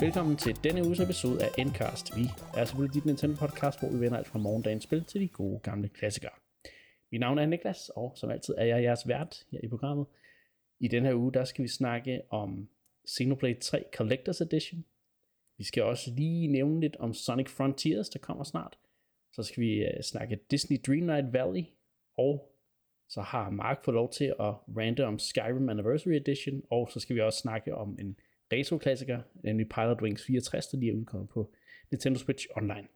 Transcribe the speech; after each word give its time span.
Velkommen 0.00 0.36
til 0.36 0.64
denne 0.64 0.86
uges 0.86 1.00
episode 1.00 1.44
af 1.44 1.50
Endcast. 1.58 2.16
Vi 2.16 2.22
er 2.56 2.64
selvfølgelig 2.64 2.94
dit 2.94 3.04
Nintendo 3.04 3.36
podcast, 3.36 3.80
hvor 3.80 3.88
vi 3.90 4.00
vender 4.00 4.18
alt 4.18 4.26
fra 4.26 4.38
morgendagens 4.38 4.84
spil 4.84 5.04
til 5.04 5.20
de 5.20 5.28
gode 5.28 5.60
gamle 5.60 5.88
klassikere. 5.88 6.32
Mit 7.12 7.20
navn 7.20 7.38
er 7.38 7.46
Niklas, 7.46 7.90
og 7.96 8.12
som 8.16 8.30
altid 8.30 8.54
er 8.58 8.64
jeg 8.64 8.82
jeres 8.82 9.08
vært 9.08 9.46
her 9.50 9.60
i 9.62 9.68
programmet. 9.68 10.06
I 10.80 10.88
den 10.88 11.04
her 11.04 11.14
uge, 11.14 11.32
der 11.32 11.44
skal 11.44 11.62
vi 11.62 11.68
snakke 11.68 12.22
om 12.30 12.68
Xenoblade 13.08 13.60
3 13.60 13.84
Collector's 13.96 14.42
Edition. 14.42 14.84
Vi 15.58 15.64
skal 15.64 15.82
også 15.82 16.10
lige 16.10 16.48
nævne 16.48 16.80
lidt 16.80 16.96
om 16.96 17.14
Sonic 17.14 17.48
Frontiers, 17.48 18.08
der 18.08 18.18
kommer 18.18 18.44
snart. 18.44 18.78
Så 19.32 19.42
skal 19.42 19.60
vi 19.60 19.84
øh, 19.84 20.02
snakke 20.02 20.38
Disney 20.50 20.78
Dreamlight 20.86 21.32
Valley, 21.32 21.64
og 22.16 22.52
så 23.08 23.20
har 23.20 23.50
Mark 23.50 23.84
fået 23.84 23.94
lov 23.94 24.12
til 24.12 24.24
at 24.24 24.54
rante 24.76 25.06
om 25.06 25.18
Skyrim 25.18 25.68
Anniversary 25.68 26.12
Edition, 26.12 26.62
og 26.70 26.90
så 26.90 27.00
skal 27.00 27.16
vi 27.16 27.20
også 27.20 27.38
snakke 27.38 27.74
om 27.74 27.98
en 27.98 28.16
retro-klassiker, 28.52 29.20
nemlig 29.42 29.68
Pilot 29.68 30.02
Wings 30.02 30.24
64, 30.26 30.66
der 30.66 30.78
lige 30.78 30.92
er 30.92 30.96
udkommet 30.96 31.28
på 31.28 31.50
Nintendo 31.90 32.18
Switch 32.18 32.46
Online. 32.56 32.86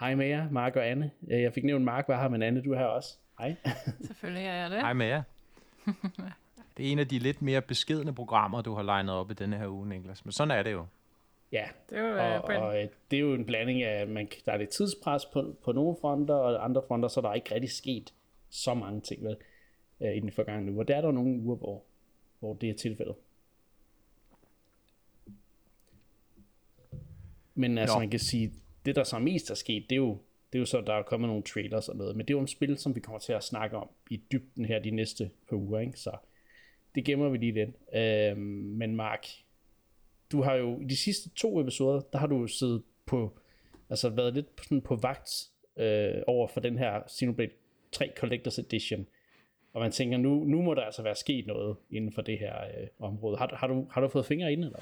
Hej 0.00 0.14
med 0.14 0.26
jer, 0.26 0.50
Mark 0.50 0.76
og 0.76 0.86
Anne. 0.88 1.10
Øh, 1.30 1.42
jeg 1.42 1.52
fik 1.54 1.64
nævnt 1.64 1.84
Mark 1.84 2.08
var 2.08 2.22
her, 2.22 2.28
men 2.28 2.42
Anne, 2.42 2.62
du 2.62 2.72
er 2.72 2.78
her 2.78 2.84
også. 2.86 3.16
Hej. 3.38 3.54
Selvfølgelig 4.06 4.44
er 4.46 4.54
jeg 4.54 4.70
det. 4.70 4.80
Hej 4.80 4.92
med 4.92 5.06
jer. 5.06 5.22
Det 6.76 6.86
er 6.88 6.92
en 6.92 6.98
af 6.98 7.08
de 7.08 7.18
lidt 7.18 7.42
mere 7.42 7.62
beskedne 7.62 8.14
programmer, 8.14 8.62
du 8.62 8.74
har 8.74 8.82
legnet 8.82 9.14
op 9.14 9.30
i 9.30 9.34
denne 9.34 9.56
her 9.58 9.68
uge, 9.68 9.88
Niklas. 9.88 10.24
Men 10.24 10.32
sådan 10.32 10.58
er 10.58 10.62
det 10.62 10.72
jo. 10.72 10.86
Ja, 11.52 11.64
Det 11.90 11.98
er 11.98 12.02
jo, 12.02 12.42
og, 12.42 12.50
øh, 12.50 12.56
en- 12.56 12.62
og 12.62 12.82
øh, 12.82 12.88
det 13.10 13.16
er 13.16 13.20
jo 13.20 13.34
en 13.34 13.44
blanding 13.44 13.82
af, 13.82 14.06
man, 14.08 14.28
der 14.46 14.52
er 14.52 14.56
lidt 14.56 14.70
tidspres 14.70 15.26
på, 15.26 15.54
på 15.64 15.72
nogle 15.72 15.96
fronter, 16.00 16.34
og 16.34 16.64
andre 16.64 16.82
fronter, 16.88 17.08
så 17.08 17.20
er 17.20 17.24
der 17.24 17.34
ikke 17.34 17.54
rigtig 17.54 17.70
sket 17.70 18.14
så 18.50 18.74
mange 18.74 19.00
ting 19.00 19.24
vel, 19.24 19.36
i 20.16 20.20
den 20.20 20.32
forgangne 20.32 20.72
uge. 20.72 20.80
Og 20.82 20.88
der 20.88 20.96
er 20.96 21.00
der 21.00 21.10
nogle 21.10 21.40
uger, 21.40 21.56
hvor, 21.56 21.82
hvor 22.38 22.54
det 22.54 22.70
er 22.70 22.74
tilfældet. 22.74 23.14
Men 27.60 27.78
altså, 27.78 27.96
Nå. 27.96 28.00
man 28.00 28.10
kan 28.10 28.20
sige, 28.20 28.52
det 28.86 28.96
der 28.96 29.04
så 29.04 29.18
mest 29.18 29.50
er 29.50 29.54
sket, 29.54 29.82
det 29.90 29.92
er 29.92 29.96
jo, 29.96 30.18
det 30.52 30.58
er 30.58 30.60
jo 30.60 30.64
så, 30.66 30.80
der 30.80 30.94
er 30.94 31.02
kommet 31.02 31.28
nogle 31.28 31.42
trailers 31.42 31.88
og 31.88 31.96
noget, 31.96 32.16
men 32.16 32.26
det 32.26 32.32
er 32.34 32.36
jo 32.36 32.40
en 32.40 32.46
spil, 32.48 32.78
som 32.78 32.94
vi 32.94 33.00
kommer 33.00 33.18
til 33.18 33.32
at 33.32 33.44
snakke 33.44 33.76
om 33.76 33.88
i 34.10 34.16
dybden 34.32 34.64
her 34.64 34.78
de 34.78 34.90
næste 34.90 35.30
par 35.48 35.56
uger, 35.56 35.80
ikke? 35.80 35.98
så 35.98 36.10
det 36.94 37.04
gemmer 37.04 37.28
vi 37.28 37.38
lige 37.38 37.52
lidt. 37.52 37.70
Øh, 37.94 38.36
men 38.76 38.96
Mark, 38.96 39.26
du 40.32 40.42
har 40.42 40.54
jo 40.54 40.80
i 40.80 40.84
de 40.84 40.96
sidste 40.96 41.30
to 41.30 41.60
episoder, 41.60 42.00
der 42.12 42.18
har 42.18 42.26
du 42.26 42.40
jo 42.40 42.46
siddet 42.46 42.82
på, 43.06 43.38
altså 43.90 44.08
været 44.08 44.34
lidt 44.34 44.56
på, 44.56 44.64
sådan 44.64 44.80
på 44.80 44.96
vagt 44.96 45.30
øh, 45.76 46.22
over 46.26 46.48
for 46.48 46.60
den 46.60 46.78
her 46.78 47.00
Xenoblade 47.10 47.50
3 47.92 48.10
Collector's 48.18 48.60
Edition. 48.60 49.06
Og 49.72 49.80
man 49.80 49.92
tænker, 49.92 50.18
nu, 50.18 50.44
nu 50.44 50.62
må 50.62 50.74
der 50.74 50.82
altså 50.82 51.02
være 51.02 51.14
sket 51.14 51.46
noget 51.46 51.76
inden 51.90 52.12
for 52.12 52.22
det 52.22 52.38
her 52.38 52.54
øh, 52.64 52.86
område. 52.98 53.36
Har, 53.36 53.46
du- 53.46 53.54
har, 53.56 53.66
du, 53.66 53.86
har 53.90 54.00
du 54.00 54.08
fået 54.08 54.26
fingre 54.26 54.52
inde, 54.52 54.66
eller? 54.66 54.78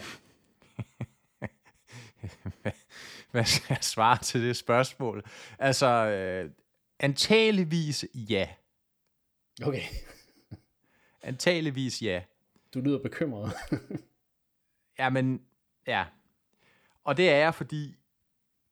Hvad 3.30 3.44
skal 3.44 3.66
jeg 3.74 3.84
svare 3.84 4.18
til 4.18 4.42
det 4.42 4.56
spørgsmål? 4.56 5.24
Altså, 5.58 5.86
øh, 5.86 6.50
antageligvis 7.00 8.04
ja. 8.14 8.48
Okay, 9.62 9.82
Antageligvis 11.22 12.02
ja. 12.02 12.22
du 12.74 12.80
lyder 12.80 12.98
bekymret. 13.02 13.52
Jamen, 14.98 15.42
ja. 15.86 16.04
Og 17.04 17.16
det 17.16 17.30
er 17.30 17.36
jeg, 17.36 17.54
fordi 17.54 17.96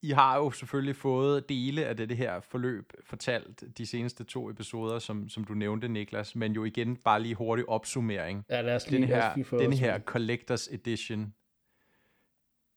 I 0.03 0.11
har 0.11 0.37
jo 0.37 0.51
selvfølgelig 0.51 0.97
fået 0.97 1.49
dele 1.49 1.87
af 1.87 1.97
det 1.97 2.17
her 2.17 2.41
forløb 2.41 2.93
fortalt 3.05 3.79
de 3.79 3.87
seneste 3.87 4.25
to 4.25 4.51
episoder, 4.51 4.99
som, 4.99 5.29
som 5.29 5.45
du 5.45 5.55
nævnte, 5.55 5.89
Niklas, 5.89 6.37
men 6.37 6.53
jo 6.53 6.65
igen 6.65 6.97
bare 6.97 7.23
lige 7.23 7.35
hurtig 7.35 7.69
opsummering. 7.69 8.45
ja, 8.51 8.61
lad 8.61 8.77
os 8.77 8.91
lige, 8.91 9.01
den 9.01 9.09
lad 9.09 9.19
os 9.19 9.25
her, 9.25 9.35
lige 9.35 9.45
få 9.45 9.59
den 9.59 9.73
her 9.73 9.99
Collectors 9.99 10.69
Edition 10.69 11.35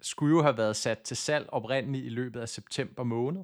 skulle 0.02 0.36
jo 0.36 0.42
have 0.42 0.58
været 0.58 0.76
sat 0.76 1.00
til 1.00 1.18
salg 1.18 1.50
oprindeligt 1.50 2.06
i 2.06 2.10
løbet 2.10 2.40
af 2.40 2.50
september 2.50 3.04
måned. 3.04 3.44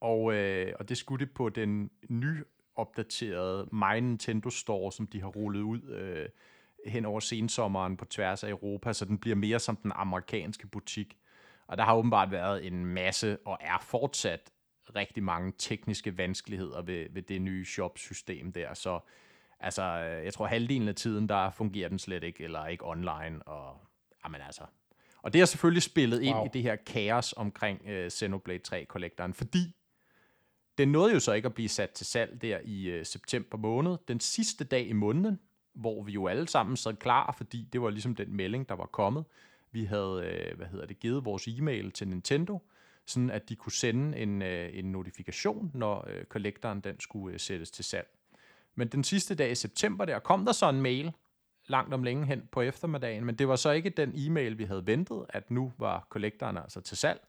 Og, 0.00 0.34
øh, 0.34 0.72
og 0.78 0.88
det 0.88 0.96
skulle 0.96 1.26
det 1.26 1.34
på 1.34 1.48
den 1.48 1.90
nyopdaterede 2.08 3.68
My 3.72 3.98
Nintendo 4.00 4.50
Store, 4.50 4.92
som 4.92 5.06
de 5.06 5.20
har 5.20 5.28
rullet 5.28 5.60
ud 5.60 5.82
øh, 5.82 6.28
hen 6.86 7.04
over 7.04 7.20
sensommeren 7.20 7.96
på 7.96 8.04
tværs 8.04 8.44
af 8.44 8.50
Europa, 8.50 8.92
så 8.92 9.04
den 9.04 9.18
bliver 9.18 9.36
mere 9.36 9.58
som 9.58 9.76
den 9.76 9.92
amerikanske 9.94 10.66
butik. 10.66 11.18
Og 11.66 11.76
der 11.76 11.84
har 11.84 11.96
åbenbart 11.96 12.30
været 12.30 12.66
en 12.66 12.86
masse, 12.86 13.38
og 13.44 13.58
er 13.60 13.78
fortsat 13.82 14.52
rigtig 14.96 15.22
mange 15.22 15.52
tekniske 15.58 16.18
vanskeligheder 16.18 16.82
ved, 16.82 17.06
ved 17.10 17.22
det 17.22 17.42
nye 17.42 17.64
shop-system 17.64 18.52
der. 18.52 18.74
Så 18.74 19.00
altså, 19.60 19.82
øh, 19.82 20.24
jeg 20.24 20.34
tror 20.34 20.46
halvdelen 20.46 20.88
af 20.88 20.94
tiden, 20.94 21.28
der 21.28 21.50
fungerer 21.50 21.88
den 21.88 21.98
slet 21.98 22.24
ikke, 22.24 22.44
eller 22.44 22.66
ikke 22.66 22.86
online. 22.86 23.42
Og, 23.46 23.80
jamen 24.24 24.40
altså 24.40 24.64
og 25.22 25.32
det 25.32 25.38
har 25.40 25.46
selvfølgelig 25.46 25.82
spillet 25.82 26.22
ind 26.22 26.36
Wow. 26.36 26.44
i 26.46 26.48
det 26.52 26.62
her 26.62 26.76
kaos 26.76 27.34
omkring 27.36 27.82
øh, 27.86 28.10
Xenoblade 28.10 28.60
3-kollektoren, 28.68 29.34
fordi 29.34 29.76
den 30.78 30.88
nåede 30.92 31.12
jo 31.14 31.20
så 31.20 31.32
ikke 31.32 31.46
at 31.46 31.54
blive 31.54 31.68
sat 31.68 31.90
til 31.90 32.06
salg 32.06 32.42
der 32.42 32.58
i 32.64 32.84
øh, 32.88 33.06
september 33.06 33.58
måned, 33.58 33.96
den 34.08 34.20
sidste 34.20 34.64
dag 34.64 34.86
i 34.88 34.92
måneden, 34.92 35.40
hvor 35.74 36.02
vi 36.02 36.12
jo 36.12 36.26
alle 36.26 36.48
sammen 36.48 36.76
sad 36.76 36.94
klar, 36.96 37.34
fordi 37.36 37.68
det 37.72 37.82
var 37.82 37.90
ligesom 37.90 38.14
den 38.14 38.36
melding, 38.36 38.68
der 38.68 38.74
var 38.74 38.86
kommet. 38.86 39.24
Vi 39.72 39.84
havde, 39.84 40.22
øh, 40.24 40.56
hvad 40.56 40.66
hedder 40.66 40.86
det, 40.86 41.00
givet 41.00 41.24
vores 41.24 41.48
e-mail 41.48 41.90
til 41.90 42.08
Nintendo, 42.08 42.62
sådan 43.06 43.30
at 43.30 43.48
de 43.48 43.56
kunne 43.56 43.72
sende 43.72 44.18
en, 44.18 44.42
øh, 44.42 44.70
en 44.78 44.84
notifikation, 44.92 45.70
når 45.74 46.06
øh, 46.10 46.24
kollektoren 46.24 46.80
den 46.80 47.00
skulle 47.00 47.34
øh, 47.34 47.40
sættes 47.40 47.70
til 47.70 47.84
salg. 47.84 48.08
Men 48.74 48.88
den 48.88 49.04
sidste 49.04 49.34
dag 49.34 49.50
i 49.50 49.54
september 49.54 50.04
der 50.04 50.18
kom 50.18 50.44
der 50.44 50.52
så 50.52 50.68
en 50.68 50.82
mail, 50.82 51.12
langt 51.70 51.94
om 51.94 52.02
længe 52.02 52.26
hen 52.26 52.48
på 52.52 52.60
eftermiddagen, 52.60 53.24
men 53.24 53.34
det 53.34 53.48
var 53.48 53.56
så 53.56 53.70
ikke 53.70 53.90
den 53.90 54.12
e-mail, 54.14 54.58
vi 54.58 54.64
havde 54.64 54.86
ventet, 54.86 55.26
at 55.28 55.50
nu 55.50 55.72
var 55.78 56.06
kollektoren 56.08 56.56
altså 56.56 56.80
til 56.80 56.96
salg. 56.96 57.20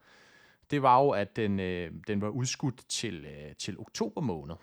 Det 0.71 0.81
var 0.81 1.03
jo, 1.03 1.09
at 1.09 1.35
den, 1.35 1.59
øh, 1.59 1.91
den 2.07 2.21
var 2.21 2.29
udskudt 2.29 2.89
til, 2.89 3.25
øh, 3.25 3.55
til 3.55 3.79
oktober 3.79 4.21
måned. 4.21 4.55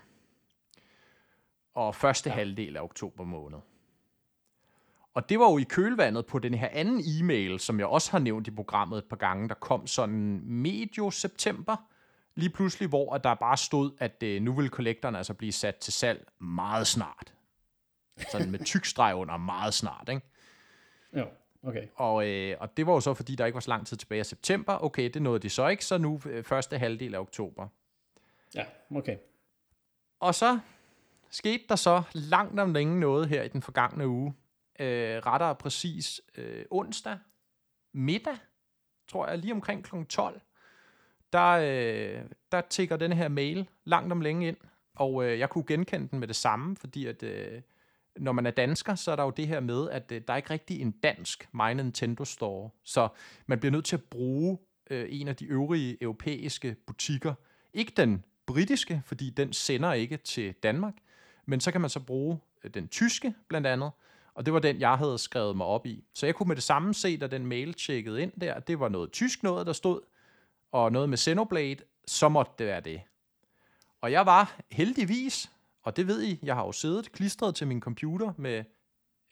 Og 1.74 1.94
første 1.94 2.30
ja. 2.30 2.34
halvdel 2.34 2.76
af 2.76 2.80
oktober 2.80 3.24
måned. 3.24 3.58
Og 5.14 5.28
det 5.28 5.38
var 5.38 5.50
jo 5.50 5.58
i 5.58 5.62
kølvandet 5.62 6.26
på 6.26 6.38
den 6.38 6.54
her 6.54 6.68
anden 6.72 7.02
e-mail, 7.06 7.58
som 7.58 7.78
jeg 7.78 7.86
også 7.86 8.10
har 8.10 8.18
nævnt 8.18 8.46
i 8.48 8.50
programmet 8.50 8.98
et 8.98 9.04
par 9.04 9.16
gange, 9.16 9.48
der 9.48 9.54
kom 9.54 9.86
sådan 9.86 10.40
medio 10.44 11.10
september, 11.10 11.76
lige 12.34 12.50
pludselig, 12.50 12.88
hvor 12.88 13.18
der 13.18 13.34
bare 13.34 13.56
stod, 13.56 13.90
at 13.98 14.22
øh, 14.22 14.42
nu 14.42 14.52
vil 14.52 14.70
kollektoren 14.70 15.14
altså 15.14 15.34
blive 15.34 15.52
sat 15.52 15.76
til 15.76 15.92
salg 15.92 16.26
meget 16.38 16.86
snart. 16.86 17.34
Sådan 18.32 18.50
med 18.50 18.64
tyk 18.64 18.84
streg 18.84 19.14
under 19.14 19.36
meget 19.36 19.74
snart, 19.74 20.08
ikke? 20.08 20.22
Jo, 21.16 21.26
okay. 21.62 21.86
Og, 21.94 22.28
øh, 22.28 22.56
og 22.60 22.76
det 22.76 22.86
var 22.86 22.92
jo 22.92 23.00
så, 23.00 23.14
fordi 23.14 23.34
der 23.34 23.46
ikke 23.46 23.54
var 23.54 23.60
så 23.60 23.70
lang 23.70 23.86
tid 23.86 23.96
tilbage 23.96 24.20
i 24.20 24.24
september. 24.24 24.84
Okay, 24.84 25.10
det 25.10 25.22
nåede 25.22 25.38
de 25.38 25.50
så 25.50 25.68
ikke, 25.68 25.84
så 25.84 25.98
nu 25.98 26.20
øh, 26.26 26.44
første 26.44 26.78
halvdel 26.78 27.14
af 27.14 27.18
oktober. 27.18 27.68
Ja, 28.54 28.64
okay. 28.90 29.16
Og 30.20 30.34
så 30.34 30.58
skete 31.30 31.64
der 31.68 31.76
så 31.76 32.02
langt 32.12 32.60
om 32.60 32.72
længe 32.72 33.00
noget 33.00 33.28
her 33.28 33.42
i 33.42 33.48
den 33.48 33.62
forgangne 33.62 34.08
uge. 34.08 34.34
Øh, 34.80 35.18
rettere 35.26 35.54
præcis 35.54 36.20
øh, 36.34 36.64
onsdag 36.70 37.18
middag, 37.92 38.36
tror 39.08 39.28
jeg, 39.28 39.38
lige 39.38 39.52
omkring 39.52 39.84
kl. 39.84 40.04
12, 40.08 40.40
der, 41.32 41.48
øh, 41.48 42.22
der 42.52 42.60
tigger 42.60 42.96
den 42.96 43.12
her 43.12 43.28
mail 43.28 43.68
langt 43.84 44.12
om 44.12 44.20
længe 44.20 44.48
ind. 44.48 44.56
Og 44.94 45.24
øh, 45.24 45.38
jeg 45.38 45.50
kunne 45.50 45.64
genkende 45.66 46.08
den 46.08 46.18
med 46.18 46.28
det 46.28 46.36
samme, 46.36 46.76
fordi 46.76 47.06
at, 47.06 47.22
øh, 47.22 47.62
når 48.20 48.32
man 48.32 48.46
er 48.46 48.50
dansker, 48.50 48.94
så 48.94 49.12
er 49.12 49.16
der 49.16 49.22
jo 49.22 49.30
det 49.30 49.46
her 49.46 49.60
med, 49.60 49.90
at 49.90 50.12
øh, 50.12 50.20
der 50.26 50.32
er 50.32 50.36
ikke 50.36 50.50
rigtig 50.50 50.80
en 50.80 50.90
dansk 50.90 51.48
My 51.52 51.72
Nintendo 51.72 52.24
Store. 52.24 52.70
Så 52.84 53.08
man 53.46 53.58
bliver 53.58 53.72
nødt 53.72 53.84
til 53.84 53.96
at 53.96 54.04
bruge 54.04 54.58
øh, 54.90 55.06
en 55.10 55.28
af 55.28 55.36
de 55.36 55.44
øvrige 55.44 56.02
europæiske 56.02 56.76
butikker. 56.86 57.34
Ikke 57.74 57.92
den 57.96 58.24
britiske, 58.46 59.02
fordi 59.04 59.30
den 59.30 59.52
sender 59.52 59.92
ikke 59.92 60.16
til 60.16 60.52
Danmark, 60.52 60.94
men 61.46 61.60
så 61.60 61.72
kan 61.72 61.80
man 61.80 61.90
så 61.90 62.00
bruge 62.00 62.38
øh, 62.64 62.70
den 62.74 62.88
tyske 62.88 63.34
blandt 63.48 63.66
andet, 63.66 63.90
og 64.34 64.46
det 64.46 64.54
var 64.54 64.60
den, 64.60 64.80
jeg 64.80 64.98
havde 64.98 65.18
skrevet 65.18 65.56
mig 65.56 65.66
op 65.66 65.86
i. 65.86 66.04
Så 66.14 66.26
jeg 66.26 66.34
kunne 66.34 66.46
med 66.46 66.56
det 66.56 66.64
samme 66.64 66.94
se, 66.94 67.16
da 67.16 67.26
den 67.26 67.46
mail 67.46 67.74
tjekkede 67.74 68.22
ind 68.22 68.32
der, 68.40 68.60
det 68.60 68.80
var 68.80 68.88
noget 68.88 69.12
tysk 69.12 69.42
noget, 69.42 69.66
der 69.66 69.72
stod, 69.72 70.00
og 70.72 70.92
noget 70.92 71.08
med 71.08 71.18
Xenoblade, 71.18 71.76
så 72.06 72.28
måtte 72.28 72.52
det 72.58 72.66
være 72.66 72.80
det. 72.80 73.00
Og 74.00 74.12
jeg 74.12 74.26
var 74.26 74.60
heldigvis, 74.70 75.50
og 75.82 75.96
det 75.96 76.06
ved 76.06 76.22
I, 76.22 76.38
jeg 76.42 76.54
har 76.54 76.64
jo 76.64 76.72
siddet 76.72 77.12
klistret 77.12 77.54
til 77.54 77.66
min 77.66 77.80
computer 77.80 78.32
med 78.36 78.64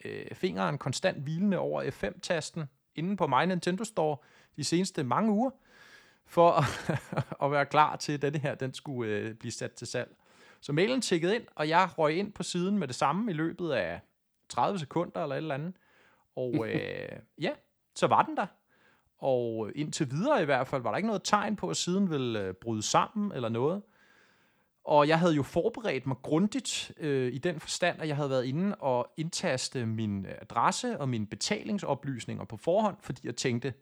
øh, 0.05 0.35
fingeren 0.35 0.79
konstant 0.79 1.23
hvilende 1.23 1.59
over 1.59 1.83
F5-tasten 1.83 2.65
inde 2.95 3.17
på 3.17 3.27
My 3.27 3.45
Nintendo 3.45 3.85
Store 3.85 4.17
de 4.57 4.65
seneste 4.65 5.05
mange 5.05 5.33
uger, 5.33 5.51
for 6.27 6.51
at, 6.51 6.65
at 7.45 7.51
være 7.51 7.67
klar 7.67 7.97
til, 7.97 8.13
at 8.13 8.23
denne 8.23 8.39
her 8.39 8.55
den 8.55 8.75
skulle 8.75 9.13
øh, 9.13 9.35
blive 9.35 9.53
sat 9.53 9.73
til 9.73 9.87
salg. 9.87 10.17
Så 10.61 10.73
mailen 10.73 11.01
tikkede 11.01 11.37
ind, 11.37 11.45
og 11.55 11.69
jeg 11.69 11.89
røg 11.99 12.17
ind 12.17 12.33
på 12.33 12.43
siden 12.43 12.79
med 12.79 12.89
det 12.89 12.97
samme 12.97 13.31
i 13.31 13.35
løbet 13.35 13.71
af 13.71 14.01
30 14.49 14.79
sekunder 14.79 15.23
eller 15.23 15.35
et 15.35 15.41
eller 15.41 15.55
andet. 15.55 15.75
Og 16.37 16.67
øh, 16.69 17.19
ja, 17.41 17.51
så 17.95 18.07
var 18.07 18.23
den 18.23 18.37
der. 18.37 18.47
Og 19.19 19.71
indtil 19.75 20.11
videre 20.11 20.43
i 20.43 20.45
hvert 20.45 20.69
fald 20.69 20.83
var 20.83 20.91
der 20.91 20.97
ikke 20.97 21.07
noget 21.07 21.23
tegn 21.25 21.57
på, 21.57 21.69
at 21.71 21.77
siden 21.77 22.11
ville 22.11 22.41
øh, 22.41 22.55
bryde 22.55 22.83
sammen 22.83 23.33
eller 23.33 23.49
noget. 23.49 23.83
Og 24.87 25.09
jeg 25.09 25.19
havde 25.19 25.35
jo 25.35 25.43
forberedt 25.43 26.07
mig 26.07 26.17
grundigt 26.23 26.93
øh, 26.97 27.33
i 27.33 27.39
den 27.39 27.61
forstand, 27.61 28.03
at 28.03 28.09
jeg 28.09 28.17
havde 28.17 28.31
været 28.31 28.45
inde 28.45 28.75
og 28.75 29.13
indtaste 29.17 29.87
min 29.87 30.27
adresse 30.41 31.01
og 31.01 31.09
mine 31.09 31.27
betalingsoplysninger 31.27 32.45
på 32.45 32.57
forhånd, 32.57 32.97
fordi 33.01 33.27
jeg 33.27 33.37
tænkte, 33.37 33.75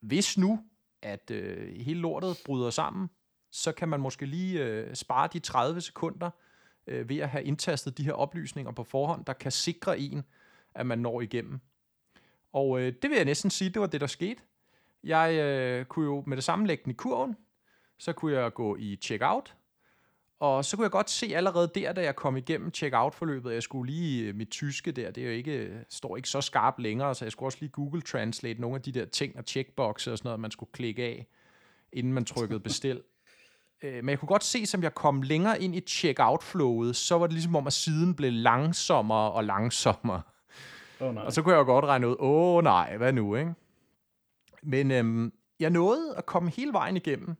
hvis 0.00 0.38
nu, 0.38 0.60
at 1.02 1.30
øh, 1.30 1.76
hele 1.76 2.00
lortet 2.00 2.36
bryder 2.46 2.70
sammen, 2.70 3.10
så 3.50 3.72
kan 3.72 3.88
man 3.88 4.00
måske 4.00 4.26
lige 4.26 4.64
øh, 4.64 4.94
spare 4.94 5.28
de 5.32 5.38
30 5.38 5.80
sekunder 5.80 6.30
øh, 6.86 7.08
ved 7.08 7.18
at 7.18 7.28
have 7.28 7.44
indtastet 7.44 7.98
de 7.98 8.04
her 8.04 8.12
oplysninger 8.12 8.72
på 8.72 8.84
forhånd, 8.84 9.24
der 9.24 9.32
kan 9.32 9.52
sikre 9.52 9.98
en, 9.98 10.24
at 10.74 10.86
man 10.86 10.98
når 10.98 11.20
igennem. 11.20 11.60
Og 12.52 12.80
øh, 12.80 12.92
det 13.02 13.10
vil 13.10 13.16
jeg 13.16 13.24
næsten 13.24 13.50
sige, 13.50 13.70
det 13.70 13.80
var 13.80 13.86
det, 13.86 14.00
der 14.00 14.06
skete. 14.06 14.42
Jeg 15.04 15.34
øh, 15.34 15.84
kunne 15.84 16.04
jo 16.04 16.24
med 16.26 16.36
det 16.36 16.44
samme 16.44 16.66
lægge 16.66 16.84
den 16.84 16.90
i 16.90 16.94
kurven, 16.94 17.36
så 17.98 18.12
kunne 18.12 18.32
jeg 18.32 18.54
gå 18.54 18.76
i 18.76 18.96
checkout, 18.96 19.54
og 20.40 20.64
så 20.64 20.76
kunne 20.76 20.84
jeg 20.84 20.90
godt 20.90 21.10
se 21.10 21.32
allerede 21.34 21.70
der, 21.74 21.92
da 21.92 22.02
jeg 22.02 22.16
kom 22.16 22.36
igennem 22.36 22.72
check-out-forløbet, 22.74 23.50
at 23.50 23.54
jeg 23.54 23.62
skulle 23.62 23.92
lige, 23.92 24.28
øh, 24.28 24.34
mit 24.34 24.48
tyske 24.48 24.92
der, 24.92 25.10
det 25.10 25.22
er 25.22 25.26
jo 25.26 25.32
ikke, 25.32 25.84
står 25.88 26.16
ikke 26.16 26.28
så 26.28 26.40
skarpt 26.40 26.78
længere, 26.78 27.14
så 27.14 27.24
jeg 27.24 27.32
skulle 27.32 27.48
også 27.48 27.58
lige 27.60 27.70
Google 27.70 28.02
Translate 28.02 28.60
nogle 28.60 28.76
af 28.76 28.82
de 28.82 28.92
der 28.92 29.04
ting 29.04 29.36
og 29.38 29.44
checkboxer 29.46 30.12
og 30.12 30.18
sådan 30.18 30.26
noget, 30.26 30.40
man 30.40 30.50
skulle 30.50 30.70
klikke 30.72 31.02
af, 31.02 31.26
inden 31.92 32.12
man 32.12 32.24
trykkede 32.24 32.60
bestil. 32.60 33.02
Øh, 33.82 33.94
men 33.94 34.08
jeg 34.08 34.18
kunne 34.18 34.28
godt 34.28 34.44
se, 34.44 34.66
som 34.66 34.82
jeg 34.82 34.94
kom 34.94 35.22
længere 35.22 35.62
ind 35.62 35.74
i 35.74 35.80
check-out-flowet, 35.80 36.96
så 36.96 37.18
var 37.18 37.26
det 37.26 37.32
ligesom 37.32 37.56
om, 37.56 37.66
at 37.66 37.72
siden 37.72 38.14
blev 38.14 38.32
langsommere 38.32 39.32
og 39.32 39.44
langsommere. 39.44 40.22
Oh, 41.00 41.14
nej. 41.14 41.24
Og 41.24 41.32
så 41.32 41.42
kunne 41.42 41.54
jeg 41.54 41.58
jo 41.58 41.64
godt 41.64 41.84
regne 41.84 42.08
ud, 42.08 42.16
åh 42.18 42.56
oh, 42.56 42.64
nej, 42.64 42.96
hvad 42.96 43.12
nu, 43.12 43.36
ikke? 43.36 43.54
Men 44.62 44.90
øhm, 44.90 45.32
jeg 45.60 45.70
nåede 45.70 46.14
at 46.16 46.26
komme 46.26 46.50
hele 46.50 46.72
vejen 46.72 46.96
igennem, 46.96 47.36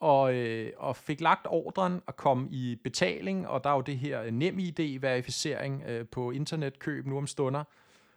og, 0.00 0.34
øh, 0.34 0.72
og 0.76 0.96
fik 0.96 1.20
lagt 1.20 1.46
ordren 1.50 2.02
og 2.06 2.16
kom 2.16 2.48
i 2.50 2.76
betaling, 2.84 3.48
og 3.48 3.64
der 3.64 3.70
er 3.70 3.74
jo 3.74 3.80
det 3.80 3.98
her 3.98 4.30
nem 4.30 4.58
ID-verificering 4.58 5.82
øh, 5.86 6.06
på 6.06 6.30
internetkøb 6.30 7.06
nu 7.06 7.18
om 7.18 7.26
stunder, 7.26 7.64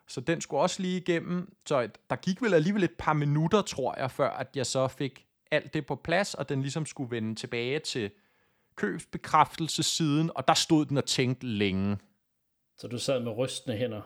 så 0.07 0.22
den 0.22 0.42
skulle 0.42 0.62
også 0.62 0.81
lige 0.81 0.98
igennem, 0.98 1.56
så 1.66 1.89
der 2.10 2.16
gik 2.16 2.42
vel 2.42 2.54
alligevel 2.54 2.83
et 2.83 2.95
par 2.98 3.13
minutter, 3.13 3.62
tror 3.62 4.00
jeg, 4.00 4.12
før 4.12 4.30
at 4.30 4.48
jeg 4.56 4.66
så 4.66 4.88
fik 4.88 5.25
alt 5.51 5.74
det 5.74 5.86
på 5.86 5.95
plads, 5.95 6.33
og 6.33 6.50
den 6.50 6.62
ligesom 6.62 6.86
skulle 6.86 7.12
vende 7.12 7.36
tilbage 7.36 7.80
til 7.80 8.12
købsbekræftelsesiden, 8.75 10.31
og 10.36 10.48
der 10.48 10.54
stod 10.54 10.86
den 10.86 10.98
og 10.98 11.06
tænkte 11.06 11.48
længe. 11.48 11.98
Så 12.78 12.88
du 12.88 12.98
sad 12.98 13.19
med 13.19 13.31
rystende 13.38 13.78
hænder? 13.78 14.01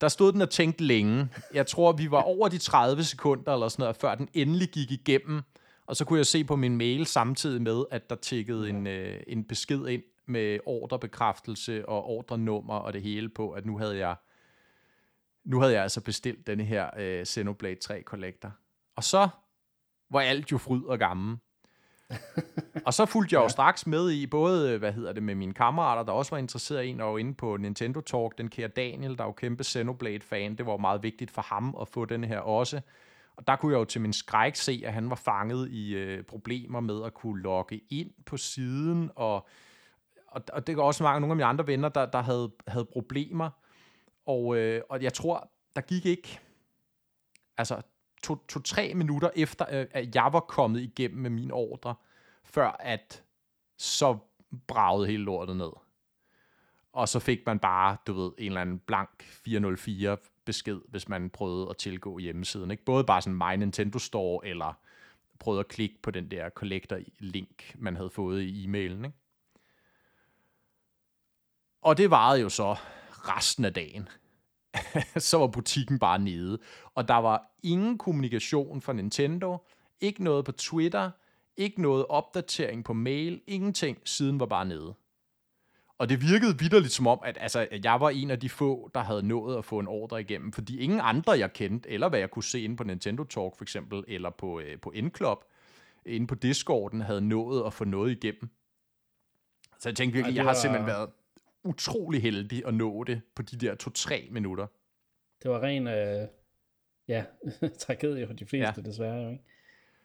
Der 0.00 0.08
stod 0.08 0.32
den 0.32 0.42
og 0.42 0.50
tænkte 0.50 0.84
længe. 0.84 1.28
Jeg 1.54 1.66
tror, 1.66 1.92
vi 1.92 2.10
var 2.10 2.22
over 2.22 2.48
de 2.48 2.58
30 2.58 3.04
sekunder 3.04 3.52
eller 3.52 3.68
sådan 3.68 3.82
noget, 3.82 3.96
før 3.96 4.14
den 4.14 4.28
endelig 4.34 4.68
gik 4.68 4.90
igennem. 4.90 5.42
Og 5.86 5.96
så 5.96 6.04
kunne 6.04 6.18
jeg 6.18 6.26
se 6.26 6.44
på 6.44 6.56
min 6.56 6.76
mail 6.76 7.06
samtidig 7.06 7.62
med, 7.62 7.84
at 7.90 8.10
der 8.10 8.16
tikkede 8.16 8.68
en, 8.68 8.86
øh, 8.86 9.20
en 9.26 9.44
besked 9.44 9.86
ind 9.86 10.02
med 10.26 10.58
ordrebekræftelse 10.66 11.88
og 11.88 12.04
ordrenummer 12.04 12.74
og 12.74 12.92
det 12.92 13.02
hele 13.02 13.28
på, 13.28 13.50
at 13.50 13.66
nu 13.66 13.78
havde 13.78 13.98
jeg 13.98 14.16
nu 15.44 15.60
havde 15.60 15.74
jeg 15.74 15.82
altså 15.82 16.00
bestilt 16.00 16.46
denne 16.46 16.64
her 16.64 16.90
øh, 16.98 17.26
Xenoblade 17.26 17.74
3 17.74 18.02
Collector. 18.02 18.52
Og 18.96 19.04
så 19.04 19.28
var 20.10 20.20
alt 20.20 20.52
jo 20.52 20.58
fryd 20.58 20.82
og 20.84 20.98
gammel. 20.98 21.36
og 22.86 22.94
så 22.94 23.06
fulgte 23.06 23.34
jeg 23.34 23.38
jo 23.38 23.44
ja. 23.44 23.48
straks 23.48 23.86
med 23.86 24.10
i, 24.10 24.26
både 24.26 24.78
hvad 24.78 24.92
hedder 24.92 25.12
det, 25.12 25.22
med 25.22 25.34
mine 25.34 25.54
kammerater, 25.54 26.02
der 26.02 26.12
også 26.12 26.30
var 26.30 26.38
interesseret 26.38 26.84
i 26.84 26.88
en, 26.88 27.00
og 27.00 27.20
inde 27.20 27.34
på 27.34 27.56
Nintendo 27.56 28.00
Talk, 28.00 28.38
den 28.38 28.48
kære 28.48 28.68
Daniel, 28.68 29.16
der 29.16 29.22
er 29.22 29.28
jo 29.28 29.32
kæmpe 29.32 29.64
Xenoblade-fan. 29.64 30.54
Det 30.58 30.66
var 30.66 30.76
meget 30.76 31.02
vigtigt 31.02 31.30
for 31.30 31.42
ham 31.42 31.76
at 31.80 31.88
få 31.88 32.04
den 32.04 32.24
her 32.24 32.38
også. 32.38 32.80
Og 33.36 33.46
der 33.46 33.56
kunne 33.56 33.72
jeg 33.72 33.78
jo 33.78 33.84
til 33.84 34.00
min 34.00 34.12
skræk 34.12 34.56
se, 34.56 34.82
at 34.86 34.92
han 34.92 35.10
var 35.10 35.16
fanget 35.16 35.70
i 35.70 35.94
øh, 35.94 36.24
problemer 36.24 36.80
med 36.80 37.04
at 37.04 37.14
kunne 37.14 37.42
logge 37.42 37.80
ind 37.90 38.10
på 38.26 38.36
siden, 38.36 39.10
og, 39.16 39.48
og, 40.26 40.42
og 40.52 40.66
det 40.66 40.76
var 40.76 40.82
også 40.82 41.02
mange, 41.02 41.20
nogle 41.20 41.32
af 41.32 41.36
mine 41.36 41.46
andre 41.46 41.66
venner, 41.66 41.88
der, 41.88 42.06
der 42.06 42.22
havde, 42.22 42.52
havde 42.66 42.84
problemer. 42.84 43.50
Og, 44.26 44.56
øh, 44.56 44.82
og 44.90 45.02
jeg 45.02 45.12
tror, 45.12 45.50
der 45.76 45.80
gik 45.80 46.06
ikke, 46.06 46.40
altså 47.58 47.82
to-tre 48.22 48.88
to, 48.88 48.96
minutter 48.96 49.30
efter, 49.36 49.66
øh, 49.70 49.86
at 49.90 50.14
jeg 50.14 50.28
var 50.32 50.40
kommet 50.40 50.80
igennem 50.80 51.22
med 51.22 51.30
min 51.30 51.50
ordre, 51.50 51.94
før 52.44 52.76
at 52.80 53.24
så 53.78 54.18
bragede 54.66 55.06
hele 55.06 55.24
lortet 55.24 55.56
ned. 55.56 55.70
Og 56.92 57.08
så 57.08 57.18
fik 57.18 57.46
man 57.46 57.58
bare, 57.58 57.96
du 58.06 58.12
ved, 58.12 58.32
en 58.38 58.46
eller 58.46 58.60
anden 58.60 58.78
blank 58.78 59.22
404 59.22 60.16
besked, 60.46 60.80
hvis 60.88 61.08
man 61.08 61.30
prøvede 61.30 61.70
at 61.70 61.76
tilgå 61.76 62.18
hjemmesiden. 62.18 62.70
Ikke? 62.70 62.84
Både 62.84 63.04
bare 63.04 63.22
sådan 63.22 63.36
My 63.36 63.56
Nintendo 63.58 63.98
Store, 63.98 64.46
eller 64.46 64.72
prøvede 65.38 65.60
at 65.60 65.68
klikke 65.68 66.02
på 66.02 66.10
den 66.10 66.30
der 66.30 66.48
collector-link, 66.50 67.74
man 67.78 67.96
havde 67.96 68.10
fået 68.10 68.42
i 68.42 68.64
e-mailen. 68.64 69.04
Ikke? 69.04 69.16
Og 71.82 71.98
det 71.98 72.10
varede 72.10 72.40
jo 72.40 72.48
så 72.48 72.76
resten 73.10 73.64
af 73.64 73.74
dagen. 73.74 74.08
så 75.28 75.38
var 75.38 75.46
butikken 75.46 75.98
bare 75.98 76.18
nede. 76.18 76.58
Og 76.94 77.08
der 77.08 77.14
var 77.14 77.50
ingen 77.62 77.98
kommunikation 77.98 78.80
fra 78.80 78.92
Nintendo, 78.92 79.66
ikke 80.00 80.24
noget 80.24 80.44
på 80.44 80.52
Twitter, 80.52 81.10
ikke 81.56 81.82
noget 81.82 82.06
opdatering 82.06 82.84
på 82.84 82.92
mail, 82.92 83.40
ingenting. 83.46 83.98
Siden 84.04 84.40
var 84.40 84.46
bare 84.46 84.64
nede. 84.64 84.94
Og 85.98 86.08
det 86.08 86.22
virkede 86.22 86.58
vidderligt 86.58 86.92
som 86.92 87.06
om, 87.06 87.20
at 87.24 87.38
altså, 87.40 87.68
jeg 87.84 88.00
var 88.00 88.10
en 88.10 88.30
af 88.30 88.40
de 88.40 88.48
få, 88.48 88.90
der 88.94 89.00
havde 89.00 89.22
nået 89.22 89.58
at 89.58 89.64
få 89.64 89.78
en 89.78 89.86
ordre 89.86 90.20
igennem, 90.20 90.52
fordi 90.52 90.78
ingen 90.78 91.00
andre, 91.02 91.32
jeg 91.32 91.52
kendte, 91.52 91.90
eller 91.90 92.08
hvad 92.08 92.18
jeg 92.18 92.30
kunne 92.30 92.44
se 92.44 92.60
inde 92.60 92.76
på 92.76 92.84
Nintendo 92.84 93.24
Talk 93.24 93.56
for 93.56 93.64
eksempel, 93.64 94.04
eller 94.08 94.30
på, 94.30 94.60
øh, 94.60 94.80
på 94.80 94.92
N-Club, 94.96 95.44
inde 96.06 96.26
på 96.26 96.34
Discorden, 96.34 97.00
havde 97.00 97.20
nået 97.20 97.66
at 97.66 97.72
få 97.72 97.84
noget 97.84 98.10
igennem. 98.10 98.50
Så 99.78 99.88
jeg 99.88 99.96
tænkte 99.96 100.14
virkelig, 100.14 100.32
Ej, 100.32 100.36
jeg 100.36 100.44
har 100.44 100.54
simpelthen 100.54 100.86
været 100.86 101.10
utrolig 101.64 102.22
heldig 102.22 102.66
at 102.66 102.74
nå 102.74 103.04
det 103.04 103.20
på 103.34 103.42
de 103.42 103.56
der 103.56 103.74
to-tre 103.74 104.28
minutter. 104.30 104.66
Det 105.42 105.50
var 105.50 105.62
ren, 105.62 105.86
øh, 105.86 106.28
ja, 107.08 107.24
tragedie 107.80 108.26
for 108.26 108.34
de 108.34 108.46
fleste, 108.46 108.74
ja. 108.76 108.88
desværre 108.88 109.22
jo, 109.22 109.30
ikke? 109.30 109.44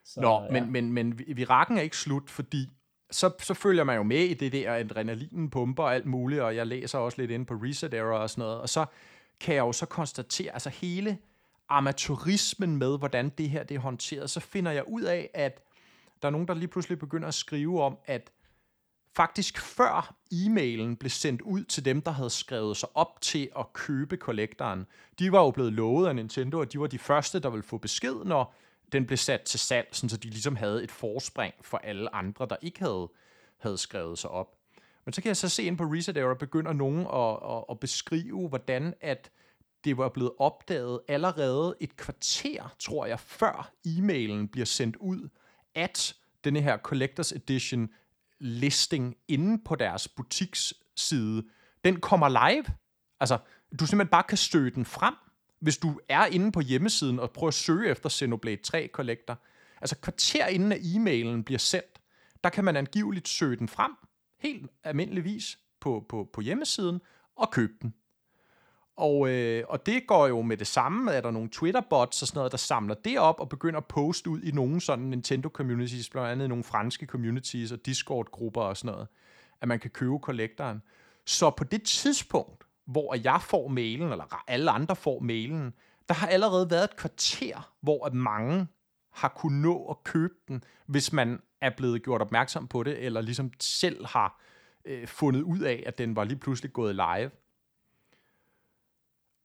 Så, 0.04 0.22
Nå, 0.22 0.42
ja. 0.42 0.52
men, 0.52 0.72
men, 0.72 0.94
men 0.94 1.20
virakken 1.28 1.78
er 1.78 1.82
ikke 1.82 1.98
slut, 1.98 2.30
fordi 2.30 2.70
så, 3.12 3.32
så 3.40 3.54
følger 3.54 3.84
man 3.84 3.96
jo 3.96 4.04
med 4.04 4.24
i 4.24 4.34
det 4.34 4.52
der 4.52 4.74
adrenalinen 4.74 5.50
pumper 5.50 5.84
og 5.84 5.96
alt 5.96 6.06
muligt, 6.06 6.42
og 6.42 6.56
jeg 6.56 6.68
læser 6.68 7.00
også 7.00 7.22
lidt 7.22 7.32
ind 7.32 7.46
på 7.46 7.54
Reset 7.54 7.94
Error 7.94 8.18
og 8.18 8.30
sådan 8.30 8.42
noget, 8.42 8.62
og 8.62 8.70
så 8.70 8.86
kan 9.40 9.56
jeg 9.56 9.62
jo 9.62 9.72
så 9.72 9.86
konstatere, 9.86 10.54
altså 10.54 10.70
hele 10.70 11.18
amatørismen 11.70 12.78
med, 12.78 12.98
hvordan 12.98 13.30
det 13.30 13.50
her 13.50 13.64
det 13.64 13.76
er 13.76 13.80
håndteret, 13.80 14.30
så 14.30 14.40
finder 14.40 14.72
jeg 14.72 14.84
ud 14.88 15.02
af, 15.02 15.30
at 15.34 15.64
der 16.22 16.28
er 16.28 16.32
nogen, 16.32 16.48
der 16.48 16.54
lige 16.54 16.68
pludselig 16.68 17.00
begynder 17.00 17.28
at 17.28 17.34
skrive 17.34 17.84
om, 17.84 17.98
at 18.06 18.32
faktisk 19.16 19.60
før 19.60 20.16
e-mailen 20.34 20.96
blev 20.96 21.10
sendt 21.10 21.42
ud 21.42 21.64
til 21.64 21.86
dem, 21.86 22.02
der 22.02 22.12
havde 22.12 22.30
skrevet 22.30 22.78
sig 22.78 22.90
op 22.94 23.22
til 23.22 23.50
at 23.60 23.74
købe 23.74 24.18
kollektoren, 24.18 24.86
de 25.20 25.32
var 25.32 25.40
jo 25.40 25.52
blevet 25.52 25.74
lovet 25.74 26.08
af 26.08 26.16
Nintendo, 26.16 26.62
at 26.62 26.74
de 26.74 26.80
var 26.80 26.88
de 26.88 27.00
første, 27.00 27.40
der 27.40 27.50
ville 27.50 27.64
få 27.64 27.78
besked, 27.78 28.16
når 28.26 28.56
den 28.92 29.06
blev 29.06 29.18
sat 29.18 29.42
til 29.42 29.60
salg, 29.60 29.88
sådan 29.92 30.10
så 30.10 30.18
de 30.18 30.30
ligesom 30.30 30.56
havde 30.56 30.84
et 30.84 30.92
forspring 30.92 31.54
for 31.62 31.78
alle 31.78 32.16
andre, 32.16 32.48
der 32.50 32.56
ikke 32.62 32.80
havde, 32.80 33.12
havde 33.58 33.78
skrevet 33.78 34.20
sig 34.20 34.30
op. 34.30 34.58
Men 35.06 35.14
så 35.14 35.22
kan 35.22 35.28
jeg 35.28 35.38
så 35.38 35.50
se 35.50 35.64
ind 35.64 35.78
på 35.78 35.84
Reset 35.84 36.18
Era, 36.18 36.34
begynder 36.34 36.74
nogen 36.74 37.00
at, 37.00 37.58
at, 37.58 37.64
at 37.70 37.80
beskrive, 37.80 38.48
hvordan 38.48 38.94
at 39.02 39.32
det 39.84 39.98
var 39.98 40.10
blevet 40.10 40.32
opdaget 40.40 41.00
allerede 41.08 41.76
et 41.80 41.98
kvarter, 41.98 42.76
tror 42.80 43.06
jeg, 43.06 43.20
før 43.20 43.72
e-mailen 43.88 44.48
bliver 44.48 44.66
sendt 44.66 44.96
ud, 44.96 45.30
at 45.76 46.16
denne 46.44 46.62
her 46.62 46.78
Collectors 46.78 47.32
Edition 47.32 47.90
listing 48.40 49.16
inde 49.28 49.64
på 49.66 49.76
deres 49.76 50.08
butiksside, 50.08 51.44
den 51.86 52.00
kommer 52.00 52.30
live. 52.30 52.66
Altså, 53.20 53.38
du 53.80 53.86
simpelthen 53.86 54.12
bare 54.12 54.24
kan 54.24 54.38
støde 54.38 54.72
den 54.72 54.86
frem, 54.86 55.14
hvis 55.62 55.78
du 55.78 56.00
er 56.10 56.26
inde 56.26 56.52
på 56.52 56.60
hjemmesiden 56.60 57.20
og 57.20 57.32
prøver 57.32 57.48
at 57.48 57.54
søge 57.54 57.90
efter 57.90 58.10
Xenoblade 58.10 58.62
3 58.62 58.90
Collector, 58.94 59.38
altså 59.82 59.96
kvarter 59.98 60.48
inden 60.48 60.72
at 60.72 60.80
e-mailen 60.82 61.44
bliver 61.44 61.60
sendt, 61.60 62.02
der 62.44 62.50
kan 62.50 62.64
man 62.64 62.76
angiveligt 62.76 63.28
søge 63.28 63.56
den 63.56 63.68
frem, 63.68 63.92
helt 64.40 64.72
almindeligvis 64.84 65.60
på, 65.80 66.06
på, 66.10 66.30
på 66.34 66.42
hjemmesiden, 66.42 67.02
og 67.36 67.52
købe 67.52 67.74
den. 67.82 67.94
Og, 68.96 69.30
øh, 69.30 69.64
og 69.68 69.86
det 69.86 70.08
går 70.08 70.28
jo 70.28 70.42
med 70.42 70.58
det 70.58 70.68
samme, 70.68 71.14
at 71.14 71.24
der 71.24 71.32
nogle 71.32 71.50
Twitter-bots 71.50 72.22
og 72.22 72.28
sådan 72.28 72.38
noget, 72.38 72.52
der 72.52 72.58
samler 72.58 72.96
det 72.96 73.20
op 73.20 73.40
og 73.40 73.50
begynder 73.50 73.80
at 73.80 73.86
poste 73.86 74.30
ud 74.30 74.42
i 74.42 74.52
nogle 74.52 74.82
sådan 74.82 75.14
Nintendo-communities, 75.14 76.10
blandt 76.12 76.30
andet 76.30 76.50
nogle 76.50 76.64
franske 76.64 77.06
communities 77.06 77.72
og 77.72 77.86
Discord-grupper 77.86 78.62
og 78.62 78.78
sådan 78.78 78.94
noget, 78.94 79.08
at 79.62 79.68
man 79.68 79.80
kan 79.80 79.90
købe 79.90 80.20
kollektoren. 80.20 80.82
Så 81.26 81.50
på 81.50 81.64
det 81.64 81.84
tidspunkt, 81.84 82.64
hvor 82.92 83.16
jeg 83.24 83.42
får 83.42 83.68
mailen, 83.68 84.12
eller 84.12 84.44
alle 84.48 84.72
andre 84.72 84.96
får 84.96 85.20
mailen, 85.20 85.74
der 86.10 86.14
har 86.14 86.28
allerede 86.28 86.70
været 86.70 86.84
et 86.84 86.96
kvarter, 86.96 87.74
hvor 87.82 88.06
at 88.06 88.14
mange 88.14 88.68
har 89.12 89.28
kunnet 89.28 89.62
nå 89.62 89.86
at 89.86 90.04
købe 90.04 90.34
den, 90.48 90.64
hvis 90.86 91.14
man 91.14 91.42
er 91.62 91.70
blevet 91.78 92.04
gjort 92.04 92.22
opmærksom 92.22 92.68
på 92.68 92.84
det, 92.84 93.06
eller 93.06 93.22
ligesom 93.22 93.52
selv 93.60 94.06
har 94.06 94.42
øh, 94.86 95.08
fundet 95.08 95.42
ud 95.42 95.60
af, 95.60 95.84
at 95.86 95.98
den 95.98 96.16
var 96.16 96.24
lige 96.24 96.40
pludselig 96.40 96.74
gået 96.74 96.96
live. 96.96 97.32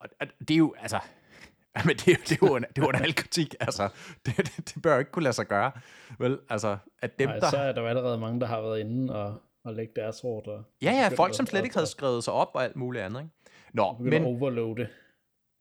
Og 0.00 0.08
det 0.38 0.50
er 0.50 0.58
jo, 0.58 0.74
altså, 0.78 1.00
men 1.86 1.96
det, 1.96 2.06
det, 2.06 2.32
er 2.32 2.36
jo 2.42 2.56
en, 2.56 2.62
det 2.62 2.78
er 2.78 2.82
jo 2.82 2.88
en 2.88 3.02
al 3.02 3.14
kritik, 3.14 3.54
altså, 3.60 3.88
det, 4.26 4.36
det, 4.36 4.74
det, 4.74 4.82
bør 4.82 4.98
ikke 4.98 5.10
kunne 5.10 5.22
lade 5.22 5.32
sig 5.34 5.46
gøre, 5.46 5.72
vel, 6.18 6.38
altså, 6.48 6.78
at 7.02 7.18
dem, 7.18 7.28
Nej, 7.28 7.38
der... 7.38 7.50
så 7.50 7.56
er 7.56 7.72
der 7.72 7.80
jo 7.80 7.86
allerede 7.86 8.18
mange, 8.18 8.40
der 8.40 8.46
har 8.46 8.60
været 8.60 8.80
inde 8.80 9.14
og, 9.14 9.42
og 9.66 9.74
lægge 9.74 9.92
deres 9.96 10.24
ordre. 10.24 10.64
Ja, 10.82 10.90
ja, 10.90 11.08
folk, 11.16 11.36
som 11.36 11.46
slet 11.46 11.64
ikke 11.64 11.76
havde 11.76 11.86
skrevet 11.86 12.24
sig 12.24 12.32
op 12.32 12.50
og 12.54 12.64
alt 12.64 12.76
muligt 12.76 13.04
andet. 13.04 13.20
Ikke? 13.20 13.32
Nå, 13.72 13.96
men, 14.00 14.24
overloade. 14.24 14.88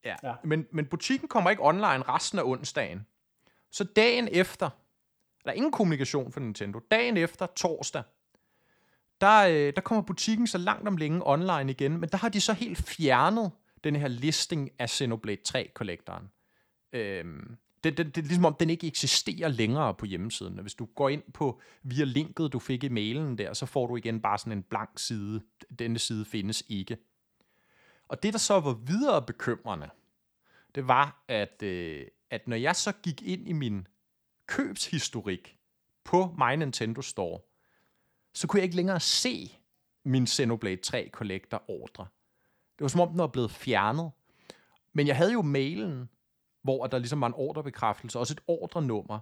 ja. 0.06 0.16
Ja. 0.24 0.34
Men, 0.44 0.68
men 0.72 0.86
butikken 0.86 1.28
kommer 1.28 1.50
ikke 1.50 1.66
online 1.66 2.02
resten 2.02 2.40
af 2.40 2.44
onsdagen. 2.44 3.08
Så 3.72 3.84
dagen 3.84 4.28
efter, 4.32 4.70
der 5.46 5.52
er 5.52 5.56
ingen 5.56 5.72
kommunikation 5.72 6.32
for 6.32 6.40
Nintendo, 6.40 6.80
dagen 6.92 7.18
efter 7.18 7.46
torsdag, 7.46 8.04
der, 9.22 9.48
øh, 9.48 9.74
der 9.76 9.82
kommer 9.82 10.02
butikken 10.02 10.48
så 10.48 10.58
langt 10.58 10.88
om 10.88 10.98
længe 10.98 11.22
online 11.26 11.72
igen, 11.72 11.98
men 11.98 12.10
der 12.10 12.18
har 12.18 12.30
de 12.30 12.42
så 12.42 12.54
helt 12.54 12.78
fjernet 12.78 13.52
den 13.84 13.96
her 13.96 14.08
listing 14.08 14.72
af 14.80 14.90
Xenoblade 14.90 15.42
3-kollektoren. 15.48 16.32
Øhm, 16.94 17.58
det, 17.86 17.98
det, 17.98 18.16
det 18.16 18.22
er 18.22 18.26
ligesom 18.26 18.46
om, 18.46 18.56
den 18.60 18.70
ikke 18.70 18.88
eksisterer 18.88 19.48
længere 19.48 19.94
på 19.94 20.06
hjemmesiden. 20.06 20.60
Hvis 20.60 20.74
du 20.74 20.86
går 20.86 21.10
ind 21.10 21.24
på 21.34 21.62
via 21.84 22.04
linket, 22.04 22.54
du 22.54 22.60
fik 22.60 22.84
i 22.84 22.90
mailen 22.90 23.38
der, 23.38 23.54
så 23.54 23.66
får 23.66 23.88
du 23.88 23.96
igen 23.96 24.22
bare 24.22 24.38
sådan 24.38 24.54
en 24.54 24.64
blank 24.64 25.00
side. 25.00 25.42
Denne 25.80 26.00
side 26.00 26.26
findes 26.26 26.64
ikke. 26.70 26.98
Og 28.08 28.24
det, 28.24 28.34
der 28.34 28.40
så 28.40 28.60
var 28.60 28.74
videre 28.74 29.22
bekymrende, 29.22 29.90
det 30.76 30.88
var, 30.88 31.24
at, 31.28 31.64
øh, 31.64 32.06
at 32.30 32.48
når 32.48 32.56
jeg 32.56 32.76
så 32.76 32.92
gik 32.92 33.22
ind 33.22 33.48
i 33.48 33.54
min 33.54 33.88
købshistorik 34.48 35.58
på 36.04 36.36
My 36.38 36.56
Nintendo 36.56 37.02
Store, 37.02 37.40
så 38.34 38.48
kunne 38.48 38.58
jeg 38.58 38.64
ikke 38.64 38.76
længere 38.76 39.00
se 39.00 39.58
min 40.04 40.28
Xenoblade 40.28 40.78
3 40.78 41.10
Collector 41.14 41.64
ordre. 41.68 42.08
Det 42.78 42.82
var 42.82 42.88
som 42.88 43.02
om, 43.02 43.10
den 43.10 43.18
var 43.18 43.28
blevet 43.28 43.52
fjernet. 43.52 44.12
Men 44.94 45.08
jeg 45.08 45.18
havde 45.18 45.34
jo 45.34 45.42
mailen, 45.42 46.10
hvor 46.66 46.88
der 46.88 46.98
ligesom 46.98 47.22
var 47.22 47.28
en 47.28 47.34
ordrebekræftelse, 47.34 48.20
også 48.20 48.34
et 48.34 48.42
ordrenummer. 48.48 49.20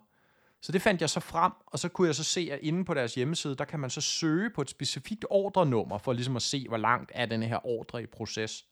Så 0.62 0.71
det 0.71 0.81
fandt 0.81 1.01
jeg 1.01 1.09
så 1.09 1.19
frem, 1.19 1.51
og 1.65 1.79
så 1.79 1.89
kunne 1.89 2.07
jeg 2.07 2.15
så 2.15 2.23
se, 2.23 2.50
at 2.51 2.59
inde 2.62 2.85
på 2.85 2.93
deres 2.93 3.15
hjemmeside, 3.15 3.55
der 3.55 3.65
kan 3.65 3.79
man 3.79 3.89
så 3.89 4.01
søge 4.01 4.50
på 4.50 4.62
et 4.62 4.69
specifikt 4.69 5.25
ordrenummer, 5.29 5.97
for 5.97 6.13
ligesom 6.13 6.35
at 6.35 6.41
se, 6.41 6.67
hvor 6.67 6.77
langt 6.77 7.12
er 7.15 7.25
denne 7.25 7.45
her 7.45 7.65
ordre 7.65 8.03
i 8.03 8.05
proces. 8.05 8.65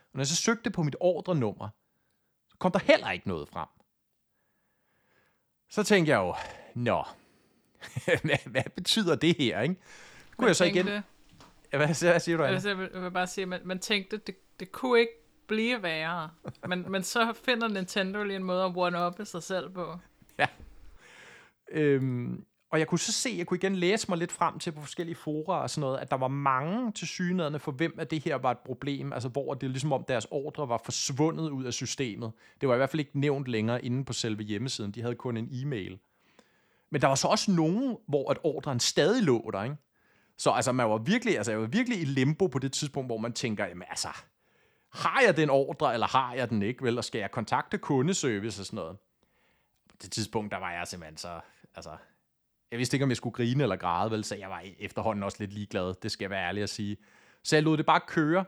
Og 0.00 0.10
når 0.14 0.20
jeg 0.20 0.26
så 0.26 0.36
søgte 0.36 0.70
på 0.70 0.82
mit 0.82 0.96
ordrenummer, 1.00 1.68
så 2.48 2.56
kom 2.58 2.72
der 2.72 2.78
heller 2.78 3.10
ikke 3.10 3.28
noget 3.28 3.48
frem. 3.48 3.68
Så 5.68 5.82
tænkte 5.82 6.10
jeg 6.10 6.18
jo, 6.18 6.34
nå, 6.74 7.04
hvad, 8.24 8.50
hvad 8.50 8.70
betyder 8.74 9.14
det 9.14 9.36
her, 9.38 9.60
ikke? 9.60 9.76
Kunne 10.36 10.48
jeg 10.48 10.56
så 10.56 10.64
igen... 10.64 10.86
Ja, 10.86 11.02
Hvad, 11.70 11.86
hvad 11.86 12.20
siger 12.20 12.36
du, 12.36 12.42
Anna? 12.42 12.54
altså, 12.54 12.68
jeg 12.68 13.02
vil 13.02 13.10
bare 13.10 13.26
sige, 13.26 13.42
at 13.42 13.48
man, 13.48 13.60
man 13.64 13.78
tænkte, 13.78 14.16
det, 14.16 14.34
det 14.60 14.72
kunne 14.72 15.00
ikke 15.00 15.21
blive 15.48 15.82
værre. 15.82 16.30
Men, 16.68 16.84
men 16.88 17.02
så 17.02 17.32
finder 17.44 17.68
Nintendo 17.68 18.22
lige 18.22 18.36
en 18.36 18.44
måde 18.44 18.64
at 18.64 18.72
one-uppe 18.76 19.24
sig 19.24 19.42
selv 19.42 19.70
på. 19.70 19.98
Ja. 20.38 20.46
Øhm, 21.72 22.44
og 22.70 22.78
jeg 22.78 22.86
kunne 22.86 22.98
så 22.98 23.12
se, 23.12 23.34
jeg 23.38 23.46
kunne 23.46 23.58
igen 23.58 23.76
læse 23.76 24.08
mig 24.08 24.18
lidt 24.18 24.32
frem 24.32 24.58
til 24.58 24.72
på 24.72 24.80
forskellige 24.80 25.16
fora 25.16 25.62
og 25.62 25.70
sådan 25.70 25.80
noget, 25.80 25.98
at 25.98 26.10
der 26.10 26.16
var 26.16 26.28
mange 26.28 26.92
til 26.92 27.08
synederne 27.08 27.58
for 27.58 27.72
hvem 27.72 27.94
at 27.98 28.10
det 28.10 28.24
her 28.24 28.36
var 28.36 28.50
et 28.50 28.58
problem, 28.58 29.12
altså 29.12 29.28
hvor 29.28 29.54
det 29.54 29.66
er 29.66 29.70
ligesom 29.70 29.92
om 29.92 30.04
deres 30.08 30.26
ordre 30.30 30.68
var 30.68 30.80
forsvundet 30.84 31.50
ud 31.50 31.64
af 31.64 31.72
systemet. 31.72 32.32
Det 32.60 32.68
var 32.68 32.74
i 32.74 32.76
hvert 32.76 32.90
fald 32.90 33.00
ikke 33.00 33.20
nævnt 33.20 33.48
længere 33.48 33.84
inde 33.84 34.04
på 34.04 34.12
selve 34.12 34.42
hjemmesiden, 34.42 34.92
de 34.92 35.02
havde 35.02 35.14
kun 35.14 35.36
en 35.36 35.48
e-mail. 35.52 35.98
Men 36.90 37.00
der 37.00 37.08
var 37.08 37.14
så 37.14 37.28
også 37.28 37.50
nogen, 37.50 37.96
hvor 38.08 38.30
at 38.30 38.38
ordren 38.42 38.80
stadig 38.80 39.22
lå 39.22 39.50
der, 39.52 39.62
ikke? 39.62 39.76
Så 40.38 40.50
altså, 40.50 40.72
man 40.72 40.90
var 40.90 40.98
virkelig, 40.98 41.36
altså, 41.36 41.52
jeg 41.52 41.60
var 41.60 41.66
virkelig 41.66 42.00
i 42.00 42.04
limbo 42.04 42.46
på 42.46 42.58
det 42.58 42.72
tidspunkt, 42.72 43.08
hvor 43.08 43.18
man 43.18 43.32
tænker, 43.32 43.66
jamen 43.66 43.84
altså, 43.88 44.08
har 44.92 45.20
jeg 45.26 45.36
den 45.36 45.50
ordre, 45.50 45.94
eller 45.94 46.06
har 46.06 46.34
jeg 46.34 46.50
den 46.50 46.62
ikke, 46.62 46.84
vel? 46.84 46.98
Og 46.98 47.04
skal 47.04 47.18
jeg 47.18 47.30
kontakte 47.30 47.78
kundeservice 47.78 48.62
og 48.62 48.66
sådan 48.66 48.76
noget? 48.76 48.96
På 49.88 49.96
det 50.02 50.12
tidspunkt, 50.12 50.52
der 50.52 50.58
var 50.58 50.72
jeg 50.72 50.88
simpelthen 50.88 51.16
så, 51.16 51.40
altså, 51.74 51.96
jeg 52.70 52.78
vidste 52.78 52.94
ikke, 52.94 53.04
om 53.04 53.10
jeg 53.10 53.16
skulle 53.16 53.34
grine 53.34 53.62
eller 53.62 53.76
græde, 53.76 54.10
vel, 54.10 54.24
så 54.24 54.36
jeg 54.36 54.50
var 54.50 54.62
efterhånden 54.78 55.22
også 55.22 55.36
lidt 55.40 55.52
ligeglad, 55.52 55.94
det 56.02 56.12
skal 56.12 56.24
jeg 56.24 56.30
være 56.30 56.48
ærlig 56.48 56.62
at 56.62 56.70
sige. 56.70 56.96
Så 57.42 57.56
jeg 57.56 57.62
lod 57.62 57.76
det 57.76 57.86
bare 57.86 58.00
køre. 58.06 58.44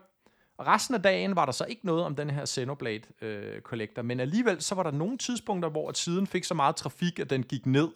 Og 0.57 0.67
resten 0.67 0.95
af 0.95 1.01
dagen 1.01 1.35
var 1.35 1.45
der 1.45 1.51
så 1.51 1.65
ikke 1.65 1.85
noget 1.85 2.03
om 2.03 2.15
den 2.15 2.29
her 2.29 2.45
Xenoblade 2.45 3.01
øh, 3.21 3.61
Collector, 3.61 4.01
men 4.01 4.19
alligevel 4.19 4.61
så 4.61 4.75
var 4.75 4.83
der 4.83 4.91
nogle 4.91 5.17
tidspunkter, 5.17 5.69
hvor 5.69 5.91
tiden 5.91 6.15
siden 6.15 6.27
fik 6.27 6.43
så 6.43 6.53
meget 6.53 6.75
trafik, 6.75 7.19
at 7.19 7.29
den 7.29 7.43
gik 7.43 7.65
ned, 7.65 7.89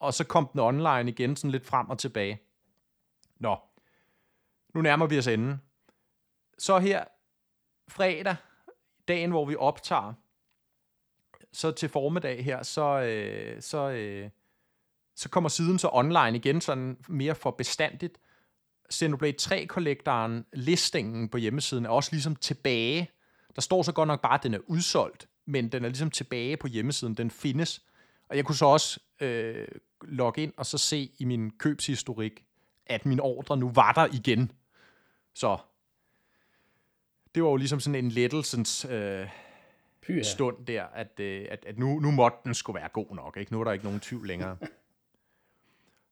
og 0.00 0.14
så 0.14 0.24
kom 0.24 0.48
den 0.52 0.60
online 0.60 1.10
igen, 1.10 1.36
sådan 1.36 1.50
lidt 1.50 1.66
frem 1.66 1.90
og 1.90 1.98
tilbage. 1.98 2.40
Nå, 3.38 3.58
nu 4.74 4.80
nærmer 4.80 5.06
vi 5.06 5.18
os 5.18 5.26
enden. 5.26 5.60
Så 6.58 6.78
her 6.78 7.04
fredag, 7.90 8.36
dagen 9.08 9.30
hvor 9.30 9.44
vi 9.44 9.56
optager, 9.56 10.12
så 11.52 11.70
til 11.70 11.88
formiddag 11.88 12.44
her, 12.44 12.62
så, 12.62 13.00
øh, 13.00 13.62
så, 13.62 13.90
øh, 13.90 14.30
så 15.16 15.28
kommer 15.28 15.48
siden 15.48 15.78
så 15.78 15.88
online 15.92 16.36
igen, 16.36 16.60
sådan 16.60 16.96
mere 17.08 17.34
for 17.34 17.50
bestandigt. 17.50 18.18
Xenoblade 18.92 19.36
3-kollektoren, 19.42 20.44
listingen 20.52 21.28
på 21.28 21.38
hjemmesiden, 21.38 21.86
er 21.86 21.90
også 21.90 22.12
ligesom 22.12 22.36
tilbage. 22.36 23.10
Der 23.56 23.62
står 23.62 23.82
så 23.82 23.92
godt 23.92 24.06
nok 24.06 24.20
bare, 24.20 24.34
at 24.34 24.42
den 24.42 24.54
er 24.54 24.58
udsolgt, 24.66 25.28
men 25.46 25.68
den 25.68 25.84
er 25.84 25.88
ligesom 25.88 26.10
tilbage 26.10 26.56
på 26.56 26.66
hjemmesiden, 26.66 27.14
den 27.14 27.30
findes. 27.30 27.82
Og 28.28 28.36
jeg 28.36 28.44
kunne 28.44 28.56
så 28.56 28.66
også 28.66 29.00
øh, 29.20 29.68
logge 30.02 30.42
ind 30.42 30.52
og 30.56 30.66
så 30.66 30.78
se 30.78 31.10
i 31.18 31.24
min 31.24 31.50
købshistorik, 31.50 32.44
at 32.86 33.06
min 33.06 33.20
ordre 33.20 33.56
nu 33.56 33.70
var 33.70 33.92
der 33.92 34.06
igen. 34.12 34.52
Så 35.34 35.58
det 37.34 37.42
var 37.42 37.48
jo 37.48 37.56
ligesom 37.56 37.80
sådan 37.80 38.04
en 38.04 38.10
lettelsens 38.10 38.84
øh, 38.84 39.26
Pyha. 40.02 40.22
stund 40.22 40.66
der, 40.66 40.84
at, 40.84 41.20
øh, 41.20 41.46
at, 41.50 41.64
at 41.66 41.78
nu, 41.78 41.98
nu 42.00 42.10
måtte 42.10 42.38
den 42.44 42.54
skulle 42.54 42.80
være 42.80 42.88
god 42.92 43.14
nok. 43.14 43.36
Ikke? 43.36 43.52
Nu 43.52 43.60
er 43.60 43.64
der 43.64 43.72
ikke 43.72 43.84
nogen 43.84 44.00
tvivl 44.00 44.26
længere. 44.26 44.56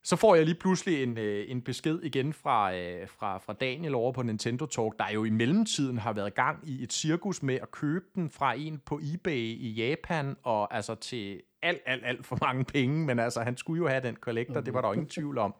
Så 0.02 0.16
får 0.16 0.34
jeg 0.34 0.44
lige 0.44 0.54
pludselig 0.54 1.02
en, 1.02 1.18
øh, 1.18 1.50
en 1.50 1.62
besked 1.62 2.00
igen 2.02 2.32
fra, 2.32 2.74
øh, 2.74 3.08
fra, 3.08 3.38
fra 3.38 3.52
Daniel 3.52 3.94
over 3.94 4.12
på 4.12 4.22
Nintendo 4.22 4.66
Talk, 4.66 4.98
der 4.98 5.10
jo 5.10 5.24
i 5.24 5.30
mellemtiden 5.30 5.98
har 5.98 6.12
været 6.12 6.34
gang 6.34 6.68
i 6.68 6.82
et 6.82 6.92
cirkus 6.92 7.42
med 7.42 7.54
at 7.54 7.70
købe 7.70 8.04
den 8.14 8.30
fra 8.30 8.54
en 8.54 8.78
på 8.86 9.00
eBay 9.02 9.36
i 9.36 9.70
Japan, 9.70 10.36
og 10.42 10.74
altså 10.74 10.94
til 10.94 11.42
alt, 11.62 11.80
alt, 11.86 12.04
alt 12.06 12.26
for 12.26 12.38
mange 12.40 12.64
penge, 12.64 13.06
men 13.06 13.18
altså 13.18 13.40
han 13.40 13.56
skulle 13.56 13.82
jo 13.82 13.88
have 13.88 14.02
den 14.02 14.16
kollektor, 14.16 14.60
det 14.60 14.74
var 14.74 14.80
der 14.80 14.88
jo 14.88 14.92
ingen 14.92 15.08
tvivl 15.08 15.38
om. 15.38 15.54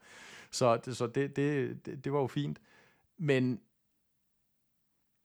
Så, 0.51 0.77
det, 0.77 0.97
så 0.97 1.07
det, 1.07 1.35
det, 1.35 1.79
det, 1.85 2.05
det 2.05 2.13
var 2.13 2.19
jo 2.19 2.27
fint. 2.27 2.59
Men 3.17 3.59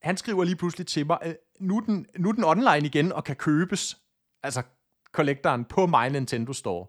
han 0.05 0.17
skriver 0.17 0.45
lige 0.45 0.57
pludselig 0.57 0.87
til 0.87 1.07
mig, 1.07 1.19
øh, 1.27 1.35
nu 1.61 1.77
er, 1.77 1.81
den, 1.81 2.07
nu 2.19 2.29
er 2.29 2.33
den 2.33 2.45
online 2.45 2.87
igen 2.87 3.13
og 3.13 3.25
kan 3.25 3.37
købes, 3.37 3.97
altså 4.43 4.63
kollektoren 5.13 5.65
på 5.65 5.87
My 5.87 6.09
Nintendo 6.13 6.53
Store. 6.53 6.87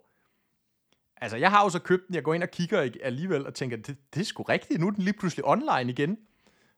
Altså, 1.16 1.36
jeg 1.36 1.50
har 1.50 1.64
jo 1.64 1.70
så 1.70 1.78
købt 1.78 2.02
den, 2.06 2.14
jeg 2.14 2.22
går 2.22 2.34
ind 2.34 2.42
og 2.42 2.50
kigger 2.50 2.82
ikke- 2.82 3.04
alligevel 3.04 3.46
og 3.46 3.54
tænker, 3.54 3.76
det, 3.76 3.96
det 4.14 4.20
er 4.20 4.24
sgu 4.24 4.42
rigtigt, 4.42 4.80
nu 4.80 4.86
er 4.86 4.90
den 4.90 5.02
lige 5.04 5.14
pludselig 5.18 5.44
online 5.44 5.90
igen. 5.92 6.18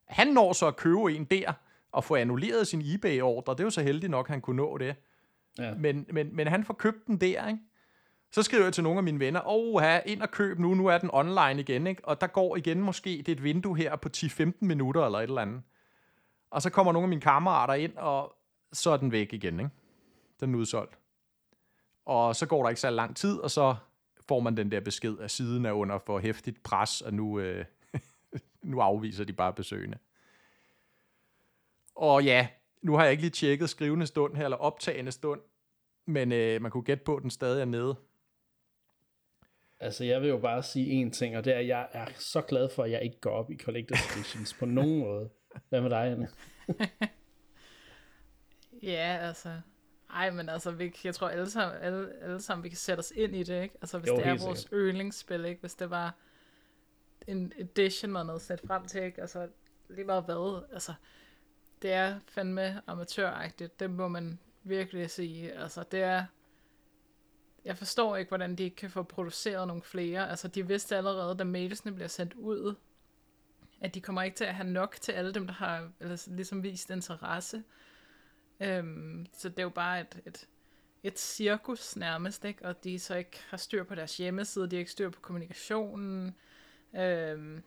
Han 0.08 0.26
når 0.26 0.52
så 0.52 0.66
at 0.66 0.76
købe 0.76 1.12
en 1.12 1.24
der 1.24 1.52
og 1.92 2.04
få 2.04 2.14
annulleret 2.14 2.66
sin 2.66 2.82
eBay-ordre, 2.94 3.52
det 3.52 3.60
er 3.60 3.64
jo 3.64 3.70
så 3.70 3.82
heldigt 3.82 4.10
nok, 4.10 4.28
han 4.28 4.40
kunne 4.40 4.56
nå 4.56 4.78
det. 4.78 4.96
Ja. 5.58 5.74
Men, 5.74 6.06
men, 6.12 6.36
men 6.36 6.46
han 6.46 6.64
får 6.64 6.74
købt 6.74 7.06
den 7.06 7.20
der, 7.20 7.48
ikke? 7.48 7.60
Så 8.32 8.42
skriver 8.42 8.64
jeg 8.64 8.72
til 8.72 8.84
nogle 8.84 8.98
af 8.98 9.02
mine 9.02 9.20
venner, 9.20 9.40
åh, 9.46 9.82
ind 10.06 10.22
og 10.22 10.30
køb 10.30 10.58
nu, 10.58 10.74
nu 10.74 10.86
er 10.86 10.98
den 10.98 11.10
online 11.12 11.60
igen, 11.60 11.86
ikke? 11.86 12.04
Og 12.04 12.20
der 12.20 12.26
går 12.26 12.56
igen 12.56 12.80
måske, 12.80 13.10
det 13.10 13.28
er 13.28 13.32
et 13.32 13.42
vindue 13.42 13.76
her 13.76 13.96
på 13.96 14.08
10-15 14.16 14.52
minutter 14.60 15.04
eller 15.06 15.18
et 15.18 15.22
eller 15.22 15.42
andet. 15.42 15.62
Og 16.50 16.62
så 16.62 16.70
kommer 16.70 16.92
nogle 16.92 17.04
af 17.04 17.08
mine 17.08 17.20
kammerater 17.20 17.74
ind, 17.74 17.96
og 17.96 18.34
så 18.72 18.90
er 18.90 18.96
den 18.96 19.12
væk 19.12 19.32
igen, 19.32 19.60
ikke? 19.60 19.70
Den 20.40 20.54
er 20.54 20.58
udsolgt. 20.58 20.98
Og 22.04 22.36
så 22.36 22.46
går 22.46 22.62
der 22.62 22.68
ikke 22.68 22.80
så 22.80 22.90
lang 22.90 23.16
tid, 23.16 23.38
og 23.38 23.50
så 23.50 23.76
får 24.28 24.40
man 24.40 24.56
den 24.56 24.72
der 24.72 24.80
besked, 24.80 25.18
at 25.18 25.30
siden 25.30 25.64
er 25.66 25.72
under 25.72 25.98
for 25.98 26.18
hæftigt 26.18 26.62
pres, 26.62 27.00
og 27.00 27.14
nu, 27.14 27.38
øh, 27.38 27.64
nu 28.62 28.80
afviser 28.80 29.24
de 29.24 29.32
bare 29.32 29.52
besøgende. 29.52 29.98
Og 31.94 32.24
ja, 32.24 32.48
nu 32.82 32.96
har 32.96 33.02
jeg 33.02 33.10
ikke 33.10 33.22
lige 33.22 33.30
tjekket 33.30 33.70
skrivende 33.70 34.06
stund 34.06 34.36
her, 34.36 34.44
eller 34.44 34.56
optagende 34.56 35.12
stund, 35.12 35.40
men 36.06 36.32
øh, 36.32 36.62
man 36.62 36.70
kunne 36.70 36.82
gætte 36.82 37.04
på, 37.04 37.16
at 37.16 37.22
den 37.22 37.30
stadig 37.30 37.60
er 37.60 37.64
nede. 37.64 37.96
Altså, 39.80 40.04
jeg 40.04 40.20
vil 40.20 40.28
jo 40.28 40.38
bare 40.38 40.62
sige 40.62 41.06
én 41.06 41.10
ting, 41.10 41.36
og 41.36 41.44
det 41.44 41.54
er, 41.54 41.58
at 41.58 41.66
jeg 41.66 41.88
er 41.92 42.06
så 42.14 42.40
glad 42.40 42.68
for, 42.68 42.82
at 42.82 42.90
jeg 42.90 43.02
ikke 43.02 43.20
går 43.20 43.30
op 43.30 43.50
i 43.50 43.58
Collector's 43.62 44.16
Editions 44.16 44.54
på 44.54 44.66
nogen 44.66 44.98
måde. 45.06 45.30
Hvad 45.68 45.80
med 45.80 45.90
dig, 45.90 46.06
Anne? 46.12 46.28
Ja, 48.82 49.18
altså... 49.20 49.60
Ej, 50.10 50.30
men 50.30 50.48
altså, 50.48 50.70
vi, 50.70 50.96
jeg 51.04 51.14
tror 51.14 51.28
alle 51.28 51.50
sammen, 51.50 51.78
alle, 51.82 52.12
alle 52.22 52.42
sammen, 52.42 52.64
vi 52.64 52.68
kan 52.68 52.78
sætte 52.78 53.00
os 53.00 53.12
ind 53.16 53.36
i 53.36 53.42
det, 53.42 53.62
ikke? 53.62 53.74
Altså, 53.80 53.98
hvis 53.98 54.08
Jo, 54.08 54.16
det 54.16 54.26
er 54.26 54.38
vores 54.46 54.58
sikkert. 54.58 54.78
yndlingsspil, 54.80 55.44
ikke? 55.44 55.60
Hvis 55.60 55.74
det 55.74 55.90
var 55.90 56.14
en 57.26 57.52
edition, 57.56 58.12
man 58.12 58.26
havde 58.26 58.40
sat 58.40 58.60
frem 58.66 58.84
til, 58.84 59.02
ikke? 59.02 59.20
Altså, 59.20 59.48
lige 59.88 60.04
meget 60.04 60.24
hvad, 60.24 60.64
altså, 60.72 60.94
det 61.82 61.92
er 61.92 62.20
fandme 62.28 62.82
amatøragtigt, 62.86 63.80
det 63.80 63.90
må 63.90 64.08
man 64.08 64.38
virkelig 64.62 65.10
sige. 65.10 65.52
Altså, 65.52 65.84
det 65.90 66.00
er... 66.02 66.24
Jeg 67.64 67.78
forstår 67.78 68.16
ikke, 68.16 68.28
hvordan 68.28 68.56
de 68.56 68.62
ikke 68.62 68.76
kan 68.76 68.90
få 68.90 69.02
produceret 69.02 69.66
nogle 69.68 69.82
flere. 69.82 70.30
Altså, 70.30 70.48
de 70.48 70.66
vidste 70.66 70.96
allerede, 70.96 71.38
da 71.38 71.44
mailsene 71.44 71.92
bliver 71.94 72.08
sendt 72.08 72.34
ud, 72.34 72.74
at 73.80 73.94
de 73.94 74.00
kommer 74.00 74.22
ikke 74.22 74.36
til 74.36 74.44
at 74.44 74.54
have 74.54 74.68
nok 74.68 74.96
til 75.00 75.12
alle 75.12 75.34
dem, 75.34 75.46
der 75.46 75.54
har 75.54 75.90
eller, 76.00 76.26
ligesom 76.26 76.62
vist 76.62 76.90
interesse. 76.90 77.62
Øhm, 78.60 79.26
så 79.32 79.48
det 79.48 79.58
er 79.58 79.62
jo 79.62 79.68
bare 79.68 80.00
et, 80.00 80.20
et, 80.26 80.48
et 81.02 81.18
cirkus 81.18 81.96
nærmest, 81.96 82.44
ikke? 82.44 82.64
Og 82.64 82.84
de 82.84 82.98
så 82.98 83.14
ikke 83.14 83.40
har 83.48 83.56
styr 83.56 83.84
på 83.84 83.94
deres 83.94 84.16
hjemmeside, 84.16 84.70
de 84.70 84.76
har 84.76 84.78
ikke 84.78 84.90
styr 84.90 85.10
på 85.10 85.20
kommunikationen. 85.20 86.36
Øhm, 86.96 87.62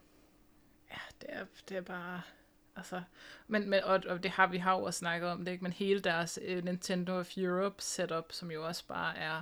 ja, 0.90 1.00
det 1.22 1.30
er, 1.30 1.46
det 1.70 1.78
er 1.78 1.82
bare... 1.82 2.22
Altså, 2.76 3.02
men, 3.48 3.70
men, 3.70 3.84
og, 3.84 4.04
og 4.08 4.24
det 4.24 4.32
har 4.32 4.48
vi 4.48 4.58
har 4.58 4.78
jo 4.78 4.84
også 4.84 4.98
snakket 4.98 5.30
om 5.30 5.46
det, 5.46 5.52
ikke? 5.52 5.64
men 5.64 5.74
hele 5.74 6.00
deres 6.00 6.40
uh, 6.50 6.64
Nintendo 6.64 7.20
of 7.20 7.38
Europe 7.38 7.84
setup, 7.84 8.32
som 8.32 8.52
jo 8.52 8.68
også 8.68 8.88
bare 8.88 9.18
er 9.18 9.42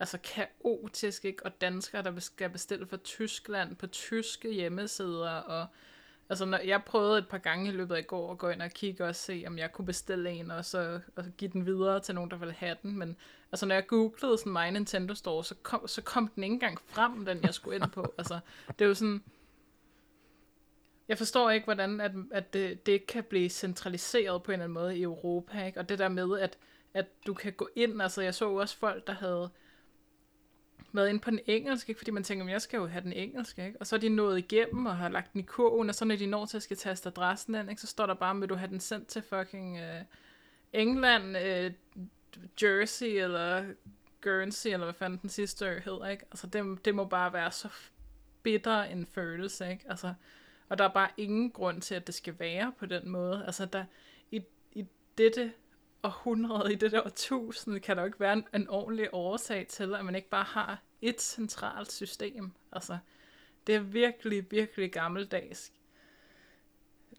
altså 0.00 0.18
kaotisk, 0.18 1.24
ikke? 1.24 1.46
og 1.46 1.60
danskere, 1.60 2.02
der 2.02 2.20
skal 2.20 2.50
bestille 2.50 2.86
fra 2.86 2.96
Tyskland 2.96 3.76
på 3.76 3.86
tyske 3.86 4.52
hjemmesider, 4.52 5.30
og 5.30 5.66
altså 6.32 6.44
når 6.44 6.58
jeg 6.58 6.84
prøvede 6.84 7.18
et 7.18 7.28
par 7.28 7.38
gange 7.38 7.68
i 7.68 7.72
løbet 7.72 7.94
af 7.94 7.98
i 7.98 8.02
går 8.02 8.32
at 8.32 8.38
gå 8.38 8.48
ind 8.48 8.62
og 8.62 8.70
kigge 8.70 9.04
og 9.04 9.16
se, 9.16 9.44
om 9.46 9.58
jeg 9.58 9.72
kunne 9.72 9.86
bestille 9.86 10.30
en, 10.30 10.50
og 10.50 10.64
så 10.64 11.00
og 11.16 11.24
give 11.38 11.50
den 11.50 11.66
videre 11.66 12.00
til 12.00 12.14
nogen, 12.14 12.30
der 12.30 12.36
ville 12.36 12.54
have 12.54 12.76
den, 12.82 12.98
men 12.98 13.16
altså 13.52 13.66
når 13.66 13.74
jeg 13.74 13.86
googlede 13.86 14.38
sådan 14.38 14.52
My 14.52 14.72
Nintendo 14.72 15.14
Store, 15.14 15.44
så 15.44 15.54
kom, 15.62 15.88
så 15.88 16.02
kom 16.02 16.28
den 16.28 16.44
ikke 16.44 16.54
engang 16.54 16.78
frem, 16.86 17.24
den 17.24 17.42
jeg 17.42 17.54
skulle 17.54 17.76
ind 17.76 17.90
på, 17.90 18.14
altså 18.18 18.40
det 18.78 18.84
er 18.84 18.88
jo 18.88 18.94
sådan, 18.94 19.22
jeg 21.08 21.18
forstår 21.18 21.50
ikke, 21.50 21.64
hvordan 21.64 22.00
at, 22.00 22.12
at 22.30 22.52
det, 22.52 22.86
det 22.86 23.06
kan 23.06 23.24
blive 23.24 23.48
centraliseret 23.48 24.42
på 24.42 24.50
en 24.50 24.54
eller 24.54 24.64
anden 24.64 24.74
måde 24.74 24.98
i 24.98 25.02
Europa, 25.02 25.66
ikke? 25.66 25.80
og 25.80 25.88
det 25.88 25.98
der 25.98 26.08
med, 26.08 26.38
at, 26.38 26.58
at 26.94 27.06
du 27.26 27.34
kan 27.34 27.52
gå 27.52 27.68
ind, 27.76 28.02
altså 28.02 28.22
jeg 28.22 28.34
så 28.34 28.50
også 28.50 28.76
folk, 28.76 29.06
der 29.06 29.12
havde 29.12 29.50
været 30.92 31.08
inde 31.08 31.20
på 31.20 31.30
den 31.30 31.40
engelske, 31.46 31.90
ikke? 31.90 31.98
fordi 31.98 32.10
man 32.10 32.24
tænker, 32.24 32.48
jeg 32.48 32.62
skal 32.62 32.76
jo 32.76 32.86
have 32.86 33.04
den 33.04 33.12
engelske, 33.12 33.66
ikke? 33.66 33.80
og 33.80 33.86
så 33.86 33.96
er 33.96 34.00
de 34.00 34.08
nået 34.08 34.38
igennem 34.38 34.86
og 34.86 34.96
har 34.96 35.08
lagt 35.08 35.32
den 35.32 35.40
i 35.40 35.44
kurven, 35.44 35.88
og 35.88 35.94
så 35.94 36.04
når 36.04 36.16
de 36.16 36.26
når 36.26 36.46
til 36.46 36.56
at 36.56 36.62
skal 36.62 36.76
taste 36.76 37.08
adressen 37.08 37.54
ind, 37.54 37.70
ikke? 37.70 37.80
så 37.80 37.86
står 37.86 38.06
der 38.06 38.14
bare, 38.14 38.36
vil 38.36 38.48
du 38.48 38.54
have 38.54 38.70
den 38.70 38.80
sendt 38.80 39.08
til 39.08 39.22
fucking 39.22 39.78
uh, 39.78 40.04
England, 40.72 41.36
uh, 41.36 41.72
Jersey 42.62 43.22
eller 43.22 43.64
Guernsey, 44.22 44.70
eller 44.70 44.86
hvad 44.86 44.94
fanden 44.94 45.18
den 45.22 45.30
sidste 45.30 45.64
hedder, 45.64 46.08
ikke? 46.08 46.24
Altså 46.30 46.46
det, 46.46 46.84
det 46.84 46.94
må 46.94 47.04
bare 47.04 47.32
være 47.32 47.52
så 47.52 47.68
bitter 48.42 48.82
en 48.82 49.06
følelse, 49.06 49.70
ikke? 49.70 49.84
Altså, 49.88 50.14
og 50.68 50.78
der 50.78 50.84
er 50.84 50.92
bare 50.92 51.08
ingen 51.16 51.50
grund 51.50 51.82
til, 51.82 51.94
at 51.94 52.06
det 52.06 52.14
skal 52.14 52.38
være 52.38 52.72
på 52.78 52.86
den 52.86 53.08
måde. 53.08 53.44
Altså 53.46 53.66
der, 53.66 53.84
i, 54.30 54.42
i 54.72 54.86
dette 55.18 55.52
århundrede, 56.02 56.72
i 56.72 56.76
det 56.76 56.92
der 56.92 57.06
årtusinde, 57.06 57.80
kan 57.80 57.96
der 57.96 58.02
jo 58.02 58.06
ikke 58.06 58.20
være 58.20 58.32
en, 58.32 58.44
en 58.54 58.68
ordentlig 58.68 59.08
årsag 59.12 59.66
til, 59.66 59.94
at 59.94 60.04
man 60.04 60.14
ikke 60.14 60.28
bare 60.28 60.44
har 60.44 60.82
et 61.02 61.20
centralt 61.20 61.92
system. 61.92 62.52
Altså, 62.72 62.98
det 63.66 63.74
er 63.74 63.80
virkelig, 63.80 64.50
virkelig 64.50 64.92
gammeldags. 64.92 65.72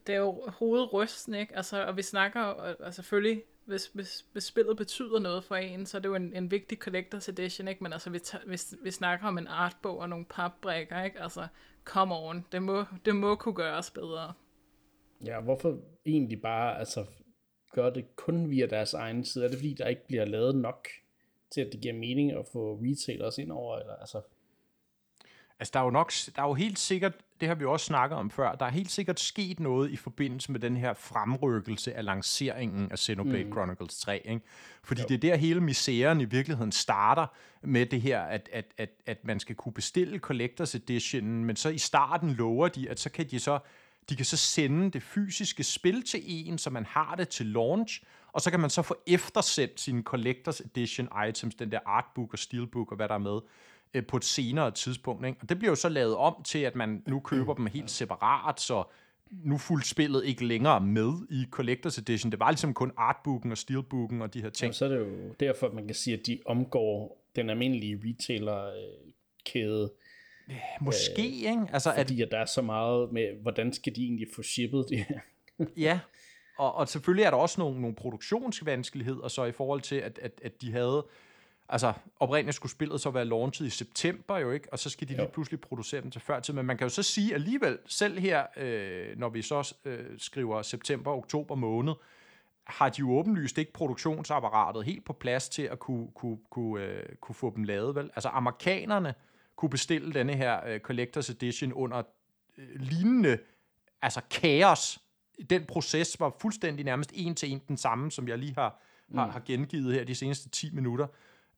Det 0.07 0.15
er 0.15 0.19
jo 0.19 0.47
hovedrysten, 0.47 1.33
ikke? 1.33 1.55
Altså, 1.55 1.85
og 1.85 1.97
vi 1.97 2.01
snakker, 2.01 2.41
og 2.41 2.93
selvfølgelig, 2.93 3.43
hvis, 3.65 3.87
hvis, 3.87 4.25
hvis 4.31 4.43
spillet 4.43 4.77
betyder 4.77 5.19
noget 5.19 5.43
for 5.43 5.55
en, 5.55 5.85
så 5.85 5.97
er 5.97 6.01
det 6.01 6.09
jo 6.09 6.15
en, 6.15 6.33
en 6.33 6.51
vigtig 6.51 6.87
collector's 6.87 7.29
edition, 7.29 7.67
ikke? 7.67 7.83
Men 7.83 7.93
altså, 7.93 8.09
vi, 8.09 8.19
vi, 8.45 8.57
vi 8.81 8.91
snakker 8.91 9.27
om 9.27 9.37
en 9.37 9.47
artbog 9.47 9.97
og 9.97 10.09
nogle 10.09 10.25
papbrikker, 10.25 11.03
ikke? 11.03 11.21
Altså, 11.21 11.47
come 11.83 12.15
on, 12.15 12.45
det 12.51 12.63
må, 12.63 12.85
det 13.05 13.15
må 13.15 13.35
kunne 13.35 13.55
gøres 13.55 13.91
bedre. 13.91 14.33
Ja, 15.25 15.41
hvorfor 15.41 15.79
egentlig 16.05 16.41
bare, 16.41 16.79
altså, 16.79 17.05
gør 17.73 17.89
det 17.89 18.15
kun 18.15 18.49
via 18.49 18.65
deres 18.65 18.93
egen 18.93 19.25
side? 19.25 19.45
Er 19.45 19.49
det 19.49 19.57
fordi, 19.57 19.73
der 19.73 19.87
ikke 19.87 20.07
bliver 20.07 20.25
lavet 20.25 20.55
nok 20.55 20.87
til, 21.51 21.61
at 21.61 21.71
det 21.71 21.81
giver 21.81 21.93
mening 21.93 22.31
at 22.31 22.45
få 22.53 22.79
retailers 22.83 23.37
ind 23.37 23.51
over? 23.51 23.79
Eller, 23.79 23.95
altså? 23.95 24.21
altså, 25.59 25.71
der 25.73 25.79
er 25.79 25.83
jo 25.83 25.89
nok, 25.89 26.11
der 26.35 26.41
er 26.41 26.47
jo 26.47 26.53
helt 26.53 26.79
sikkert, 26.79 27.13
det 27.41 27.47
har 27.47 27.55
vi 27.55 27.65
også 27.65 27.85
snakket 27.85 28.17
om 28.17 28.29
før, 28.29 28.55
der 28.55 28.65
er 28.65 28.69
helt 28.69 28.91
sikkert 28.91 29.19
sket 29.19 29.59
noget 29.59 29.91
i 29.91 29.95
forbindelse 29.95 30.51
med 30.51 30.59
den 30.59 30.77
her 30.77 30.93
fremrykkelse 30.93 31.93
af 31.93 32.05
lanceringen 32.05 32.91
af 32.91 32.99
Xenoblade 32.99 33.43
mm. 33.43 33.51
Chronicles 33.51 33.99
3, 33.99 34.21
ikke? 34.25 34.41
Fordi 34.83 35.01
jo. 35.01 35.07
det 35.07 35.15
er 35.15 35.19
der 35.19 35.35
hele 35.35 35.61
misæren 35.61 36.21
i 36.21 36.25
virkeligheden 36.25 36.71
starter 36.71 37.27
med 37.61 37.85
det 37.85 38.01
her, 38.01 38.21
at, 38.21 38.49
at, 38.51 38.65
at, 38.77 38.89
at 39.05 39.25
man 39.25 39.39
skal 39.39 39.55
kunne 39.55 39.73
bestille 39.73 40.19
Collectors 40.19 40.75
Edition, 40.75 41.45
men 41.45 41.55
så 41.55 41.69
i 41.69 41.77
starten 41.77 42.29
lover 42.29 42.67
de, 42.67 42.89
at 42.89 42.99
så 42.99 43.09
kan 43.09 43.25
de 43.31 43.39
så 43.39 43.59
de 44.09 44.15
kan 44.15 44.25
så 44.25 44.37
sende 44.37 44.91
det 44.91 45.03
fysiske 45.03 45.63
spil 45.63 46.03
til 46.03 46.21
en, 46.25 46.57
så 46.57 46.69
man 46.69 46.85
har 46.85 47.15
det 47.15 47.29
til 47.29 47.45
launch, 47.45 48.03
og 48.33 48.41
så 48.41 48.51
kan 48.51 48.59
man 48.59 48.69
så 48.69 48.81
få 48.81 48.95
eftersendt 49.07 49.79
sine 49.79 50.03
Collectors 50.03 50.59
Edition 50.59 51.09
items, 51.29 51.55
den 51.55 51.71
der 51.71 51.79
artbook 51.85 52.33
og 52.33 52.39
steelbook 52.39 52.91
og 52.91 52.95
hvad 52.95 53.07
der 53.07 53.15
er 53.15 53.19
med, 53.19 53.39
øh, 53.93 54.05
på 54.05 54.17
et 54.17 54.25
senere 54.25 54.71
tidspunkt. 54.71 55.25
Ikke? 55.25 55.39
Og 55.41 55.49
det 55.49 55.59
bliver 55.59 55.71
jo 55.71 55.75
så 55.75 55.89
lavet 55.89 56.15
om 56.15 56.43
til, 56.45 56.59
at 56.59 56.75
man 56.75 57.03
nu 57.07 57.19
køber 57.19 57.53
dem 57.53 57.65
helt 57.65 57.91
separat, 57.91 58.61
så 58.61 58.83
nu 59.31 59.57
fuldt 59.57 59.87
spillet 59.87 60.25
ikke 60.25 60.45
længere 60.45 60.81
med 60.81 61.13
i 61.29 61.45
Collectors 61.51 61.97
Edition. 61.97 62.31
Det 62.31 62.39
var 62.39 62.51
ligesom 62.51 62.73
kun 62.73 62.91
artbooken 62.97 63.51
og 63.51 63.57
steelbooken 63.57 64.21
og 64.21 64.33
de 64.33 64.41
her 64.41 64.49
ting. 64.49 64.63
Jamen, 64.63 64.73
så 64.73 64.85
er 64.85 64.89
det 64.89 64.97
jo 64.97 65.33
derfor, 65.39 65.67
at 65.67 65.73
man 65.73 65.85
kan 65.85 65.95
sige, 65.95 66.17
at 66.17 66.27
de 66.27 66.39
omgår 66.45 67.23
den 67.35 67.49
almindelige 67.49 68.01
retailer-kæde 68.05 69.83
øh, 69.83 69.89
Måske, 70.81 71.21
øh, 71.21 71.51
ikke? 71.51 71.67
Altså, 71.73 71.93
fordi 71.97 72.21
at, 72.21 72.25
at 72.25 72.31
der 72.31 72.37
er 72.37 72.45
så 72.45 72.61
meget 72.61 73.11
med, 73.11 73.41
hvordan 73.41 73.73
skal 73.73 73.95
de 73.95 74.03
egentlig 74.03 74.27
få 74.35 74.43
shippet 74.43 74.85
det 74.89 74.97
her? 74.97 75.19
ja, 75.77 75.99
og, 76.57 76.75
og 76.75 76.87
selvfølgelig 76.87 77.23
er 77.23 77.29
der 77.29 77.37
også 77.37 77.61
nogle, 77.61 77.81
nogle 77.81 77.95
produktionsvanskeligheder 77.95 79.27
så 79.27 79.45
i 79.45 79.51
forhold 79.51 79.81
til, 79.81 79.95
at, 79.95 80.19
at, 80.21 80.41
at 80.43 80.61
de 80.61 80.71
havde... 80.71 81.05
Altså, 81.69 81.93
oprindeligt 82.19 82.55
skulle 82.55 82.71
spillet 82.71 83.01
så 83.01 83.09
være 83.09 83.25
launchet 83.25 83.65
i 83.65 83.69
september 83.69 84.37
jo, 84.37 84.51
ikke? 84.51 84.73
Og 84.73 84.79
så 84.79 84.89
skal 84.89 85.07
de 85.07 85.15
lige 85.15 85.29
pludselig 85.33 85.61
producere 85.61 86.01
dem 86.01 86.11
til 86.11 86.21
før 86.21 86.39
tid. 86.39 86.53
Men 86.53 86.65
man 86.65 86.77
kan 86.77 86.85
jo 86.85 86.89
så 86.89 87.03
sige 87.03 87.33
alligevel, 87.33 87.77
selv 87.85 88.19
her, 88.19 88.45
øh, 88.57 89.19
når 89.19 89.29
vi 89.29 89.41
så 89.41 89.75
øh, 89.85 90.05
skriver 90.17 90.61
september-oktober 90.61 91.55
måned, 91.55 91.93
har 92.63 92.89
de 92.89 92.99
jo 92.99 93.11
åbenlyst 93.11 93.57
ikke 93.57 93.73
produktionsapparatet 93.73 94.85
helt 94.85 95.05
på 95.05 95.13
plads 95.13 95.49
til 95.49 95.61
at 95.61 95.79
kunne, 95.79 96.07
kunne, 96.15 96.37
kunne, 96.49 96.83
øh, 96.83 97.15
kunne 97.21 97.35
få 97.35 97.53
dem 97.55 97.63
lavet, 97.63 97.95
vel? 97.95 98.11
Altså, 98.15 98.29
amerikanerne 98.29 99.13
kunne 99.55 99.69
bestille 99.69 100.13
denne 100.13 100.35
her 100.35 100.75
uh, 100.75 100.79
Collectors 100.79 101.29
Edition 101.29 101.73
under 101.73 102.03
uh, 102.57 102.63
lignende 102.75 103.39
altså 104.01 104.21
kaos. 104.29 104.99
Den 105.49 105.65
proces 105.65 106.19
var 106.19 106.35
fuldstændig 106.39 106.85
nærmest 106.85 107.11
en 107.13 107.35
til 107.35 107.51
en 107.51 107.61
den 107.67 107.77
samme, 107.77 108.11
som 108.11 108.27
jeg 108.27 108.37
lige 108.37 108.53
har, 108.57 108.81
mm. 109.09 109.17
har, 109.17 109.31
har 109.31 109.41
gengivet 109.45 109.93
her 109.93 110.03
de 110.03 110.15
seneste 110.15 110.49
10 110.49 110.75
minutter. 110.75 111.07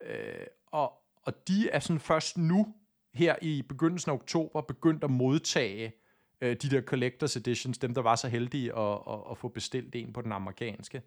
Uh, 0.02 0.46
og, 0.72 0.94
og 1.22 1.48
de 1.48 1.70
er 1.70 1.80
sådan 1.80 2.00
først 2.00 2.38
nu, 2.38 2.74
her 3.14 3.36
i 3.42 3.62
begyndelsen 3.62 4.12
af 4.12 4.16
oktober, 4.16 4.62
begyndt 4.62 5.04
at 5.04 5.12
modtage 5.12 5.94
uh, 6.42 6.48
de 6.48 6.56
der 6.56 6.82
Collectors 6.82 7.36
Editions, 7.36 7.78
dem 7.78 7.94
der 7.94 8.02
var 8.02 8.16
så 8.16 8.28
heldige 8.28 8.78
at, 8.78 9.00
at, 9.10 9.20
at 9.32 9.38
få 9.38 9.48
bestilt 9.48 9.96
en 9.96 10.14
på 10.14 10.22
den 10.22 10.32
amerikanske. 10.32 11.02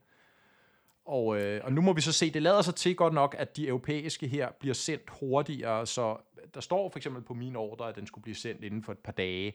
Og, 1.08 1.40
øh, 1.40 1.60
og 1.64 1.72
nu 1.72 1.80
må 1.80 1.92
vi 1.92 2.00
så 2.00 2.12
se, 2.12 2.30
det 2.30 2.42
lader 2.42 2.62
sig 2.62 2.74
til 2.74 2.96
godt 2.96 3.14
nok, 3.14 3.34
at 3.38 3.56
de 3.56 3.68
europæiske 3.68 4.28
her 4.28 4.48
bliver 4.60 4.74
sendt 4.74 5.10
hurtigere, 5.20 5.86
så 5.86 6.16
der 6.54 6.60
står 6.60 6.90
for 6.90 6.98
eksempel 6.98 7.22
på 7.22 7.34
min 7.34 7.56
ordre, 7.56 7.88
at 7.88 7.96
den 7.96 8.06
skulle 8.06 8.22
blive 8.22 8.34
sendt 8.34 8.64
inden 8.64 8.82
for 8.82 8.92
et 8.92 8.98
par 8.98 9.12
dage. 9.12 9.54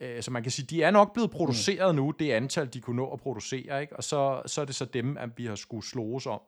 Øh, 0.00 0.22
så 0.22 0.30
man 0.30 0.42
kan 0.42 0.52
sige, 0.52 0.66
de 0.66 0.82
er 0.82 0.90
nok 0.90 1.12
blevet 1.12 1.30
produceret 1.30 1.94
mm. 1.94 2.02
nu, 2.02 2.10
det 2.18 2.32
antal, 2.32 2.74
de 2.74 2.80
kunne 2.80 2.96
nå 2.96 3.12
at 3.12 3.20
producere, 3.20 3.80
ikke? 3.80 3.96
og 3.96 4.04
så, 4.04 4.42
så 4.46 4.60
er 4.60 4.64
det 4.64 4.74
så 4.74 4.84
dem, 4.84 5.16
at 5.16 5.30
vi 5.36 5.46
har 5.46 5.54
skulle 5.54 5.86
slås 5.86 6.26
om. 6.26 6.40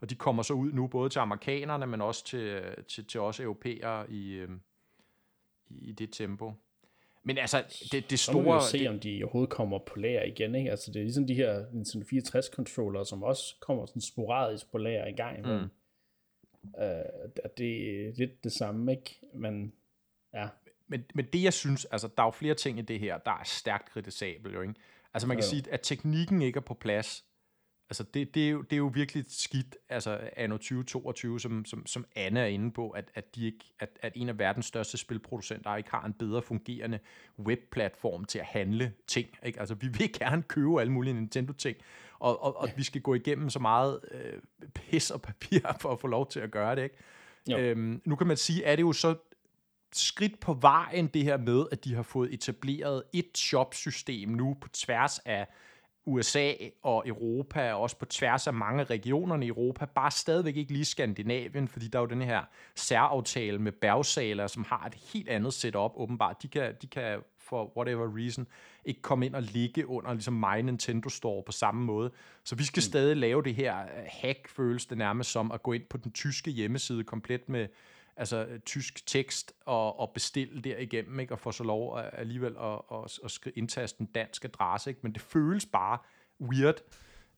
Og 0.00 0.10
de 0.10 0.14
kommer 0.14 0.42
så 0.42 0.54
ud 0.54 0.72
nu, 0.72 0.86
både 0.86 1.10
til 1.10 1.18
amerikanerne, 1.18 1.86
men 1.86 2.00
også 2.00 2.24
til, 2.24 2.62
til, 2.88 3.04
til 3.06 3.20
os 3.20 3.40
europæere 3.40 4.10
i, 4.10 4.32
øh, 4.32 4.48
i 5.68 5.92
det 5.92 6.12
tempo. 6.12 6.52
Men 7.28 7.38
altså, 7.38 7.64
det, 7.92 8.10
det 8.10 8.18
store... 8.18 8.34
Så 8.34 8.42
må 8.42 8.54
vi 8.54 8.64
se, 8.70 8.78
det, 8.78 8.88
om 8.88 9.00
de 9.00 9.20
overhovedet 9.22 9.50
kommer 9.50 9.78
på 9.78 9.98
lager 9.98 10.22
igen, 10.22 10.54
ikke? 10.54 10.70
Altså, 10.70 10.92
det 10.92 11.00
er 11.00 11.04
ligesom 11.04 11.26
de 11.26 11.34
her 11.34 11.64
Nintendo 11.72 12.06
64-controller, 12.06 13.04
som 13.04 13.22
også 13.22 13.54
kommer 13.60 13.86
sådan 13.86 14.02
sporadisk 14.02 14.70
på 14.70 14.78
lager 14.78 15.06
i 15.06 15.12
gang. 15.12 15.40
Mm. 15.40 15.70
Uh, 16.62 17.44
det 17.58 18.06
er 18.06 18.12
lidt 18.16 18.44
det 18.44 18.52
samme, 18.52 18.92
ikke? 18.92 19.20
Men, 19.34 19.72
ja. 20.34 20.48
Men, 20.86 21.04
men 21.14 21.26
det, 21.32 21.42
jeg 21.42 21.52
synes, 21.52 21.84
altså, 21.84 22.08
der 22.16 22.22
er 22.22 22.26
jo 22.26 22.30
flere 22.30 22.54
ting 22.54 22.78
i 22.78 22.82
det 22.82 23.00
her, 23.00 23.18
der 23.18 23.30
er 23.30 23.44
stærkt 23.44 23.90
kritisabelt, 23.90 24.54
jo, 24.54 24.60
ikke? 24.60 24.74
Altså, 25.14 25.28
man 25.28 25.36
kan 25.36 25.44
ja. 25.44 25.48
sige, 25.48 25.64
at 25.70 25.80
teknikken 25.82 26.42
ikke 26.42 26.56
er 26.56 26.60
på 26.60 26.74
plads, 26.74 27.24
Altså, 27.90 28.02
det, 28.02 28.34
det, 28.34 28.46
er 28.46 28.50
jo, 28.50 28.62
det 28.62 28.72
er 28.72 28.76
jo 28.76 28.90
virkelig 28.94 29.24
skidt, 29.28 29.76
altså 29.88 30.20
anno 30.36 30.56
2022, 30.56 31.40
som, 31.40 31.64
som, 31.64 31.86
som 31.86 32.04
Anne 32.16 32.40
er 32.40 32.46
inde 32.46 32.70
på, 32.70 32.90
at, 32.90 33.10
at, 33.14 33.34
de 33.34 33.46
ikke, 33.46 33.64
at, 33.80 33.88
at 34.02 34.12
en 34.16 34.28
af 34.28 34.38
verdens 34.38 34.66
største 34.66 34.98
spilproducenter 34.98 35.76
ikke 35.76 35.90
har 35.90 36.04
en 36.04 36.12
bedre 36.12 36.42
fungerende 36.42 36.98
webplatform 37.38 38.24
til 38.24 38.38
at 38.38 38.44
handle 38.44 38.92
ting. 39.06 39.28
Ikke? 39.42 39.60
Altså, 39.60 39.74
vi 39.74 39.88
vil 39.88 40.12
gerne 40.12 40.42
købe 40.42 40.80
alle 40.80 40.92
mulige 40.92 41.14
Nintendo-ting, 41.14 41.76
og, 42.18 42.42
og, 42.42 42.56
og 42.56 42.68
vi 42.76 42.82
skal 42.82 43.00
gå 43.00 43.14
igennem 43.14 43.50
så 43.50 43.58
meget 43.58 44.00
øh, 44.10 44.40
pis 44.74 45.10
og 45.10 45.22
papir 45.22 45.60
for 45.80 45.92
at 45.92 46.00
få 46.00 46.06
lov 46.06 46.28
til 46.30 46.40
at 46.40 46.50
gøre 46.50 46.76
det. 46.76 46.82
Ikke? 46.82 47.70
Øhm, 47.70 48.02
nu 48.04 48.16
kan 48.16 48.26
man 48.26 48.36
sige, 48.36 48.66
at 48.66 48.78
det 48.78 48.82
jo 48.82 48.92
så 48.92 49.14
skridt 49.92 50.40
på 50.40 50.52
vejen, 50.52 51.06
det 51.06 51.24
her 51.24 51.36
med, 51.36 51.66
at 51.72 51.84
de 51.84 51.94
har 51.94 52.02
fået 52.02 52.34
etableret 52.34 53.02
et 53.12 53.38
shop-system 53.38 54.28
nu 54.28 54.56
på 54.60 54.68
tværs 54.68 55.18
af 55.18 55.46
USA 56.08 56.52
og 56.82 57.08
Europa, 57.08 57.72
og 57.72 57.80
også 57.80 57.98
på 57.98 58.04
tværs 58.04 58.46
af 58.46 58.54
mange 58.54 58.84
regionerne 58.84 59.44
i 59.44 59.48
Europa, 59.48 59.84
bare 59.84 60.10
stadigvæk 60.10 60.56
ikke 60.56 60.72
lige 60.72 60.84
Skandinavien, 60.84 61.68
fordi 61.68 61.88
der 61.88 61.98
er 61.98 62.02
jo 62.02 62.06
den 62.06 62.22
her 62.22 62.42
særaftale 62.74 63.58
med 63.58 63.72
Bergsaler, 63.72 64.46
som 64.46 64.64
har 64.64 64.86
et 64.86 64.94
helt 65.12 65.28
andet 65.28 65.54
setup 65.54 65.92
åbenbart. 65.96 66.42
De 66.42 66.48
kan, 66.48 66.74
de 66.82 66.86
kan 66.86 67.18
for 67.38 67.72
whatever 67.76 68.16
reason 68.16 68.46
ikke 68.84 69.02
komme 69.02 69.26
ind 69.26 69.34
og 69.34 69.42
ligge 69.42 69.86
under 69.86 70.12
ligesom 70.12 70.34
My 70.34 70.60
Nintendo 70.60 71.08
Store 71.08 71.42
på 71.42 71.52
samme 71.52 71.84
måde. 71.84 72.10
Så 72.44 72.56
vi 72.56 72.64
skal 72.64 72.80
mm. 72.80 72.82
stadig 72.82 73.16
lave 73.16 73.42
det 73.42 73.54
her 73.54 73.74
hack, 74.06 74.48
føles 74.48 74.86
det 74.86 74.98
nærmest 74.98 75.30
som 75.30 75.52
at 75.52 75.62
gå 75.62 75.72
ind 75.72 75.84
på 75.90 75.96
den 75.96 76.12
tyske 76.12 76.50
hjemmeside 76.50 77.04
komplet 77.04 77.48
med 77.48 77.66
altså, 78.18 78.44
øh, 78.44 78.60
tysk 78.60 79.06
tekst 79.06 79.52
og, 79.60 79.98
og 79.98 80.10
bestille 80.14 80.60
derigennem, 80.60 81.20
ikke? 81.20 81.34
og 81.34 81.40
få 81.40 81.52
så 81.52 81.64
lov 81.64 81.98
at, 81.98 82.10
alligevel 82.12 82.56
at, 82.60 82.80
at, 82.92 83.18
at 83.46 83.52
indtaste 83.56 84.00
en 84.00 84.06
dansk 84.06 84.44
adresse. 84.44 84.90
Ikke? 84.90 85.00
Men 85.02 85.12
det 85.12 85.22
føles 85.22 85.66
bare 85.66 85.98
weird. 86.40 86.82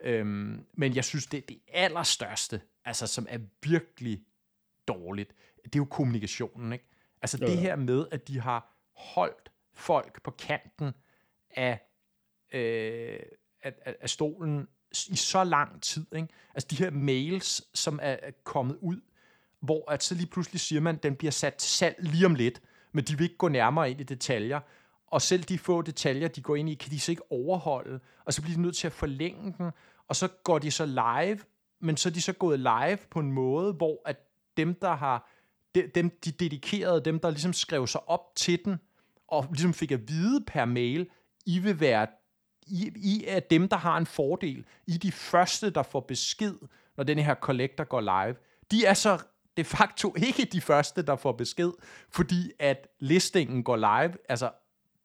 Øhm, 0.00 0.66
men 0.72 0.94
jeg 0.94 1.04
synes, 1.04 1.26
det 1.26 1.38
er 1.38 1.46
det 1.48 1.58
allerstørste, 1.68 2.60
altså, 2.84 3.06
som 3.06 3.26
er 3.28 3.38
virkelig 3.62 4.24
dårligt, 4.88 5.34
det 5.64 5.74
er 5.74 5.78
jo 5.78 5.84
kommunikationen. 5.84 6.72
Ikke? 6.72 6.88
Altså 7.22 7.38
ja. 7.40 7.46
det 7.46 7.58
her 7.58 7.76
med, 7.76 8.06
at 8.10 8.28
de 8.28 8.40
har 8.40 8.76
holdt 8.96 9.50
folk 9.74 10.22
på 10.22 10.30
kanten 10.30 10.92
af, 11.50 11.80
øh, 12.52 13.20
af, 13.62 13.74
af, 13.84 13.96
af 14.00 14.10
stolen 14.10 14.68
i 15.08 15.16
så 15.16 15.44
lang 15.44 15.82
tid. 15.82 16.06
Ikke? 16.16 16.28
Altså 16.54 16.68
de 16.70 16.76
her 16.76 16.90
mails, 16.90 17.78
som 17.78 17.98
er 18.02 18.30
kommet 18.44 18.76
ud, 18.80 19.00
hvor 19.60 19.90
at 19.90 20.02
så 20.02 20.14
lige 20.14 20.26
pludselig 20.26 20.60
siger 20.60 20.80
man, 20.80 20.96
at 20.96 21.02
den 21.02 21.16
bliver 21.16 21.30
sat 21.30 21.54
til 21.54 21.70
salg 21.70 21.96
lige 21.98 22.26
om 22.26 22.34
lidt, 22.34 22.62
men 22.92 23.04
de 23.04 23.18
vil 23.18 23.24
ikke 23.24 23.36
gå 23.36 23.48
nærmere 23.48 23.90
ind 23.90 24.00
i 24.00 24.04
detaljer. 24.04 24.60
Og 25.06 25.22
selv 25.22 25.42
de 25.42 25.58
få 25.58 25.82
detaljer, 25.82 26.28
de 26.28 26.42
går 26.42 26.56
ind 26.56 26.70
i, 26.70 26.74
kan 26.74 26.90
de 26.90 27.00
så 27.00 27.12
ikke 27.12 27.32
overholde, 27.32 28.00
og 28.24 28.32
så 28.32 28.42
bliver 28.42 28.56
de 28.56 28.62
nødt 28.62 28.76
til 28.76 28.86
at 28.86 28.92
forlænge 28.92 29.54
den, 29.58 29.70
og 30.08 30.16
så 30.16 30.28
går 30.44 30.58
de 30.58 30.70
så 30.70 30.86
live, 30.86 31.38
men 31.80 31.96
så 31.96 32.08
er 32.08 32.12
de 32.12 32.22
så 32.22 32.32
gået 32.32 32.58
live 32.58 32.98
på 33.10 33.20
en 33.20 33.32
måde, 33.32 33.72
hvor 33.72 34.02
at 34.04 34.16
dem, 34.56 34.74
der 34.74 34.96
har, 34.96 35.30
dem, 35.94 36.18
de 36.24 36.30
dedikerede, 36.30 37.04
dem, 37.04 37.20
der 37.20 37.30
ligesom 37.30 37.52
skrev 37.52 37.86
sig 37.86 38.08
op 38.08 38.36
til 38.36 38.64
den, 38.64 38.80
og 39.28 39.46
ligesom 39.50 39.74
fik 39.74 39.92
at 39.92 40.08
vide 40.08 40.44
per 40.46 40.64
mail, 40.64 41.08
I 41.46 41.58
vil 41.58 41.80
være 41.80 42.06
i, 42.66 42.92
I 42.96 43.24
er 43.28 43.40
dem, 43.40 43.68
der 43.68 43.76
har 43.76 43.96
en 43.96 44.06
fordel. 44.06 44.64
I 44.86 44.94
er 44.94 44.98
de 44.98 45.12
første, 45.12 45.70
der 45.70 45.82
får 45.82 46.00
besked, 46.00 46.54
når 46.96 47.04
den 47.04 47.18
her 47.18 47.34
collector 47.34 47.84
går 47.84 48.00
live. 48.00 48.36
De 48.70 48.84
er 48.84 48.94
så 48.94 49.18
de 49.60 49.64
facto 49.64 50.14
ikke 50.16 50.44
de 50.44 50.60
første, 50.60 51.02
der 51.02 51.16
får 51.16 51.32
besked, 51.32 51.72
fordi 52.10 52.52
at 52.58 52.88
listingen 52.98 53.64
går 53.64 53.76
live, 53.76 54.16
altså 54.28 54.50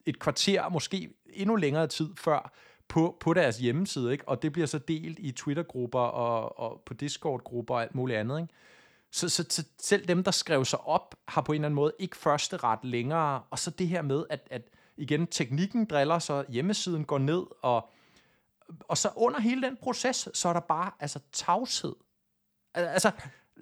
et 0.05 0.19
kvarter, 0.19 0.69
måske 0.69 1.09
endnu 1.33 1.55
længere 1.55 1.87
tid 1.87 2.09
før, 2.17 2.51
på, 2.87 3.17
på 3.19 3.33
deres 3.33 3.57
hjemmeside, 3.57 4.11
ikke? 4.11 4.29
og 4.29 4.41
det 4.41 4.51
bliver 4.51 4.67
så 4.67 4.77
delt 4.77 5.19
i 5.19 5.31
Twitter-grupper 5.31 5.99
og, 5.99 6.59
og 6.59 6.81
på 6.85 6.93
Discord-grupper 6.93 7.75
og 7.75 7.81
alt 7.81 7.95
muligt 7.95 8.19
andet. 8.19 8.39
Ikke? 8.39 8.53
Så, 9.11 9.29
så, 9.29 9.45
så 9.49 9.63
selv 9.79 10.07
dem, 10.07 10.23
der 10.23 10.31
skrev 10.31 10.65
sig 10.65 10.79
op, 10.79 11.15
har 11.27 11.41
på 11.41 11.51
en 11.51 11.55
eller 11.55 11.67
anden 11.67 11.75
måde 11.75 11.93
ikke 11.99 12.17
første 12.17 12.57
ret 12.57 12.83
længere, 12.83 13.43
og 13.49 13.59
så 13.59 13.71
det 13.71 13.87
her 13.87 14.01
med, 14.01 14.23
at, 14.29 14.47
at 14.51 14.61
igen, 14.97 15.27
teknikken 15.27 15.85
driller, 15.85 16.19
så 16.19 16.45
hjemmesiden 16.49 17.05
går 17.05 17.17
ned, 17.17 17.43
og, 17.61 17.89
og 18.79 18.97
så 18.97 19.09
under 19.15 19.39
hele 19.39 19.61
den 19.61 19.77
proces, 19.81 20.29
så 20.33 20.49
er 20.49 20.53
der 20.53 20.59
bare 20.59 20.91
altså 20.99 21.19
tavshed. 21.31 21.95
Altså, 22.73 23.11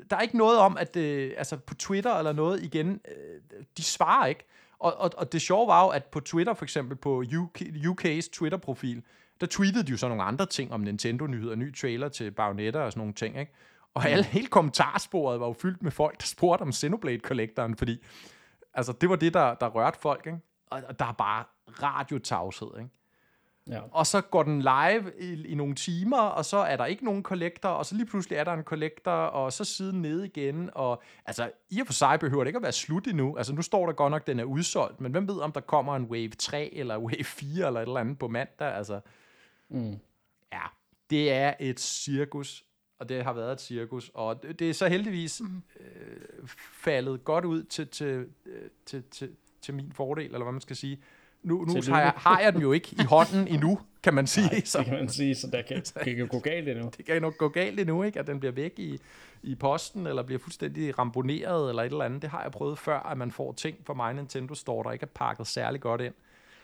der 0.10 0.16
er 0.16 0.22
ikke 0.22 0.38
noget 0.38 0.60
om, 0.60 0.78
at 0.78 0.96
øh, 0.96 1.32
altså 1.38 1.58
på 1.58 1.76
Twitter 1.76 2.16
eller 2.16 2.34
noget 2.34 2.64
igen, 2.64 3.02
øh, 3.08 3.64
de 3.78 3.84
svarer 3.84 4.26
ikke. 4.26 4.46
Og, 4.80 4.98
og, 4.98 5.12
og 5.18 5.32
det 5.32 5.42
sjove 5.42 5.68
var 5.68 5.84
jo, 5.84 5.90
at 5.90 6.06
på 6.06 6.20
Twitter 6.20 6.54
for 6.54 6.66
eksempel, 6.66 6.98
på 6.98 7.24
UK, 7.38 7.62
UK's 7.62 8.30
Twitter-profil, 8.34 9.04
der 9.42 9.48
tweetede 9.48 9.84
de 9.84 9.92
jo 9.92 9.98
så 9.98 10.08
nogle 10.08 10.24
andre 10.24 10.46
ting 10.46 10.74
om 10.74 10.80
Nintendo-nyheder, 10.80 11.56
ny 11.56 11.76
trailer 11.76 12.10
til 12.10 12.32
Bayonetta 12.32 12.80
og 12.80 12.92
sådan 12.92 13.00
nogle 13.00 13.14
ting, 13.14 13.40
ikke? 13.40 13.52
Og 13.94 14.06
alle, 14.10 14.24
hele 14.24 14.48
kommentarsporet 14.48 15.40
var 15.40 15.48
jo 15.48 15.54
fyldt 15.54 15.84
med 15.84 15.92
folk, 15.92 16.20
der 16.20 16.26
spurgte 16.26 16.62
om 16.62 16.72
Xenoblade-kollektoren, 16.72 17.76
fordi 17.78 18.04
altså, 18.74 18.94
det 19.02 19.10
var 19.10 19.16
det, 19.16 19.34
der, 19.34 19.54
der 19.56 19.68
rørte 19.68 20.00
folk, 20.00 20.26
ikke? 20.28 20.40
Og, 20.70 20.82
og 20.88 21.00
der 21.00 21.06
er 21.06 21.12
bare 21.12 21.44
radiotavshed, 21.84 22.70
ikke? 22.78 22.90
Ja. 23.70 23.82
Og 23.92 24.08
så 24.08 24.22
går 24.22 24.44
den 24.44 24.62
live 24.62 25.12
i, 25.20 25.46
i 25.46 25.56
nogle 25.56 25.76
timer, 25.76 26.18
og 26.18 26.46
så 26.46 26.58
er 26.58 26.76
der 26.78 26.86
ikke 26.86 27.06
nogen 27.06 27.24
kollektor, 27.24 27.70
og 27.70 27.86
så 27.86 27.96
lige 27.96 28.06
pludselig 28.06 28.36
er 28.36 28.44
der 28.44 28.54
en 28.54 28.64
kollektor, 28.64 29.12
og 29.12 29.54
så 29.54 29.64
siden 29.64 30.02
ned 30.02 30.24
igen, 30.24 30.70
og 30.74 31.02
altså 31.26 31.52
i 31.70 31.80
og 31.80 31.86
for 31.86 31.94
sig 31.94 32.20
behøver 32.20 32.44
det 32.44 32.50
ikke 32.50 32.58
at 32.58 32.64
være 32.64 32.72
slut 32.72 33.08
endnu. 33.08 33.38
Altså 33.38 33.54
nu 33.54 33.62
står 33.62 33.86
der 33.86 33.94
godt 33.94 34.12
nok, 34.12 34.22
at 34.22 34.28
den 34.28 34.40
er 34.40 34.44
udsolgt, 34.44 35.02
men 35.02 35.12
hvem 35.12 35.28
ved, 35.28 35.40
om 35.40 35.52
der 35.52 35.60
kommer 35.60 35.96
en 35.96 36.04
Wave 36.04 36.30
3 36.30 36.74
eller 36.74 36.98
Wave 36.98 37.24
4 37.24 37.68
eller 37.68 37.80
et 37.80 37.88
eller 37.88 38.00
andet 38.00 38.20
på 38.20 38.28
mandag, 38.28 38.76
altså. 38.76 39.00
Mm. 39.70 40.00
Ja, 40.54 40.64
det 41.10 41.32
er 41.32 41.54
et 41.60 41.80
cirkus, 41.80 42.64
og 43.00 43.10
det 43.10 43.24
har 43.24 43.34
været 43.34 43.52
et 43.52 43.62
cirkus, 43.62 44.12
og 44.14 44.44
det, 44.44 44.70
er 44.70 44.74
så 44.74 44.88
heldigvis 44.88 45.42
mm. 45.42 45.62
øh, 45.80 46.48
faldet 46.84 47.24
godt 47.24 47.46
ud 47.46 47.64
til, 47.64 47.88
til, 47.88 48.28
øh, 48.46 48.70
til, 48.86 49.04
til, 49.12 49.36
til 49.62 49.74
min 49.74 49.92
fordel, 49.92 50.26
eller 50.26 50.44
hvad 50.44 50.52
man 50.52 50.62
skal 50.62 50.76
sige 50.76 51.00
nu, 51.44 51.66
nu 51.66 51.82
har, 51.88 52.02
jeg, 52.02 52.14
har 52.16 52.40
jeg 52.40 52.54
den 52.54 52.62
jo 52.62 52.72
ikke 52.72 52.90
i 52.92 53.04
hånden 53.04 53.48
endnu, 53.54 53.80
kan 54.04 54.14
man 54.14 54.28
sige. 54.28 54.48
Nej, 54.48 54.62
så. 54.66 54.78
det 54.78 54.86
kan 54.86 54.96
man 54.96 55.10
sige, 55.10 55.36
så 55.36 55.48
der 55.48 55.62
kan, 55.62 55.82
det 56.06 56.16
kan 56.16 56.28
gå 56.28 56.40
galt 56.40 56.70
endnu. 56.70 56.92
Det 56.98 57.06
kan 57.06 57.22
nok 57.22 57.38
gå 57.38 57.48
galt 57.48 57.80
endnu, 57.80 58.04
ikke? 58.04 58.20
at 58.20 58.28
den 58.28 58.40
bliver 58.40 58.52
væk 58.52 58.80
i, 58.80 59.00
i 59.44 59.56
posten, 59.56 60.08
eller 60.08 60.24
bliver 60.24 60.40
fuldstændig 60.40 61.00
ramponeret, 61.00 61.70
eller 61.70 61.84
et 61.84 61.92
eller 61.92 62.06
andet. 62.06 62.22
Det 62.22 62.30
har 62.30 62.42
jeg 62.44 62.52
prøvet 62.52 62.80
før, 62.80 63.00
at 63.00 63.18
man 63.18 63.32
får 63.32 63.54
ting 63.54 63.78
fra 63.86 63.94
mig 63.94 64.14
Nintendo 64.14 64.56
Store, 64.56 64.84
der 64.84 64.92
ikke 64.92 65.04
er 65.04 65.08
pakket 65.16 65.48
særlig 65.48 65.82
godt 65.82 66.02
ind. 66.02 66.14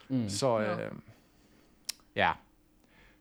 Mm. 0.10 0.30
Så 0.30 0.60
øh, 0.60 0.92
ja. 2.16 2.32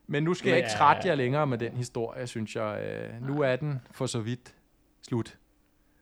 Men 0.07 0.23
nu 0.23 0.33
skal 0.33 0.45
Men, 0.45 0.49
jeg 0.49 0.57
ikke 0.57 0.77
trætte 0.77 1.07
jer 1.07 1.15
længere 1.15 1.47
med 1.47 1.57
den 1.57 1.71
historie, 1.71 2.27
synes 2.27 2.55
jeg. 2.55 2.83
Øh, 2.83 3.27
nu 3.27 3.41
er 3.41 3.55
den 3.55 3.79
for 3.91 4.05
så 4.05 4.19
vidt 4.19 4.55
slut. 5.01 5.37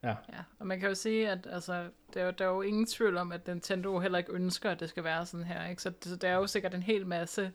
Ja. 0.04 0.10
ja. 0.10 0.44
Og 0.60 0.68
man 0.68 0.80
kan 0.80 0.90
jo 0.90 0.96
sige, 0.96 1.30
at 1.30 1.48
altså, 1.52 1.90
der, 2.14 2.22
er 2.22 2.26
jo, 2.26 2.32
der 2.32 2.46
er 2.46 2.50
jo 2.50 2.62
ingen 2.62 2.86
tvivl 2.86 3.18
om, 3.18 3.32
at 3.32 3.48
Nintendo 3.48 4.00
heller 4.00 4.18
ikke 4.18 4.34
ønsker, 4.34 4.72
at 4.72 4.80
det 4.80 4.90
skal 4.90 5.04
være 5.04 5.26
sådan 5.26 5.46
her. 5.46 5.68
Ikke? 5.68 5.82
Så, 5.82 5.94
så 6.02 6.16
der 6.16 6.30
er 6.30 6.36
jo 6.36 6.48
sikkert 6.48 6.74
en 6.74 6.84
hel 6.84 7.08
masse 7.08 7.52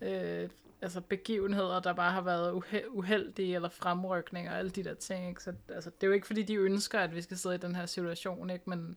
øh, 0.00 0.48
altså 0.82 1.00
begivenheder, 1.00 1.80
der 1.80 1.92
bare 1.92 2.12
har 2.12 2.20
været 2.20 2.52
uhe- 2.52 2.88
uheldige, 2.88 3.54
eller 3.54 3.68
fremrykninger 3.68 4.52
og 4.52 4.58
alle 4.58 4.70
de 4.70 4.84
der 4.84 4.94
ting. 4.94 5.28
Ikke? 5.28 5.42
Så 5.42 5.52
altså, 5.68 5.90
det 5.90 6.02
er 6.02 6.06
jo 6.06 6.12
ikke, 6.12 6.26
fordi 6.26 6.42
de 6.42 6.54
ønsker, 6.54 7.00
at 7.00 7.14
vi 7.14 7.22
skal 7.22 7.36
sidde 7.36 7.54
i 7.54 7.58
den 7.58 7.74
her 7.74 7.86
situation, 7.86 8.50
ikke? 8.50 8.70
men, 8.70 8.96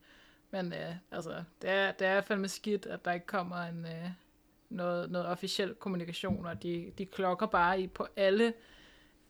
men 0.52 0.74
øh, 0.74 0.96
altså, 1.12 1.44
det, 1.62 1.70
er, 1.70 1.92
det 1.92 2.08
er 2.08 2.22
fandme 2.22 2.48
skidt, 2.48 2.86
at 2.86 3.06
der 3.06 3.12
ikke 3.12 3.28
kommer 3.28 3.58
en, 3.58 3.86
øh, 3.86 4.10
noget, 4.70 5.12
noget 5.12 5.28
officiel 5.28 5.74
kommunikation, 5.74 6.46
og 6.46 6.64
de, 6.64 6.92
de 6.98 7.06
klokker 7.06 7.46
bare 7.46 7.82
i 7.82 7.88
på 7.88 8.08
alle 8.16 8.54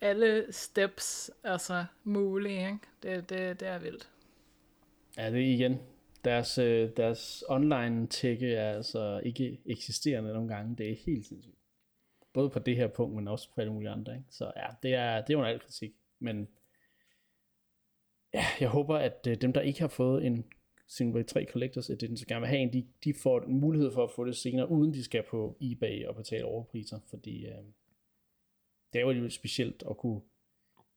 alle 0.01 0.45
steps 0.51 1.31
altså 1.43 1.85
mulige. 2.03 2.65
Ikke? 2.65 2.79
Det, 3.03 3.29
det, 3.29 3.59
det 3.59 3.67
er 3.67 3.79
vildt. 3.79 4.09
Ja, 5.17 5.31
det 5.31 5.41
er 5.41 5.53
igen. 5.53 5.77
Deres, 6.23 6.57
øh, 6.57 6.89
deres 6.97 7.43
online 7.49 8.07
tække 8.07 8.53
er 8.53 8.73
altså 8.73 9.21
ikke 9.23 9.59
eksisterende 9.65 10.33
nogle 10.33 10.55
gange. 10.55 10.75
Det 10.75 10.91
er 10.91 10.95
helt 11.05 11.25
sindssygt. 11.25 11.55
Både 12.33 12.49
på 12.49 12.59
det 12.59 12.75
her 12.75 12.87
punkt, 12.87 13.15
men 13.15 13.27
også 13.27 13.49
på 13.55 13.61
alle 13.61 13.73
mulige 13.73 13.89
andre. 13.89 14.15
Ikke? 14.15 14.27
Så 14.29 14.51
ja, 14.55 14.67
det 14.83 14.93
er, 14.93 15.21
det 15.21 15.33
er 15.33 15.37
under 15.37 15.49
en 15.49 15.53
alt 15.53 15.63
kritik. 15.63 15.93
Men 16.19 16.47
ja, 18.33 18.45
jeg 18.59 18.69
håber, 18.69 18.97
at 18.97 19.27
øh, 19.27 19.35
dem, 19.35 19.53
der 19.53 19.61
ikke 19.61 19.79
har 19.79 19.87
fået 19.87 20.25
en 20.25 20.45
Xenoblade 20.91 21.27
3 21.27 21.45
Collectors 21.51 21.89
Edition, 21.89 22.17
så 22.17 22.25
gerne 22.25 22.41
vil 22.41 22.49
have 22.49 22.61
en, 22.61 22.73
de, 22.73 22.87
de 23.03 23.13
får 23.13 23.41
en 23.41 23.59
mulighed 23.59 23.91
for 23.91 24.03
at 24.03 24.11
få 24.11 24.25
det 24.25 24.35
senere, 24.35 24.71
uden 24.71 24.93
de 24.93 25.03
skal 25.03 25.23
på 25.23 25.57
eBay 25.61 26.05
og 26.05 26.15
betale 26.15 26.45
overpriser, 26.45 26.99
fordi 27.09 27.45
øh, 27.45 27.63
det 28.93 29.01
er 29.01 29.13
jo 29.13 29.29
specielt 29.29 29.83
at 29.89 29.97
kunne, 29.97 30.21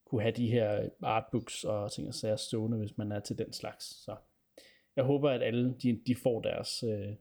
kunne 0.05 0.23
have 0.23 0.33
de 0.33 0.51
her 0.51 0.89
artbooks 1.03 1.65
og 1.65 1.93
ting 1.93 2.09
og 2.09 2.15
sager 2.15 2.37
stående, 2.37 2.79
hvis 2.79 2.99
man 2.99 3.13
er 3.13 3.21
til 3.21 3.39
den 3.39 3.53
slags. 3.53 3.85
Så 3.85 4.17
jeg 4.97 5.05
håber, 5.05 5.31
at 5.31 5.43
alle 5.43 5.75
de, 5.83 6.01
de 6.07 6.17
får 6.17 6.41
deres, 6.41 6.83
øh, 6.83 7.15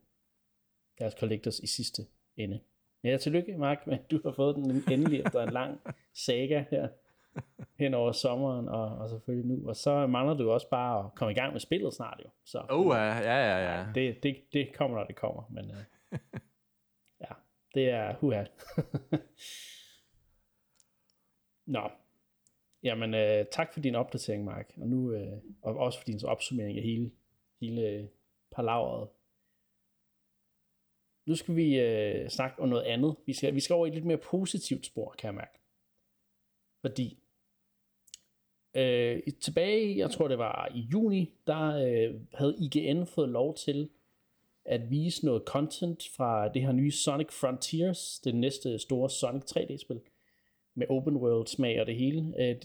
deres 0.99 1.13
collectors 1.13 1.59
i 1.59 1.67
sidste 1.67 2.01
ende. 2.37 2.59
Ja, 3.03 3.17
tillykke, 3.17 3.57
Mark, 3.57 3.87
med 3.87 3.97
du 4.11 4.19
har 4.25 4.31
fået 4.31 4.55
den 4.55 4.83
endelig 4.91 5.19
efter 5.19 5.43
en 5.43 5.53
lang 5.53 5.81
saga 6.13 6.65
her 6.71 6.87
hen 7.79 7.93
over 7.93 8.11
sommeren, 8.11 8.67
og, 8.69 8.97
og 8.97 9.09
selvfølgelig 9.09 9.57
nu. 9.57 9.69
Og 9.69 9.75
så 9.75 10.07
mangler 10.07 10.33
du 10.33 10.51
også 10.51 10.69
bare 10.69 11.05
at 11.05 11.15
komme 11.15 11.31
i 11.31 11.35
gang 11.35 11.51
med 11.51 11.59
spillet 11.59 11.93
snart 11.93 12.21
jo. 12.25 12.29
Så, 12.45 12.65
oh, 12.69 12.95
ja, 12.95 13.17
ja, 13.17 13.37
ja. 13.37 13.77
ja. 13.77 13.85
Det, 13.95 14.23
det, 14.23 14.37
det 14.53 14.73
kommer, 14.75 14.97
når 14.97 15.05
det 15.05 15.15
kommer, 15.15 15.43
men 15.49 15.71
øh, 15.71 16.19
ja, 17.21 17.33
det 17.75 17.89
er 17.89 18.15
huha. 18.15 18.43
Nå, 21.71 21.89
jamen 22.83 23.13
øh, 23.13 23.45
tak 23.51 23.73
for 23.73 23.79
din 23.79 23.95
opdatering, 23.95 24.43
Mark, 24.43 24.73
og, 24.77 24.87
nu, 24.87 25.11
øh, 25.11 25.37
og 25.61 25.77
også 25.77 25.99
for 25.99 26.05
din 26.05 26.25
opsummering 26.25 26.77
af 26.77 26.83
hele, 26.83 27.11
hele 27.61 27.81
øh, 27.81 28.07
palaveret. 28.55 29.09
Nu 31.25 31.35
skal 31.35 31.55
vi 31.55 31.79
øh, 31.79 32.29
snakke 32.29 32.61
om 32.61 32.69
noget 32.69 32.83
andet. 32.83 33.15
Vi 33.25 33.33
skal, 33.33 33.55
vi 33.55 33.59
skal 33.59 33.73
over 33.73 33.85
i 33.85 33.89
et 33.89 33.93
lidt 33.93 34.05
mere 34.05 34.17
positivt 34.17 34.85
spor, 34.85 35.15
kan 35.17 35.27
jeg 35.27 35.35
mærke. 35.35 35.59
Fordi 36.81 37.17
øh, 38.75 39.21
tilbage, 39.41 39.97
jeg 39.97 40.11
tror 40.11 40.27
det 40.27 40.37
var 40.37 40.71
i 40.75 40.79
juni, 40.79 41.33
der 41.47 41.67
øh, 41.67 42.21
havde 42.33 42.57
IGN 42.59 43.05
fået 43.05 43.29
lov 43.29 43.55
til 43.55 43.89
at 44.65 44.89
vise 44.89 45.25
noget 45.25 45.43
content 45.45 46.07
fra 46.17 46.47
det 46.47 46.61
her 46.61 46.71
nye 46.71 46.91
Sonic 46.91 47.31
Frontiers, 47.31 48.19
det 48.23 48.35
næste 48.35 48.79
store 48.79 49.09
Sonic 49.09 49.43
3D-spil 49.43 50.01
med 50.75 50.87
open 50.89 51.15
world 51.15 51.47
smag 51.47 51.81
og 51.81 51.87
det 51.87 51.95
hele. 51.95 52.33
Øh, 52.39 52.55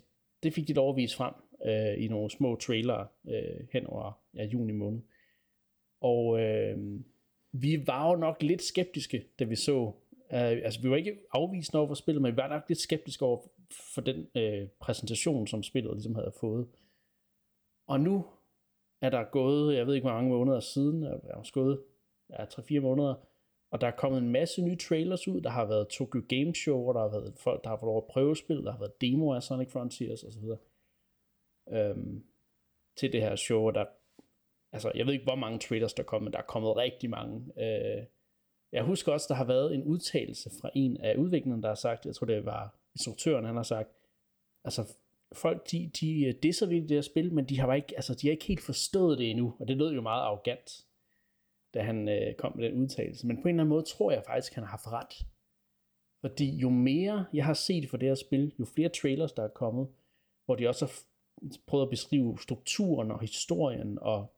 det 0.42 0.54
fik 0.54 0.68
de 0.68 0.72
lov 0.72 0.90
at 0.90 0.96
vise 0.96 1.16
frem 1.16 1.34
øh, 1.66 2.04
i 2.04 2.08
nogle 2.08 2.30
små 2.30 2.56
trailer 2.56 3.06
øh, 3.28 3.66
hen 3.72 3.86
over 3.86 4.20
ja, 4.34 4.44
juni 4.44 4.72
måned. 4.72 5.00
Og 6.00 6.40
øh, 6.40 7.00
vi 7.52 7.86
var 7.86 8.10
jo 8.10 8.16
nok 8.16 8.42
lidt 8.42 8.62
skeptiske, 8.62 9.24
da 9.38 9.44
vi 9.44 9.56
så, 9.56 9.92
øh, 10.32 10.40
altså 10.40 10.82
vi 10.82 10.90
var 10.90 10.96
ikke 10.96 11.18
afvisende 11.32 11.78
over 11.78 11.88
for 11.88 11.94
spillet, 11.94 12.22
men 12.22 12.32
vi 12.32 12.36
var 12.36 12.48
nok 12.48 12.62
lidt 12.68 12.80
skeptiske 12.80 13.24
over 13.24 13.40
for 13.94 14.00
den 14.00 14.26
øh, 14.34 14.68
præsentation, 14.80 15.46
som 15.46 15.62
spillet 15.62 15.92
ligesom 15.92 16.14
havde 16.14 16.32
fået. 16.40 16.68
Og 17.86 18.00
nu 18.00 18.24
er 19.02 19.10
der 19.10 19.24
gået, 19.24 19.76
jeg 19.76 19.86
ved 19.86 19.94
ikke 19.94 20.04
hvor 20.04 20.14
mange 20.14 20.30
måneder 20.30 20.60
siden, 20.60 21.02
er 21.02 21.18
der 21.18 21.52
gået 21.52 21.82
ja, 22.30 22.44
3-4 22.44 22.80
måneder, 22.80 23.14
og 23.76 23.80
der 23.80 23.86
er 23.86 23.96
kommet 23.96 24.18
en 24.18 24.28
masse 24.28 24.62
nye 24.62 24.76
trailers 24.76 25.28
ud. 25.28 25.40
Der 25.40 25.50
har 25.50 25.64
været 25.64 25.88
Tokyo 25.88 26.22
Game 26.28 26.54
Show, 26.54 26.82
hvor 26.82 26.92
der 26.92 27.00
har 27.00 27.08
været 27.08 27.34
folk, 27.36 27.64
der 27.64 27.70
har 27.70 27.76
fået 27.76 27.88
lov 27.88 27.96
at 27.96 28.12
prøvespil, 28.12 28.56
der 28.56 28.72
har 28.72 28.78
været 28.78 29.00
demo 29.00 29.34
af 29.34 29.42
Sonic 29.42 29.70
Frontiers 29.70 30.24
osv. 30.24 30.44
Øhm, 31.72 32.24
til 32.96 33.12
det 33.12 33.20
her 33.20 33.36
show, 33.36 33.70
der, 33.70 33.84
altså 34.72 34.92
jeg 34.94 35.06
ved 35.06 35.12
ikke 35.12 35.24
hvor 35.24 35.34
mange 35.34 35.58
trailers 35.58 35.94
der 35.94 36.02
er 36.02 36.06
kommet, 36.06 36.24
men 36.24 36.32
der 36.32 36.38
er 36.38 36.46
kommet 36.46 36.76
rigtig 36.76 37.10
mange. 37.10 37.52
Øh, 37.58 38.04
jeg 38.72 38.84
husker 38.84 39.12
også, 39.12 39.26
der 39.28 39.34
har 39.34 39.44
været 39.44 39.74
en 39.74 39.84
udtalelse 39.84 40.50
fra 40.60 40.70
en 40.74 40.96
af 40.96 41.16
udviklerne, 41.16 41.62
der 41.62 41.68
har 41.68 41.74
sagt, 41.74 42.06
jeg 42.06 42.14
tror 42.14 42.26
det 42.26 42.44
var 42.44 42.78
instruktøren, 42.94 43.44
han 43.44 43.56
har 43.56 43.62
sagt, 43.62 43.90
altså 44.64 44.96
folk, 45.32 45.70
de, 45.70 45.90
de 46.00 46.32
disser 46.42 46.66
virkelig 46.66 46.88
det 46.88 46.96
her 46.96 47.02
spil, 47.02 47.32
men 47.32 47.44
de 47.44 47.60
har, 47.60 47.74
ikke, 47.74 47.96
altså, 47.96 48.14
de 48.14 48.26
har 48.26 48.32
ikke 48.32 48.46
helt 48.46 48.62
forstået 48.62 49.18
det 49.18 49.30
endnu, 49.30 49.54
og 49.58 49.68
det 49.68 49.76
lød 49.76 49.92
jo 49.92 50.00
meget 50.00 50.22
arrogant, 50.22 50.85
da 51.76 51.82
han 51.82 52.08
øh, 52.08 52.34
kom 52.34 52.56
med 52.56 52.64
den 52.64 52.82
udtalelse. 52.82 53.26
Men 53.26 53.36
på 53.36 53.42
en 53.42 53.48
eller 53.48 53.62
anden 53.62 53.68
måde 53.68 53.82
tror 53.82 54.12
jeg 54.12 54.22
faktisk, 54.26 54.54
han 54.54 54.64
har 54.64 54.70
haft 54.70 54.92
ret. 54.92 55.26
Fordi 56.20 56.56
jo 56.56 56.68
mere 56.68 57.26
jeg 57.32 57.44
har 57.44 57.54
set 57.54 57.88
for 57.90 57.96
det 57.96 58.08
her 58.08 58.14
spil, 58.14 58.52
jo 58.58 58.64
flere 58.64 58.88
trailers, 58.88 59.32
der 59.32 59.42
er 59.42 59.48
kommet, 59.48 59.88
hvor 60.44 60.54
de 60.54 60.68
også 60.68 60.84
har 60.86 60.92
prøvet 61.66 61.84
at 61.84 61.90
beskrive 61.90 62.38
strukturen 62.38 63.10
og 63.10 63.20
historien, 63.20 63.98
og 63.98 64.34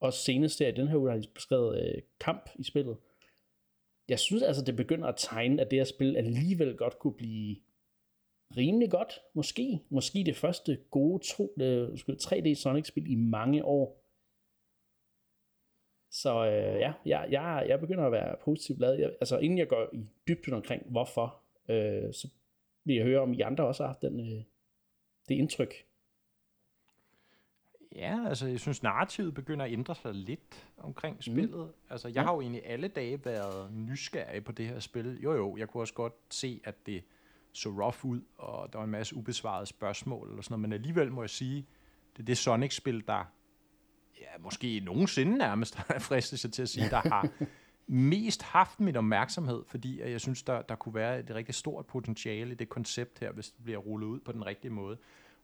også 0.00 0.24
senest 0.24 0.58
der 0.58 0.68
i 0.68 0.72
den 0.72 0.88
her 0.88 0.96
uge 0.96 1.10
har 1.10 1.18
de 1.18 1.28
beskrevet 1.34 1.82
øh, 1.82 2.02
kamp 2.20 2.50
i 2.54 2.62
spillet. 2.62 2.96
Jeg 4.08 4.18
synes 4.18 4.42
altså, 4.42 4.64
det 4.64 4.76
begynder 4.76 5.08
at 5.08 5.14
tegne, 5.16 5.62
at 5.62 5.70
det 5.70 5.78
her 5.78 5.84
spil 5.84 6.16
alligevel 6.16 6.76
godt 6.76 6.98
kunne 6.98 7.14
blive 7.14 7.56
rimelig 8.56 8.90
godt, 8.90 9.20
måske. 9.34 9.80
Måske 9.88 10.24
det 10.26 10.36
første 10.36 10.78
gode 10.90 11.24
3D 12.22 12.48
øh, 12.48 12.56
Sonic-spil 12.56 13.10
i 13.10 13.14
mange 13.14 13.64
år. 13.64 13.97
Så 16.22 16.46
øh, 16.46 16.80
ja, 16.80 16.92
jeg, 17.06 17.28
jeg, 17.30 17.66
jeg 17.68 17.80
begynder 17.80 18.06
at 18.06 18.12
være 18.12 18.36
positivt 18.44 18.78
glad. 18.78 18.94
Jeg, 18.94 19.10
altså 19.20 19.38
inden 19.38 19.58
jeg 19.58 19.68
går 19.68 19.88
i 19.92 20.06
dybden 20.28 20.54
omkring 20.54 20.82
hvorfor, 20.90 21.42
øh, 21.68 22.14
så 22.14 22.28
vil 22.84 22.96
jeg 22.96 23.04
høre, 23.04 23.20
om 23.20 23.32
I 23.32 23.40
andre 23.40 23.66
også 23.66 23.82
har 23.82 23.88
haft 23.88 24.02
den, 24.02 24.20
øh, 24.20 24.42
det 25.28 25.34
indtryk. 25.34 25.74
Ja, 27.96 28.28
altså 28.28 28.46
jeg 28.46 28.60
synes 28.60 28.82
narrativet 28.82 29.34
begynder 29.34 29.64
at 29.64 29.72
ændre 29.72 29.94
sig 29.94 30.14
lidt 30.14 30.68
omkring 30.76 31.16
mm. 31.16 31.22
spillet. 31.22 31.66
Mm. 31.66 31.90
Altså 31.90 32.08
jeg 32.08 32.16
ja. 32.16 32.22
har 32.22 32.34
jo 32.34 32.40
egentlig 32.40 32.66
alle 32.66 32.88
dage 32.88 33.24
været 33.24 33.72
nysgerrig 33.72 34.44
på 34.44 34.52
det 34.52 34.66
her 34.66 34.80
spil. 34.80 35.20
Jo 35.22 35.32
jo, 35.32 35.56
jeg 35.56 35.68
kunne 35.68 35.82
også 35.82 35.94
godt 35.94 36.14
se, 36.30 36.60
at 36.64 36.74
det 36.86 37.04
så 37.52 37.68
rough 37.68 38.04
ud, 38.04 38.20
og 38.36 38.72
der 38.72 38.78
var 38.78 38.84
en 38.84 38.90
masse 38.90 39.16
ubesvarede 39.16 39.66
spørgsmål 39.66 40.38
og 40.38 40.44
sådan 40.44 40.52
noget, 40.52 40.60
men 40.60 40.72
alligevel 40.72 41.12
må 41.12 41.22
jeg 41.22 41.30
sige, 41.30 41.66
det 42.16 42.22
er 42.22 42.26
det 42.26 42.38
Sonic-spil, 42.38 43.06
der 43.06 43.24
ja, 44.20 44.38
måske 44.38 44.80
nogensinde 44.80 45.38
nærmest 45.38 45.74
har 45.78 45.98
fristet 45.98 46.40
sig 46.40 46.52
til 46.52 46.62
at 46.62 46.68
sige, 46.68 46.90
der 46.90 47.00
har 47.14 47.28
mest 47.86 48.42
haft 48.42 48.80
min 48.80 48.96
opmærksomhed, 48.96 49.64
fordi 49.66 50.00
jeg 50.00 50.20
synes, 50.20 50.42
der, 50.42 50.62
der 50.62 50.74
kunne 50.74 50.94
være 50.94 51.20
et 51.20 51.30
rigtig 51.30 51.54
stort 51.54 51.86
potentiale 51.86 52.52
i 52.52 52.54
det 52.54 52.68
koncept 52.68 53.18
her, 53.18 53.32
hvis 53.32 53.50
det 53.50 53.64
bliver 53.64 53.78
rullet 53.78 54.06
ud 54.06 54.20
på 54.20 54.32
den 54.32 54.46
rigtige 54.46 54.70
måde. 54.70 54.98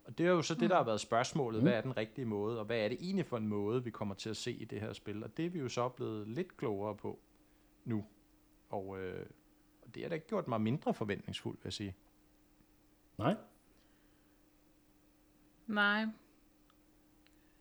Og 0.05 0.19
det 0.19 0.27
er 0.27 0.31
jo 0.31 0.43
så 0.43 0.55
det, 0.55 0.71
der 0.71 0.77
har 0.77 0.85
været 0.85 1.01
spørgsmålet. 1.01 1.63
Hvad 1.63 1.73
er 1.73 1.81
den 1.81 1.97
rigtige 1.97 2.25
måde, 2.25 2.59
og 2.59 2.65
hvad 2.65 2.79
er 2.79 2.89
det 2.89 2.99
egentlig 3.01 3.27
for 3.27 3.37
en 3.37 3.49
måde, 3.49 3.85
vi 3.85 3.91
kommer 3.91 4.15
til 4.15 4.31
at 4.31 4.37
se 4.37 4.53
i 4.53 4.65
det 4.65 4.81
her 4.81 4.93
spil? 4.93 5.25
Og 5.25 5.37
det 5.37 5.47
er 5.47 5.51
vi 5.51 5.59
jo 5.59 5.69
så 5.69 5.89
blevet 5.89 6.29
lidt 6.29 6.57
klogere 6.57 6.97
på 6.97 7.19
nu. 7.85 8.05
Og, 8.71 9.01
øh, 9.01 9.27
og 9.83 9.95
det 9.95 10.03
har 10.03 10.09
da 10.09 10.15
ikke 10.15 10.27
gjort 10.27 10.49
mig 10.49 10.61
mindre 10.61 10.95
forventningsfuld, 10.95 11.57
vil 11.57 11.65
jeg 11.65 11.73
sige. 11.73 11.95
Nej. 13.19 13.37
Nej. 15.67 16.07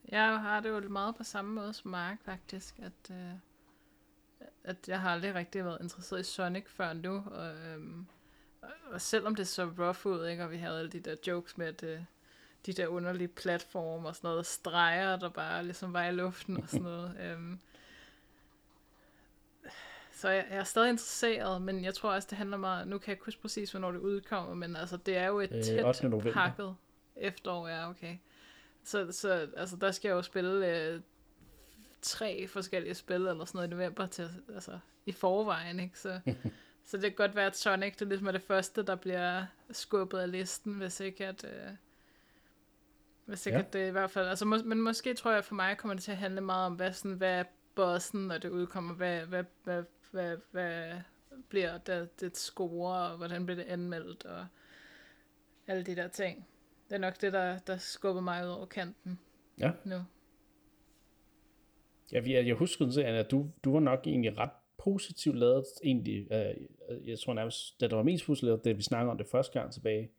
Jeg 0.10 0.40
har 0.40 0.60
det 0.60 0.70
jo 0.70 0.80
meget 0.80 1.16
på 1.16 1.24
samme 1.24 1.54
måde 1.54 1.74
som 1.74 1.92
Mark, 1.92 2.18
faktisk, 2.26 2.80
at, 2.80 3.12
øh, 3.12 3.34
at 4.64 4.78
jeg 4.88 5.02
har 5.02 5.12
aldrig 5.12 5.36
rigtig 5.36 5.66
været 5.66 5.82
interesseret 5.82 6.20
i 6.20 6.24
Sonic 6.24 6.66
før 6.68 6.94
nu, 6.94 7.24
og, 7.32 7.56
øh, 7.56 7.80
og 8.92 9.02
selvom 9.02 9.36
det 9.36 9.48
så 9.48 9.64
rough 9.80 10.06
ud, 10.06 10.28
ikke, 10.28 10.44
og 10.44 10.52
vi 10.52 10.58
havde 10.58 10.80
alle 10.80 10.92
de 10.92 11.00
der 11.00 11.16
jokes 11.28 11.58
med, 11.58 11.68
at 11.68 11.84
øh, 11.84 12.00
de 12.66 12.74
der 12.74 12.88
underlige 12.88 13.28
platforme 13.28 14.08
og 14.08 14.16
sådan 14.16 14.28
noget, 14.28 14.46
streger, 14.46 15.16
der 15.16 15.30
bare 15.30 15.64
ligesom 15.64 15.94
var 15.94 16.06
i 16.06 16.12
luften 16.12 16.58
og 16.58 16.70
sådan 16.70 16.82
noget. 16.82 17.18
øhm. 17.26 17.60
Så 20.12 20.30
jeg, 20.30 20.46
jeg 20.50 20.58
er 20.58 20.64
stadig 20.64 20.90
interesseret, 20.90 21.62
men 21.62 21.84
jeg 21.84 21.96
tror 21.96 22.14
også, 22.14 22.28
det 22.30 22.38
handler 22.38 22.58
meget, 22.58 22.88
nu 22.88 22.98
kan 22.98 23.08
jeg 23.08 23.14
ikke 23.14 23.26
huske 23.26 23.42
præcis, 23.42 23.72
hvornår 23.72 23.92
det 23.92 24.00
udkommer, 24.00 24.54
men 24.54 24.76
altså, 24.76 24.98
det 24.98 25.18
er 25.18 25.28
jo 25.28 25.40
et 25.40 25.52
øh, 25.52 25.64
tæt 25.64 26.34
pakket 26.34 26.76
efterår, 27.16 27.68
ja, 27.68 27.90
okay. 27.90 28.18
Så, 28.84 29.12
så 29.12 29.48
altså, 29.58 29.76
der 29.76 29.92
skal 29.92 30.10
jeg 30.10 30.16
jo 30.16 30.22
spille 30.22 30.78
øh, 30.78 31.02
tre 32.02 32.48
forskellige 32.48 32.94
spil 32.94 33.16
eller 33.16 33.46
sådan 33.46 33.58
noget 33.58 33.68
i 33.68 33.72
november 33.72 34.06
til, 34.06 34.30
altså, 34.54 34.80
i 35.06 35.12
forvejen, 35.12 35.80
ikke? 35.80 36.00
Så, 36.00 36.20
så 36.88 36.98
det 36.98 37.04
kan 37.04 37.16
godt 37.16 37.36
være, 37.36 37.46
at 37.46 37.58
Sonic 37.58 37.96
det 37.96 38.08
ligesom 38.08 38.28
er 38.28 38.32
det 38.32 38.42
første, 38.42 38.84
der 38.84 38.96
bliver 38.96 39.46
skubbet 39.72 40.20
af 40.20 40.32
listen, 40.32 40.74
hvis 40.74 41.00
ikke 41.00 41.28
at, 41.28 41.44
øh, 41.44 41.72
hvis 43.26 43.40
sikkert 43.40 43.76
ja. 43.76 43.80
det 43.80 43.88
i 43.88 43.92
hvert 43.92 44.12
fald. 44.12 44.28
Altså, 44.28 44.46
må, 44.46 44.58
men 44.66 44.82
måske 44.82 45.14
tror 45.14 45.32
jeg 45.32 45.46
for 45.46 45.56
mig 45.56 45.78
kommer 45.78 45.94
det 45.94 46.04
til 46.04 46.12
at 46.12 46.18
handle 46.18 46.42
meget 46.42 46.66
om, 46.66 46.74
hvad, 46.74 46.94
sådan, 46.94 47.18
hvad 47.18 47.40
er 47.40 47.44
bossen, 47.76 48.28
når 48.28 48.38
det 48.38 48.50
udkommer, 48.50 48.94
hvad, 48.94 49.26
hvad, 49.26 49.44
hvad, 49.64 49.84
hvad, 50.12 50.38
hvad 50.52 51.02
bliver 51.50 51.78
det, 51.78 52.20
det 52.20 52.38
score, 52.38 52.98
og 52.98 53.18
hvordan 53.18 53.46
bliver 53.46 53.64
det 53.64 53.72
anmeldt, 53.72 54.26
og 54.26 54.48
alle 55.68 55.84
de 55.84 55.96
der 55.96 56.08
ting. 56.08 56.48
Det 56.94 56.98
er 56.98 57.02
nok 57.02 57.22
det, 57.22 57.34
der, 57.34 57.60
der 57.60 57.78
skubber 57.78 58.22
mig 58.22 58.46
ud 58.46 58.50
over 58.50 58.66
kanten 58.66 59.20
ja. 59.60 59.72
nu. 59.86 59.96
Ja, 62.12 62.22
jeg, 62.26 62.48
jeg 62.48 62.56
husker, 62.56 63.04
at 63.06 63.32
du, 63.32 63.50
du 63.64 63.74
var 63.74 63.80
nok 63.80 64.08
egentlig 64.08 64.38
ret 64.38 64.50
positivt 64.78 65.36
lavet, 65.36 65.66
egentlig, 65.84 66.32
øh, 66.32 66.56
jeg 67.08 67.20
tror 67.20 67.34
nærmest, 67.34 67.82
det 67.82 67.90
der 67.90 67.96
var 67.96 68.04
mest 68.04 68.26
positivt 68.26 68.48
lavet, 68.48 68.66
det 68.66 68.78
vi 68.78 68.82
snakkede 68.82 69.12
om 69.12 69.18
det 69.18 69.28
første 69.28 69.60
gang 69.60 69.74
tilbage, 69.74 70.12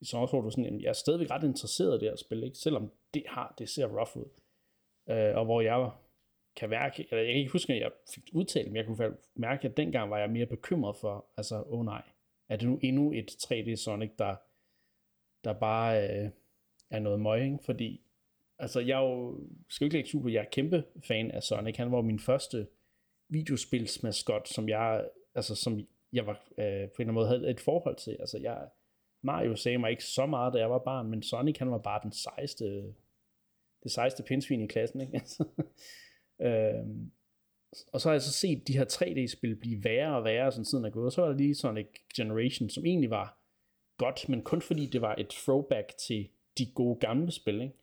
i 0.00 0.04
sommer, 0.04 0.26
tror 0.26 0.40
du 0.40 0.50
sådan, 0.50 0.64
jamen, 0.64 0.80
jeg 0.80 0.88
er 0.88 0.92
stadigvæk 0.92 1.30
ret 1.30 1.44
interesseret 1.44 1.96
i 1.96 2.00
det 2.00 2.08
her 2.08 2.16
spil, 2.16 2.44
ikke? 2.44 2.58
selvom 2.58 2.92
det 3.14 3.22
har, 3.28 3.54
det 3.58 3.68
ser 3.68 3.86
rough 3.86 4.16
ud. 4.16 4.30
Øh, 5.10 5.36
og 5.36 5.44
hvor 5.44 5.60
jeg 5.60 5.90
kan 6.56 6.70
mærke, 6.70 7.06
eller 7.10 7.22
jeg 7.22 7.32
kan 7.32 7.38
ikke 7.40 7.52
huske, 7.52 7.72
at 7.72 7.80
jeg 7.80 7.90
fik 8.14 8.24
udtalt, 8.32 8.66
men 8.66 8.76
jeg 8.76 8.86
kunne 8.86 9.16
mærke, 9.34 9.68
at 9.68 9.76
dengang 9.76 10.10
var 10.10 10.18
jeg 10.18 10.30
mere 10.30 10.46
bekymret 10.46 10.96
for, 10.96 11.26
altså, 11.36 11.62
åh 11.62 11.78
oh 11.78 11.84
nej, 11.84 12.02
er 12.48 12.56
det 12.56 12.68
nu 12.68 12.78
endnu 12.82 13.12
et 13.12 13.30
3D 13.30 13.76
Sonic, 13.76 14.10
der, 14.18 14.36
der 15.44 15.52
bare 15.52 16.02
øh, 16.02 16.30
er 16.90 16.98
noget 16.98 17.20
møg, 17.20 17.44
ikke? 17.44 17.58
fordi 17.64 18.00
altså, 18.58 18.80
jeg 18.80 18.98
er 18.98 19.08
jo, 19.08 19.40
skal 19.68 19.84
ikke 19.84 19.96
lægge 19.96 20.10
super, 20.10 20.30
jeg 20.30 20.40
er 20.40 20.50
kæmpe 20.52 20.84
fan 21.08 21.30
af 21.30 21.42
Sonic, 21.42 21.76
han 21.76 21.92
var 21.92 22.00
min 22.00 22.18
første 22.18 22.66
videospilsmaskot, 23.28 24.48
som 24.48 24.68
jeg, 24.68 25.08
altså, 25.34 25.54
som 25.54 25.80
jeg 26.12 26.26
var, 26.26 26.32
øh, 26.32 26.56
på 26.56 26.62
en 26.62 26.68
eller 26.68 26.90
anden 26.98 27.14
måde 27.14 27.28
havde 27.28 27.50
et 27.50 27.60
forhold 27.60 27.96
til, 27.96 28.16
altså, 28.20 28.38
jeg, 28.38 28.68
Mario 29.22 29.56
sagde 29.56 29.78
mig 29.78 29.90
ikke 29.90 30.04
så 30.04 30.26
meget, 30.26 30.54
da 30.54 30.58
jeg 30.58 30.70
var 30.70 30.78
barn, 30.84 31.10
men 31.10 31.22
Sonic 31.22 31.58
han 31.58 31.70
var 31.70 31.78
bare 31.78 32.00
den 32.02 32.12
sejeste, 32.12 32.94
det 33.82 33.90
sejeste 33.90 34.22
pindsvin 34.22 34.62
i 34.62 34.66
klassen, 34.66 35.00
ikke? 35.00 35.16
Altså, 35.18 35.44
øhm, 36.40 37.10
og 37.92 38.00
så 38.00 38.08
har 38.08 38.14
jeg 38.14 38.22
så 38.22 38.32
set 38.32 38.68
de 38.68 38.78
her 38.78 38.84
3D-spil 38.84 39.56
blive 39.56 39.84
værre 39.84 40.16
og 40.16 40.24
værre, 40.24 40.52
som 40.52 40.64
tiden 40.64 40.84
er 40.84 40.90
gået. 40.90 41.06
Og 41.06 41.12
så 41.12 41.20
var 41.20 41.28
der 41.28 41.36
lige 41.36 41.54
Sonic 41.54 41.86
Generation, 42.16 42.70
som 42.70 42.86
egentlig 42.86 43.10
var 43.10 43.37
godt, 43.98 44.28
men 44.28 44.42
kun 44.42 44.62
fordi 44.62 44.86
det 44.86 45.00
var 45.02 45.14
et 45.18 45.28
throwback 45.28 45.96
til 45.96 46.28
de 46.58 46.66
gode 46.74 47.00
gamle 47.00 47.32
spil, 47.32 47.60
ikke? 47.60 47.74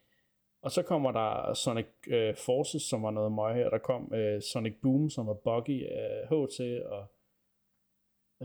Og 0.61 0.71
så 0.71 0.81
kommer 0.81 1.11
der 1.11 1.53
Sonic 1.53 1.85
øh, 2.07 2.35
Forces, 2.35 2.81
som 2.81 3.03
var 3.03 3.11
noget 3.11 3.31
møg, 3.31 3.65
og 3.65 3.71
der 3.71 3.77
kom 3.77 4.13
øh, 4.13 4.41
Sonic 4.41 4.73
Boom, 4.81 5.09
som 5.09 5.27
var 5.27 5.33
buggy 5.33 5.83
øh, 5.83 6.23
HT, 6.29 6.59
og, 6.85 7.05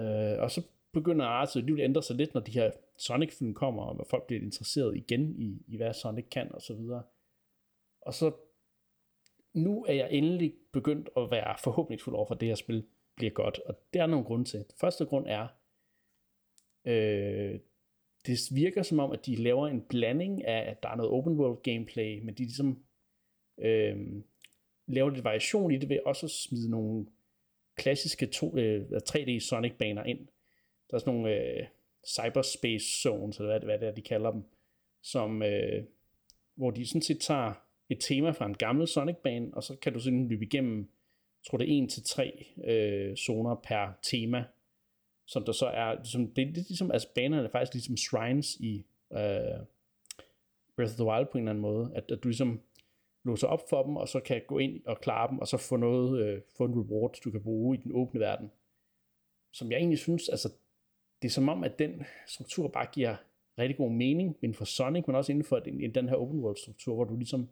øh, 0.03 0.43
og 0.43 0.51
så 0.51 0.63
begynder 0.93 1.27
artet 1.27 1.57
alligevel 1.57 1.77
vil 1.77 1.85
ændre 1.85 2.03
sig 2.03 2.17
lidt, 2.17 2.35
når 2.35 2.41
de 2.41 2.53
her 2.53 2.71
Sonic-film 2.97 3.55
kommer, 3.55 3.83
og 3.83 4.07
folk 4.07 4.27
bliver 4.27 4.43
interesseret 4.43 4.97
igen 4.97 5.35
i, 5.37 5.63
i 5.67 5.77
hvad 5.77 5.95
Sonic 5.95 6.25
kan, 6.31 6.55
og 6.55 6.63
så 6.63 6.75
videre. 6.75 7.03
Og 8.01 8.15
så, 8.15 8.33
nu 9.55 9.85
er 9.85 9.93
jeg 9.93 10.09
endelig 10.13 10.55
begyndt 10.73 11.11
at 11.17 11.31
være 11.31 11.57
forhåbningsfuld 11.65 12.17
over 12.17 12.27
for, 12.27 12.35
at 12.35 12.41
det 12.41 12.49
her 12.49 12.55
spil 12.55 12.87
bliver 13.17 13.33
godt, 13.33 13.59
og 13.67 13.75
det 13.93 14.01
er 14.01 14.07
nogle 14.07 14.25
grunde 14.25 14.45
til. 14.45 14.65
Første 14.81 15.05
grund 15.05 15.27
er, 15.29 15.49
øh, 16.85 17.59
det 18.27 18.38
virker 18.51 18.83
som 18.83 18.99
om, 18.99 19.12
at 19.12 19.27
de 19.27 19.37
laver 19.37 19.69
en 19.69 19.81
blanding 19.81 20.45
af, 20.45 20.71
at 20.71 20.83
der 20.83 20.88
er 20.88 20.97
noget 20.97 21.12
open 21.12 21.37
world 21.37 21.62
gameplay, 21.62 22.21
men 22.23 22.35
de 22.35 22.43
ligesom 22.43 22.83
øh, 23.59 23.97
laver 24.87 25.11
lidt 25.11 25.25
variation 25.25 25.73
i 25.73 25.77
det 25.77 25.88
ved 25.88 25.99
også 26.07 26.27
at 26.27 26.31
smide 26.31 26.71
nogle 26.71 27.07
klassiske 27.77 28.27
to, 28.27 28.57
øh, 28.57 28.87
3D 29.09 29.40
Sonic 29.40 29.73
baner 29.79 30.05
ind. 30.05 30.19
Der 30.90 30.95
er 30.95 30.99
sådan 30.99 31.14
nogle 31.14 31.35
øh, 31.35 31.66
cyberspace 32.07 33.01
zones, 33.03 33.38
eller 33.38 33.51
hvad, 33.51 33.61
hvad 33.61 33.79
det 33.79 33.88
er, 33.88 33.95
de 33.95 34.03
kalder 34.03 34.31
dem, 34.31 34.43
som, 35.03 35.43
øh, 35.43 35.85
hvor 36.55 36.71
de 36.71 36.87
sådan 36.87 37.03
set 37.03 37.21
tager 37.21 37.53
et 37.88 37.99
tema 38.01 38.31
fra 38.31 38.47
en 38.47 38.55
gammel 38.55 38.88
Sonic-bane, 38.88 39.51
og 39.55 39.62
så 39.62 39.77
kan 39.77 39.93
du 39.93 40.01
sådan 40.01 40.29
løbe 40.29 40.45
igennem, 40.45 40.79
jeg 40.79 41.51
tror 41.51 41.59
det 41.59 41.64
er 41.64 41.73
en 41.73 41.88
til 41.88 42.05
tre 42.05 42.47
øh, 42.64 43.16
zoner 43.16 43.55
per 43.55 43.99
tema, 44.03 44.45
som 45.31 45.45
der 45.45 45.53
så 45.53 45.66
er, 45.66 45.95
ligesom, 45.95 46.27
det 46.35 46.43
er 46.43 46.47
lidt 46.47 46.69
ligesom, 46.69 46.90
altså 46.90 47.09
banerne 47.14 47.47
er 47.47 47.51
faktisk 47.51 47.75
ligesom 47.75 47.97
shrines 47.97 48.57
i 48.57 48.85
øh, 49.12 49.61
Breath 50.77 50.93
of 50.93 50.97
the 50.97 51.05
Wild 51.05 51.27
på 51.27 51.38
en 51.38 51.45
eller 51.45 51.51
anden 51.51 51.62
måde, 51.62 51.90
at, 51.95 52.11
at 52.11 52.23
du 52.23 52.29
ligesom 52.29 52.61
låser 53.25 53.47
op 53.47 53.61
for 53.71 53.83
dem, 53.83 53.97
og 53.97 54.09
så 54.09 54.21
kan 54.21 54.43
gå 54.47 54.59
ind 54.59 54.87
og 54.87 55.01
klare 55.01 55.31
dem, 55.31 55.38
og 55.38 55.49
så 55.49 55.57
få 55.57 55.77
noget, 55.77 56.21
øh, 56.21 56.40
få 56.57 56.64
en 56.64 56.75
reward, 56.75 57.14
du 57.25 57.31
kan 57.31 57.43
bruge 57.43 57.77
i 57.77 57.81
den 57.81 57.93
åbne 57.95 58.21
verden. 58.21 58.51
Som 59.53 59.71
jeg 59.71 59.79
egentlig 59.79 59.99
synes, 59.99 60.29
altså, 60.29 60.53
det 61.23 61.29
er 61.29 61.33
som 61.33 61.49
om, 61.49 61.64
at 61.64 61.79
den 61.79 62.03
struktur 62.27 62.69
bare 62.69 62.87
giver 62.93 63.16
rigtig 63.59 63.77
god 63.77 63.90
mening 63.90 64.37
inden 64.43 64.55
for 64.55 64.64
Sonic, 64.64 65.05
men 65.07 65.16
også 65.16 65.33
inden 65.33 65.45
for 65.45 65.59
den, 65.59 65.95
den 65.95 66.09
her 66.09 66.16
open 66.16 66.40
world 66.40 66.57
struktur, 66.57 66.95
hvor 66.95 67.05
du 67.05 67.16
ligesom 67.16 67.49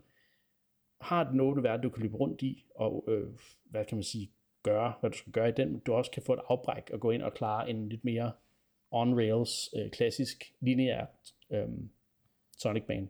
har 1.01 1.31
den 1.31 1.41
åbne 1.41 1.63
verden, 1.63 1.83
du 1.83 1.91
kan 1.91 2.03
løbe 2.03 2.17
rundt 2.17 2.43
i, 2.43 2.65
og 2.75 3.05
øh, 3.09 3.29
hvad 3.65 3.85
kan 3.85 3.97
man 3.97 4.05
sige, 4.05 4.31
gøre, 4.71 4.93
hvad 5.01 5.11
du 5.11 5.17
skal 5.17 5.33
gøre 5.33 5.49
i 5.49 5.53
den, 5.53 5.79
du 5.79 5.93
også 5.93 6.11
kan 6.11 6.23
få 6.23 6.33
et 6.33 6.41
afbræk 6.49 6.91
og 6.93 7.01
gå 7.01 7.11
ind 7.11 7.23
og 7.23 7.35
klare 7.35 7.71
en 7.71 7.89
lidt 7.89 8.05
mere 8.05 8.33
on-rails, 8.95 9.79
øh, 9.79 9.91
klassisk, 9.91 10.53
lineær 10.61 11.07
øh, 11.51 11.69
Sonic 12.59 12.83
bane. 12.83 13.09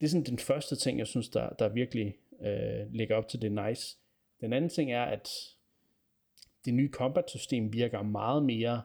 Det 0.00 0.06
er 0.06 0.10
sådan 0.10 0.26
den 0.26 0.38
første 0.38 0.76
ting, 0.76 0.98
jeg 0.98 1.06
synes, 1.06 1.28
der, 1.28 1.48
der 1.48 1.68
virkelig 1.68 2.16
øh, 2.42 2.92
ligger 2.92 3.16
op 3.16 3.28
til 3.28 3.42
det 3.42 3.52
nice. 3.52 3.98
Den 4.40 4.52
anden 4.52 4.70
ting 4.70 4.92
er, 4.92 5.02
at 5.02 5.28
det 6.64 6.74
nye 6.74 6.90
combat-system 6.90 7.72
virker 7.72 8.02
meget 8.02 8.42
mere 8.42 8.82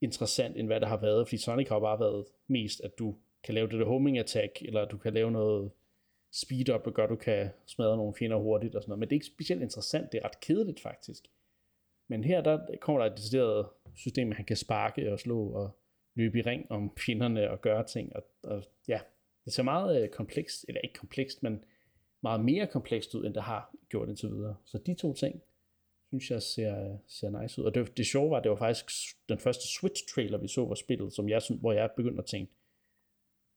interessant, 0.00 0.56
end 0.56 0.66
hvad 0.66 0.80
der 0.80 0.86
har 0.86 1.00
været, 1.00 1.28
fordi 1.28 1.42
Sonic 1.42 1.68
har 1.68 1.80
bare 1.80 2.00
været 2.00 2.24
mest, 2.46 2.80
at 2.80 2.98
du 2.98 3.16
kan 3.44 3.54
lave 3.54 3.68
det 3.68 3.78
der 3.80 3.86
homing 3.86 4.18
attack, 4.18 4.62
eller 4.62 4.84
du 4.84 4.98
kan 4.98 5.14
lave 5.14 5.30
noget 5.30 5.70
speed 6.32 6.68
up, 6.74 6.86
og 6.86 6.94
gør, 6.94 7.04
at 7.04 7.10
du 7.10 7.16
kan 7.16 7.50
smadre 7.66 7.96
nogle 7.96 8.14
fjender 8.14 8.36
hurtigt 8.36 8.74
og 8.74 8.82
sådan 8.82 8.90
noget. 8.90 8.98
Men 8.98 9.08
det 9.08 9.14
er 9.14 9.16
ikke 9.16 9.26
specielt 9.26 9.62
interessant, 9.62 10.12
det 10.12 10.18
er 10.18 10.24
ret 10.24 10.40
kedeligt 10.40 10.80
faktisk. 10.80 11.24
Men 12.08 12.24
her 12.24 12.40
der 12.40 12.76
kommer 12.80 13.02
der 13.02 13.10
et 13.10 13.18
decideret 13.18 13.66
system, 13.94 14.30
at 14.30 14.36
han 14.36 14.44
kan 14.44 14.56
sparke 14.56 15.12
og 15.12 15.20
slå 15.20 15.48
og 15.48 15.70
løbe 16.14 16.38
i 16.38 16.42
ring 16.42 16.70
om 16.70 16.96
fjenderne 16.96 17.50
og 17.50 17.60
gøre 17.60 17.84
ting. 17.84 18.16
Og, 18.16 18.24
og 18.42 18.64
ja, 18.88 19.00
det 19.44 19.52
ser 19.52 19.62
meget 19.62 20.02
øh, 20.02 20.08
komplekst, 20.08 20.64
eller 20.68 20.80
ikke 20.80 20.94
komplekst, 20.94 21.42
men 21.42 21.64
meget 22.22 22.44
mere 22.44 22.66
komplekst 22.66 23.14
ud, 23.14 23.26
end 23.26 23.34
det 23.34 23.42
har 23.42 23.74
gjort 23.88 24.08
indtil 24.08 24.28
videre. 24.28 24.56
Så 24.64 24.78
de 24.78 24.94
to 24.94 25.14
ting, 25.14 25.42
synes 26.08 26.30
jeg 26.30 26.42
ser, 26.42 26.98
ser 27.06 27.40
nice 27.40 27.60
ud. 27.60 27.66
Og 27.66 27.74
det, 27.74 27.96
det 27.96 28.06
sjove 28.06 28.30
var, 28.30 28.36
at 28.36 28.42
det 28.42 28.50
var 28.50 28.56
faktisk 28.56 29.16
den 29.28 29.38
første 29.38 29.64
Switch-trailer, 29.64 30.38
vi 30.38 30.48
så 30.48 30.64
var 30.64 30.74
spillet, 30.74 31.12
som 31.12 31.28
jeg, 31.28 31.42
hvor 31.60 31.72
jeg 31.72 31.90
begyndte 31.96 32.18
at 32.18 32.26
tænke, 32.26 32.52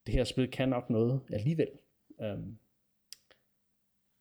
det 0.05 0.13
her 0.13 0.23
spil 0.23 0.51
kan 0.51 0.69
nok 0.69 0.89
noget 0.89 1.21
alligevel. 1.33 1.69
Um, 2.17 2.57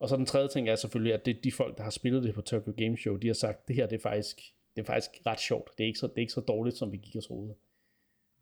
og 0.04 0.08
så 0.08 0.16
den 0.16 0.26
tredje 0.26 0.48
ting 0.48 0.68
er 0.68 0.76
selvfølgelig, 0.76 1.14
at 1.14 1.26
det 1.26 1.44
de 1.44 1.52
folk, 1.52 1.76
der 1.76 1.82
har 1.82 1.90
spillet 1.90 2.22
det 2.22 2.34
på 2.34 2.42
Tokyo 2.42 2.74
Game 2.76 2.96
Show, 2.96 3.16
de 3.16 3.26
har 3.26 3.34
sagt, 3.34 3.68
det 3.68 3.76
her 3.76 3.86
det 3.86 3.96
er 3.96 4.02
faktisk, 4.02 4.40
det 4.76 4.82
er 4.82 4.86
faktisk 4.86 5.10
ret 5.26 5.40
sjovt. 5.40 5.70
Det 5.78 5.84
er, 5.84 5.86
ikke 5.86 5.98
så, 5.98 6.06
det 6.06 6.16
er 6.16 6.20
ikke 6.20 6.32
så 6.32 6.40
dårligt, 6.40 6.76
som 6.76 6.92
vi 6.92 6.96
gik 6.96 7.16
og 7.16 7.24
troede. 7.24 7.54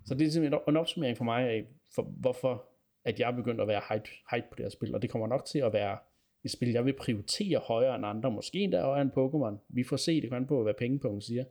Så 0.05 0.15
det 0.15 0.27
er 0.27 0.31
simpelthen 0.31 0.61
en 0.69 0.77
opsummering 0.77 1.17
for 1.17 1.25
mig 1.25 1.49
af, 1.51 1.67
for 1.95 2.03
hvorfor 2.03 2.65
at 3.05 3.21
jeg 3.21 3.31
er 3.31 3.37
begyndt 3.37 3.61
at 3.61 3.69
være 3.69 3.83
hype, 3.89 4.09
hype 4.31 4.47
på 4.51 4.57
det 4.57 4.65
her 4.65 4.71
spil. 4.71 4.95
Og 4.95 5.03
det 5.03 5.11
kommer 5.11 5.27
nok 5.27 5.45
til 5.45 5.59
at 5.59 5.73
være 5.73 5.99
et 6.45 6.51
spil, 6.51 6.69
jeg 6.69 6.85
vil 6.85 6.93
prioritere 6.93 7.59
højere 7.59 7.97
end 7.97 8.07
andre. 8.07 8.31
Måske 8.31 8.59
endda 8.59 8.83
højere 8.83 9.03
end 9.03 9.11
Pokémon. 9.11 9.67
Vi 9.69 9.85
får 9.85 9.97
se, 9.97 10.21
det 10.21 10.31
kan 10.31 10.47
på, 10.47 10.63
hvad 10.63 10.75
pengepunkten 10.75 11.21
siger. 11.21 11.45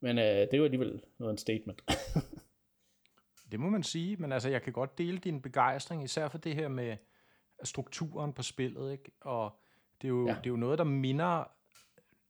Men 0.00 0.18
øh, 0.18 0.24
det 0.24 0.54
er 0.54 0.58
jo 0.58 0.64
alligevel 0.64 1.00
noget 1.18 1.32
en 1.32 1.38
statement. 1.38 1.82
det 3.50 3.60
må 3.60 3.70
man 3.70 3.82
sige, 3.82 4.16
men 4.16 4.32
altså, 4.32 4.48
jeg 4.48 4.62
kan 4.62 4.72
godt 4.72 4.98
dele 4.98 5.18
din 5.18 5.42
begejstring, 5.42 6.04
især 6.04 6.28
for 6.28 6.38
det 6.38 6.54
her 6.54 6.68
med 6.68 6.96
strukturen 7.66 8.32
på 8.32 8.42
spillet, 8.42 8.92
ikke? 8.92 9.10
Og 9.20 9.60
det 10.02 10.08
er 10.08 10.12
jo, 10.12 10.26
ja. 10.26 10.34
det 10.34 10.46
er 10.46 10.50
jo 10.50 10.56
noget, 10.56 10.78
der 10.78 10.84
minder, 10.84 11.44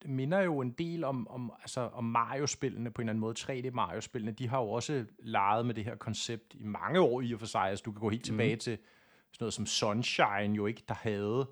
minder 0.05 0.41
jo 0.41 0.61
en 0.61 0.71
del 0.71 1.05
om, 1.05 1.29
om, 1.29 1.53
altså, 1.61 1.81
om 1.81 2.05
Mario-spillene 2.05 2.91
på 2.91 3.03
en 3.03 3.09
eller 3.09 3.13
anden 3.13 3.21
måde. 3.21 3.35
3D 3.39 3.71
Mario-spillene, 3.71 4.33
de 4.33 4.49
har 4.49 4.61
jo 4.61 4.71
også 4.71 5.05
leget 5.19 5.67
med 5.67 5.75
det 5.75 5.85
her 5.85 5.97
koncept 5.97 6.55
i 6.55 6.65
mange 6.65 7.01
år 7.01 7.21
i 7.21 7.33
og 7.33 7.41
for 7.41 7.47
sig. 7.47 7.63
Altså, 7.63 7.83
du 7.83 7.93
kan 7.93 8.01
gå 8.01 8.11
helt 8.11 8.25
tilbage 8.25 8.55
mm. 8.55 8.61
til 8.61 8.79
sådan 9.33 9.45
noget 9.45 9.55
som 9.55 9.67
Sunshine 9.67 10.55
jo 10.55 10.67
ikke, 10.67 10.83
der 10.89 10.95
havde 10.95 11.49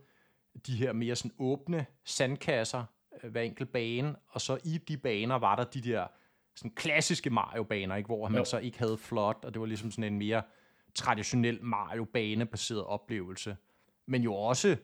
de 0.67 0.77
her 0.77 0.93
mere 0.93 1.17
sådan 1.17 1.35
åbne 1.39 1.87
sandkasser 2.05 2.85
øh, 3.23 3.31
hver 3.31 3.43
enkelt 3.43 3.73
bane, 3.73 4.17
og 4.29 4.41
så 4.41 4.59
i 4.65 4.79
de 4.79 4.97
baner 4.97 5.35
var 5.35 5.57
der 5.57 5.65
de 5.65 5.81
der 5.81 6.07
sådan 6.55 6.71
klassiske 6.71 7.31
Mario-baner, 7.31 7.97
ikke, 7.97 8.07
hvor 8.07 8.29
man 8.29 8.39
jo. 8.39 8.45
så 8.45 8.59
ikke 8.59 8.79
havde 8.79 8.99
flot, 8.99 9.45
og 9.45 9.55
det 9.55 9.61
var 9.61 9.67
ligesom 9.67 9.91
sådan 9.91 10.13
en 10.13 10.19
mere 10.19 10.43
traditionel 10.95 11.65
Mario-bane-baseret 11.65 12.85
oplevelse. 12.85 13.57
Men 14.07 14.23
jo 14.23 14.35
også 14.35 14.77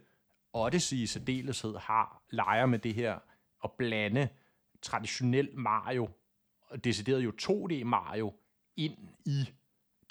Odyssey 0.53 0.97
i 0.97 1.07
særdeleshed 1.07 1.75
har 1.77 2.23
leger 2.31 2.67
med 2.67 2.79
det 2.79 2.95
her 2.95 3.19
at 3.65 3.71
blande 3.79 4.29
traditionel 4.83 5.51
Mario, 5.55 6.09
og 6.63 6.85
decideret 6.85 7.25
jo 7.25 7.33
2D 7.43 7.85
Mario, 7.85 8.33
ind 8.77 8.97
i 9.27 9.49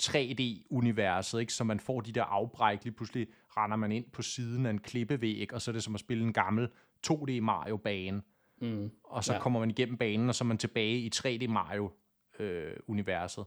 3D-universet, 0.01 1.39
ikke? 1.39 1.53
så 1.53 1.63
man 1.63 1.79
får 1.79 2.01
de 2.01 2.11
der 2.11 2.23
afbræk, 2.23 2.83
lige 2.83 2.93
pludselig 2.93 3.27
render 3.57 3.77
man 3.77 3.91
ind 3.91 4.05
på 4.11 4.21
siden 4.21 4.65
af 4.65 4.69
en 4.69 4.79
klippevæg, 4.79 5.53
og 5.53 5.61
så 5.61 5.71
er 5.71 5.73
det 5.73 5.83
som 5.83 5.93
at 5.93 5.99
spille 5.99 6.23
en 6.23 6.33
gammel 6.33 6.69
2D 7.07 7.41
Mario-bane. 7.41 8.21
Mm. 8.61 8.91
Og 9.03 9.23
så 9.23 9.33
ja. 9.33 9.39
kommer 9.39 9.59
man 9.59 9.69
igennem 9.69 9.97
banen, 9.97 10.29
og 10.29 10.35
så 10.35 10.43
er 10.43 10.45
man 10.45 10.57
tilbage 10.57 10.97
i 10.97 11.11
3D 11.15 11.47
Mario-universet. 11.47 13.45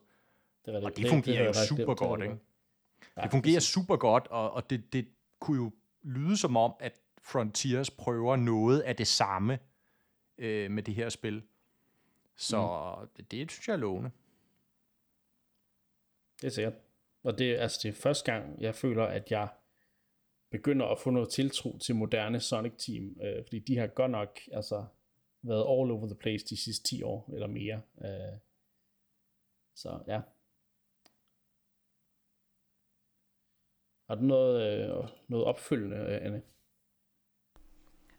Øh, 0.66 0.75
det. 0.75 0.85
Og 0.85 0.96
det 0.96 1.09
fungerer 1.09 1.53
det, 1.53 1.61
jo 1.61 1.66
super 1.66 1.94
det, 1.94 1.96
godt, 1.96 2.23
ikke? 2.23 2.37
Det 3.23 3.31
fungerer 3.31 3.61
super 3.61 3.96
godt, 3.96 4.27
og, 4.27 4.51
og 4.51 4.70
det, 4.70 4.92
det 4.92 5.09
kunne 5.40 5.57
jo 5.57 5.72
lyde 6.03 6.37
som 6.37 6.57
om, 6.57 6.72
at 6.81 7.00
Frontiers 7.22 7.90
prøver 7.90 8.37
noget 8.37 8.81
af 8.81 8.96
det 8.96 9.07
samme 9.07 9.59
øh, 10.38 10.70
med 10.70 10.83
det 10.83 10.94
her 10.94 11.09
spil. 11.09 11.42
Så 12.37 12.96
mm. 13.00 13.09
det, 13.16 13.31
det 13.31 13.50
synes 13.50 13.68
jeg 13.68 13.74
er 13.74 13.79
lovende. 13.79 14.11
Det 16.40 16.46
er 16.46 16.50
sikkert. 16.50 16.74
Og 17.22 17.38
det, 17.38 17.57
altså, 17.57 17.81
det 17.83 17.88
er 17.88 17.92
første 17.92 18.33
gang, 18.33 18.61
jeg 18.61 18.74
føler, 18.74 19.05
at 19.05 19.31
jeg 19.31 19.48
begynder 20.50 20.87
at 20.87 20.98
få 20.98 21.11
noget 21.11 21.29
tiltro 21.29 21.79
til 21.79 21.96
moderne 21.96 22.40
Sonic 22.40 22.72
Team, 22.79 23.16
øh, 23.22 23.44
fordi 23.44 23.59
de 23.59 23.76
har 23.76 23.87
godt 23.87 24.11
nok 24.11 24.40
altså, 24.53 24.87
været 25.42 25.61
all 25.61 25.90
over 25.90 26.07
the 26.07 26.14
place 26.14 26.46
de 26.46 26.57
sidste 26.57 26.88
10 26.88 27.03
år 27.03 27.31
eller 27.35 27.46
mere. 27.46 27.81
Øh, 28.05 28.38
så 29.74 29.98
ja. 30.07 30.20
Har 34.11 34.16
du 34.16 34.23
noget, 34.23 34.62
øh, 34.62 35.09
noget 35.29 35.46
opfølgende, 35.46 35.96
Anne? 35.96 36.42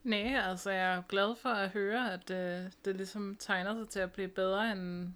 Nej, 0.03 0.49
altså 0.49 0.71
jeg 0.71 0.95
er 0.95 1.01
glad 1.09 1.35
for 1.35 1.49
at 1.49 1.69
høre, 1.69 2.13
at 2.13 2.31
øh, 2.31 2.71
det 2.85 2.95
ligesom 2.95 3.35
tegner 3.39 3.75
sig 3.75 3.89
til 3.89 3.99
at 3.99 4.11
blive 4.11 4.27
bedre 4.27 4.71
end 4.71 5.13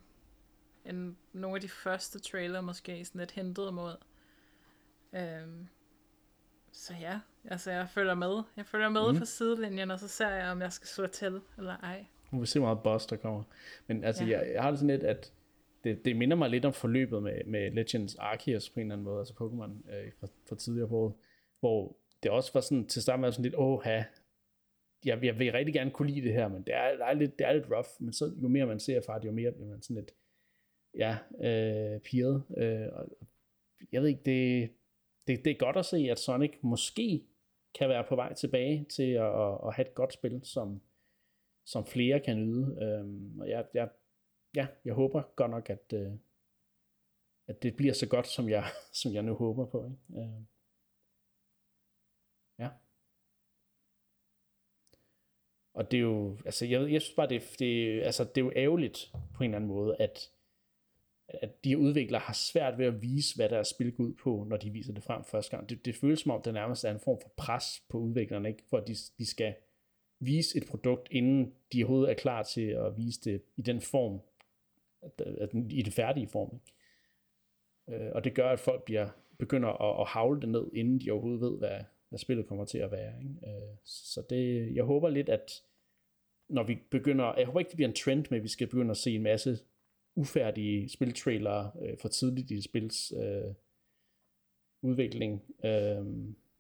end 0.85 1.15
nogle 1.33 1.55
af 1.55 1.61
de 1.61 1.69
første 1.69 2.19
trailer 2.19 2.61
måske 2.61 3.05
sådan 3.05 3.19
lidt 3.19 3.31
hentet 3.31 3.73
mod. 3.73 3.95
Øhm, 5.13 5.67
så 6.71 6.93
ja, 7.01 7.19
altså 7.45 7.71
jeg 7.71 7.89
følger 7.89 8.15
med. 8.15 8.43
Jeg 8.57 8.65
følger 8.65 8.89
med 8.89 9.11
mm. 9.11 9.17
fra 9.17 9.25
sidelinjen, 9.25 9.91
og 9.91 9.99
så 9.99 10.07
ser 10.07 10.29
jeg, 10.29 10.51
om 10.51 10.61
jeg 10.61 10.73
skal 10.73 10.87
slå 10.87 11.07
til 11.07 11.41
eller 11.57 11.77
ej. 11.77 12.05
Nu 12.31 12.37
vil 12.37 12.47
se 12.47 12.59
meget 12.59 12.83
boss, 12.83 13.05
der 13.05 13.15
kommer. 13.15 13.43
Men 13.87 14.03
altså, 14.03 14.23
ja. 14.23 14.39
jeg, 14.39 14.51
jeg 14.53 14.63
har 14.63 14.69
det 14.69 14.79
sådan 14.79 14.95
lidt, 14.95 15.03
at 15.03 15.33
det, 15.85 16.05
det 16.05 16.15
minder 16.15 16.37
mig 16.37 16.49
lidt 16.49 16.65
om 16.65 16.73
forløbet 16.73 17.23
med, 17.23 17.43
med 17.45 17.71
Legends 17.71 18.15
Arceus 18.15 18.69
på 18.69 18.79
en 18.79 18.85
eller 18.85 18.93
anden 18.93 19.05
måde, 19.05 19.19
altså 19.19 19.33
Pokémon 19.33 19.95
øh, 19.95 20.11
fra, 20.19 20.27
fra 20.49 20.55
tidligere 20.55 20.87
på 20.87 20.97
året, 20.97 21.13
hvor 21.59 21.97
det 22.23 22.31
også 22.31 22.51
var 22.53 22.61
sådan, 22.61 22.87
til 22.87 23.01
starten 23.01 23.23
var 23.23 23.31
sådan 23.31 23.43
lidt, 23.43 23.55
åh, 23.57 23.79
jeg, 25.05 25.23
jeg 25.23 25.39
vil 25.39 25.51
rigtig 25.51 25.73
gerne 25.73 25.91
kunne 25.91 26.11
lide 26.11 26.27
det 26.27 26.33
her, 26.33 26.47
men 26.47 26.63
det 26.63 26.73
er, 26.73 26.91
det 26.91 27.01
er, 27.01 27.13
lidt, 27.13 27.39
det 27.39 27.47
er 27.47 27.53
lidt 27.53 27.71
rough, 27.71 27.87
men 27.99 28.13
så 28.13 28.31
jo 28.41 28.47
mere 28.47 28.65
man 28.65 28.79
ser 28.79 29.01
fra 29.05 29.19
det, 29.19 29.25
jo 29.25 29.31
mere 29.31 29.51
bliver 29.51 29.69
man 29.69 29.81
sådan 29.81 29.95
lidt, 29.95 30.11
ja, 30.97 31.17
øh, 31.41 31.99
piret. 31.99 32.43
Øh, 32.57 32.87
og 32.91 33.07
jeg 33.91 34.01
ved 34.01 34.09
ikke, 34.09 34.21
det, 34.25 34.69
det, 35.27 35.45
det 35.45 35.51
er 35.51 35.57
godt 35.57 35.77
at 35.77 35.85
se, 35.85 35.97
at 35.97 36.19
Sonic 36.19 36.51
måske 36.61 37.23
kan 37.79 37.89
være 37.89 38.03
på 38.09 38.15
vej 38.15 38.33
tilbage 38.33 38.85
til 38.89 39.11
at, 39.11 39.41
at, 39.41 39.57
at 39.67 39.73
have 39.73 39.87
et 39.87 39.95
godt 39.95 40.13
spil, 40.13 40.41
som, 40.43 40.81
som 41.65 41.85
flere 41.85 42.19
kan 42.19 42.37
nyde. 42.37 42.77
Øh, 42.81 43.39
og 43.41 43.49
jeg, 43.49 43.65
jeg, 43.73 43.89
ja, 44.55 44.67
jeg 44.85 44.93
håber 44.93 45.21
godt 45.35 45.51
nok, 45.51 45.69
at, 45.69 45.93
øh, 45.93 46.11
at 47.47 47.63
det 47.63 47.75
bliver 47.75 47.93
så 47.93 48.07
godt, 48.07 48.27
som 48.27 48.49
jeg, 48.49 48.65
som 49.01 49.13
jeg 49.13 49.23
nu 49.23 49.33
håber 49.33 49.65
på. 49.65 49.85
Ikke? 49.85 50.21
Øh, 50.21 50.41
ja. 52.59 52.69
Og 55.73 55.91
det 55.91 55.97
er 55.97 56.01
jo, 56.01 56.37
altså 56.45 56.65
jeg, 56.65 56.91
jeg 56.91 57.01
synes 57.01 57.15
bare, 57.15 57.29
det, 57.29 57.55
det, 57.59 58.01
altså, 58.03 58.23
det 58.23 58.37
er 58.37 58.45
jo 58.45 58.51
ærgerligt 58.55 59.11
på 59.33 59.43
en 59.43 59.49
eller 59.49 59.57
anden 59.57 59.67
måde, 59.67 59.95
at 59.99 60.31
at 61.27 61.63
de 61.63 61.77
udviklere 61.77 62.21
har 62.21 62.33
svært 62.33 62.77
ved 62.77 62.85
at 62.85 63.01
vise, 63.01 63.35
hvad 63.35 63.49
deres 63.49 63.67
spil 63.67 63.91
går 63.91 64.03
ud 64.03 64.13
på, 64.13 64.45
når 64.49 64.57
de 64.57 64.69
viser 64.69 64.93
det 64.93 65.03
frem 65.03 65.23
første 65.23 65.57
gang. 65.57 65.69
Det, 65.69 65.85
det 65.85 65.95
føles 65.95 66.19
som 66.19 66.31
om, 66.31 66.41
det 66.41 66.53
nærmest 66.53 66.83
er 66.83 66.91
en 66.91 66.99
form 66.99 67.17
for 67.21 67.33
pres 67.37 67.83
på 67.89 67.97
udviklerne, 67.97 68.49
ikke? 68.49 68.63
for 68.69 68.77
at 68.77 68.87
de, 68.87 68.95
de 69.17 69.25
skal 69.25 69.55
vise 70.19 70.57
et 70.57 70.67
produkt, 70.69 71.07
inden 71.11 71.53
de 71.73 71.83
overhovedet 71.83 72.09
er 72.11 72.15
klar 72.15 72.43
til 72.43 72.67
at 72.67 72.97
vise 72.97 73.21
det 73.21 73.41
i 73.55 73.61
den 73.61 73.81
form, 73.81 74.21
i 75.69 75.81
den 75.81 75.91
færdige 75.91 76.27
form. 76.27 76.59
Øh, 77.89 78.11
og 78.15 78.23
det 78.23 78.35
gør, 78.35 78.49
at 78.49 78.59
folk 78.59 78.83
bliver, 78.83 79.09
begynder 79.39 79.69
at, 79.69 80.01
at 80.01 80.07
havle 80.07 80.41
det 80.41 80.49
ned, 80.49 80.71
inden 80.73 80.99
de 80.99 81.11
overhovedet 81.11 81.41
ved, 81.41 81.57
hvad, 81.57 81.79
hvad 82.09 82.19
spillet 82.19 82.47
kommer 82.47 82.65
til 82.65 82.77
at 82.77 82.91
være. 82.91 83.13
Ikke? 83.19 83.35
Øh, 83.47 83.77
så 83.83 84.23
det, 84.29 84.75
jeg 84.75 84.83
håber 84.83 85.09
lidt, 85.09 85.29
at 85.29 85.63
når 86.49 86.63
vi 86.63 86.77
begynder, 86.91 87.35
jeg 87.37 87.45
håber 87.45 87.59
ikke, 87.59 87.69
det 87.69 87.75
bliver 87.75 87.89
en 87.89 87.95
trend 87.95 88.25
men 88.31 88.43
vi 88.43 88.47
skal 88.47 88.67
begynde 88.67 88.91
at 88.91 88.97
se 88.97 89.11
en 89.11 89.23
masse 89.23 89.57
ufærdige 90.15 90.89
spiltrailere 90.89 91.71
øh, 91.81 91.97
for 91.97 92.07
tidligt 92.07 92.51
i 92.51 92.61
spils 92.61 93.13
øh, 93.17 93.53
udvikling. 94.81 95.43
Øh, 95.65 96.05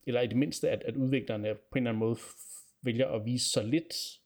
eller 0.07 0.21
i 0.21 0.27
det 0.27 0.37
mindste, 0.37 0.69
at, 0.69 0.83
at 0.83 0.95
udviklerne 0.95 1.55
på 1.55 1.77
en 1.77 1.87
eller 1.87 1.89
anden 1.89 1.99
måde 1.99 2.17
vælger 2.81 3.07
at 3.07 3.25
vise 3.25 3.49
så 3.49 3.63
lidt, 3.63 4.21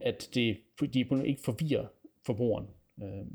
at 0.00 0.30
det, 0.34 0.60
de 0.94 1.00
ikke 1.26 1.42
forvirrer 1.44 1.86
forbrugeren 2.26 2.66
øh, 3.02 3.26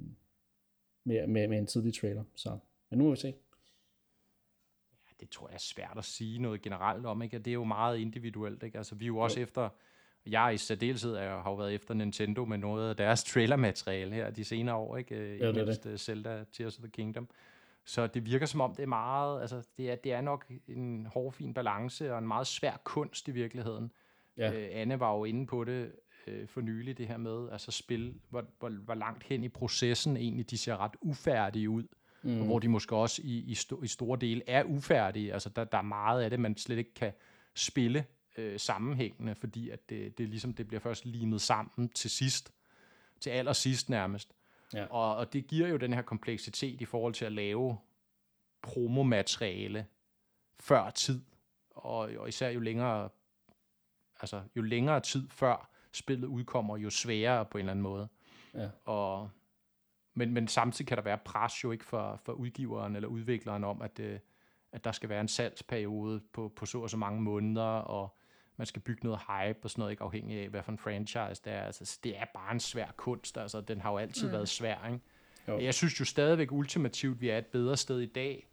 med, 1.04 1.28
med, 1.28 1.48
med 1.48 1.58
en 1.58 1.68
tidlig 1.68 1.94
trailer. 1.94 2.24
Så 2.36 2.58
men 2.90 2.98
nu 2.98 3.04
må 3.04 3.10
vi 3.10 3.16
se. 3.16 3.28
Ja, 5.08 5.12
det 5.20 5.30
tror 5.30 5.48
jeg 5.48 5.56
er 5.56 5.60
svært 5.60 5.98
at 5.98 6.06
sige 6.06 6.42
noget 6.42 6.62
generelt 6.62 7.06
om, 7.06 7.22
ikke? 7.22 7.40
Det 7.40 7.52
er 7.52 7.54
jo 7.54 7.64
meget 7.64 7.98
individuelt, 7.98 8.64
ikke? 8.64 8.78
Altså, 8.78 8.96
vi 8.96 9.06
er 9.06 9.08
jo 9.08 9.18
også 9.18 9.40
jo. 9.40 9.44
efter, 9.44 9.70
jeg 10.26 10.54
i 10.54 10.58
særdeleshed 10.58 11.16
er, 11.16 11.42
har 11.42 11.50
jo 11.50 11.56
været 11.56 11.74
efter 11.74 11.94
Nintendo 11.94 12.46
med 12.46 12.58
noget 12.58 12.90
af 12.90 12.96
deres 12.96 13.24
trailermateriale 13.24 14.16
her 14.16 14.30
de 14.30 14.44
senere 14.44 14.76
år, 14.76 14.98
ikke? 14.98 15.16
Ja, 15.16 15.48
det 15.48 15.58
er 15.58 15.66
det. 15.66 15.86
Øh, 15.86 15.98
Zelda 15.98 16.46
Tears 16.52 16.78
of 16.78 16.84
the 16.84 16.92
Kingdom. 16.92 17.30
Så 17.86 18.08
det 18.08 18.26
virker 18.26 18.46
som 18.46 18.62
om, 18.62 18.76
det 18.76 18.84
er 18.84 18.88
meget, 18.88 19.42
altså 19.42 19.68
det 19.78 19.92
er, 19.92 19.96
det 19.96 20.14
er 20.14 20.22
nok 20.22 20.52
en 20.68 21.06
hårfin 21.06 21.54
balance 21.54 22.14
og 22.14 22.20
en 22.20 22.28
meget 22.28 22.48
svær 22.48 22.82
kunst 22.84 23.28
i 23.28 23.32
virkeligheden. 23.32 23.92
Ja. 24.38 24.54
Øh, 24.54 24.70
Anne 24.72 25.00
var 25.00 25.16
jo 25.16 25.26
inde 25.26 25.48
på 25.48 25.64
det 25.64 25.92
øh, 26.30 26.48
for 26.48 26.62
nylig, 26.62 26.98
det 26.98 27.08
her 27.08 27.18
med, 27.18 27.50
altså 27.52 27.72
spil, 27.72 28.16
hvor, 28.30 28.46
hvor, 28.60 28.70
hvor 28.70 28.94
langt 28.94 29.24
hen 29.24 29.44
i 29.44 29.50
processen 29.50 30.18
egentlig 30.18 30.50
de 30.50 30.58
ser 30.58 30.78
ret 30.78 30.96
ufærdige 31.02 31.70
ud, 31.70 31.84
mm. 32.24 32.40
og 32.40 32.46
hvor 32.46 32.60
de 32.60 32.68
måske 32.68 32.96
også 32.96 33.22
i, 33.26 33.38
i, 33.38 33.56
sto, 33.56 33.84
i 33.84 33.88
store 33.88 34.20
dele 34.20 34.42
er 34.48 34.64
ufærdige. 34.64 35.34
Altså 35.34 35.50
der, 35.50 35.64
der 35.64 35.78
er 35.78 35.82
meget 35.82 36.22
af 36.22 36.30
det, 36.30 36.40
man 36.40 36.58
slet 36.58 36.78
ikke 36.78 36.94
kan 36.94 37.12
spille 37.54 38.06
øh, 38.38 38.60
sammenhængende, 38.60 39.36
fordi 39.36 39.70
at 39.70 39.90
det, 39.90 40.18
det, 40.18 40.30
ligesom, 40.30 40.54
det 40.54 40.68
bliver 40.68 40.82
først 40.82 41.06
limet 41.06 41.42
sammen 41.42 41.90
til 41.90 42.10
sidst, 42.10 42.54
til 43.20 43.30
allersidst 43.30 43.90
nærmest. 43.90 44.34
Ja. 44.74 44.86
Og, 44.86 45.16
og 45.16 45.34
det 45.34 45.48
giver 45.48 45.68
jo 45.68 45.78
den 45.78 45.94
her 45.94 46.02
kompleksitet 46.02 46.82
i 46.82 46.86
forhold 46.86 47.14
til 47.14 47.26
at 47.26 47.32
lave 47.32 47.78
promomateriale 48.62 49.86
før 50.60 50.90
tid, 50.90 51.22
og, 51.70 51.98
og 52.18 52.28
især 52.28 52.50
jo 52.50 52.60
længere, 52.60 53.10
altså 54.22 54.44
jo 54.56 54.62
længere 54.62 55.00
tid 55.00 55.30
før 55.30 55.70
spillet 55.94 56.28
udkommer, 56.28 56.78
jo 56.78 56.90
sværere 56.90 57.46
på 57.46 57.58
en 57.58 57.60
eller 57.60 57.72
anden 57.72 57.84
måde. 57.84 58.08
Ja. 58.54 58.70
Og, 58.86 59.30
men, 60.14 60.34
men 60.34 60.48
samtidig 60.48 60.88
kan 60.88 60.98
der 60.98 61.04
være 61.04 61.18
pres 61.18 61.64
jo 61.64 61.72
ikke 61.72 61.86
for, 61.86 62.20
for 62.26 62.34
udgiveren 62.34 62.96
eller 62.96 63.10
udvikleren 63.10 63.64
om, 63.64 63.82
at, 63.82 64.00
øh, 64.00 64.20
at 64.72 64.84
der 64.84 64.92
skal 64.92 65.10
være 65.10 65.22
en 65.22 65.28
salgsperiode 65.28 66.22
på, 66.34 66.54
på 66.56 66.66
så 66.66 66.80
og 66.80 66.90
så 66.90 66.98
mange 66.98 67.22
måneder, 67.22 67.64
og 67.64 68.18
man 68.58 68.66
skal 68.66 68.82
bygge 68.82 69.04
noget 69.04 69.20
hype 69.20 69.60
og 69.64 69.70
sådan 69.70 69.82
noget, 69.82 69.92
ikke 69.92 70.04
afhængig 70.04 70.40
af, 70.40 70.50
hvad 70.50 70.64
for 70.64 70.72
en 70.72 70.78
franchise 70.78 71.42
det 71.46 71.54
er. 71.54 71.62
Altså, 71.62 72.00
det 72.04 72.18
er 72.18 72.26
bare 72.34 72.52
en 72.52 72.60
svær 72.60 72.88
kunst, 72.98 73.38
altså 73.38 73.62
den 73.62 73.82
har 73.82 73.92
jo 73.92 73.98
altid 73.98 74.28
mm. 74.28 74.34
været 74.34 74.50
svær, 74.50 74.88
ikke? 74.88 75.00
Jo. 75.48 75.60
Jeg 75.60 75.74
synes 75.74 76.00
jo 76.00 76.06
stadigvæk 76.06 76.52
ultimativt, 76.52 77.22
vi 77.22 77.30
er 77.30 77.38
et 77.38 77.46
bedre 77.46 77.78
sted 77.78 78.00
i 78.00 78.06
dag, 78.06 78.48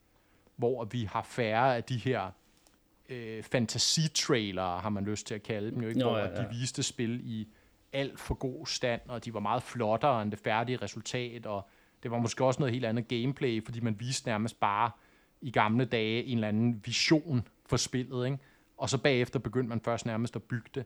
hvor 0.57 0.85
vi 0.85 1.05
har 1.05 1.23
færre 1.23 1.77
af 1.77 1.85
de 1.85 1.97
her 1.97 2.31
øh, 3.09 3.43
fantasitrailere, 3.43 4.81
har 4.81 4.89
man 4.89 5.05
lyst 5.05 5.27
til 5.27 5.35
at 5.35 5.43
kalde 5.43 5.71
dem, 5.71 5.83
jo 5.83 5.89
ikke? 5.89 6.01
Nå, 6.01 6.09
hvor 6.09 6.19
ja, 6.19 6.29
ja. 6.29 6.43
de 6.43 6.49
viste 6.51 6.83
spil 6.83 7.21
i 7.25 7.49
alt 7.93 8.21
for 8.21 8.35
god 8.35 8.67
stand, 8.67 9.01
og 9.09 9.25
de 9.25 9.35
var 9.35 9.41
meget 9.41 9.63
flottere 9.63 10.23
end 10.23 10.31
det 10.31 10.39
færdige 10.39 10.77
resultat, 10.77 11.47
og 11.47 11.69
det 12.03 12.11
var 12.11 12.19
måske 12.19 12.45
også 12.45 12.61
noget 12.61 12.73
helt 12.73 12.85
andet 12.85 13.09
gameplay, 13.09 13.65
fordi 13.65 13.81
man 13.81 14.01
viste 14.01 14.29
nærmest 14.29 14.61
bare 14.61 14.91
i 15.41 15.51
gamle 15.51 15.85
dage 15.85 16.25
en 16.25 16.39
eller 16.39 16.49
anden 16.49 16.83
vision 16.85 17.49
for 17.67 17.77
spillet, 17.77 18.27
ikke? 18.27 18.39
og 18.77 18.91
så 18.91 18.99
bagefter 18.99 19.39
begyndte 19.39 19.69
man 19.69 19.81
først 19.81 20.07
nærmest 20.07 20.37
at 20.37 20.43
bygge 20.43 20.69
det. 20.75 20.85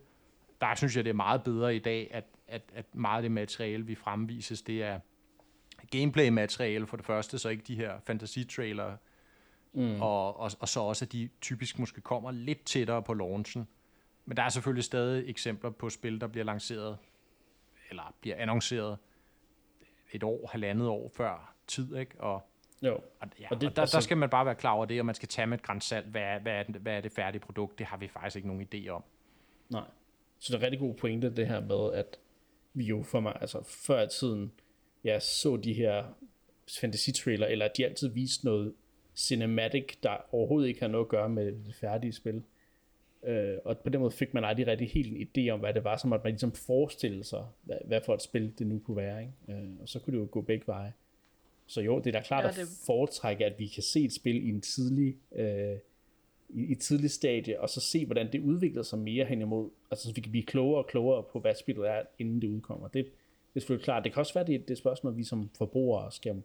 Der 0.60 0.74
synes 0.74 0.96
jeg, 0.96 1.04
det 1.04 1.10
er 1.10 1.14
meget 1.14 1.42
bedre 1.42 1.76
i 1.76 1.78
dag, 1.78 2.08
at, 2.10 2.24
at, 2.48 2.62
at 2.74 2.94
meget 2.94 3.16
af 3.16 3.22
det 3.22 3.32
materiale, 3.32 3.86
vi 3.86 3.94
fremvises, 3.94 4.62
det 4.62 4.82
er 4.82 5.00
gameplay-materiale 5.90 6.86
for 6.86 6.96
det 6.96 7.06
første, 7.06 7.38
så 7.38 7.48
ikke 7.48 7.62
de 7.66 7.74
her 7.74 7.92
fantasy-trailer, 8.06 8.96
mm. 9.72 10.02
og, 10.02 10.40
og, 10.40 10.50
og 10.60 10.68
så 10.68 10.80
også, 10.80 11.04
at 11.04 11.12
de 11.12 11.28
typisk 11.40 11.78
måske 11.78 12.00
kommer 12.00 12.30
lidt 12.30 12.64
tættere 12.64 13.02
på 13.02 13.14
launchen. 13.14 13.68
Men 14.24 14.36
der 14.36 14.42
er 14.42 14.48
selvfølgelig 14.48 14.84
stadig 14.84 15.30
eksempler 15.30 15.70
på 15.70 15.90
spil, 15.90 16.20
der 16.20 16.26
bliver 16.26 16.44
lanceret, 16.44 16.98
eller 17.90 18.14
bliver 18.20 18.36
annonceret 18.36 18.98
et 20.12 20.22
år, 20.22 20.48
halvandet 20.52 20.88
år 20.88 21.10
før 21.16 21.54
tid, 21.66 21.96
ikke? 21.96 22.20
Og, 22.20 22.42
jo. 22.82 22.94
Og, 22.94 23.28
ja, 23.40 23.46
og, 23.50 23.60
det, 23.60 23.68
og 23.68 23.76
der, 23.76 23.82
altså, 23.82 23.96
der 23.96 24.02
skal 24.02 24.16
man 24.16 24.30
bare 24.30 24.46
være 24.46 24.54
klar 24.54 24.72
over 24.72 24.84
det, 24.84 25.00
og 25.00 25.06
man 25.06 25.14
skal 25.14 25.28
tage 25.28 25.46
med 25.46 25.58
et 25.58 25.64
grænsalt, 25.64 26.06
hvad, 26.06 26.40
hvad, 26.40 26.52
er, 26.52 26.78
hvad 26.78 26.96
er 26.96 27.00
det 27.00 27.12
færdige 27.12 27.40
produkt, 27.40 27.78
det 27.78 27.86
har 27.86 27.96
vi 27.96 28.08
faktisk 28.08 28.36
ikke 28.36 28.48
nogen 28.48 28.68
idé 28.74 28.88
om. 28.88 29.02
Nej. 29.68 29.84
Så 30.38 30.52
det 30.52 30.54
er 30.54 30.58
en 30.58 30.62
rigtig 30.62 30.80
god 30.80 30.94
pointe, 30.94 31.36
det 31.36 31.46
her 31.46 31.60
med, 31.60 31.92
at 31.92 32.16
vi 32.74 32.84
jo 32.84 33.02
for 33.02 33.20
mig, 33.20 33.36
altså 33.40 33.62
før 33.62 34.02
i 34.02 34.08
tiden, 34.08 34.52
ja, 35.04 35.20
så 35.20 35.56
de 35.56 35.72
her 35.72 36.04
fantasy-trailer, 36.70 37.46
eller 37.46 37.64
at 37.64 37.72
de 37.76 37.84
altid 37.84 38.08
viste 38.08 38.44
noget 38.44 38.74
cinematic, 39.20 39.96
der 40.02 40.16
overhovedet 40.32 40.68
ikke 40.68 40.80
har 40.80 40.88
noget 40.88 41.04
at 41.04 41.08
gøre 41.08 41.28
med 41.28 41.46
det 41.46 41.74
færdige 41.74 42.12
spil. 42.12 42.42
Øh, 43.22 43.56
og 43.64 43.78
på 43.78 43.88
den 43.88 44.00
måde 44.00 44.10
fik 44.10 44.34
man 44.34 44.44
aldrig 44.44 44.66
rigtig 44.66 44.90
helt 44.90 45.16
en 45.16 45.28
idé 45.28 45.50
om, 45.50 45.60
hvad 45.60 45.74
det 45.74 45.84
var, 45.84 45.96
som 45.96 46.12
at 46.12 46.24
man 46.24 46.32
ligesom 46.32 46.52
forestille 46.52 47.24
sig, 47.24 47.44
hvad, 47.62 47.76
hvad 47.84 48.00
for 48.06 48.14
et 48.14 48.22
spil 48.22 48.52
det 48.58 48.66
nu 48.66 48.78
kunne 48.78 48.96
være. 48.96 49.20
Ikke? 49.20 49.62
Øh, 49.62 49.70
og 49.80 49.88
så 49.88 49.98
kunne 49.98 50.14
det 50.14 50.20
jo 50.20 50.28
gå 50.30 50.40
begge 50.40 50.66
veje. 50.66 50.92
Så 51.66 51.80
jo, 51.80 51.98
det 51.98 52.06
er 52.06 52.12
da 52.12 52.22
klart 52.22 52.44
ja, 52.44 52.50
det... 52.50 52.58
at 52.58 52.68
foretrække, 52.86 53.46
at 53.46 53.58
vi 53.58 53.66
kan 53.66 53.82
se 53.82 54.04
et 54.04 54.12
spil 54.12 54.46
i 54.46 54.48
en 54.48 54.60
tidlig, 54.60 55.16
øh, 55.32 55.76
i, 56.48 56.64
i 56.64 56.72
et 56.72 56.78
tidligt 56.78 57.12
stadie, 57.12 57.60
og 57.60 57.68
så 57.68 57.80
se, 57.80 58.06
hvordan 58.06 58.32
det 58.32 58.40
udvikler 58.40 58.82
sig 58.82 58.98
mere 58.98 59.24
hen 59.24 59.40
imod, 59.40 59.70
altså 59.90 60.08
så 60.08 60.14
vi 60.14 60.20
kan 60.20 60.30
blive 60.30 60.44
klogere 60.44 60.84
og 60.84 60.86
klogere 60.86 61.22
på, 61.32 61.40
hvad 61.40 61.54
spillet 61.54 61.88
er, 61.88 62.02
inden 62.18 62.42
det 62.42 62.48
udkommer. 62.48 62.88
Det, 62.88 63.04
det 63.04 63.56
er 63.56 63.60
selvfølgelig 63.60 63.84
klart. 63.84 64.04
Det 64.04 64.12
kan 64.12 64.20
også 64.20 64.34
være, 64.34 64.46
det 64.46 64.54
er 64.54 64.58
det 64.68 64.78
spørgsmål, 64.78 65.16
vi 65.16 65.24
som 65.24 65.50
forbrugere 65.58 66.12
skal 66.12 66.42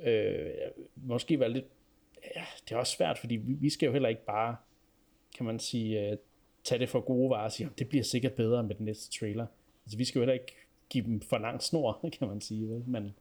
øh, 0.00 0.50
måske 0.96 1.40
være 1.40 1.50
lidt, 1.50 1.64
ja, 2.36 2.44
det 2.68 2.74
er 2.74 2.78
også 2.78 2.96
svært, 2.96 3.18
fordi 3.18 3.36
vi, 3.36 3.52
vi 3.52 3.70
skal 3.70 3.86
jo 3.86 3.92
heller 3.92 4.08
ikke 4.08 4.24
bare, 4.24 4.56
kan 5.36 5.46
man 5.46 5.58
sige, 5.58 6.10
øh, 6.10 6.16
tage 6.64 6.78
det 6.78 6.88
for 6.88 7.00
gode 7.00 7.30
varer 7.30 7.44
og 7.44 7.52
sige, 7.52 7.70
det 7.78 7.88
bliver 7.88 8.04
sikkert 8.04 8.32
bedre 8.32 8.62
med 8.62 8.74
den 8.74 8.84
næste 8.84 9.18
trailer. 9.18 9.46
Altså 9.84 9.98
vi 9.98 10.04
skal 10.04 10.18
jo 10.18 10.22
heller 10.22 10.34
ikke 10.34 10.56
give 10.90 11.04
dem 11.04 11.20
for 11.20 11.38
lang 11.38 11.62
snor, 11.62 12.00
kan 12.18 12.28
man 12.28 12.40
sige, 12.40 12.68
vel? 12.68 12.84
men 12.86 13.14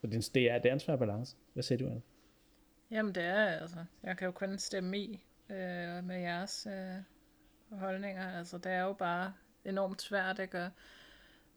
så 0.00 0.06
det, 0.06 0.30
det, 0.34 0.50
er, 0.50 0.58
det 0.58 0.68
er 0.68 0.72
en 0.72 0.80
svær 0.80 0.96
balance. 0.96 1.36
Hvad 1.52 1.62
siger 1.62 1.78
du, 1.78 1.86
Anna? 1.86 2.00
Jamen 2.90 3.14
det 3.14 3.22
er, 3.22 3.44
altså, 3.46 3.84
jeg 4.02 4.16
kan 4.16 4.26
jo 4.26 4.32
kun 4.32 4.58
stemme 4.58 4.98
i 4.98 5.20
øh, 5.50 6.04
med 6.04 6.20
jeres 6.20 6.66
øh, 6.70 7.78
holdninger. 7.78 8.38
Altså 8.38 8.58
det 8.58 8.72
er 8.72 8.82
jo 8.82 8.92
bare 8.92 9.32
enormt 9.64 10.02
svært, 10.02 10.38
ikke? 10.38 10.70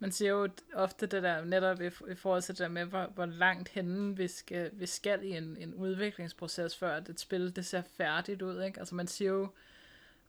Man 0.03 0.11
siger 0.11 0.31
jo 0.31 0.49
ofte 0.73 1.05
det 1.05 1.23
der 1.23 1.45
netop 1.45 1.81
i, 1.81 1.87
i 1.87 2.15
forhold 2.15 2.41
til 2.41 2.53
det 2.53 2.59
der 2.59 2.67
med, 2.67 2.85
hvor, 2.85 3.05
hvor 3.15 3.25
langt 3.25 3.69
henne 3.69 4.17
vi 4.17 4.27
skal, 4.27 4.69
vi 4.73 4.85
skal 4.85 5.23
i 5.23 5.37
en, 5.37 5.57
en 5.59 5.73
udviklingsproces, 5.73 6.77
før 6.77 6.95
at 6.95 7.09
et 7.09 7.19
spil 7.19 7.55
det 7.55 7.65
ser 7.65 7.81
færdigt 7.97 8.41
ud. 8.41 8.61
Ikke? 8.61 8.79
Altså 8.79 8.95
man 8.95 9.07
siger 9.07 9.31
jo 9.31 9.47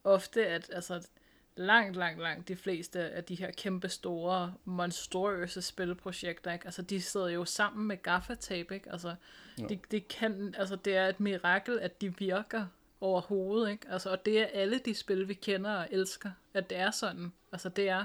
ofte, 0.05 0.47
at 0.47 0.70
altså, 0.72 1.09
langt, 1.57 1.97
langt, 1.97 2.20
langt 2.20 2.49
de 2.49 2.57
fleste 2.57 3.01
af 3.01 3.25
de 3.25 3.35
her 3.35 3.51
kæmpe 3.51 3.89
store, 3.89 4.55
monstrøse 4.64 5.62
spilprojekter, 5.62 6.53
ikke? 6.53 6.64
Altså, 6.64 6.83
de 6.83 7.03
sidder 7.03 7.29
jo 7.29 7.45
sammen 7.45 7.87
med 7.87 8.03
gaffatape, 8.03 8.75
ikke? 8.75 8.93
Altså, 8.93 9.14
ja. 9.59 9.66
de, 9.66 9.79
de 9.91 10.01
kan, 10.01 10.55
altså, 10.59 10.77
det 10.77 10.97
er 10.97 11.09
et 11.09 11.20
mirakel, 11.20 11.79
at 11.79 12.01
de 12.01 12.18
virker 12.18 12.66
overhovedet, 13.01 13.70
ikke? 13.70 13.87
Altså, 13.91 14.11
og 14.11 14.27
det 14.27 14.41
er 14.41 14.47
alle 14.47 14.79
de 14.79 14.95
spil, 14.95 15.29
vi 15.29 15.35
kender 15.35 15.70
og 15.70 15.89
elsker, 15.91 16.31
at 16.55 16.70
det 16.70 16.79
er 16.79 16.91
sådan. 16.91 17.33
Altså, 17.53 17.68
det 17.68 17.89
er, 17.89 18.05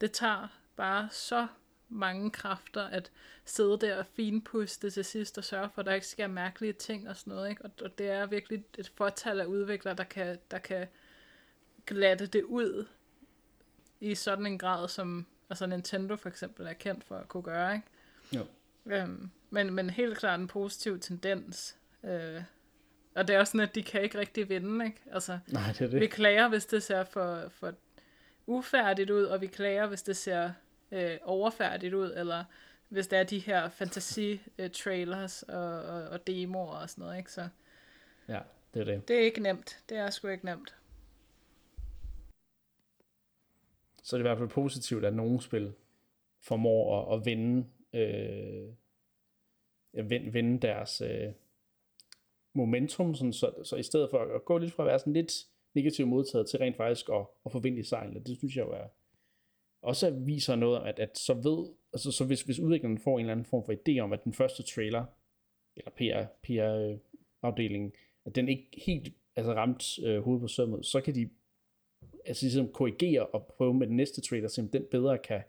det 0.00 0.12
tager 0.12 0.48
bare 0.76 1.08
så 1.10 1.46
mange 1.88 2.30
kræfter 2.30 2.82
at 2.82 3.10
sidde 3.44 3.78
der 3.78 3.98
og 3.98 4.06
finpuste 4.06 4.90
til 4.90 5.04
sidst 5.04 5.38
og 5.38 5.44
sørge 5.44 5.70
for, 5.74 5.80
at 5.80 5.86
der 5.86 5.92
ikke 5.92 6.06
sker 6.06 6.26
mærkelige 6.26 6.72
ting 6.72 7.08
og 7.08 7.16
sådan 7.16 7.32
noget, 7.32 7.50
ikke? 7.50 7.64
Og, 7.64 7.70
og 7.84 7.98
det 7.98 8.10
er 8.10 8.26
virkelig 8.26 8.64
et 8.78 8.92
fortal 8.96 9.40
af 9.40 9.44
udviklere, 9.44 9.94
der 9.94 10.04
kan, 10.04 10.38
der 10.50 10.58
kan 10.58 10.86
glatte 11.86 12.26
det 12.26 12.42
ud 12.42 12.86
i 14.00 14.14
sådan 14.14 14.46
en 14.46 14.58
grad, 14.58 14.88
som 14.88 15.26
altså 15.50 15.66
Nintendo 15.66 16.16
for 16.16 16.28
eksempel 16.28 16.66
er 16.66 16.72
kendt 16.72 17.04
for 17.04 17.16
at 17.16 17.28
kunne 17.28 17.42
gøre, 17.42 17.74
ikke? 17.74 17.86
Jo. 18.32 18.46
Øhm, 18.86 19.30
men, 19.50 19.74
men 19.74 19.90
helt 19.90 20.18
klart 20.18 20.40
en 20.40 20.48
positiv 20.48 21.00
tendens. 21.00 21.76
Øh, 22.04 22.42
og 23.14 23.28
det 23.28 23.36
er 23.36 23.40
også 23.40 23.50
sådan, 23.50 23.68
at 23.68 23.74
de 23.74 23.82
kan 23.82 24.02
ikke 24.02 24.18
rigtig 24.18 24.48
vinde, 24.48 24.84
ikke? 24.84 25.02
Altså, 25.12 25.38
Nej, 25.46 25.72
det 25.72 25.80
er 25.80 25.88
det. 25.88 26.00
Vi 26.00 26.06
klager, 26.06 26.48
hvis 26.48 26.66
det 26.66 26.82
ser 26.82 27.04
for, 27.04 27.48
for 27.48 27.74
ufærdigt 28.46 29.10
ud, 29.10 29.24
og 29.24 29.40
vi 29.40 29.46
klager, 29.46 29.86
hvis 29.86 30.02
det 30.02 30.16
ser 30.16 30.52
øh, 30.92 31.18
overfærdigt 31.22 31.94
ud, 31.94 32.12
eller 32.16 32.44
hvis 32.88 33.06
der 33.06 33.18
er 33.18 33.24
de 33.24 33.38
her 33.38 33.68
fantasi-trailers 33.68 35.42
og, 35.42 35.82
og, 35.82 36.08
og 36.08 36.26
demoer 36.26 36.76
og 36.76 36.90
sådan 36.90 37.02
noget, 37.02 37.18
ikke? 37.18 37.32
Så 37.32 37.48
ja, 38.28 38.40
det 38.74 38.80
er 38.80 38.84
det. 38.84 39.08
Det 39.08 39.16
er 39.16 39.24
ikke 39.24 39.40
nemt. 39.40 39.82
Det 39.88 39.98
er 39.98 40.10
sgu 40.10 40.28
ikke 40.28 40.44
nemt. 40.44 40.76
Så 44.02 44.16
det 44.16 44.20
er 44.20 44.24
i 44.24 44.28
hvert 44.28 44.38
fald 44.38 44.48
positivt, 44.48 45.04
at 45.04 45.14
nogle 45.14 45.42
spil 45.42 45.72
formår 46.42 47.12
at, 47.12 47.18
at 47.18 47.26
vinde, 47.26 47.66
øh, 47.92 48.68
vinde, 50.10 50.32
vinde 50.32 50.60
deres 50.66 51.00
øh, 51.00 51.32
momentum, 52.52 53.14
sådan, 53.14 53.32
så, 53.32 53.52
så 53.64 53.76
i 53.76 53.82
stedet 53.82 54.10
for 54.10 54.34
at 54.34 54.44
gå 54.44 54.58
lidt 54.58 54.72
fra 54.72 54.82
at 54.82 54.86
være 54.86 54.98
sådan 54.98 55.12
lidt 55.12 55.32
negativt 55.76 56.08
modtaget 56.08 56.48
til 56.48 56.58
rent 56.58 56.76
faktisk 56.76 57.08
at, 57.08 57.26
at 57.46 57.52
få 57.52 57.58
vind 57.58 57.78
i 57.78 57.82
sejlet, 57.82 58.26
det 58.26 58.38
synes 58.38 58.56
jeg 58.56 58.66
jo 58.66 58.72
er, 58.72 58.86
også 59.82 60.10
viser 60.10 60.56
noget, 60.56 60.86
at, 60.86 60.98
at 60.98 61.18
så 61.18 61.34
ved, 61.34 61.66
altså 61.92 62.10
så 62.12 62.24
hvis, 62.24 62.42
hvis 62.42 62.60
udvikleren 62.60 62.98
får 62.98 63.18
en 63.18 63.20
eller 63.20 63.32
anden 63.32 63.46
form 63.46 63.64
for 63.64 63.72
idé 63.72 63.98
om, 63.98 64.12
at 64.12 64.24
den 64.24 64.32
første 64.32 64.62
trailer, 64.62 65.04
eller 65.76 65.90
PR, 65.90 66.26
PR-afdelingen, 66.42 67.92
øh, 67.94 68.00
at 68.24 68.34
den 68.34 68.48
ikke 68.48 68.68
helt 68.86 69.14
altså 69.36 69.52
ramt 69.52 69.98
øh, 69.98 70.22
hovedet 70.22 70.40
på 70.40 70.48
sømmet, 70.48 70.86
så 70.86 71.00
kan 71.00 71.14
de 71.14 71.28
altså 72.24 72.44
ligesom 72.44 72.68
korrigere 72.68 73.26
og 73.26 73.46
prøve 73.46 73.74
med 73.74 73.86
den 73.86 73.96
næste 73.96 74.20
trailer, 74.20 74.48
så 74.48 74.68
den 74.72 74.86
bedre 74.90 75.18
kan 75.18 75.42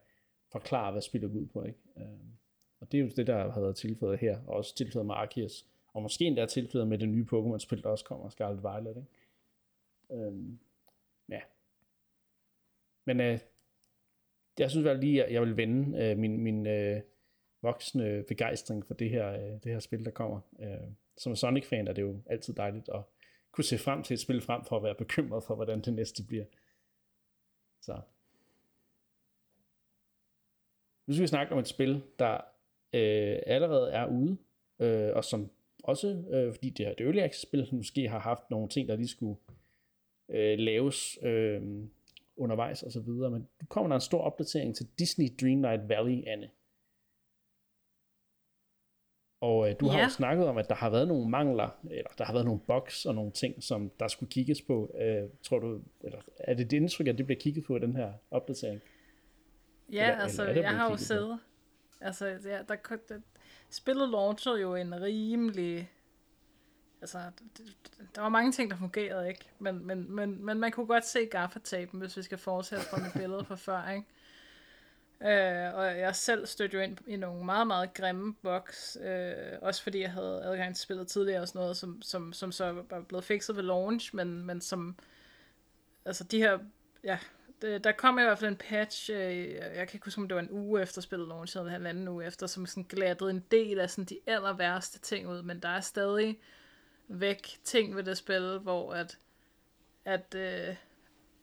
forklare, 0.51 0.91
hvad 0.91 1.01
spillet 1.01 1.32
går 1.32 1.39
ud 1.39 1.45
på. 1.45 1.63
Ikke? 1.63 1.80
Øh, 1.97 2.03
og 2.80 2.91
det 2.91 2.97
er 2.97 3.01
jo 3.01 3.09
det, 3.15 3.28
der 3.28 3.51
har 3.51 3.61
været 3.61 3.75
tilføjet 3.75 4.19
her, 4.19 4.39
og 4.47 4.53
også 4.55 4.75
tilføjet 4.75 5.05
med 5.05 5.15
Arceus, 5.15 5.65
og 5.93 6.01
måske 6.01 6.25
endda 6.25 6.45
tilføjet 6.45 6.88
med 6.88 6.97
det 6.97 7.09
nye 7.09 7.25
Pokémon-spil, 7.34 7.84
der 7.84 7.89
også 7.89 8.05
kommer, 8.05 8.30
Scarlet 8.30 8.63
Violet. 8.63 8.97
Ikke? 8.97 9.07
Øhm, 10.11 10.59
ja. 11.29 11.41
Men 13.05 13.19
øh, 13.19 13.39
jeg 14.59 14.71
synes 14.71 14.85
vel 14.85 14.99
lige, 14.99 15.23
at 15.23 15.33
jeg 15.33 15.41
vil 15.41 15.57
vende 15.57 16.03
øh, 16.03 16.17
min, 16.17 16.39
min 16.39 16.67
øh, 16.67 17.01
voksne 17.61 18.23
begejstring 18.27 18.85
for 18.85 18.93
det 18.93 19.09
her, 19.09 19.31
øh, 19.31 19.63
det 19.63 19.71
her 19.71 19.79
spil, 19.79 20.05
der 20.05 20.11
kommer. 20.11 20.39
Øh, 20.59 20.91
som 21.17 21.35
Sonic-fan 21.35 21.87
er 21.87 21.93
det 21.93 22.01
jo 22.01 22.21
altid 22.25 22.53
dejligt 22.53 22.89
at 22.89 23.01
kunne 23.51 23.63
se 23.63 23.77
frem 23.77 24.03
til 24.03 24.13
et 24.13 24.19
spil 24.19 24.41
frem 24.41 24.65
for 24.65 24.77
at 24.77 24.83
være 24.83 24.95
bekymret 24.95 25.43
for, 25.43 25.55
hvordan 25.55 25.81
det 25.81 25.93
næste 25.93 26.23
bliver. 26.27 26.45
Så. 27.81 28.01
Nu 31.07 31.13
skal 31.13 31.21
vi 31.21 31.27
snakke 31.27 31.53
om 31.53 31.59
et 31.59 31.67
spil, 31.67 32.03
der 32.19 32.33
øh, 32.93 33.39
allerede 33.45 33.91
er 33.91 34.05
ude, 34.05 34.37
øh, 34.79 35.15
og 35.15 35.23
som 35.23 35.51
også, 35.83 36.23
øh, 36.29 36.53
fordi 36.53 36.69
det 36.69 36.87
er 36.87 36.91
et 36.91 37.01
early 37.01 37.19
access 37.19 37.41
spil, 37.41 37.67
som 37.67 37.77
måske 37.77 38.09
har 38.09 38.19
haft 38.19 38.49
nogle 38.49 38.69
ting, 38.69 38.87
der 38.87 38.95
lige 38.95 39.07
skulle 39.07 39.37
øh, 39.49 39.56
laves 40.59 41.17
øh, 41.23 41.61
undervejs 42.38 42.84
og 42.84 42.91
så 42.91 43.01
videre. 43.01 43.32
Men 43.32 43.41
nu 43.41 43.65
kommer 43.69 43.88
der 43.88 43.95
en 43.95 44.01
stor 44.01 44.21
opdatering 44.21 44.75
til 44.75 44.88
Disney 44.99 45.28
Dreamlight 45.41 45.89
Valley, 45.89 46.23
Anne. 46.28 46.49
Og 49.41 49.69
øh, 49.69 49.75
du 49.80 49.86
ja. 49.86 49.91
har 49.91 50.03
jo 50.03 50.09
snakket 50.09 50.47
om, 50.47 50.57
at 50.57 50.69
der 50.69 50.75
har 50.75 50.89
været 50.89 51.07
nogle 51.07 51.30
mangler, 51.30 51.69
eller 51.91 52.09
der 52.17 52.25
har 52.25 52.34
været 52.34 52.45
nogle 52.45 52.61
bugs 52.67 53.05
og 53.05 53.15
nogle 53.15 53.32
ting, 53.32 53.63
som 53.63 53.91
der 53.99 54.07
skulle 54.07 54.32
kigges 54.32 54.61
på. 54.61 54.95
Øh, 55.01 55.30
tror 55.43 55.59
du, 55.59 55.82
eller 56.03 56.19
er 56.38 56.53
det 56.53 56.71
dit 56.71 56.78
indtryk, 56.78 57.07
at 57.07 57.17
det 57.17 57.25
bliver 57.25 57.39
kigget 57.39 57.63
på 57.63 57.75
i 57.75 57.80
den 57.80 57.95
her 57.95 58.13
opdatering? 58.32 58.82
Ja, 59.91 60.09
eller, 60.09 60.23
altså, 60.23 60.47
eller 60.47 60.61
jeg 60.61 60.75
har 60.75 60.89
jo 60.89 60.97
siddet. 60.97 61.39
Altså, 62.01 62.28
ja, 62.28 62.61
der, 62.67 62.75
der, 63.09 63.19
spillet 63.69 64.09
launchede 64.09 64.61
jo 64.61 64.75
en 64.75 65.01
rimelig 65.01 65.89
altså, 67.01 67.19
der 68.15 68.21
var 68.21 68.29
mange 68.29 68.51
ting, 68.51 68.71
der 68.71 68.77
fungerede 68.77 69.29
ikke, 69.29 69.49
men, 69.59 69.87
men, 69.87 70.11
men, 70.15 70.45
men 70.45 70.59
man 70.59 70.71
kunne 70.71 70.87
godt 70.87 71.05
se 71.05 71.25
gaffatapen, 71.25 71.99
hvis 71.99 72.17
vi 72.17 72.21
skal 72.21 72.37
fortsætte 72.37 72.85
fra 72.85 72.97
mit 72.97 73.13
billede 73.13 73.45
fra 73.45 73.55
før, 73.55 73.89
ikke? 73.89 74.05
Øh, 75.21 75.73
og 75.73 75.99
jeg 75.99 76.15
selv 76.15 76.45
stødte 76.45 76.77
jo 76.77 76.81
ind 76.81 76.97
i 77.07 77.15
nogle 77.15 77.45
meget, 77.45 77.67
meget 77.67 77.93
grimme 77.93 78.33
boks, 78.33 78.97
øh, 79.01 79.33
også 79.61 79.83
fordi 79.83 80.01
jeg 80.01 80.11
havde 80.11 80.43
adgang 80.43 80.75
til 80.75 80.83
spillet 80.83 81.07
tidligere 81.07 81.41
og 81.41 81.47
sådan 81.47 81.59
noget, 81.59 81.77
som, 81.77 82.01
som, 82.01 82.33
som 82.33 82.51
så 82.51 82.83
var 82.89 83.01
blevet 83.01 83.23
fikset 83.23 83.55
ved 83.55 83.63
launch, 83.63 84.15
men, 84.15 84.45
men 84.45 84.61
som, 84.61 84.95
altså 86.05 86.23
de 86.23 86.37
her, 86.37 86.59
ja, 87.03 87.19
det, 87.61 87.83
der 87.83 87.91
kom 87.91 88.19
i 88.19 88.21
hvert 88.21 88.39
fald 88.39 88.51
en 88.51 88.57
patch, 88.57 89.11
øh, 89.11 89.49
jeg 89.53 89.87
kan 89.87 89.95
ikke 89.95 90.05
huske, 90.05 90.21
om 90.21 90.27
det 90.27 90.35
var 90.35 90.41
en 90.41 90.51
uge 90.51 90.81
efter 90.81 91.01
spillet 91.01 91.27
launch, 91.27 91.57
eller 91.57 91.65
en 91.65 91.71
halvanden 91.71 92.07
uge 92.07 92.25
efter, 92.25 92.47
som 92.47 92.65
sådan 92.65 92.85
glattede 92.89 93.29
en 93.29 93.43
del 93.51 93.79
af 93.79 93.89
sådan 93.89 94.05
de 94.05 94.19
aller 94.27 94.53
værste 94.53 94.99
ting 94.99 95.29
ud, 95.29 95.41
men 95.41 95.59
der 95.59 95.69
er 95.69 95.81
stadig 95.81 96.39
væk 97.07 97.59
ting 97.63 97.95
ved 97.95 98.03
det 98.03 98.17
spil, 98.17 98.57
hvor 98.57 98.93
at, 98.93 99.17
at 100.05 100.35
øh, 100.35 100.75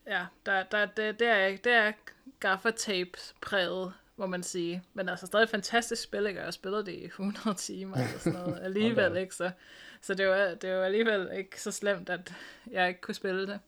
ja, 0.07 0.27
der, 0.47 0.63
der, 0.63 0.87
det, 0.87 1.19
det 1.19 1.29
er, 1.29 1.57
det 1.57 1.73
er 1.73 1.93
gaffatape 2.41 3.19
præget, 3.41 3.93
må 4.17 4.27
man 4.27 4.43
sige. 4.43 4.83
Men 4.95 5.09
altså 5.09 5.27
stadig 5.27 5.43
et 5.43 5.51
fantastisk 5.51 6.03
spil, 6.03 6.27
ikke? 6.27 6.43
Jeg 6.43 6.55
spiller 6.55 6.83
det 6.83 6.93
i 6.93 7.05
100 7.05 7.55
timer 7.55 7.97
eller 7.97 8.19
sådan 8.19 8.41
noget 8.41 8.61
alligevel, 8.65 9.17
ikke? 9.17 9.35
Så, 9.35 9.51
så 10.01 10.15
det, 10.15 10.29
var, 10.29 10.55
det 10.55 10.77
var 10.77 10.85
alligevel 10.85 11.31
ikke 11.37 11.61
så 11.61 11.71
slemt, 11.71 12.09
at 12.09 12.35
jeg 12.71 12.89
ikke 12.89 13.01
kunne 13.01 13.15
spille 13.15 13.47
det. 13.47 13.61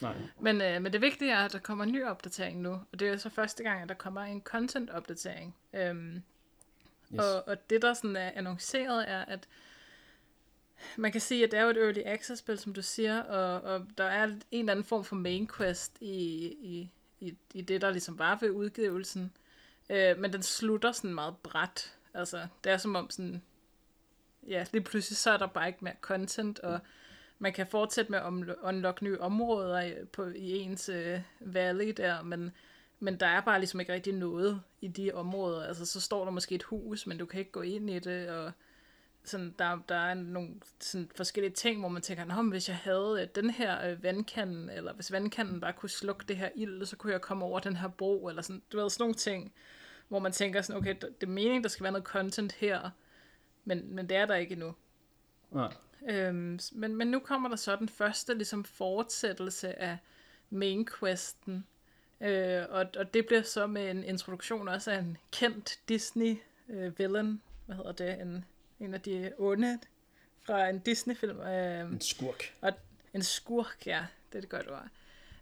Nej. 0.00 0.14
Men, 0.40 0.60
øh, 0.60 0.82
men 0.82 0.92
det 0.92 1.00
vigtige 1.00 1.32
er, 1.32 1.44
at 1.44 1.52
der 1.52 1.58
kommer 1.58 1.84
en 1.84 1.92
ny 1.92 2.04
opdatering 2.04 2.60
nu, 2.60 2.72
og 2.92 3.00
det 3.00 3.08
er 3.08 3.16
så 3.16 3.30
første 3.30 3.62
gang, 3.62 3.82
at 3.82 3.88
der 3.88 3.94
kommer 3.94 4.20
en 4.20 4.42
content-opdatering. 4.42 5.56
Øhm, 5.72 6.22
yes. 7.14 7.20
og, 7.20 7.48
og 7.48 7.70
det, 7.70 7.82
der 7.82 7.94
sådan 7.94 8.16
er 8.16 8.30
annonceret, 8.34 9.10
er, 9.10 9.24
at 9.24 9.48
man 10.96 11.12
kan 11.12 11.20
sige, 11.20 11.44
at 11.44 11.50
det 11.50 11.58
er 11.58 11.62
jo 11.62 11.70
et 11.70 11.76
early 11.76 12.02
access 12.04 12.38
spil, 12.38 12.58
som 12.58 12.72
du 12.72 12.82
siger, 12.82 13.22
og, 13.22 13.60
og 13.74 13.86
der 13.98 14.04
er 14.04 14.24
en 14.24 14.42
eller 14.50 14.72
anden 14.72 14.84
form 14.84 15.04
for 15.04 15.16
main 15.16 15.48
quest 15.56 15.98
i, 16.00 16.46
i, 16.46 16.90
i, 17.20 17.34
i 17.54 17.60
det, 17.60 17.80
der 17.80 17.90
ligesom 17.90 18.18
var 18.18 18.38
ved 18.40 18.50
udgivelsen. 18.50 19.32
Øh, 19.90 20.18
men 20.18 20.32
den 20.32 20.42
slutter 20.42 20.92
sådan 20.92 21.14
meget 21.14 21.36
bræt. 21.36 21.94
Altså, 22.14 22.46
det 22.64 22.72
er 22.72 22.76
som 22.76 22.96
om 22.96 23.10
sådan, 23.10 23.42
ja, 24.48 24.64
lige 24.72 24.82
pludselig 24.82 25.16
så 25.16 25.30
er 25.30 25.36
der 25.36 25.46
bare 25.46 25.66
ikke 25.66 25.84
mere 25.84 25.94
content, 26.00 26.58
og 26.58 26.80
man 27.38 27.52
kan 27.52 27.66
fortsætte 27.66 28.10
med 28.10 28.18
at 28.18 28.56
unlock 28.62 29.02
nye 29.02 29.20
områder 29.20 29.94
på, 30.12 30.24
i 30.24 30.50
ens 30.58 30.88
øh, 30.88 31.20
valley 31.40 31.92
der, 31.96 32.22
men, 32.22 32.50
men 33.00 33.20
der 33.20 33.26
er 33.26 33.40
bare 33.40 33.58
ligesom 33.58 33.80
ikke 33.80 33.92
rigtig 33.92 34.12
noget 34.12 34.62
i 34.80 34.88
de 34.88 35.12
områder. 35.12 35.66
Altså, 35.66 35.86
så 35.86 36.00
står 36.00 36.24
der 36.24 36.30
måske 36.30 36.54
et 36.54 36.62
hus, 36.62 37.06
men 37.06 37.18
du 37.18 37.26
kan 37.26 37.40
ikke 37.40 37.52
gå 37.52 37.62
ind 37.62 37.90
i 37.90 37.98
det, 37.98 38.28
og 38.28 38.52
sådan, 39.24 39.54
der, 39.58 39.78
der 39.88 39.94
er 39.94 40.14
nogle 40.14 40.50
sådan, 40.80 41.10
forskellige 41.16 41.52
ting, 41.52 41.80
hvor 41.80 41.88
man 41.88 42.02
tænker, 42.02 42.24
Nå, 42.24 42.42
hvis 42.42 42.68
jeg 42.68 42.76
havde 42.76 43.18
øh, 43.22 43.28
den 43.42 43.50
her 43.50 43.90
øh, 43.90 44.02
vandkanden, 44.02 44.70
eller 44.70 44.92
hvis 44.92 45.12
vandkanden 45.12 45.60
bare 45.60 45.72
kunne 45.72 45.90
slukke 45.90 46.24
det 46.28 46.36
her 46.36 46.48
ild, 46.54 46.86
så 46.86 46.96
kunne 46.96 47.12
jeg 47.12 47.20
komme 47.20 47.44
over 47.44 47.60
den 47.60 47.76
her 47.76 47.88
bro, 47.88 48.28
eller 48.28 48.42
sådan, 48.42 48.62
du 48.72 48.80
ved, 48.80 48.90
sådan 48.90 49.02
nogle 49.02 49.14
ting, 49.14 49.52
hvor 50.08 50.18
man 50.18 50.32
tænker 50.32 50.62
sådan, 50.62 50.80
okay, 50.80 50.94
det 51.00 51.22
er 51.22 51.26
meningen, 51.26 51.62
der 51.62 51.68
skal 51.68 51.82
være 51.82 51.92
noget 51.92 52.06
content 52.06 52.52
her, 52.52 52.90
men, 53.64 53.94
men 53.94 54.08
det 54.08 54.16
er 54.16 54.26
der 54.26 54.34
ikke 54.34 54.52
endnu. 54.52 54.74
Nej. 55.50 55.74
Øhm, 56.08 56.58
men, 56.72 56.96
men 56.96 57.08
nu 57.08 57.18
kommer 57.18 57.48
der 57.48 57.56
så 57.56 57.76
den 57.76 57.88
første 57.88 58.34
ligesom 58.34 58.64
fortsættelse 58.64 59.78
af 59.78 59.98
main 60.50 60.88
questen, 61.00 61.66
øh, 62.20 62.62
og, 62.68 62.86
og 62.96 63.14
det 63.14 63.26
bliver 63.26 63.42
så 63.42 63.66
med 63.66 63.90
en 63.90 64.04
introduktion 64.04 64.68
også 64.68 64.90
af 64.90 64.98
en 64.98 65.16
kendt 65.32 65.78
Disney 65.88 66.36
øh, 66.68 66.98
villain, 66.98 67.42
hvad 67.66 67.76
hedder 67.76 67.92
det, 67.92 68.20
en 68.20 68.44
en 68.80 68.94
af 68.94 69.00
de 69.00 69.32
onde 69.38 69.78
fra 70.46 70.68
en 70.68 70.78
Disney-film. 70.78 71.40
Øh, 71.40 71.80
en 71.80 72.00
skurk. 72.00 72.54
Og 72.60 72.72
en 73.14 73.22
skurk, 73.22 73.86
ja, 73.86 74.06
det 74.32 74.36
er 74.36 74.40
det 74.40 74.50
godt 74.50 74.70
ord. 74.70 74.88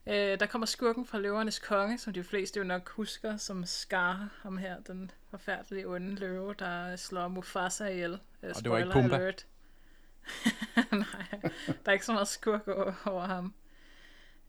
Øh, 0.06 0.40
der 0.40 0.46
kommer 0.46 0.66
skurken 0.66 1.06
fra 1.06 1.18
Løvernes 1.18 1.58
Konge, 1.58 1.98
som 1.98 2.12
de 2.12 2.24
fleste 2.24 2.58
jo 2.58 2.64
nok 2.64 2.88
husker, 2.88 3.36
som 3.36 3.64
Scar, 3.64 4.28
ham 4.42 4.56
her, 4.56 4.80
den 4.80 5.10
forfærdelige 5.30 5.88
onde 5.88 6.14
løve, 6.14 6.54
der 6.58 6.96
slår 6.96 7.28
Mufasa 7.28 7.86
ihjel. 7.86 8.20
Øh, 8.42 8.52
og 8.56 8.62
det 8.62 8.70
var 8.70 8.78
ikke 8.78 8.90
Pumba. 8.92 9.16
Alert. 9.16 9.46
Nej, 10.92 11.40
der 11.66 11.86
er 11.86 11.92
ikke 11.92 12.04
så 12.04 12.12
meget 12.12 12.28
skurk 12.28 12.68
over, 12.68 12.92
over 13.06 13.26
ham. 13.26 13.54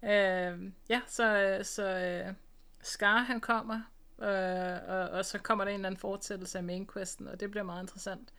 Øh, 0.03 0.71
ja, 0.89 1.01
så, 1.07 1.59
så 1.63 1.83
øh, 1.83 2.33
Scar 2.81 3.17
han 3.17 3.41
kommer, 3.41 3.81
øh, 4.21 4.89
og, 4.89 5.09
og 5.09 5.25
så 5.25 5.39
kommer 5.39 5.63
der 5.63 5.71
en 5.71 5.75
eller 5.75 5.87
anden 5.87 5.99
fortsættelse 5.99 6.57
af 6.57 6.63
main 6.63 6.89
questen, 6.93 7.27
og 7.27 7.39
det 7.39 7.51
bliver 7.51 7.63
meget 7.63 7.83
interessant. 7.83 8.33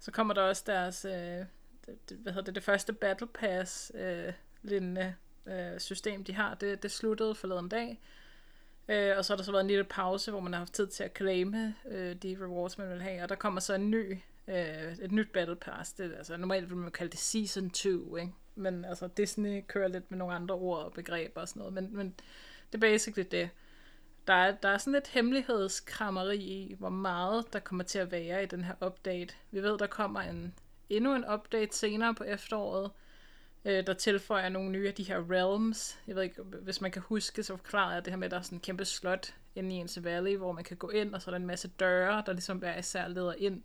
Så 0.00 0.10
kommer 0.10 0.34
der 0.34 0.42
også 0.42 0.62
deres, 0.66 1.04
øh, 1.04 1.44
det, 1.86 2.16
hvad 2.16 2.32
hedder 2.32 2.44
det, 2.44 2.54
det 2.54 2.62
første 2.62 2.92
Battle 2.92 3.26
Pass 3.26 3.92
øh, 3.94 4.32
lignende 4.62 5.14
øh, 5.46 5.80
system, 5.80 6.24
de 6.24 6.32
har. 6.32 6.54
Det, 6.54 6.82
det 6.82 6.90
sluttede 6.90 7.34
forleden 7.34 7.68
dag. 7.68 8.00
Øh, 8.88 9.16
og 9.16 9.24
så 9.24 9.32
har 9.32 9.36
der 9.36 9.44
så 9.44 9.52
været 9.52 9.64
en 9.64 9.68
lille 9.68 9.84
pause, 9.84 10.30
hvor 10.30 10.40
man 10.40 10.52
har 10.52 10.60
haft 10.60 10.72
tid 10.72 10.86
til 10.86 11.04
at 11.04 11.16
claime 11.16 11.74
øh, 11.88 12.16
de 12.16 12.36
rewards, 12.40 12.78
man 12.78 12.90
vil 12.90 13.02
have. 13.02 13.22
Og 13.22 13.28
der 13.28 13.34
kommer 13.34 13.60
så 13.60 13.74
en 13.74 13.90
ny, 13.90 14.18
øh, 14.48 14.98
et 15.02 15.12
nyt 15.12 15.32
Battle 15.32 15.56
Pass. 15.56 15.92
Det, 15.92 16.14
altså, 16.18 16.36
normalt 16.36 16.70
vil 16.70 16.76
man 16.76 16.90
kalde 16.90 17.10
det 17.10 17.20
Season 17.20 17.70
2, 17.70 18.16
ikke? 18.16 18.32
Men 18.54 18.84
altså, 18.84 19.08
Disney 19.16 19.64
kører 19.66 19.88
lidt 19.88 20.10
med 20.10 20.18
nogle 20.18 20.34
andre 20.34 20.54
ord 20.54 20.84
og 20.84 20.92
begreber 20.92 21.40
og 21.40 21.48
sådan 21.48 21.60
noget. 21.60 21.74
Men, 21.74 21.96
men 21.96 22.14
det 22.72 22.74
er 22.84 22.92
basically 22.92 23.28
det 23.30 23.50
der 24.28 24.34
er, 24.34 24.52
der 24.52 24.68
er 24.68 24.78
sådan 24.78 24.92
lidt 24.92 25.08
hemmelighedskrammeri 25.08 26.36
i, 26.36 26.74
hvor 26.78 26.88
meget 26.88 27.52
der 27.52 27.58
kommer 27.58 27.84
til 27.84 27.98
at 27.98 28.10
være 28.10 28.42
i 28.42 28.46
den 28.46 28.64
her 28.64 28.74
update. 28.86 29.34
Vi 29.50 29.62
ved, 29.62 29.78
der 29.78 29.86
kommer 29.86 30.20
en, 30.20 30.54
endnu 30.90 31.14
en 31.14 31.24
update 31.34 31.76
senere 31.76 32.14
på 32.14 32.24
efteråret, 32.24 32.90
øh, 33.64 33.86
der 33.86 33.94
tilføjer 33.94 34.48
nogle 34.48 34.70
nye 34.70 34.88
af 34.88 34.94
de 34.94 35.02
her 35.02 35.30
realms. 35.30 35.98
Jeg 36.06 36.16
ved 36.16 36.22
ikke, 36.22 36.42
hvis 36.42 36.80
man 36.80 36.90
kan 36.90 37.02
huske, 37.02 37.42
så 37.42 37.56
forklarer 37.56 37.94
jeg 37.94 38.04
det 38.04 38.12
her 38.12 38.18
med, 38.18 38.24
at 38.26 38.30
der 38.30 38.38
er 38.38 38.42
sådan 38.42 38.56
en 38.56 38.60
kæmpe 38.60 38.84
slot 38.84 39.34
inde 39.54 39.74
i 39.74 39.78
ens 39.78 40.04
valley, 40.04 40.36
hvor 40.36 40.52
man 40.52 40.64
kan 40.64 40.76
gå 40.76 40.90
ind, 40.90 41.14
og 41.14 41.22
så 41.22 41.30
er 41.30 41.32
der 41.32 41.38
en 41.38 41.46
masse 41.46 41.68
døre, 41.68 42.22
der 42.26 42.32
ligesom 42.32 42.58
hver 42.58 42.78
især 42.78 43.08
leder 43.08 43.34
ind 43.38 43.62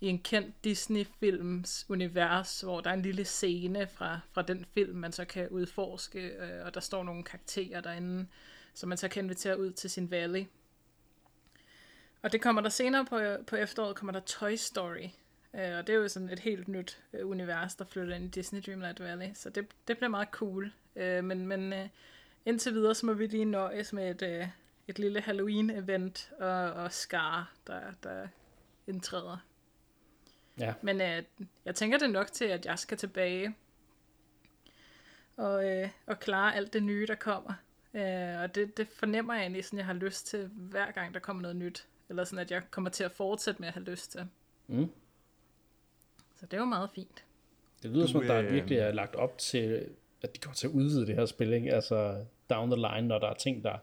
i 0.00 0.06
en 0.06 0.18
kendt 0.18 0.64
Disney-films 0.64 1.86
univers, 1.88 2.60
hvor 2.60 2.80
der 2.80 2.90
er 2.90 2.94
en 2.94 3.02
lille 3.02 3.24
scene 3.24 3.86
fra, 3.86 4.20
fra 4.32 4.42
den 4.42 4.64
film, 4.74 4.96
man 4.96 5.12
så 5.12 5.24
kan 5.24 5.48
udforske, 5.48 6.20
øh, 6.20 6.66
og 6.66 6.74
der 6.74 6.80
står 6.80 7.04
nogle 7.04 7.24
karakterer 7.24 7.80
derinde 7.80 8.26
som 8.80 8.88
man 8.88 8.98
så 8.98 9.08
kan 9.08 9.24
invitere 9.24 9.60
ud 9.60 9.72
til 9.72 9.90
sin 9.90 10.10
valley. 10.10 10.44
Og 12.22 12.32
det 12.32 12.42
kommer 12.42 12.62
der 12.62 12.68
senere 12.68 13.04
på, 13.04 13.20
på 13.46 13.56
efteråret, 13.56 13.96
kommer 13.96 14.12
der 14.12 14.20
Toy 14.20 14.54
Story. 14.54 15.08
Uh, 15.52 15.60
og 15.60 15.86
det 15.86 15.88
er 15.88 15.94
jo 15.94 16.08
sådan 16.08 16.30
et 16.30 16.38
helt 16.38 16.68
nyt 16.68 17.02
uh, 17.12 17.30
univers, 17.30 17.74
der 17.74 17.84
flytter 17.84 18.14
ind 18.14 18.24
i 18.24 18.28
Disney 18.28 18.62
Dreamlight 18.66 19.00
Valley. 19.00 19.26
Så 19.34 19.50
det, 19.50 19.66
det 19.88 19.96
bliver 19.96 20.08
meget 20.08 20.28
cool. 20.30 20.72
Uh, 20.96 21.24
men 21.24 21.46
men 21.46 21.72
uh, 21.72 21.88
indtil 22.46 22.74
videre, 22.74 22.94
så 22.94 23.06
må 23.06 23.12
vi 23.12 23.26
lige 23.26 23.44
nøjes 23.44 23.92
med 23.92 24.22
et, 24.22 24.42
uh, 24.42 24.48
et 24.88 24.98
lille 24.98 25.20
Halloween-event 25.20 26.42
og, 26.44 26.72
og 26.72 26.92
Scar, 26.92 27.52
der, 27.66 27.80
der 28.02 28.28
indtræder. 28.86 29.44
Ja. 30.58 30.74
Men 30.82 30.96
uh, 30.96 31.46
jeg 31.64 31.74
tænker 31.74 31.98
det 31.98 32.10
nok 32.10 32.32
til, 32.32 32.44
at 32.44 32.66
jeg 32.66 32.78
skal 32.78 32.98
tilbage 32.98 33.54
og, 35.36 35.68
øh, 35.68 35.88
og 36.06 36.20
klare 36.20 36.54
alt 36.54 36.72
det 36.72 36.82
nye, 36.82 37.06
der 37.06 37.14
kommer. 37.14 37.52
Øh, 37.94 38.40
og 38.42 38.54
det, 38.54 38.76
det 38.76 38.88
fornemmer 38.88 39.34
jeg 39.34 39.42
egentlig, 39.42 39.64
sådan 39.64 39.78
jeg 39.78 39.86
har 39.86 39.92
lyst 39.92 40.26
til, 40.26 40.46
hver 40.46 40.90
gang 40.90 41.14
der 41.14 41.20
kommer 41.20 41.42
noget 41.42 41.56
nyt. 41.56 41.86
Eller 42.08 42.24
sådan, 42.24 42.38
at 42.38 42.50
jeg 42.50 42.62
kommer 42.70 42.90
til 42.90 43.04
at 43.04 43.12
fortsætte 43.12 43.60
med 43.60 43.68
at 43.68 43.74
have 43.74 43.84
lyst 43.84 44.12
til. 44.12 44.20
Mm. 44.66 44.90
Så 46.36 46.46
det 46.46 46.58
var 46.58 46.64
meget 46.64 46.90
fint. 46.90 47.24
Det 47.82 47.90
lyder 47.90 48.06
Du, 48.06 48.12
som, 48.12 48.20
at 48.20 48.28
der 48.28 48.42
øh, 48.42 48.52
virkelig 48.52 48.78
er 48.78 48.92
lagt 48.92 49.14
op 49.14 49.38
til, 49.38 49.88
at 50.22 50.34
de 50.34 50.40
kommer 50.40 50.54
til 50.54 50.66
at 50.66 50.72
udvide 50.72 51.06
det 51.06 51.14
her 51.14 51.26
spil, 51.26 51.52
ikke? 51.52 51.74
Altså 51.74 52.24
down 52.50 52.70
the 52.70 52.76
line, 52.76 53.08
når 53.08 53.18
der 53.18 53.26
er 53.28 53.34
ting, 53.34 53.64
der 53.64 53.78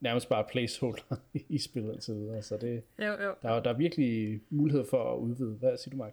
nærmest 0.00 0.28
bare 0.28 0.44
er 0.44 0.48
placeholder 0.48 1.16
i 1.48 1.58
spillet 1.58 1.96
og 1.96 2.02
så 2.02 2.14
videre. 2.14 2.42
Så 2.42 2.56
det, 2.56 2.82
Jo, 2.98 3.04
jo. 3.04 3.34
der, 3.42 3.50
er, 3.50 3.60
der 3.62 3.70
er 3.70 3.74
virkelig 3.74 4.40
mulighed 4.50 4.84
for 4.90 5.14
at 5.14 5.18
udvide. 5.18 5.54
Hvad 5.54 5.76
siger 5.78 5.90
du, 5.90 5.96
Mark? 5.96 6.12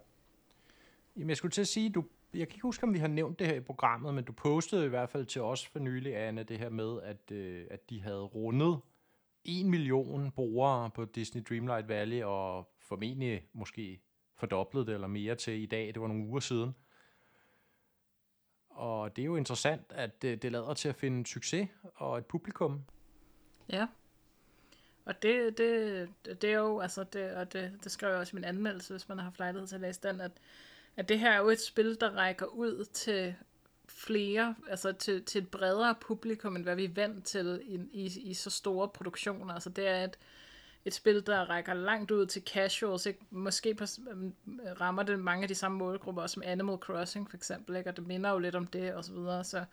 Jamen, 1.16 1.28
jeg 1.28 1.36
skulle 1.36 1.52
til 1.52 1.60
at 1.60 1.68
sige, 1.68 1.90
du, 1.90 2.04
jeg 2.34 2.48
kan 2.48 2.54
ikke 2.54 2.62
huske, 2.62 2.84
om 2.84 2.94
vi 2.94 2.98
har 2.98 3.08
nævnt 3.08 3.38
det 3.38 3.46
her 3.46 3.54
i 3.54 3.60
programmet, 3.60 4.14
men 4.14 4.24
du 4.24 4.32
postede 4.32 4.86
i 4.86 4.88
hvert 4.88 5.10
fald 5.10 5.26
til 5.26 5.42
os 5.42 5.66
for 5.66 5.78
nylig, 5.78 6.16
Anne, 6.16 6.42
det 6.42 6.58
her 6.58 6.68
med, 6.68 7.02
at, 7.02 7.30
øh, 7.32 7.66
at 7.70 7.90
de 7.90 8.02
havde 8.02 8.22
rundet 8.22 8.80
en 9.44 9.70
million 9.70 10.30
brugere 10.30 10.90
på 10.90 11.04
Disney 11.04 11.42
Dreamlight 11.48 11.88
Valley, 11.88 12.22
og 12.22 12.68
formentlig 12.78 13.48
måske 13.52 14.00
fordoblet 14.34 14.86
det 14.86 14.94
eller 14.94 15.06
mere 15.06 15.34
til 15.34 15.62
i 15.62 15.66
dag. 15.66 15.86
Det 15.86 16.00
var 16.00 16.08
nogle 16.08 16.26
uger 16.26 16.40
siden. 16.40 16.74
Og 18.70 19.16
det 19.16 19.22
er 19.22 19.26
jo 19.26 19.36
interessant, 19.36 19.82
at 19.90 20.22
det, 20.22 20.42
det 20.42 20.52
lader 20.52 20.74
til 20.74 20.88
at 20.88 20.94
finde 20.94 21.26
succes 21.26 21.68
og 21.94 22.18
et 22.18 22.26
publikum. 22.26 22.84
Ja. 23.68 23.86
Og 25.04 25.22
det, 25.22 25.58
det, 25.58 26.08
det 26.42 26.44
er 26.44 26.58
jo, 26.58 26.80
altså 26.80 27.04
det, 27.04 27.34
og 27.34 27.52
det, 27.52 27.78
det 27.84 27.92
skrev 27.92 28.10
jeg 28.10 28.18
også 28.18 28.36
i 28.36 28.38
min 28.38 28.44
anmeldelse, 28.44 28.92
hvis 28.92 29.08
man 29.08 29.18
har 29.18 29.24
haft 29.24 29.38
lejlighed 29.38 29.68
til 29.68 29.74
at 29.74 29.80
læse 29.80 30.00
den, 30.02 30.20
at, 30.20 30.32
at 31.00 31.08
det 31.08 31.18
her 31.18 31.30
er 31.30 31.38
jo 31.38 31.48
et 31.48 31.60
spil, 31.60 32.00
der 32.00 32.10
rækker 32.10 32.46
ud 32.46 32.84
til 32.84 33.34
flere, 33.88 34.54
altså 34.68 34.92
til, 34.92 35.24
til 35.24 35.42
et 35.42 35.48
bredere 35.48 35.94
publikum, 36.00 36.56
end 36.56 36.64
hvad 36.64 36.76
vi 36.76 36.84
er 36.84 36.94
vant 36.94 37.24
til 37.24 37.60
i, 37.64 37.80
i, 37.92 38.30
i 38.30 38.34
så 38.34 38.50
store 38.50 38.88
produktioner. 38.88 39.54
Altså 39.54 39.70
det 39.70 39.88
er 39.88 40.04
et, 40.04 40.18
et 40.84 40.94
spil, 40.94 41.26
der 41.26 41.50
rækker 41.50 41.74
langt 41.74 42.10
ud 42.10 42.26
til 42.26 42.42
casuals, 42.42 43.06
ikke? 43.06 43.20
Måske 43.30 43.74
på, 43.74 43.84
mm, 44.12 44.34
rammer 44.80 45.02
det 45.02 45.18
mange 45.18 45.42
af 45.42 45.48
de 45.48 45.54
samme 45.54 45.78
målgrupper, 45.78 46.26
som 46.26 46.42
Animal 46.46 46.76
Crossing 46.76 47.30
for 47.30 47.36
eksempel, 47.36 47.76
ikke? 47.76 47.90
og 47.90 47.96
det 47.96 48.06
minder 48.06 48.30
jo 48.30 48.38
lidt 48.38 48.54
om 48.54 48.66
det, 48.66 48.94
og 48.94 49.04
så 49.04 49.12
videre, 49.12 49.44
så 49.44 49.64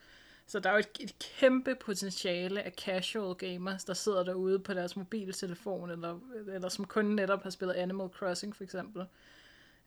så 0.50 0.60
der 0.60 0.70
er 0.70 0.74
jo 0.74 0.80
et, 0.80 0.90
et 1.00 1.20
kæmpe 1.20 1.76
potentiale 1.76 2.64
af 2.64 2.72
casual 2.72 3.36
gamers, 3.36 3.84
der 3.84 3.94
sidder 3.94 4.24
derude 4.24 4.60
på 4.60 4.74
deres 4.74 4.96
mobiltelefon, 4.96 5.92
eller, 5.92 6.20
eller 6.54 6.70
som 6.70 6.86
kun 6.86 7.06
netop 7.06 7.44
har 7.44 7.50
spillet 7.50 7.74
Animal 7.76 8.10
Crossing 8.10 8.56
for 8.56 8.64
eksempel, 8.64 9.02
øh, 9.02 9.08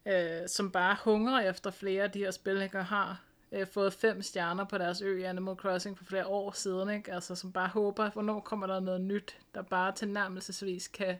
øh, 0.06 0.48
som 0.48 0.70
bare 0.70 0.96
hungrer 1.04 1.50
efter 1.50 1.70
flere 1.70 2.02
af 2.04 2.10
de 2.10 2.18
her 2.18 2.30
spil, 2.30 2.62
ikke, 2.62 2.78
og 2.78 2.86
har 2.86 3.22
øh, 3.52 3.66
fået 3.66 3.92
fem 3.92 4.22
stjerner 4.22 4.64
på 4.64 4.78
deres 4.78 5.02
ø 5.02 5.18
i 5.18 5.22
Animal 5.22 5.54
Crossing 5.56 5.98
for 5.98 6.04
flere 6.04 6.26
år 6.26 6.52
siden, 6.52 6.90
ikke? 6.90 7.12
Altså, 7.12 7.34
som 7.34 7.52
bare 7.52 7.68
håber, 7.68 8.10
hvornår 8.10 8.40
kommer 8.40 8.66
der 8.66 8.80
noget 8.80 9.00
nyt, 9.00 9.38
der 9.54 9.62
bare 9.62 9.92
tilnærmelsesvis 9.92 10.88
kan, 10.88 11.16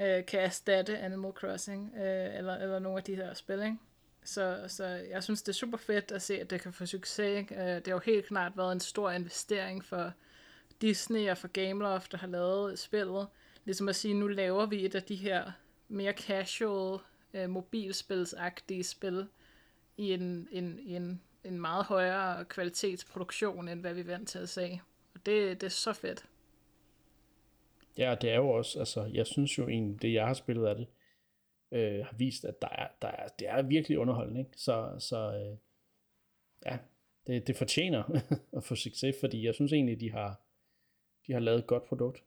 øh, 0.00 0.26
kan 0.26 0.40
erstatte 0.40 0.98
Animal 0.98 1.32
Crossing, 1.32 1.92
øh, 1.96 2.38
eller, 2.38 2.54
eller 2.56 2.78
nogle 2.78 2.98
af 2.98 3.04
de 3.04 3.14
her 3.16 3.34
spil, 3.34 3.62
ikke? 3.62 3.76
Så, 4.26 4.64
så 4.68 4.84
jeg 4.84 5.22
synes, 5.24 5.42
det 5.42 5.48
er 5.48 5.54
super 5.54 5.78
fedt 5.78 6.12
at 6.12 6.22
se, 6.22 6.40
at 6.40 6.50
det 6.50 6.60
kan 6.60 6.72
få 6.72 6.86
succes. 6.86 7.38
Ikke? 7.38 7.54
Øh, 7.54 7.76
Det 7.76 7.86
har 7.86 7.92
jo 7.92 8.00
helt 8.04 8.26
klart 8.26 8.52
været 8.56 8.72
en 8.72 8.80
stor 8.80 9.10
investering 9.10 9.84
for 9.84 10.12
Disney 10.80 11.30
og 11.30 11.38
for 11.38 11.48
Gameloft, 11.48 12.12
der 12.12 12.18
har 12.18 12.26
lavet 12.26 12.78
spillet. 12.78 13.26
Ligesom 13.64 13.88
at 13.88 13.96
sige, 13.96 14.14
nu 14.14 14.26
laver 14.26 14.66
vi 14.66 14.84
et 14.84 14.94
af 14.94 15.02
de 15.02 15.14
her 15.14 15.52
mere 15.88 16.12
casual, 16.12 16.98
øh, 17.34 17.50
mobilspilsagtige 17.50 18.84
spil 18.84 19.28
i 19.96 20.12
en, 20.12 20.48
en, 20.52 20.78
en, 20.86 21.22
en 21.44 21.60
meget 21.60 21.84
højere 21.84 22.44
kvalitetsproduktion, 22.44 23.68
end 23.68 23.80
hvad 23.80 23.94
vi 23.94 24.00
er 24.00 24.04
vant 24.04 24.28
til 24.28 24.38
at 24.38 24.48
se. 24.48 24.80
Og 25.14 25.26
det, 25.26 25.60
det 25.60 25.66
er 25.66 25.70
så 25.70 25.92
fedt. 25.92 26.26
Ja, 27.98 28.16
det 28.20 28.30
er 28.30 28.36
jo 28.36 28.48
også, 28.48 28.78
altså, 28.78 29.04
jeg 29.04 29.26
synes 29.26 29.58
jo 29.58 29.68
egentlig, 29.68 30.02
det 30.02 30.12
jeg 30.12 30.26
har 30.26 30.34
spillet 30.34 30.66
af 30.66 30.76
det, 30.76 30.86
øh, 31.72 32.04
har 32.04 32.16
vist, 32.16 32.44
at 32.44 32.62
der 32.62 32.68
er, 32.68 32.88
der 33.02 33.08
er, 33.08 33.28
det 33.28 33.48
er 33.48 33.62
virkelig 33.62 33.98
underholdende, 33.98 34.40
ikke? 34.40 34.52
Så, 34.56 34.96
så 34.98 35.16
øh, 35.16 35.56
ja, 36.66 36.78
det, 37.26 37.46
det 37.46 37.56
fortjener 37.56 38.20
at 38.56 38.64
få 38.64 38.74
succes, 38.74 39.16
fordi 39.20 39.46
jeg 39.46 39.54
synes 39.54 39.72
egentlig, 39.72 40.00
de 40.00 40.10
har, 40.10 40.40
de 41.26 41.32
har 41.32 41.40
lavet 41.40 41.58
et 41.58 41.66
godt 41.66 41.84
produkt. 41.84 42.24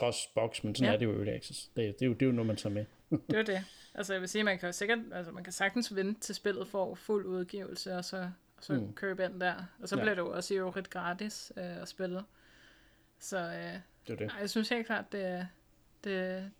Trods 0.00 0.26
box, 0.34 0.64
men 0.64 0.74
sådan 0.74 0.88
Ja. 0.88 0.94
er 0.94 0.98
det 0.98 1.06
jo 1.06 1.12
Early 1.16 1.28
Access. 1.30 1.66
Det, 1.76 1.76
det, 1.98 2.02
er 2.02 2.06
jo, 2.06 2.12
det 2.12 2.22
er 2.22 2.26
jo 2.26 2.32
noget, 2.32 2.46
man 2.46 2.56
tager 2.56 2.74
med. 2.74 2.84
Det 3.30 3.38
er 3.38 3.42
det. 3.42 3.64
Altså 3.94 4.12
jeg 4.12 4.20
vil 4.20 4.28
sige, 4.28 4.44
man 4.44 4.58
kan 4.58 4.66
jo 4.68 4.72
sikkert, 4.72 4.98
altså 5.12 5.32
man 5.32 5.44
kan 5.44 5.52
sagtens 5.52 5.94
vente 5.96 6.20
til 6.20 6.34
spillet 6.34 6.68
får 6.68 6.94
fuld 6.94 7.26
udgivelse, 7.26 7.94
og 7.96 8.04
så, 8.04 8.16
og 8.56 8.64
så 8.64 8.72
mm. 8.72 8.92
Købe 8.94 9.24
ind 9.24 9.40
der. 9.40 9.54
Og 9.82 9.88
så 9.88 9.96
Ja. 9.96 10.02
bliver 10.02 10.14
det 10.14 10.22
jo 10.22 10.32
også 10.32 10.54
i 10.54 10.56
øvrigt 10.56 10.90
gratis 10.90 11.52
øh, 11.56 11.82
at 11.82 11.88
spille. 11.88 12.22
Så 13.18 13.38
øh, 13.38 13.80
Det 14.06 14.12
er 14.12 14.16
det. 14.16 14.32
jeg 14.40 14.50
synes 14.50 14.68
helt 14.68 14.86
klart, 14.86 15.12
det, 15.12 15.24
er- 15.26 15.46
det, 16.04 16.50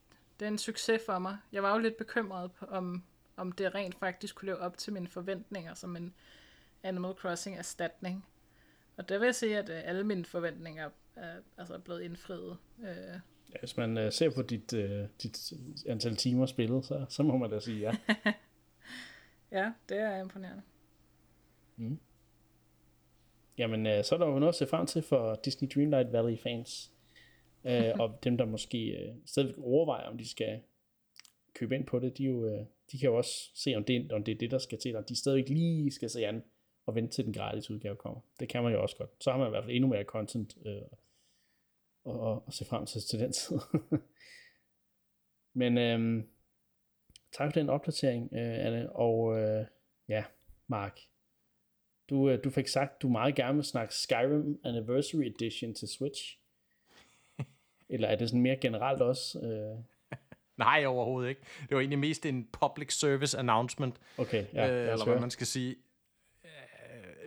det 0.41 0.47
er 0.47 0.51
en 0.51 0.59
succes 0.59 1.03
for 1.07 1.19
mig. 1.19 1.37
Jeg 1.53 1.63
var 1.63 1.73
jo 1.73 1.79
lidt 1.79 1.97
bekymret 1.97 2.53
på, 2.53 2.67
om, 2.67 3.03
om 3.37 3.53
det 3.53 3.75
rent 3.75 3.95
faktisk 4.01 4.35
kunne 4.35 4.47
leve 4.47 4.59
op 4.59 4.79
til 4.79 4.93
mine 4.93 5.09
forventninger 5.09 5.75
som 5.75 5.97
en 5.97 6.15
Animal 6.83 7.13
Crossing 7.15 7.57
erstatning. 7.59 8.25
Og 8.97 9.09
der 9.09 9.19
vil 9.19 9.27
jeg 9.27 9.35
sige, 9.35 9.59
at 9.59 9.69
øh, 9.71 9.81
alle 9.85 10.05
mine 10.05 10.25
forventninger 10.25 10.91
er 11.21 11.41
altså 11.59 11.79
blevet 11.79 12.03
indfriet. 12.03 12.57
Øh, 12.81 13.21
Ja, 13.53 13.59
hvis 13.59 13.77
man 13.77 13.99
øh, 13.99 14.13
ser 14.13 14.31
på 14.31 14.43
dit, 14.43 14.73
øh, 14.73 15.07
dit 15.23 15.53
antal 15.87 16.17
timer 16.17 16.47
spillet, 16.47 16.85
så, 16.85 17.07
så 17.09 17.23
må 17.23 17.37
man 17.37 17.51
da 17.51 17.61
sige 17.61 17.79
ja. 17.81 17.93
ja, 19.59 19.73
det 19.89 19.99
er 19.99 20.21
imponerende. 20.21 20.63
Jamen, 23.59 23.87
øh, 23.87 24.05
så 24.05 24.15
er 24.15 24.19
der 24.19 24.27
jo 24.27 24.39
noget 24.39 24.49
at 24.49 24.55
se 24.55 24.67
frem 24.67 24.87
til 24.87 25.03
for 25.03 25.41
Disney 25.45 25.69
Dreamlight 25.75 26.13
Valley 26.13 26.39
fans. 26.39 26.93
Øh, 27.65 27.91
og 28.01 28.19
dem, 28.25 28.37
der 28.37 28.45
måske 28.45 28.89
øh, 28.89 29.15
stadigvæk 29.27 29.59
overvejer, 29.59 30.09
om 30.09 30.19
de 30.19 30.31
skal 30.31 30.61
købe 31.55 31.75
ind 31.75 31.87
på 31.87 31.99
det, 31.99 32.19
de, 32.19 32.25
er 32.25 32.29
jo, 32.29 32.47
øh, 32.47 32.67
de 32.93 32.99
kan 32.99 33.09
jo 33.09 33.17
også 33.17 33.51
se, 33.55 33.75
om 33.75 33.85
det, 33.85 34.13
om 34.13 34.25
det 34.25 34.35
er 34.35 34.39
det, 34.39 34.51
der 34.51 34.59
skal 34.59 34.79
til, 34.79 34.97
og 34.97 35.09
de 35.09 35.17
stadigvæk 35.17 35.49
lige 35.49 35.91
skal 35.91 36.11
se 36.11 36.27
an 36.27 36.43
og 36.87 36.95
vente 36.95 37.15
til 37.15 37.25
den 37.25 37.33
gratis 37.33 37.71
udgave 37.71 37.97
kommer. 37.97 38.21
Det 38.41 38.49
kan 38.49 38.63
man 38.63 38.73
jo 38.73 38.83
også 38.83 38.97
godt. 38.97 39.11
Så 39.21 39.31
har 39.31 39.39
man 39.39 39.47
i 39.47 39.51
hvert 39.51 39.65
fald 39.65 39.77
endnu 39.77 39.89
mere 39.89 40.05
content 40.05 40.59
øh, 40.67 40.83
og, 42.05 42.47
og, 42.47 42.53
se 42.53 42.65
frem 42.65 42.87
til 42.87 43.01
til 43.11 43.21
den 43.21 43.33
tid. 43.33 43.59
Men 45.61 45.79
øh, 45.79 46.25
tak 47.33 47.53
for 47.53 47.61
den 47.61 47.71
opdatering, 47.71 48.29
øh, 48.33 48.67
Anne. 48.67 48.93
Og 48.93 49.39
øh, 49.39 49.67
ja, 50.09 50.25
Mark, 50.67 51.01
du, 52.11 52.31
øh, 52.31 52.45
du 52.45 52.51
fik 52.51 52.69
sagt, 52.69 53.03
du 53.03 53.09
meget 53.09 53.35
gerne 53.35 53.55
vil 53.55 53.65
snakke 53.65 53.95
Skyrim 53.95 54.61
Anniversary 54.65 55.23
Edition 55.23 55.75
til 55.75 55.89
Switch. 55.89 56.39
Eller 57.91 58.09
er 58.09 58.17
det 58.17 58.29
sådan 58.29 58.43
mere 58.43 58.57
generelt 58.57 59.03
også? 59.03 59.41
Øh, 59.41 59.85
Nej, 60.61 60.85
overhovedet 60.87 61.29
ikke. 61.29 61.41
Det 61.61 61.75
var 61.75 61.81
egentlig 61.81 61.99
mest 61.99 62.27
en 62.27 62.49
public 62.53 62.93
service 62.93 63.39
announcement, 63.39 63.95
okay, 64.19 64.45
ja, 64.55 64.71
øh, 64.71 64.93
eller 64.93 65.05
hvad 65.05 65.21
man 65.21 65.31
skal 65.31 65.47
sige. 65.47 65.77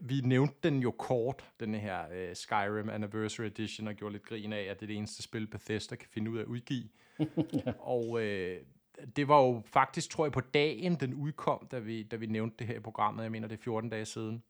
Vi 0.05 0.21
nævnte 0.21 0.55
den 0.63 0.79
jo 0.79 0.91
kort, 0.91 1.51
den 1.59 1.75
her 1.75 2.05
øh, 2.11 2.35
Skyrim 2.35 2.89
Anniversary 2.89 3.45
Edition, 3.45 3.87
og 3.87 3.93
gjorde 3.93 4.13
lidt 4.13 4.25
grin 4.25 4.53
af, 4.53 4.61
at 4.61 4.79
det 4.79 4.85
er 4.85 4.87
det 4.87 4.97
eneste 4.97 5.23
spil, 5.23 5.47
Bethesda 5.47 5.95
kan 5.95 6.09
finde 6.11 6.31
ud 6.31 6.37
af 6.37 6.41
at 6.41 6.47
udgive. 6.47 6.89
Og 7.95 8.21
øh, 8.21 8.61
det 9.15 9.27
var 9.27 9.41
jo 9.41 9.63
faktisk, 9.65 10.09
tror 10.09 10.25
jeg, 10.25 10.31
på 10.31 10.41
dagen, 10.41 10.95
den 10.95 11.13
udkom, 11.13 11.67
da 11.71 11.79
vi, 11.79 12.03
da 12.03 12.15
vi 12.15 12.25
nævnte 12.25 12.55
det 12.59 12.67
her 12.67 12.75
i 12.75 12.79
programmet. 12.79 13.23
Jeg 13.23 13.31
mener, 13.31 13.47
det 13.47 13.57
er 13.57 13.63
14 13.63 13.89
dage 13.89 14.05
siden. 14.05 14.43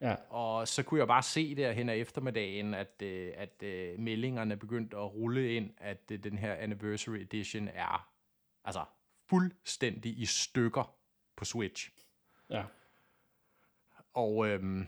Ja, 0.00 0.14
Og 0.28 0.68
så 0.68 0.82
kunne 0.82 1.00
jeg 1.00 1.06
bare 1.06 1.22
se 1.22 1.54
der 1.54 1.72
hen 1.72 1.88
ad 1.88 1.96
eftermiddagen, 1.96 2.74
at, 2.74 3.02
øh, 3.02 3.32
at 3.36 3.62
øh, 3.62 3.98
meldingerne 3.98 4.56
begyndte 4.56 4.96
at 4.96 5.14
rulle 5.14 5.54
ind, 5.54 5.70
at 5.78 6.02
øh, 6.12 6.18
den 6.18 6.38
her 6.38 6.54
Anniversary 6.54 7.18
Edition 7.18 7.68
er 7.68 8.10
altså 8.64 8.84
fuldstændig 9.28 10.18
i 10.18 10.26
stykker 10.26 10.94
på 11.36 11.44
Switch. 11.44 11.90
ja. 12.50 12.64
Og 14.14 14.48
øhm, 14.48 14.86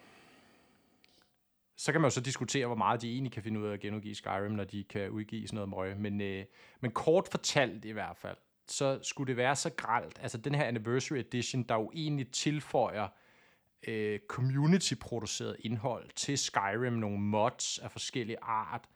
så 1.76 1.92
kan 1.92 2.00
man 2.00 2.06
jo 2.08 2.14
så 2.14 2.20
diskutere, 2.20 2.66
hvor 2.66 2.76
meget 2.76 3.02
de 3.02 3.12
egentlig 3.12 3.32
kan 3.32 3.42
finde 3.42 3.60
ud 3.60 3.66
af 3.66 3.72
at 3.72 3.80
genudgive 3.80 4.14
Skyrim, 4.14 4.52
når 4.52 4.64
de 4.64 4.84
kan 4.84 5.10
udgive 5.10 5.46
sådan 5.46 5.54
noget 5.56 5.68
møg. 5.68 6.00
Men, 6.00 6.20
øh, 6.20 6.44
men 6.80 6.90
kort 6.90 7.28
fortalt 7.28 7.84
i 7.84 7.90
hvert 7.90 8.16
fald, 8.16 8.36
så 8.68 8.98
skulle 9.02 9.28
det 9.28 9.36
være 9.36 9.56
så 9.56 9.70
gralt. 9.70 10.18
Altså 10.22 10.38
den 10.38 10.54
her 10.54 10.64
Anniversary 10.64 11.18
Edition, 11.18 11.62
der 11.62 11.74
jo 11.74 11.90
egentlig 11.94 12.30
tilføjer 12.30 13.08
øh, 13.88 14.20
community-produceret 14.28 15.56
indhold 15.58 16.10
til 16.16 16.38
Skyrim, 16.38 16.92
nogle 16.92 17.18
mods 17.18 17.78
af 17.78 17.90
forskellige 17.90 18.38
art, 18.42 18.88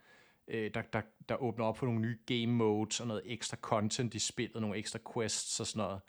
øh, 0.47 0.73
der, 0.73 0.81
der, 0.81 1.01
der 1.29 1.35
åbner 1.35 1.65
op 1.65 1.77
for 1.77 1.85
nogle 1.85 2.01
nye 2.01 2.19
game 2.25 2.47
modes 2.47 2.99
og 2.99 3.07
noget 3.07 3.21
ekstra 3.25 3.57
content 3.57 4.15
i 4.15 4.19
spillet, 4.19 4.61
nogle 4.61 4.77
ekstra 4.77 4.99
quests 5.13 5.59
og 5.59 5.67
sådan 5.67 5.87
noget. 5.87 6.01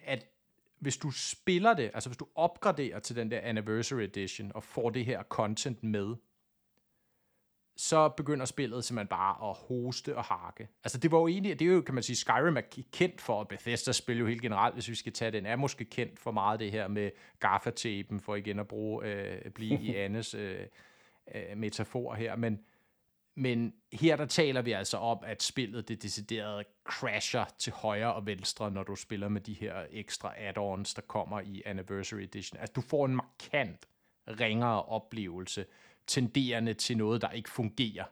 At 0.00 0.26
hvis 0.80 0.96
du 0.96 1.10
spiller 1.10 1.74
det, 1.74 1.90
altså 1.94 2.08
hvis 2.08 2.16
du 2.16 2.26
opgraderer 2.34 2.98
til 2.98 3.16
den 3.16 3.30
der 3.30 3.40
Anniversary 3.42 4.00
Edition 4.00 4.52
og 4.54 4.64
får 4.64 4.90
det 4.90 5.04
her 5.04 5.22
content 5.22 5.84
med, 5.84 6.14
så 7.76 8.08
begynder 8.08 8.46
spillet 8.46 8.84
simpelthen 8.84 9.08
bare 9.08 9.50
at 9.50 9.56
hoste 9.56 10.16
og 10.16 10.24
hakke. 10.24 10.68
Altså 10.84 10.98
det 10.98 11.12
var 11.12 11.18
jo 11.18 11.28
egentlig, 11.28 11.58
det 11.58 11.68
er 11.68 11.72
jo, 11.72 11.80
kan 11.80 11.94
man 11.94 12.02
sige, 12.02 12.16
Skyrim 12.16 12.56
er 12.56 12.82
kendt 12.92 13.20
for, 13.20 13.34
og 13.34 13.48
Bethesda 13.48 13.92
spil 13.92 14.18
jo 14.18 14.26
helt 14.26 14.42
generelt, 14.42 14.74
hvis 14.74 14.88
vi 14.88 14.94
skal 14.94 15.12
tage 15.12 15.30
den, 15.30 15.46
er 15.46 15.56
måske 15.56 15.84
kendt 15.84 16.20
for 16.20 16.30
meget 16.30 16.60
det 16.60 16.72
her 16.72 16.88
med 16.88 17.10
gaffatapen, 17.40 18.20
for 18.20 18.34
igen 18.34 18.58
at 18.58 18.68
bruge, 18.68 19.06
øh, 19.06 19.50
blive 19.50 19.80
i 19.80 19.94
Annes 20.04 20.34
øh, 20.34 20.60
øh, 21.34 21.56
metafor 21.56 22.14
her, 22.14 22.36
men, 22.36 22.60
men 23.38 23.74
her 23.92 24.16
der 24.16 24.26
taler 24.26 24.62
vi 24.62 24.72
altså 24.72 24.96
om, 24.96 25.18
at 25.22 25.42
spillet 25.42 25.88
det 25.88 26.02
deciderede 26.02 26.64
crasher 26.84 27.44
til 27.58 27.72
højre 27.72 28.14
og 28.14 28.26
venstre, 28.26 28.70
når 28.70 28.82
du 28.82 28.96
spiller 28.96 29.28
med 29.28 29.40
de 29.40 29.52
her 29.52 29.74
ekstra 29.90 30.34
add-ons, 30.36 30.94
der 30.94 31.02
kommer 31.08 31.40
i 31.40 31.62
Anniversary 31.66 32.20
Edition. 32.20 32.60
Altså 32.60 32.72
du 32.72 32.80
får 32.80 33.06
en 33.06 33.16
markant 33.16 33.88
ringere 34.28 34.82
oplevelse, 34.82 35.66
tenderende 36.06 36.74
til 36.74 36.96
noget, 36.96 37.22
der 37.22 37.30
ikke 37.30 37.50
fungerer, 37.50 38.04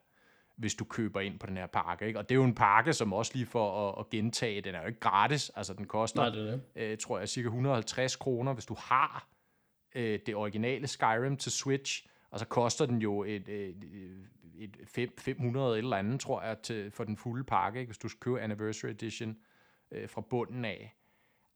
hvis 0.57 0.75
du 0.75 0.85
køber 0.85 1.21
ind 1.21 1.39
på 1.39 1.47
den 1.47 1.57
her 1.57 1.67
pakke. 1.67 2.07
Ikke? 2.07 2.19
Og 2.19 2.29
det 2.29 2.35
er 2.35 2.37
jo 2.37 2.45
en 2.45 2.55
pakke, 2.55 2.93
som 2.93 3.13
også 3.13 3.33
lige 3.35 3.47
for 3.47 3.89
at, 3.89 4.01
at 4.01 4.11
gentage, 4.11 4.61
den 4.61 4.75
er 4.75 4.81
jo 4.81 4.87
ikke 4.87 5.01
gratis. 5.01 5.51
Altså 5.57 5.73
den 5.75 5.87
koster, 5.87 6.21
Nej, 6.21 6.31
det 6.31 6.63
det. 6.75 6.83
Øh, 6.83 6.99
tror 6.99 7.19
jeg, 7.19 7.29
cirka 7.29 7.47
150 7.47 8.17
kroner, 8.17 8.53
hvis 8.53 8.67
du 8.67 8.77
har 8.79 9.29
øh, 9.95 10.19
det 10.27 10.35
originale 10.35 10.87
Skyrim 10.87 11.37
til 11.37 11.53
Switch. 11.53 12.07
Og 12.31 12.39
så 12.39 12.45
koster 12.47 12.87
den 12.87 13.03
jo 13.03 13.23
et, 13.25 13.49
et, 13.49 13.85
et, 14.55 14.77
et 14.97 15.11
500 15.19 15.79
eller 15.79 15.97
andet, 15.97 16.21
tror 16.21 16.43
jeg, 16.43 16.59
til, 16.63 16.91
for 16.91 17.05
den 17.05 17.17
fulde 17.17 17.45
pakke, 17.45 17.81
ikke? 17.81 17.89
hvis 17.91 17.99
du 17.99 18.09
skal 18.09 18.21
købe 18.21 18.41
Anniversary 18.41 18.91
Edition 18.91 19.37
øh, 19.91 20.09
fra 20.09 20.21
bunden 20.21 20.65
af. 20.65 20.97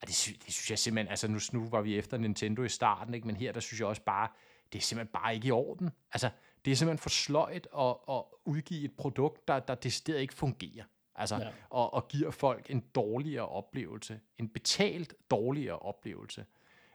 Og 0.02 0.06
det, 0.06 0.14
sy- 0.14 0.38
det 0.46 0.54
synes 0.54 0.70
jeg 0.70 0.78
simpelthen, 0.78 1.10
altså 1.10 1.28
nu, 1.28 1.38
nu 1.52 1.68
var 1.68 1.80
vi 1.80 1.98
efter 1.98 2.18
Nintendo 2.18 2.62
i 2.62 2.68
starten, 2.68 3.14
ikke? 3.14 3.26
men 3.26 3.36
her 3.36 3.52
der 3.52 3.60
synes 3.60 3.80
jeg 3.80 3.88
også 3.88 4.02
bare, 4.02 4.28
det 4.72 4.78
er 4.78 4.82
simpelthen 4.82 5.12
bare 5.12 5.34
ikke 5.34 5.48
i 5.48 5.50
orden. 5.50 5.90
Altså, 6.12 6.30
det 6.64 6.70
er 6.70 6.76
simpelthen 6.76 6.98
for 6.98 7.10
sløjt 7.10 7.68
at, 7.78 7.96
at 8.08 8.22
udgive 8.44 8.84
et 8.84 8.92
produkt, 8.96 9.48
der, 9.48 9.60
der 9.60 9.74
decideret 9.74 10.20
ikke 10.20 10.34
fungerer. 10.34 10.84
Altså, 11.14 11.36
ja. 11.36 11.48
og, 11.70 11.94
og 11.94 12.08
giver 12.08 12.30
folk 12.30 12.70
en 12.70 12.80
dårligere 12.80 13.48
oplevelse. 13.48 14.20
En 14.38 14.48
betalt 14.48 15.14
dårligere 15.30 15.78
oplevelse. 15.78 16.44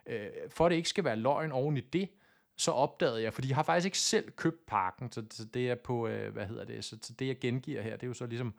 Øh, 0.05 0.29
for 0.49 0.65
at 0.65 0.69
det 0.69 0.75
ikke 0.75 0.89
skal 0.89 1.03
være 1.03 1.15
løgn 1.15 1.51
oven 1.51 1.77
i 1.77 1.81
det, 1.81 2.09
så 2.55 2.71
opdagede 2.71 3.21
jeg, 3.21 3.33
fordi 3.33 3.47
jeg 3.47 3.57
har 3.57 3.63
faktisk 3.63 3.85
ikke 3.85 3.97
selv 3.97 4.31
købt 4.31 4.65
pakken, 4.65 5.11
så, 5.11 5.25
så 5.31 5.45
det 5.45 5.69
er 5.69 5.75
på, 5.75 6.07
øh, 6.07 6.33
hvad 6.33 6.45
hedder 6.45 6.65
det, 6.65 6.85
så, 6.85 6.97
så 7.01 7.13
det 7.13 7.27
jeg 7.27 7.39
gengiver 7.39 7.81
her, 7.81 7.91
det 7.91 8.03
er 8.03 8.07
jo 8.07 8.13
så 8.13 8.25
ligesom 8.25 8.53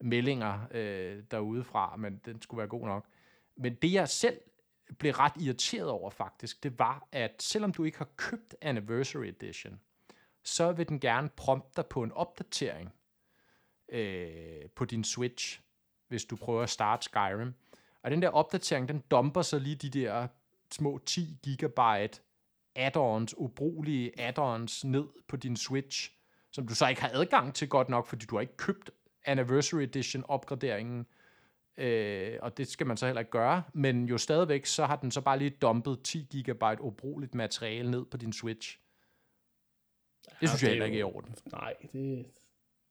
meldinger 0.00 0.60
øh, 0.70 1.22
derude 1.30 1.64
fra, 1.64 1.96
men 1.96 2.20
den 2.24 2.42
skulle 2.42 2.58
være 2.58 2.68
god 2.68 2.86
nok. 2.86 3.06
Men 3.56 3.74
det 3.74 3.92
jeg 3.92 4.08
selv 4.08 4.40
blev 4.98 5.12
ret 5.12 5.32
irriteret 5.40 5.88
over 5.88 6.10
faktisk, 6.10 6.62
det 6.62 6.78
var, 6.78 7.08
at 7.12 7.42
selvom 7.42 7.72
du 7.72 7.84
ikke 7.84 7.98
har 7.98 8.08
købt 8.16 8.56
Anniversary 8.60 9.26
Edition, 9.26 9.80
så 10.42 10.72
vil 10.72 10.88
den 10.88 11.00
gerne 11.00 11.28
prompte 11.28 11.72
dig 11.76 11.86
på 11.86 12.02
en 12.02 12.12
opdatering 12.12 12.92
øh, 13.88 14.68
på 14.74 14.84
din 14.84 15.04
Switch, 15.04 15.60
hvis 16.08 16.24
du 16.24 16.36
prøver 16.36 16.62
at 16.62 16.70
starte 16.70 17.04
Skyrim. 17.04 17.54
Og 18.02 18.10
den 18.10 18.22
der 18.22 18.28
opdatering, 18.28 18.88
den 18.88 19.02
dumper 19.10 19.42
så 19.42 19.58
lige 19.58 19.76
de 19.76 19.90
der 19.90 20.28
små 20.70 20.98
10 21.06 21.38
gigabyte 21.42 22.20
add-ons, 22.76 23.34
ubrugelige 23.36 24.20
add-ons 24.20 24.84
ned 24.84 25.04
på 25.28 25.36
din 25.36 25.56
Switch, 25.56 26.12
som 26.50 26.66
du 26.66 26.74
så 26.74 26.88
ikke 26.88 27.00
har 27.00 27.10
adgang 27.12 27.54
til 27.54 27.68
godt 27.68 27.88
nok, 27.88 28.06
fordi 28.06 28.26
du 28.26 28.36
har 28.36 28.40
ikke 28.40 28.56
købt 28.56 28.90
Anniversary 29.24 29.82
Edition 29.82 30.24
opgraderingen, 30.28 31.06
øh, 31.76 32.38
og 32.42 32.56
det 32.56 32.68
skal 32.68 32.86
man 32.86 32.96
så 32.96 33.06
heller 33.06 33.20
ikke 33.20 33.30
gøre, 33.30 33.62
men 33.72 34.04
jo 34.04 34.18
stadigvæk, 34.18 34.66
så 34.66 34.86
har 34.86 34.96
den 34.96 35.10
så 35.10 35.20
bare 35.20 35.38
lige 35.38 35.50
dumpet 35.50 35.98
10 36.04 36.42
GB 36.48 36.62
ubrugeligt 36.80 37.34
materiale 37.34 37.90
ned 37.90 38.04
på 38.04 38.16
din 38.16 38.32
Switch. 38.32 38.78
Det 40.24 40.42
ja, 40.42 40.46
synes 40.46 40.62
jeg 40.62 40.70
heller 40.70 40.86
ikke 40.86 40.96
er 40.96 41.00
i 41.00 41.02
orden. 41.02 41.34
Nej, 41.52 41.74
det, 41.92 42.26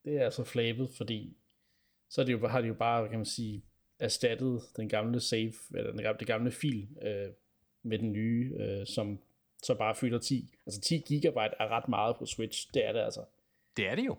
det 0.05 0.17
er 0.17 0.25
altså 0.25 0.43
flabet, 0.43 0.89
fordi 0.97 1.38
så 2.09 2.21
er 2.21 2.25
det 2.25 2.32
jo, 2.32 2.47
har 2.47 2.61
de 2.61 2.67
jo 2.67 2.73
bare, 2.73 3.09
kan 3.09 3.19
man 3.19 3.25
sige, 3.25 3.65
erstattet 3.99 4.61
den 4.77 4.89
gamle 4.89 5.19
save, 5.19 5.53
eller 5.75 5.91
den 5.91 6.01
gamle, 6.01 6.19
det 6.19 6.27
gamle 6.27 6.51
fil 6.51 6.89
øh, 7.01 7.29
med 7.84 7.99
den 7.99 8.11
nye, 8.11 8.53
øh, 8.59 8.88
som 8.88 9.19
så 9.62 9.76
bare 9.76 9.95
fylder 9.95 10.20
10. 10.20 10.55
Altså 10.66 10.82
10 10.82 11.03
gigabyte 11.07 11.55
er 11.59 11.68
ret 11.68 11.88
meget 11.88 12.16
på 12.20 12.26
Switch, 12.26 12.74
det 12.74 12.88
er 12.88 12.91
det 12.91 12.99
altså. 12.99 13.24
Det 13.78 13.89
er 13.89 13.95
det 13.95 14.05
jo. 14.05 14.18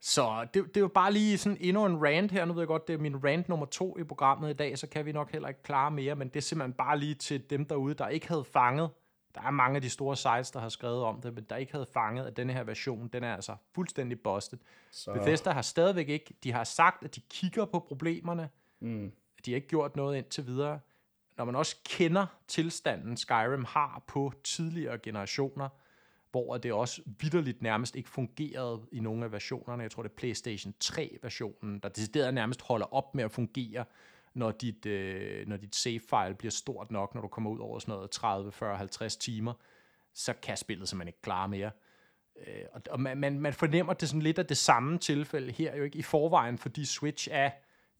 Så 0.00 0.46
det, 0.54 0.64
det 0.66 0.76
er 0.76 0.80
jo 0.80 0.88
bare 0.88 1.12
lige 1.12 1.38
sådan 1.38 1.58
endnu 1.60 1.86
en 1.86 2.04
rant 2.04 2.32
her. 2.32 2.44
Nu 2.44 2.52
ved 2.52 2.62
jeg 2.62 2.68
godt, 2.68 2.88
det 2.88 2.94
er 2.94 2.98
min 2.98 3.24
rant 3.24 3.48
nummer 3.48 3.66
to 3.66 3.98
i 3.98 4.04
programmet 4.04 4.50
i 4.50 4.52
dag, 4.52 4.78
så 4.78 4.86
kan 4.86 5.06
vi 5.06 5.12
nok 5.12 5.32
heller 5.32 5.48
ikke 5.48 5.62
klare 5.62 5.90
mere, 5.90 6.16
men 6.16 6.28
det 6.28 6.36
er 6.36 6.40
simpelthen 6.40 6.72
bare 6.72 6.98
lige 6.98 7.14
til 7.14 7.50
dem 7.50 7.64
derude, 7.64 7.94
der 7.94 8.08
ikke 8.08 8.28
havde 8.28 8.44
fanget. 8.44 8.90
Der 9.34 9.40
er 9.40 9.50
mange 9.50 9.76
af 9.76 9.82
de 9.82 9.90
store 9.90 10.16
sites, 10.16 10.50
der 10.50 10.60
har 10.60 10.68
skrevet 10.68 11.02
om 11.02 11.20
det, 11.20 11.34
men 11.34 11.46
der 11.50 11.56
ikke 11.56 11.72
havde 11.72 11.86
fanget, 11.86 12.26
at 12.26 12.36
denne 12.36 12.52
her 12.52 12.64
version, 12.64 13.08
den 13.08 13.24
er 13.24 13.34
altså 13.34 13.56
fuldstændig 13.74 14.20
busted. 14.20 14.58
Så. 14.90 15.12
Bethesda 15.12 15.50
har 15.50 15.62
stadigvæk 15.62 16.08
ikke, 16.08 16.34
de 16.44 16.52
har 16.52 16.64
sagt, 16.64 17.04
at 17.04 17.14
de 17.14 17.20
kigger 17.20 17.64
på 17.64 17.78
problemerne. 17.78 18.48
Mm. 18.80 19.12
De 19.44 19.50
har 19.50 19.56
ikke 19.56 19.68
gjort 19.68 19.96
noget 19.96 20.16
indtil 20.16 20.46
videre. 20.46 20.80
Når 21.38 21.44
man 21.44 21.54
også 21.56 21.76
kender 21.84 22.26
tilstanden, 22.48 23.16
Skyrim 23.16 23.64
har 23.64 24.04
på 24.06 24.32
tidligere 24.44 24.98
generationer, 24.98 25.68
hvor 26.30 26.58
det 26.58 26.72
også 26.72 27.02
vidderligt 27.20 27.62
nærmest 27.62 27.96
ikke 27.96 28.08
fungerede 28.08 28.86
i 28.92 29.00
nogle 29.00 29.24
af 29.24 29.32
versionerne. 29.32 29.82
Jeg 29.82 29.90
tror, 29.90 30.02
det 30.02 30.10
er 30.10 30.16
PlayStation 30.16 30.74
3-versionen, 30.84 31.78
der 31.78 31.88
decideret 31.88 32.34
nærmest 32.34 32.62
holder 32.62 32.94
op 32.94 33.14
med 33.14 33.24
at 33.24 33.32
fungere, 33.32 33.84
når 34.34 34.50
dit, 34.50 34.86
øh, 34.86 35.48
når 35.48 35.56
dit 35.56 35.76
save-file 35.76 36.34
bliver 36.38 36.50
stort 36.50 36.90
nok, 36.90 37.14
når 37.14 37.20
du 37.22 37.28
kommer 37.28 37.50
ud 37.50 37.58
over 37.58 37.78
sådan 37.78 37.94
noget 37.94 38.10
30, 38.10 38.52
40, 38.52 38.76
50 38.76 39.16
timer, 39.16 39.52
så 40.14 40.32
kan 40.32 40.56
spillet 40.56 40.88
simpelthen 40.88 41.08
ikke 41.08 41.22
klare 41.22 41.48
mere. 41.48 41.70
Øh, 42.46 42.80
og 42.90 43.00
man, 43.00 43.18
man, 43.18 43.40
man 43.40 43.52
fornemmer 43.52 43.92
det 43.92 44.08
sådan 44.08 44.22
lidt 44.22 44.38
af 44.38 44.46
det 44.46 44.56
samme 44.56 44.98
tilfælde 44.98 45.52
her, 45.52 45.76
jo 45.76 45.84
ikke 45.84 45.98
i 45.98 46.02
forvejen, 46.02 46.58
fordi 46.58 46.84
Switch 46.84 47.28
er 47.30 47.50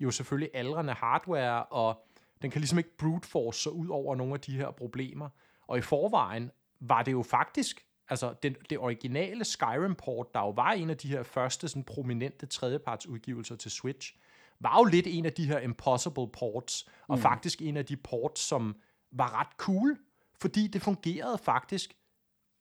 jo 0.01 0.11
selvfølgelig 0.11 0.51
aldrende 0.55 0.93
hardware, 0.93 1.64
og 1.64 2.07
den 2.43 2.51
kan 2.51 2.61
ligesom 2.61 2.78
ikke 2.78 2.97
brute 2.97 3.28
force 3.28 3.62
sig 3.62 3.72
ud 3.72 3.89
over 3.89 4.16
nogle 4.16 4.34
af 4.34 4.41
de 4.41 4.57
her 4.57 4.70
problemer. 4.70 5.28
Og 5.66 5.78
i 5.78 5.80
forvejen 5.80 6.51
var 6.80 7.03
det 7.03 7.12
jo 7.12 7.22
faktisk 7.22 7.84
altså 8.11 8.34
det, 8.43 8.70
det 8.70 8.78
originale 8.78 9.45
Skyrim-port, 9.45 10.34
der 10.34 10.41
jo 10.41 10.51
var 10.51 10.72
en 10.72 10.91
af 10.91 10.97
de 10.97 11.09
her 11.09 11.22
første 11.22 11.68
sådan 11.68 11.84
prominente 11.84 12.47
tredjepartsudgivelser 12.47 13.57
til 13.57 13.70
Switch, 13.70 14.14
var 14.61 14.78
jo 14.78 14.84
lidt 14.84 15.07
en 15.07 15.26
af 15.26 15.32
de 15.32 15.47
her 15.47 15.59
impossible 15.59 16.28
ports, 16.28 16.89
og 17.09 17.16
mm. 17.16 17.22
faktisk 17.22 17.62
en 17.62 17.76
af 17.76 17.86
de 17.86 17.97
ports, 17.97 18.41
som 18.41 18.76
var 19.12 19.41
ret 19.41 19.57
cool, 19.57 19.99
fordi 20.41 20.66
det 20.66 20.82
fungerede 20.82 21.39
faktisk 21.39 21.95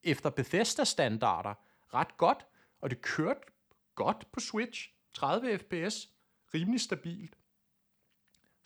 efter 0.03 0.29
Bethesda-standarder 0.29 1.53
ret 1.93 2.17
godt, 2.17 2.45
og 2.81 2.89
det 2.89 3.01
kørte 3.01 3.39
godt 3.95 4.31
på 4.31 4.39
Switch, 4.39 4.89
30 5.13 5.57
fps, 5.57 6.09
rimelig 6.53 6.81
stabilt. 6.81 7.36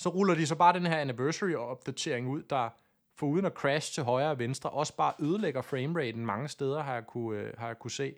Så 0.02 0.10
ruller 0.10 0.36
de 0.36 0.48
så 0.48 0.56
bare 0.56 0.74
den 0.74 0.86
her 0.86 0.98
anniversary-opdatering 0.98 2.30
ud, 2.30 2.44
der 2.44 2.70
for 3.16 3.28
uden 3.28 3.46
at 3.46 3.54
crash 3.54 3.94
til 3.94 4.04
højre 4.04 4.30
og 4.30 4.40
venstre, 4.40 4.70
også 4.70 4.96
bare 4.96 5.14
ødelægger 5.20 5.62
frameraten 5.62 6.26
mange 6.26 6.48
steder, 6.48 6.84
har 6.84 6.94
jeg 6.94 7.08
kunne, 7.08 7.40
øh, 7.40 7.54
har 7.58 7.68
jeg 7.68 7.80
kunne 7.80 7.92
se. 7.92 8.16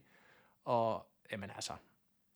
Og, 0.65 1.05
jamen 1.31 1.49
altså, 1.55 1.73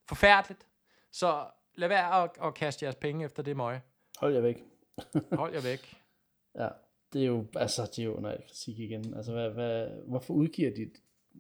forfærdeligt. 0.10 0.68
Så 1.12 1.46
lad 1.76 1.88
være 1.88 2.24
at, 2.24 2.30
at 2.44 2.54
kaste 2.54 2.86
jeres 2.86 2.96
penge 2.96 3.26
efter 3.26 3.44
det 3.44 3.58
møg. 3.58 3.80
Hold 4.18 4.34
jer 4.34 4.42
væk. 4.42 4.64
Hold 5.32 5.54
jer 5.54 5.62
væk. 5.62 5.94
Ja, 6.56 6.68
det 7.14 7.22
er 7.22 7.26
jo, 7.26 7.46
altså, 7.56 7.82
det 7.86 8.00
er 8.00 8.04
jo 8.04 8.14
under 8.14 8.38
kritik 8.48 8.80
igen. 8.80 9.14
Altså, 9.14 9.32
hvad, 9.32 9.50
hvad, 9.50 9.88
hvorfor 10.08 10.34
udgiver 10.34 10.76
de 10.76 10.92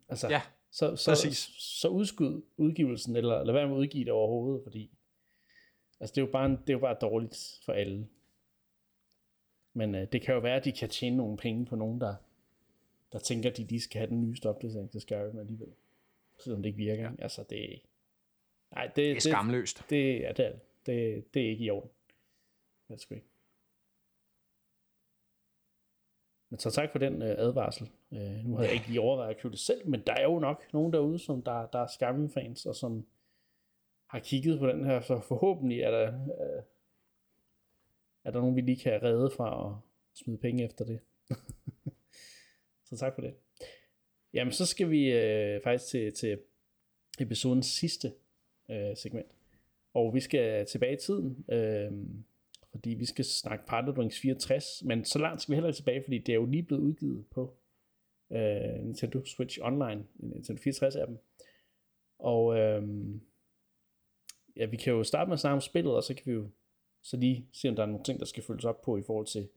Altså, 0.09 0.27
ja, 0.27 0.41
så, 0.71 0.95
så, 0.95 1.11
præcis. 1.11 1.37
Så, 1.37 1.51
så 1.57 1.87
udskud 1.87 2.41
udgivelsen, 2.57 3.15
eller 3.15 3.43
lad 3.43 3.53
være 3.53 3.67
med 3.67 3.75
at 3.75 3.79
udgive 3.79 4.05
det 4.05 4.13
overhovedet, 4.13 4.63
fordi 4.63 4.96
altså, 5.99 6.13
det, 6.13 6.21
er 6.21 6.25
jo 6.25 6.31
bare, 6.31 6.49
det 6.49 6.69
er 6.69 6.73
jo 6.73 6.79
bare 6.79 6.97
dårligt 7.01 7.61
for 7.65 7.73
alle. 7.73 8.07
Men 9.73 9.95
øh, 9.95 10.07
det 10.11 10.21
kan 10.21 10.33
jo 10.33 10.39
være, 10.39 10.55
at 10.55 10.65
de 10.65 10.71
kan 10.71 10.89
tjene 10.89 11.17
nogle 11.17 11.37
penge 11.37 11.65
på 11.65 11.75
nogen, 11.75 12.01
der, 12.01 12.15
der 13.11 13.19
tænker, 13.19 13.49
at 13.49 13.57
de 13.57 13.63
lige 13.63 13.81
skal 13.81 13.99
have 13.99 14.09
den 14.09 14.21
nye 14.21 14.35
opdatering 14.45 14.91
til 14.91 15.01
Skyrim 15.01 15.39
alligevel. 15.39 15.73
Selvom 16.39 16.61
det 16.61 16.69
ikke 16.69 16.77
virker. 16.77 17.03
Ja. 17.03 17.11
Altså, 17.19 17.43
det, 17.49 17.81
nej, 18.71 18.85
det, 18.85 18.95
det 18.95 19.11
er 19.11 19.19
skamløst. 19.19 19.77
Det, 19.77 19.89
det, 19.89 20.19
ja, 20.19 20.31
det 20.31 20.45
er 20.45 20.51
det. 20.85 21.33
Det, 21.33 21.45
er 21.45 21.49
ikke 21.49 21.63
i 21.63 21.69
orden. 21.69 21.89
Det 22.87 22.93
er 22.93 22.97
sgu 22.97 23.15
ikke. 23.15 23.27
Men 26.49 26.59
så 26.59 26.71
tak 26.71 26.91
for 26.91 26.99
den 26.99 27.21
øh, 27.21 27.35
advarsel. 27.37 27.89
Øh, 28.11 28.45
nu 28.45 28.55
har 28.55 28.63
jeg 28.63 28.73
ikke 28.73 28.87
lige 28.87 29.01
overvejet 29.01 29.29
at 29.29 29.41
købe 29.41 29.51
det 29.51 29.59
selv, 29.59 29.87
men 29.87 30.01
der 30.07 30.13
er 30.13 30.23
jo 30.23 30.39
nok 30.39 30.73
nogen 30.73 30.93
derude, 30.93 31.19
som 31.19 31.41
der, 31.41 31.65
der 31.65 31.79
er 31.79 31.87
Skyrim-fans, 31.87 32.65
og 32.65 32.75
som 32.75 33.05
har 34.07 34.19
kigget 34.19 34.59
på 34.59 34.67
den 34.67 34.85
her, 34.85 35.01
så 35.01 35.21
forhåbentlig 35.27 35.81
er 35.81 35.91
der, 35.91 36.07
øh, 36.13 36.63
er 38.23 38.31
der 38.31 38.39
nogen, 38.39 38.55
vi 38.55 38.61
lige 38.61 38.79
kan 38.79 39.03
redde 39.03 39.31
fra 39.37 39.67
at 39.67 39.75
smide 40.13 40.37
penge 40.37 40.63
efter 40.63 40.85
det. 40.85 40.99
så 42.89 42.97
tak 42.97 43.15
for 43.15 43.21
det. 43.21 43.33
Jamen, 44.33 44.51
så 44.51 44.65
skal 44.65 44.89
vi 44.89 45.11
øh, 45.11 45.61
faktisk 45.63 45.91
til, 45.91 46.13
til 46.13 46.39
episodens 47.19 47.65
sidste 47.65 48.13
øh, 48.69 48.97
segment. 48.97 49.31
Og 49.93 50.13
vi 50.13 50.19
skal 50.19 50.65
tilbage 50.65 50.93
i 50.93 50.99
tiden, 50.99 51.45
øh, 51.51 51.91
fordi 52.71 52.89
vi 52.89 53.05
skal 53.05 53.25
snakke 53.25 53.65
Partner 53.67 54.09
64, 54.21 54.83
men 54.83 55.05
så 55.05 55.19
langt 55.19 55.41
skal 55.41 55.51
vi 55.51 55.55
heller 55.55 55.69
ikke 55.69 55.77
tilbage, 55.77 56.03
fordi 56.03 56.17
det 56.17 56.29
er 56.29 56.35
jo 56.35 56.45
lige 56.45 56.63
blevet 56.63 56.81
udgivet 56.81 57.25
på 57.31 57.57
øh, 58.31 58.83
Nintendo 58.83 59.25
Switch 59.25 59.59
Online, 59.61 60.05
Nintendo 60.15 60.61
64-appen. 60.61 61.17
Og 62.19 62.57
øh, 62.57 62.83
ja, 64.57 64.65
vi 64.65 64.77
kan 64.77 64.93
jo 64.93 65.03
starte 65.03 65.29
med 65.29 65.33
at 65.33 65.39
snakke 65.39 65.53
om 65.53 65.61
spillet, 65.61 65.95
og 65.95 66.03
så 66.03 66.13
kan 66.13 66.23
vi 66.25 66.31
jo 66.31 66.49
så 67.01 67.17
lige 67.17 67.47
se, 67.53 67.69
om 67.69 67.75
der 67.75 67.83
er 67.83 67.87
nogle 67.87 68.03
ting, 68.03 68.19
der 68.19 68.25
skal 68.25 68.43
følges 68.43 68.65
op 68.65 68.81
på 68.81 68.97
i 68.97 69.03
forhold 69.03 69.25
til 69.25 69.49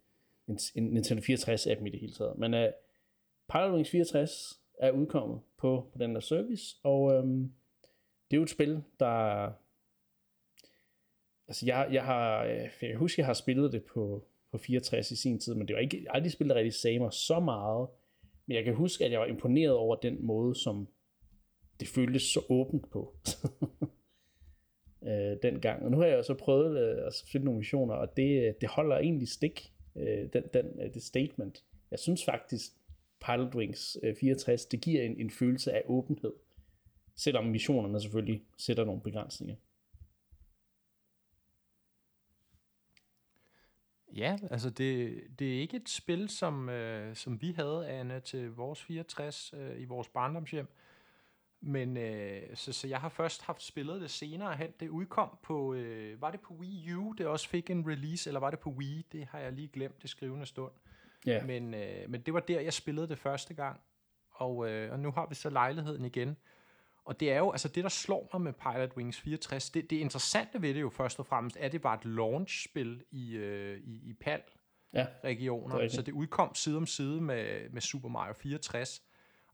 en, 0.48 0.58
en 0.74 0.84
Nintendo 0.84 1.22
64-appen 1.22 1.86
i 1.86 1.90
det 1.90 2.00
hele 2.00 2.12
taget. 2.12 2.38
Men 2.38 2.54
uh, 2.54 2.70
Pilot 3.52 3.72
Wings 3.72 3.90
64 3.90 4.60
er 4.78 4.90
udkommet 4.90 5.40
på, 5.56 5.90
på 5.92 5.98
den 5.98 6.14
der 6.14 6.20
service, 6.20 6.76
og 6.82 7.14
øhm, 7.14 7.52
det 8.30 8.36
er 8.36 8.38
jo 8.38 8.42
et 8.42 8.50
spil, 8.50 8.82
der... 9.00 9.52
Altså, 11.48 11.66
jeg, 11.66 11.88
jeg 11.92 12.04
har... 12.04 12.44
Øh, 12.44 12.56
jeg 12.56 12.72
kan 12.80 12.96
huske, 12.96 13.20
jeg 13.20 13.26
har 13.26 13.34
spillet 13.34 13.72
det 13.72 13.84
på, 13.84 14.24
på 14.50 14.58
64 14.58 15.10
i 15.10 15.16
sin 15.16 15.38
tid, 15.38 15.54
men 15.54 15.68
det 15.68 15.74
var 15.74 15.80
ikke 15.80 16.02
jeg 16.02 16.10
har 16.10 16.14
aldrig 16.14 16.32
spillet, 16.32 16.56
rigtig 16.56 16.74
Samer 16.74 17.10
så 17.10 17.40
meget. 17.40 17.88
Men 18.46 18.56
jeg 18.56 18.64
kan 18.64 18.74
huske, 18.74 19.04
at 19.04 19.12
jeg 19.12 19.20
var 19.20 19.26
imponeret 19.26 19.74
over 19.74 19.96
den 19.96 20.26
måde, 20.26 20.54
som 20.54 20.88
det 21.80 21.88
føltes 21.88 22.22
så 22.22 22.40
åbent 22.48 22.90
på. 22.90 23.14
øh, 25.02 25.36
dengang. 25.42 25.82
Og 25.82 25.90
nu 25.90 25.98
har 25.98 26.06
jeg 26.06 26.16
jo 26.16 26.22
så 26.22 26.34
prøvet 26.34 26.78
øh, 26.78 27.06
at 27.06 27.22
finde 27.26 27.44
nogle 27.44 27.58
missioner, 27.58 27.94
og 27.94 28.16
det, 28.16 28.48
øh, 28.48 28.54
det 28.60 28.68
holder 28.68 28.98
egentlig 28.98 29.28
stik, 29.28 29.72
øh, 29.96 30.28
den, 30.32 30.42
den, 30.54 30.66
øh, 30.80 30.94
det 30.94 31.02
statement. 31.02 31.64
Jeg 31.90 31.98
synes 31.98 32.24
faktisk, 32.24 32.72
Pilot 33.26 33.54
Wings 33.54 33.98
øh, 34.02 34.16
64, 34.20 34.66
det 34.66 34.80
giver 34.80 35.02
en, 35.02 35.20
en 35.20 35.30
følelse 35.30 35.72
af 35.72 35.82
åbenhed, 35.86 36.32
selvom 37.16 37.44
missionerne 37.44 38.00
selvfølgelig 38.00 38.42
sætter 38.58 38.84
nogle 38.84 39.00
begrænsninger. 39.00 39.56
Ja, 44.16 44.38
altså 44.50 44.70
det, 44.70 45.20
det 45.38 45.56
er 45.56 45.60
ikke 45.60 45.76
et 45.76 45.88
spil, 45.88 46.28
som, 46.28 46.68
øh, 46.68 47.16
som 47.16 47.42
vi 47.42 47.52
havde, 47.52 47.88
Anna, 47.88 48.18
til 48.18 48.50
vores 48.50 48.82
64 48.82 49.54
øh, 49.56 49.80
i 49.80 49.84
vores 49.84 50.08
barndomshjem. 50.08 50.66
Men 51.60 51.96
øh, 51.96 52.42
så, 52.54 52.72
så 52.72 52.88
jeg 52.88 53.00
har 53.00 53.08
først 53.08 53.42
haft 53.42 53.62
spillet 53.62 54.00
det 54.00 54.10
senere 54.10 54.56
hen. 54.56 54.70
Det 54.80 54.88
udkom 54.88 55.38
på, 55.42 55.74
øh, 55.74 56.22
var 56.22 56.30
det 56.30 56.40
på 56.40 56.54
Wii 56.54 56.94
U, 56.94 57.12
det 57.18 57.26
også 57.26 57.48
fik 57.48 57.70
en 57.70 57.90
release, 57.90 58.30
eller 58.30 58.40
var 58.40 58.50
det 58.50 58.58
på 58.58 58.70
Wii? 58.70 59.06
Det 59.12 59.26
har 59.30 59.38
jeg 59.38 59.52
lige 59.52 59.68
glemt 59.68 60.02
det 60.02 60.10
skrivende 60.10 60.46
stund. 60.46 60.72
Ja, 61.26 61.44
Men, 61.44 61.74
øh, 61.74 62.10
men 62.10 62.20
det 62.20 62.34
var 62.34 62.40
der, 62.40 62.60
jeg 62.60 62.72
spillede 62.72 63.08
det 63.08 63.18
første 63.18 63.54
gang. 63.54 63.80
Og, 64.30 64.70
øh, 64.70 64.92
og 64.92 65.00
nu 65.00 65.10
har 65.10 65.26
vi 65.26 65.34
så 65.34 65.50
lejligheden 65.50 66.04
igen. 66.04 66.36
Og 67.04 67.20
det 67.20 67.32
er 67.32 67.38
jo, 67.38 67.50
altså 67.50 67.68
det 67.68 67.84
der 67.84 67.90
slår 67.90 68.30
mig 68.32 68.42
med 68.42 68.52
Pilot 68.52 68.96
Wings 68.96 69.20
64, 69.20 69.70
det, 69.70 69.90
det 69.90 69.96
interessante 69.96 70.62
ved 70.62 70.74
det 70.74 70.80
jo 70.80 70.88
først 70.88 71.18
og 71.18 71.26
fremmest, 71.26 71.56
er, 71.60 71.66
at 71.66 71.72
det 71.72 71.84
var 71.84 71.94
et 71.94 72.04
launch-spil 72.04 73.04
i, 73.10 73.36
øh, 73.36 73.80
i, 73.80 74.10
i 74.10 74.12
PAL 74.12 74.42
ja, 74.92 75.06
Det 75.82 75.92
så 75.92 76.02
det 76.02 76.12
udkom 76.12 76.54
side 76.54 76.76
om 76.76 76.86
side 76.86 77.20
med, 77.20 77.70
med 77.70 77.80
Super 77.80 78.08
Mario 78.08 78.32
64. 78.32 79.02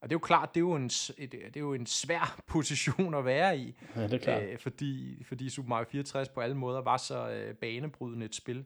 Og 0.01 0.11
det 0.11 0.15
er 0.15 0.15
jo 0.15 0.27
klart, 0.27 0.55
det 0.55 0.61
er 0.61 0.65
jo 0.65 0.75
en, 0.75 0.89
det 0.89 1.57
er 1.57 1.61
jo 1.61 1.75
en 1.75 1.87
svær 1.87 2.39
position 2.47 3.15
at 3.15 3.25
være 3.25 3.59
i, 3.59 3.75
ja 3.97 4.03
det 4.03 4.13
er 4.13 4.19
klart. 4.19 4.43
øh, 4.43 4.59
fordi, 4.59 5.23
fordi 5.25 5.51
Super 5.51 5.69
Mario 5.69 5.87
64 5.91 6.29
på 6.29 6.41
alle 6.41 6.57
måder 6.57 6.81
var 6.81 6.97
så 6.97 7.31
øh, 7.31 7.55
banebrydende 7.55 8.27
et 8.27 8.35
spil. 8.35 8.65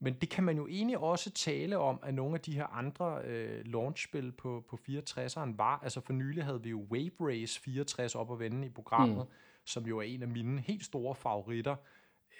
Men 0.00 0.14
det 0.14 0.28
kan 0.28 0.44
man 0.44 0.56
jo 0.56 0.66
egentlig 0.66 0.98
også 0.98 1.30
tale 1.30 1.78
om, 1.78 2.00
at 2.02 2.14
nogle 2.14 2.34
af 2.34 2.40
de 2.40 2.52
her 2.52 2.66
andre 2.66 3.22
øh, 3.24 3.66
launchspil 3.66 4.32
på, 4.32 4.64
på 4.68 4.78
64'eren 4.88 5.56
var. 5.56 5.80
Altså 5.82 6.00
for 6.00 6.12
nylig 6.12 6.44
havde 6.44 6.62
vi 6.62 6.70
jo 6.70 6.86
Wave 6.90 7.10
Race 7.20 7.60
64 7.60 8.14
op 8.14 8.32
at 8.32 8.38
vende 8.38 8.66
i 8.66 8.70
programmet, 8.70 9.26
mm. 9.26 9.32
som 9.64 9.86
jo 9.86 9.98
er 9.98 10.02
en 10.02 10.22
af 10.22 10.28
mine 10.28 10.60
helt 10.60 10.84
store 10.84 11.14
favoritter 11.14 11.76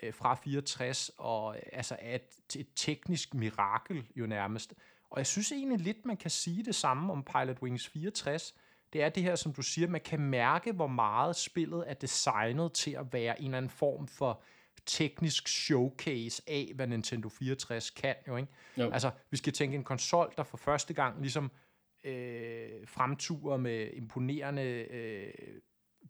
øh, 0.03 0.14
fra 0.14 0.34
64, 0.34 1.11
og 1.18 1.57
øh, 1.57 1.62
altså 1.72 1.97
er 2.01 2.14
et, 2.14 2.59
et 2.61 2.68
teknisk 2.76 3.34
mirakel 3.34 4.07
jo 4.16 4.26
nærmest. 4.26 4.74
Og 5.11 5.18
jeg 5.18 5.26
synes 5.26 5.52
egentlig 5.52 5.78
lidt, 5.78 6.06
man 6.06 6.16
kan 6.16 6.30
sige 6.30 6.64
det 6.64 6.74
samme 6.74 7.12
om 7.12 7.24
Pilot 7.24 7.62
Wings 7.62 7.88
64. 7.88 8.54
Det 8.92 9.02
er 9.02 9.09
det 9.09 9.22
her, 9.22 9.36
som 9.36 9.52
du 9.52 9.62
siger, 9.62 9.88
man 9.88 10.00
kan 10.00 10.20
mærke, 10.20 10.72
hvor 10.72 10.86
meget 10.86 11.36
spillet 11.36 11.84
er 11.86 11.94
designet 11.94 12.72
til 12.72 12.90
at 12.90 13.12
være 13.12 13.40
en 13.40 13.44
eller 13.44 13.59
anden 13.59 13.70
form 13.70 14.09
for 14.09 14.42
teknisk 14.86 15.48
showcase 15.48 16.42
af, 16.46 16.72
hvad 16.74 16.86
Nintendo 16.86 17.28
64 17.28 17.90
kan 17.90 18.14
jo, 18.28 18.36
ikke? 18.36 18.48
Jo. 18.76 18.90
Altså, 18.90 19.11
vi 19.30 19.36
skal 19.36 19.52
tænke 19.52 19.76
en 19.76 19.84
konsol, 19.84 20.32
der 20.36 20.42
for 20.42 20.56
første 20.56 20.94
gang 20.94 21.20
ligesom 21.20 21.50
øh, 22.04 22.86
fremturer 22.86 23.56
med 23.56 23.90
imponerende 23.92 24.62
øh, 24.90 25.32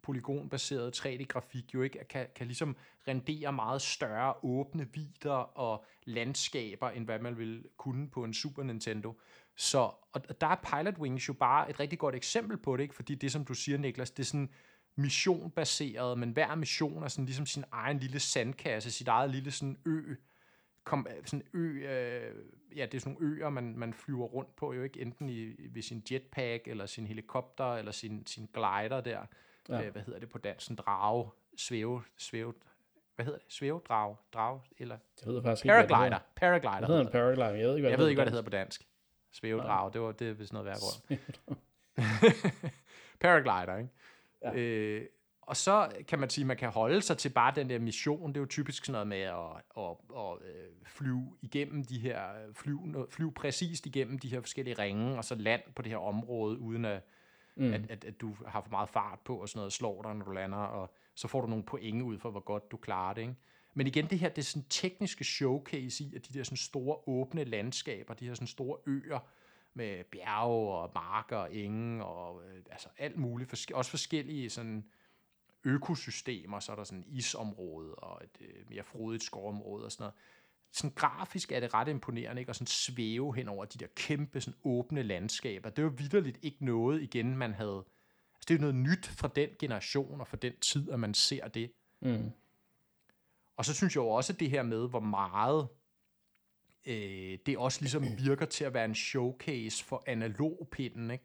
polygonbaseret 0.02 1.06
3D-grafik 1.06 1.74
jo 1.74 1.82
ikke 1.82 2.04
kan, 2.08 2.26
kan 2.34 2.46
ligesom 2.46 2.76
rendere 3.08 3.52
meget 3.52 3.82
større 3.82 4.34
åbne 4.42 4.88
vider 4.94 5.58
og 5.58 5.84
landskaber, 6.04 6.90
end 6.90 7.04
hvad 7.04 7.18
man 7.18 7.38
ville 7.38 7.62
kunne 7.76 8.08
på 8.10 8.24
en 8.24 8.34
Super 8.34 8.62
Nintendo. 8.62 9.20
Så 9.56 9.90
og 10.12 10.40
der 10.40 10.46
er 10.46 10.54
Pilot 10.54 10.98
Wings 10.98 11.28
jo 11.28 11.32
bare 11.32 11.70
et 11.70 11.80
rigtig 11.80 11.98
godt 11.98 12.14
eksempel 12.14 12.56
på 12.56 12.76
det, 12.76 12.82
ikke? 12.82 12.94
fordi 12.94 13.14
det, 13.14 13.32
som 13.32 13.44
du 13.44 13.54
siger, 13.54 13.78
Niklas, 13.78 14.10
det 14.10 14.22
er 14.22 14.26
sådan 14.26 14.50
missionbaseret, 14.96 16.18
men 16.18 16.30
hver 16.30 16.54
mission 16.54 17.02
er 17.02 17.08
sådan 17.08 17.24
ligesom 17.24 17.46
sin 17.46 17.64
egen 17.72 17.98
lille 17.98 18.20
sandkasse, 18.20 18.90
sit 18.90 19.08
eget 19.08 19.30
lille 19.30 19.50
sådan 19.50 19.78
ø, 19.86 20.14
kom, 20.84 21.06
sådan 21.24 21.42
ø, 21.52 21.58
øh, 21.58 22.34
ja, 22.76 22.86
det 22.86 22.94
er 22.94 23.00
sådan 23.00 23.16
nogle 23.20 23.34
øer, 23.34 23.50
man, 23.50 23.74
man 23.76 23.94
flyver 23.94 24.26
rundt 24.26 24.56
på, 24.56 24.72
jo 24.72 24.82
ikke 24.82 25.00
enten 25.00 25.28
i, 25.28 25.54
ved 25.70 25.82
sin 25.82 26.02
jetpack, 26.10 26.68
eller 26.68 26.86
sin 26.86 27.06
helikopter, 27.06 27.74
eller 27.74 27.92
sin, 27.92 28.26
sin 28.26 28.48
glider 28.52 29.00
der, 29.00 29.26
Ja. 29.68 29.82
øh, 29.86 29.92
hvad 29.92 30.02
hedder 30.02 30.20
det 30.20 30.28
på 30.28 30.38
dansk, 30.38 30.70
en 30.70 30.76
drage, 30.76 31.30
svæve, 31.56 32.02
svæve, 32.16 32.54
hvad 33.16 33.24
hedder 33.24 33.38
det, 33.38 33.52
svævedrag, 33.52 34.16
drag, 34.34 34.60
eller 34.78 34.98
Det 35.18 35.24
hedder 35.24 35.42
faktisk 35.42 35.64
ikke, 35.64 35.72
paraglider, 35.74 36.04
hedder. 36.04 36.18
paraglider, 36.36 36.78
Det 36.78 36.86
hedder 36.88 37.00
en 37.04 37.12
paraglider. 37.12 37.48
Jeg 37.48 37.68
ved 37.68 37.76
ikke, 37.76 37.80
hvad 37.82 37.90
Jeg 37.90 37.98
det 37.98 38.02
ved 38.02 38.08
ikke, 38.08 38.18
hvad 38.18 38.26
det 38.26 38.32
hedder 38.32 38.44
på 38.44 38.50
dansk. 38.50 38.86
Svævedrag, 39.32 39.92
det 39.92 40.00
var 40.00 40.12
det 40.12 40.28
er 40.28 40.32
vist 40.32 40.52
noget 40.52 40.66
værd 40.66 40.76
grund. 40.80 41.18
Paraglider, 43.20 43.76
ikke? 43.76 43.90
Ja. 44.42 44.54
Øh, 44.54 45.06
og 45.42 45.56
så 45.56 45.88
kan 46.08 46.18
man 46.18 46.30
sige, 46.30 46.42
at 46.42 46.46
man 46.46 46.56
kan 46.56 46.68
holde 46.70 47.02
sig 47.02 47.18
til 47.18 47.28
bare 47.28 47.52
den 47.56 47.70
der 47.70 47.78
mission. 47.78 48.28
Det 48.28 48.36
er 48.36 48.40
jo 48.40 48.46
typisk 48.46 48.84
sådan 48.84 48.92
noget 48.92 49.06
med 49.08 49.20
at, 49.20 49.34
at, 49.78 49.96
at, 50.16 50.48
øh, 50.48 50.72
flyve 50.86 51.36
igennem 51.42 51.84
de 51.84 51.98
her, 51.98 52.20
flyve, 52.54 53.06
flyve 53.10 53.32
præcist 53.32 53.86
igennem 53.86 54.18
de 54.18 54.28
her 54.28 54.40
forskellige 54.40 54.78
ringe, 54.78 55.16
og 55.16 55.24
så 55.24 55.34
land 55.34 55.62
på 55.76 55.82
det 55.82 55.90
her 55.90 55.98
område, 55.98 56.58
uden 56.58 56.84
at, 56.84 57.02
mm. 57.58 57.72
at, 57.72 57.90
at, 57.90 58.04
at 58.04 58.20
du 58.20 58.36
har 58.46 58.60
for 58.60 58.70
meget 58.70 58.88
fart 58.88 59.18
på 59.24 59.36
og 59.36 59.48
sådan 59.48 59.58
noget, 59.58 59.72
slår 59.72 60.02
dig, 60.02 60.14
når 60.14 60.24
du 60.24 60.30
lander, 60.30 60.58
og 60.58 60.94
så 61.14 61.28
får 61.28 61.40
du 61.40 61.46
nogle 61.46 61.64
point 61.64 62.02
ud 62.02 62.18
for, 62.18 62.30
hvor 62.30 62.40
godt 62.40 62.70
du 62.70 62.76
klarer 62.76 63.14
det. 63.14 63.22
Ikke? 63.22 63.34
Men 63.74 63.86
igen, 63.86 64.06
det 64.06 64.18
her, 64.18 64.28
det 64.28 64.38
er 64.38 64.46
sådan 64.46 64.66
tekniske 64.68 65.24
showcase 65.24 66.04
i, 66.04 66.16
at 66.16 66.28
de 66.28 66.38
der 66.38 66.44
sådan 66.44 66.56
store 66.56 66.96
åbne 67.06 67.44
landskaber, 67.44 68.14
de 68.14 68.26
her 68.26 68.34
sådan 68.34 68.46
store 68.46 68.78
øer, 68.86 69.18
med 69.74 70.04
bjerge 70.04 70.74
og 70.74 70.90
marker 70.94 71.36
og 71.36 71.54
enge 71.54 72.04
og 72.04 72.42
øh, 72.44 72.62
altså 72.70 72.88
alt 72.98 73.16
muligt. 73.16 73.50
Forske- 73.50 73.76
også 73.76 73.90
forskellige 73.90 74.50
sådan 74.50 74.84
økosystemer, 75.64 76.60
så 76.60 76.72
er 76.72 76.76
der 76.76 76.84
sådan 76.84 77.04
isområde 77.06 77.94
og 77.94 78.20
et 78.24 78.46
øh, 78.46 78.70
mere 78.70 78.82
frodigt 78.82 79.22
skovområde 79.22 79.84
og 79.84 79.92
sådan 79.92 80.02
noget. 80.02 80.14
Sådan 80.72 80.94
grafisk 80.94 81.52
er 81.52 81.60
det 81.60 81.74
ret 81.74 81.88
imponerende, 81.88 82.40
ikke? 82.42 82.50
Og 82.50 82.56
sådan 82.56 82.66
svæve 82.66 83.36
hen 83.36 83.48
over 83.48 83.64
de 83.64 83.78
der 83.78 83.86
kæmpe 83.96 84.40
sådan 84.40 84.58
åbne 84.64 85.02
landskaber. 85.02 85.70
Det 85.70 85.84
var 85.84 85.90
vidderligt 85.90 86.38
ikke 86.42 86.64
noget 86.64 87.02
igen, 87.02 87.36
man 87.36 87.54
havde... 87.54 87.84
Altså, 88.34 88.46
det 88.48 88.50
er 88.50 88.54
jo 88.54 88.60
noget 88.60 88.74
nyt 88.74 89.06
fra 89.06 89.28
den 89.36 89.48
generation 89.58 90.20
og 90.20 90.28
fra 90.28 90.36
den 90.36 90.52
tid, 90.60 90.90
at 90.90 91.00
man 91.00 91.14
ser 91.14 91.48
det. 91.48 91.72
Mm. 92.00 92.30
Og 93.56 93.64
så 93.64 93.74
synes 93.74 93.96
jeg 93.96 94.00
jo 94.00 94.08
også, 94.08 94.32
at 94.32 94.40
det 94.40 94.50
her 94.50 94.62
med, 94.62 94.88
hvor 94.88 95.00
meget 95.00 95.68
øh, 96.86 97.38
det 97.46 97.58
også 97.58 97.80
ligesom 97.80 98.04
virker 98.24 98.46
til 98.46 98.64
at 98.64 98.74
være 98.74 98.84
en 98.84 98.94
showcase 98.94 99.84
for 99.84 100.02
analogpinden, 100.06 101.10
ikke? 101.10 101.24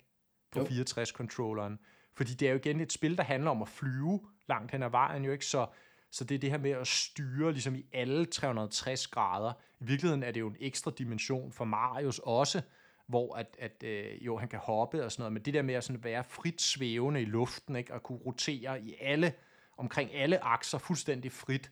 På 0.51 0.59
Jo. 0.59 0.65
64-controlleren. 0.65 1.77
Fordi 2.13 2.33
det 2.33 2.47
er 2.47 2.51
jo 2.51 2.57
igen 2.57 2.79
et 2.79 2.93
spil, 2.93 3.17
der 3.17 3.23
handler 3.23 3.51
om 3.51 3.61
at 3.61 3.69
flyve 3.69 4.21
langt 4.47 4.71
hen 4.71 4.83
ad 4.83 4.89
vejen, 4.89 5.25
jo 5.25 5.31
ikke? 5.31 5.45
Så, 5.45 5.67
så 6.13 6.23
det 6.23 6.35
er 6.35 6.39
det 6.39 6.51
her 6.51 6.57
med 6.57 6.71
at 6.71 6.87
styre 6.87 7.51
ligesom 7.51 7.75
i 7.75 7.85
alle 7.93 8.25
360 8.25 9.07
grader. 9.07 9.53
I 9.79 9.83
virkeligheden 9.83 10.23
er 10.23 10.31
det 10.31 10.39
jo 10.39 10.47
en 10.47 10.55
ekstra 10.59 10.91
dimension 10.97 11.51
for 11.51 11.65
Marius 11.65 12.19
også, 12.23 12.61
hvor 13.07 13.35
at, 13.35 13.55
at 13.59 13.83
øh, 13.83 14.25
jo, 14.25 14.37
han 14.37 14.47
kan 14.47 14.59
hoppe 14.59 15.05
og 15.05 15.11
sådan 15.11 15.21
noget, 15.21 15.33
men 15.33 15.41
det 15.41 15.53
der 15.53 15.61
med 15.61 15.73
at 15.73 15.83
sådan 15.83 16.03
være 16.03 16.23
frit 16.23 16.61
svævende 16.61 17.21
i 17.21 17.25
luften, 17.25 17.75
ikke? 17.75 17.93
Og 17.93 18.03
kunne 18.03 18.19
rotere 18.25 18.81
i 18.81 18.95
alle, 19.01 19.33
omkring 19.77 20.13
alle 20.13 20.43
akser 20.43 20.77
fuldstændig 20.77 21.31
frit, 21.31 21.71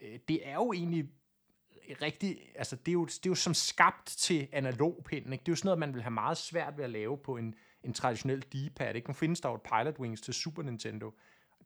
øh, 0.00 0.18
det 0.28 0.48
er 0.48 0.54
jo 0.54 0.72
egentlig 0.72 1.08
rigtig, 2.02 2.38
altså 2.54 2.76
det 2.76 2.88
er 2.88 2.92
jo, 2.92 3.04
det 3.04 3.26
er 3.26 3.30
jo 3.30 3.34
som 3.34 3.54
skabt 3.54 4.06
til 4.06 4.48
analogpinden, 4.52 5.32
ikke? 5.32 5.42
Det 5.42 5.48
er 5.48 5.52
jo 5.52 5.56
sådan 5.56 5.66
noget, 5.66 5.78
man 5.78 5.94
vil 5.94 6.02
have 6.02 6.10
meget 6.10 6.36
svært 6.36 6.76
ved 6.76 6.84
at 6.84 6.90
lave 6.90 7.18
på 7.18 7.36
en, 7.36 7.54
en 7.84 7.92
traditionel 7.92 8.42
D-pad, 8.42 8.94
ikke? 8.94 9.08
Nu 9.08 9.14
findes 9.14 9.40
der 9.40 9.48
jo 9.48 9.54
et 9.54 9.62
Pilot 9.62 9.98
Wings 9.98 10.20
til 10.20 10.34
Super 10.34 10.62
Nintendo. 10.62 11.12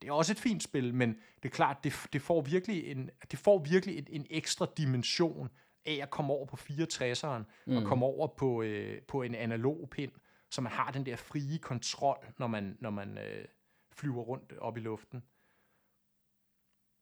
Det 0.00 0.08
er 0.08 0.12
også 0.12 0.32
et 0.32 0.38
fint 0.38 0.62
spil, 0.62 0.94
men 0.94 1.08
det 1.42 1.48
er 1.48 1.52
klart, 1.52 1.76
det, 1.84 1.92
det 2.12 2.22
får 2.22 2.40
virkelig 2.40 2.90
en, 2.90 3.10
det 3.30 3.38
får 3.38 3.58
virkelig 3.58 3.98
en, 3.98 4.06
en 4.10 4.26
ekstra 4.30 4.66
dimension 4.76 5.48
af 5.86 5.98
at 6.02 6.10
komme 6.10 6.32
over 6.32 6.46
på 6.46 6.56
64'eren, 6.56 7.42
mm. 7.66 7.76
og 7.76 7.84
komme 7.84 8.06
over 8.06 8.26
på, 8.26 8.62
øh, 8.62 9.02
på 9.02 9.22
en 9.22 9.34
analog 9.34 9.88
pind, 9.90 10.12
så 10.50 10.60
man 10.60 10.72
har 10.72 10.90
den 10.90 11.06
der 11.06 11.16
frie 11.16 11.58
kontrol, 11.58 12.26
når 12.38 12.46
man, 12.46 12.76
når 12.80 12.90
man 12.90 13.18
øh, 13.18 13.44
flyver 13.92 14.22
rundt 14.22 14.52
op 14.58 14.76
i 14.76 14.80
luften. 14.80 15.22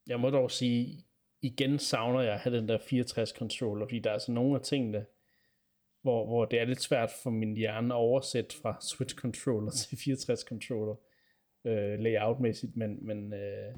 Jeg 0.06 0.20
må 0.20 0.30
dog 0.30 0.50
sige, 0.50 1.04
igen 1.42 1.78
savner 1.78 2.20
jeg 2.20 2.34
at 2.34 2.40
have 2.40 2.56
den 2.56 2.68
der 2.68 2.78
64 2.78 3.30
controller, 3.30 3.86
fordi 3.86 3.98
der 3.98 4.10
er 4.10 4.14
altså 4.14 4.32
nogle 4.32 4.56
af 4.56 4.62
tingene, 4.62 5.06
hvor, 6.02 6.26
hvor 6.26 6.44
det 6.44 6.60
er 6.60 6.64
lidt 6.64 6.82
svært 6.82 7.10
for 7.22 7.30
min 7.30 7.56
hjerne 7.56 7.94
at 7.94 7.98
oversætte 7.98 8.56
fra 8.62 8.80
Switch 8.90 9.16
controller 9.16 9.70
til 9.70 9.98
64 9.98 10.40
controller 10.40 10.94
øh, 11.64 11.98
layoutmæssigt, 11.98 12.76
men, 12.76 13.06
men, 13.06 13.32
øh, 13.32 13.74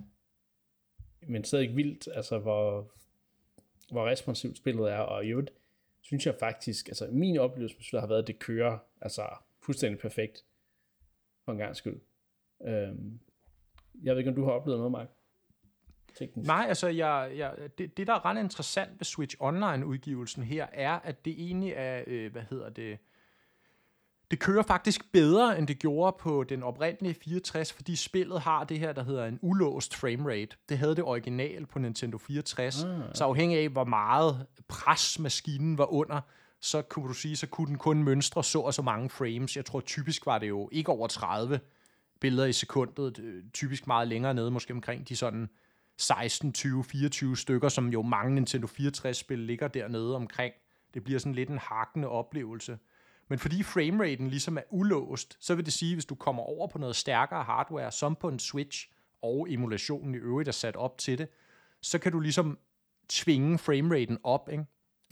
men 1.26 1.45
stadig 1.45 1.76
vildt, 1.76 2.09
altså 2.14 2.39
hvor, 2.39 2.93
hvor 3.91 4.07
responsivt 4.07 4.57
spillet 4.57 4.93
er, 4.93 4.99
og 4.99 5.24
i 5.24 5.28
øvrigt 5.28 5.51
synes 6.01 6.26
jeg 6.26 6.35
faktisk, 6.41 6.89
altså 6.89 7.09
min 7.11 7.39
oplevelse 7.39 7.76
med 7.76 7.85
spillet 7.85 8.03
har 8.03 8.09
været, 8.09 8.22
at 8.22 8.26
det 8.26 8.39
kører 8.39 8.78
altså 9.01 9.26
fuldstændig 9.62 10.01
perfekt, 10.01 10.45
for 11.45 11.53
en 11.53 11.59
gang 11.59 11.76
skyld. 11.76 12.01
Øhm, 12.64 13.20
jeg 14.03 14.14
ved 14.14 14.18
ikke, 14.18 14.30
om 14.30 14.37
du 14.37 14.45
har 14.45 14.53
oplevet 14.53 14.78
noget, 14.78 14.93
Mark? 14.93 15.09
Teknisk. 16.14 16.47
Nej, 16.47 16.64
altså 16.68 16.89
jeg, 16.89 17.33
jeg, 17.37 17.57
det, 17.78 17.97
det, 17.97 18.07
der 18.07 18.12
er 18.12 18.24
ret 18.24 18.41
interessant 18.41 18.91
ved 18.99 19.05
Switch 19.05 19.37
Online-udgivelsen 19.41 20.43
her, 20.43 20.66
er, 20.72 20.93
at 20.93 21.24
det 21.24 21.33
egentlig 21.33 21.72
er, 21.76 22.05
øh, 22.07 22.33
hvad 22.33 22.43
hedder 22.43 22.68
det, 22.68 22.99
det 24.33 24.41
kører 24.41 24.62
faktisk 24.62 25.12
bedre, 25.12 25.59
end 25.59 25.66
det 25.66 25.78
gjorde 25.78 26.16
på 26.20 26.45
den 26.45 26.62
oprindelige 26.62 27.14
64, 27.14 27.72
fordi 27.72 27.97
spillet 27.97 28.41
har 28.41 28.64
det 28.64 28.78
her, 28.78 28.93
der 28.93 29.05
hedder 29.05 29.26
en 29.26 29.39
ulåst 29.43 29.97
framerate. 29.97 30.57
Det 30.68 30.78
havde 30.78 30.97
det 30.97 31.05
original 31.05 31.66
på 31.66 31.78
Nintendo 31.78 32.18
64. 32.18 32.85
Ah. 32.85 33.01
Så 33.14 33.24
afhængig 33.24 33.59
af, 33.59 33.68
hvor 33.68 33.85
meget 33.85 34.47
pres 34.68 35.18
maskinen 35.18 35.78
var 35.78 35.93
under, 35.93 36.20
så 36.61 36.83
kunne 36.83 37.09
du 37.09 37.12
sige, 37.12 37.37
så 37.37 37.47
kunne 37.47 37.66
den 37.66 37.78
kun 37.78 38.03
mønstre 38.03 38.45
så 38.45 38.61
og 38.61 38.74
så 38.74 38.83
mange 38.83 39.11
frames. 39.11 39.57
Jeg 39.57 39.64
tror 39.64 39.80
typisk 39.80 40.26
var 40.26 40.39
det 40.39 40.49
jo 40.49 40.68
ikke 40.72 40.93
over 40.93 41.07
30 41.07 41.61
billeder 42.20 42.47
i 42.47 42.53
sekundet, 42.53 43.43
typisk 43.53 43.87
meget 43.87 44.09
længere 44.09 44.35
nede, 44.35 44.51
måske 44.51 44.72
omkring 44.72 45.09
de 45.09 45.16
sådan 45.16 45.49
16, 45.99 46.53
20, 46.53 46.85
24 46.85 47.37
stykker, 47.37 47.68
som 47.68 47.89
jo 47.89 48.03
mange 48.03 48.35
Nintendo 48.35 48.66
64-spil 48.66 49.39
ligger 49.39 49.68
dernede 49.68 50.16
omkring. 50.16 50.55
Det 50.95 51.05
bliver 51.05 51.18
sådan 51.18 51.35
lidt 51.35 51.49
en 51.49 51.59
hakkende 51.59 52.09
oplevelse. 52.09 52.78
Men 53.29 53.39
fordi 53.39 53.62
frameraten 53.62 54.29
ligesom 54.29 54.59
er 54.59 54.62
ulåst, 54.70 55.37
så 55.41 55.55
vil 55.55 55.64
det 55.64 55.73
sige, 55.73 55.95
hvis 55.95 56.05
du 56.05 56.14
kommer 56.14 56.43
over 56.43 56.68
på 56.68 56.79
noget 56.79 56.97
stærkere 56.97 57.45
hardware, 57.45 57.93
som 57.93 58.16
på 58.16 58.29
en 58.29 58.39
Switch, 58.39 58.89
og 59.23 59.47
emulationen 59.51 60.14
i 60.14 60.18
øvrigt 60.18 60.49
er 60.49 60.53
sat 60.53 60.77
op 60.77 60.99
til 60.99 61.18
det, 61.18 61.29
så 61.81 61.99
kan 61.99 62.12
du 62.12 62.20
ligesom 62.20 62.59
tvinge 63.09 63.59
frameraten 63.59 64.18
op, 64.25 64.49
ikke? 64.53 64.64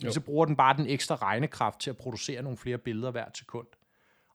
Jo. 0.03 0.11
Så 0.11 0.21
bruger 0.21 0.45
den 0.45 0.55
bare 0.55 0.77
den 0.77 0.85
ekstra 0.85 1.15
regnekraft 1.15 1.79
til 1.79 1.89
at 1.89 1.97
producere 1.97 2.41
nogle 2.41 2.57
flere 2.57 2.77
billeder 2.77 3.11
hvert 3.11 3.37
sekund. 3.37 3.67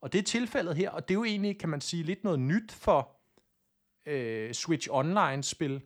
Og 0.01 0.13
det 0.13 0.19
er 0.19 0.23
tilfældet 0.23 0.77
her, 0.77 0.91
og 0.91 1.09
det 1.09 1.15
er 1.15 1.19
jo 1.19 1.25
egentlig, 1.25 1.59
kan 1.59 1.69
man 1.69 1.81
sige, 1.81 2.03
lidt 2.03 2.25
noget 2.25 2.41
nyt 2.41 2.73
for 2.73 3.17
øh, 4.07 4.53
Switch 4.53 4.89
Online-spil. 4.91 5.83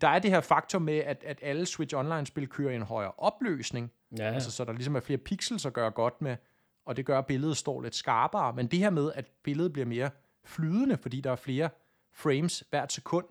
Der 0.00 0.08
er 0.08 0.18
det 0.18 0.30
her 0.30 0.40
faktor 0.40 0.78
med, 0.78 0.98
at, 0.98 1.24
at 1.26 1.38
alle 1.42 1.66
Switch 1.66 1.96
Online-spil 1.96 2.48
kører 2.48 2.72
i 2.72 2.76
en 2.76 2.82
højere 2.82 3.12
opløsning, 3.18 3.92
ja. 4.18 4.24
altså, 4.24 4.50
så 4.50 4.64
der 4.64 4.72
ligesom 4.72 4.96
er 4.96 5.00
flere 5.00 5.18
pixels 5.18 5.66
at 5.66 5.72
gøre 5.72 5.90
godt 5.90 6.22
med, 6.22 6.36
og 6.84 6.96
det 6.96 7.06
gør, 7.06 7.18
at 7.18 7.26
billedet 7.26 7.56
står 7.56 7.82
lidt 7.82 7.94
skarpere. 7.94 8.52
Men 8.52 8.66
det 8.66 8.78
her 8.78 8.90
med, 8.90 9.12
at 9.14 9.26
billedet 9.42 9.72
bliver 9.72 9.86
mere 9.86 10.10
flydende, 10.44 10.96
fordi 10.96 11.20
der 11.20 11.30
er 11.30 11.36
flere 11.36 11.68
frames 12.12 12.64
hvert 12.70 12.92
sekund, 12.92 13.26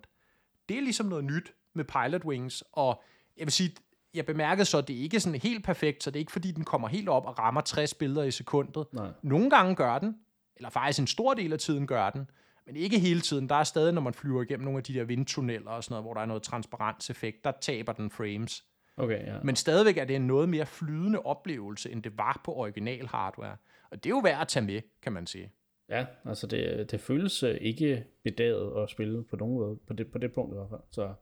det 0.69 0.77
er 0.77 0.81
ligesom 0.81 1.05
noget 1.05 1.23
nyt 1.23 1.53
med 1.73 1.85
Pilot 1.85 2.25
Wings, 2.25 2.63
og 2.71 3.03
jeg 3.37 3.45
vil 3.45 3.51
sige, 3.51 3.75
jeg 4.13 4.25
bemærkede 4.25 4.65
så, 4.65 4.77
at 4.77 4.87
det 4.87 4.93
ikke 4.93 5.15
er 5.15 5.21
sådan 5.21 5.39
helt 5.39 5.65
perfekt, 5.65 6.03
så 6.03 6.11
det 6.11 6.15
er 6.15 6.19
ikke 6.19 6.31
fordi, 6.31 6.51
den 6.51 6.63
kommer 6.63 6.87
helt 6.87 7.09
op 7.09 7.25
og 7.25 7.39
rammer 7.39 7.61
60 7.61 7.93
billeder 7.93 8.23
i 8.23 8.31
sekundet. 8.31 8.85
Nej. 8.93 9.07
Nogle 9.21 9.49
gange 9.49 9.75
gør 9.75 9.99
den, 9.99 10.15
eller 10.55 10.69
faktisk 10.69 10.99
en 10.99 11.07
stor 11.07 11.33
del 11.33 11.53
af 11.53 11.59
tiden 11.59 11.87
gør 11.87 12.09
den, 12.09 12.29
men 12.65 12.75
ikke 12.75 12.99
hele 12.99 13.21
tiden. 13.21 13.49
Der 13.49 13.55
er 13.55 13.63
stadig, 13.63 13.93
når 13.93 14.01
man 14.01 14.13
flyver 14.13 14.41
igennem 14.41 14.63
nogle 14.63 14.77
af 14.77 14.83
de 14.83 14.93
der 14.93 15.03
vindtunneller 15.03 15.71
og 15.71 15.83
sådan 15.83 15.93
noget, 15.93 16.03
hvor 16.03 16.13
der 16.13 16.21
er 16.21 16.25
noget 16.25 16.43
transparenseffekt, 16.43 17.43
der 17.43 17.51
taber 17.61 17.93
den 17.93 18.11
frames. 18.11 18.65
Okay, 18.97 19.25
ja. 19.25 19.35
Men 19.43 19.55
stadigvæk 19.55 19.97
er 19.97 20.05
det 20.05 20.15
en 20.15 20.27
noget 20.27 20.49
mere 20.49 20.65
flydende 20.65 21.19
oplevelse, 21.19 21.91
end 21.91 22.03
det 22.03 22.17
var 22.17 22.41
på 22.43 22.53
original 22.55 23.07
hardware. 23.07 23.57
Og 23.91 24.03
det 24.03 24.05
er 24.05 24.15
jo 24.15 24.19
værd 24.19 24.41
at 24.41 24.47
tage 24.47 24.65
med, 24.65 24.81
kan 25.01 25.13
man 25.13 25.27
sige. 25.27 25.51
Ja, 25.89 26.05
altså 26.25 26.47
det, 26.47 26.91
det 26.91 27.01
føles 27.01 27.43
øh, 27.43 27.57
ikke 27.61 28.05
bedaget 28.23 28.83
at 28.83 28.89
spille 28.89 29.23
på 29.23 29.35
nogen 29.35 29.55
måde, 29.55 29.79
på 29.87 29.93
det, 29.93 30.11
på 30.11 30.17
det 30.17 30.33
punkt 30.33 30.53
i 30.53 30.55
hvert 30.55 30.69
fald. 30.69 30.81
Så 30.91 31.13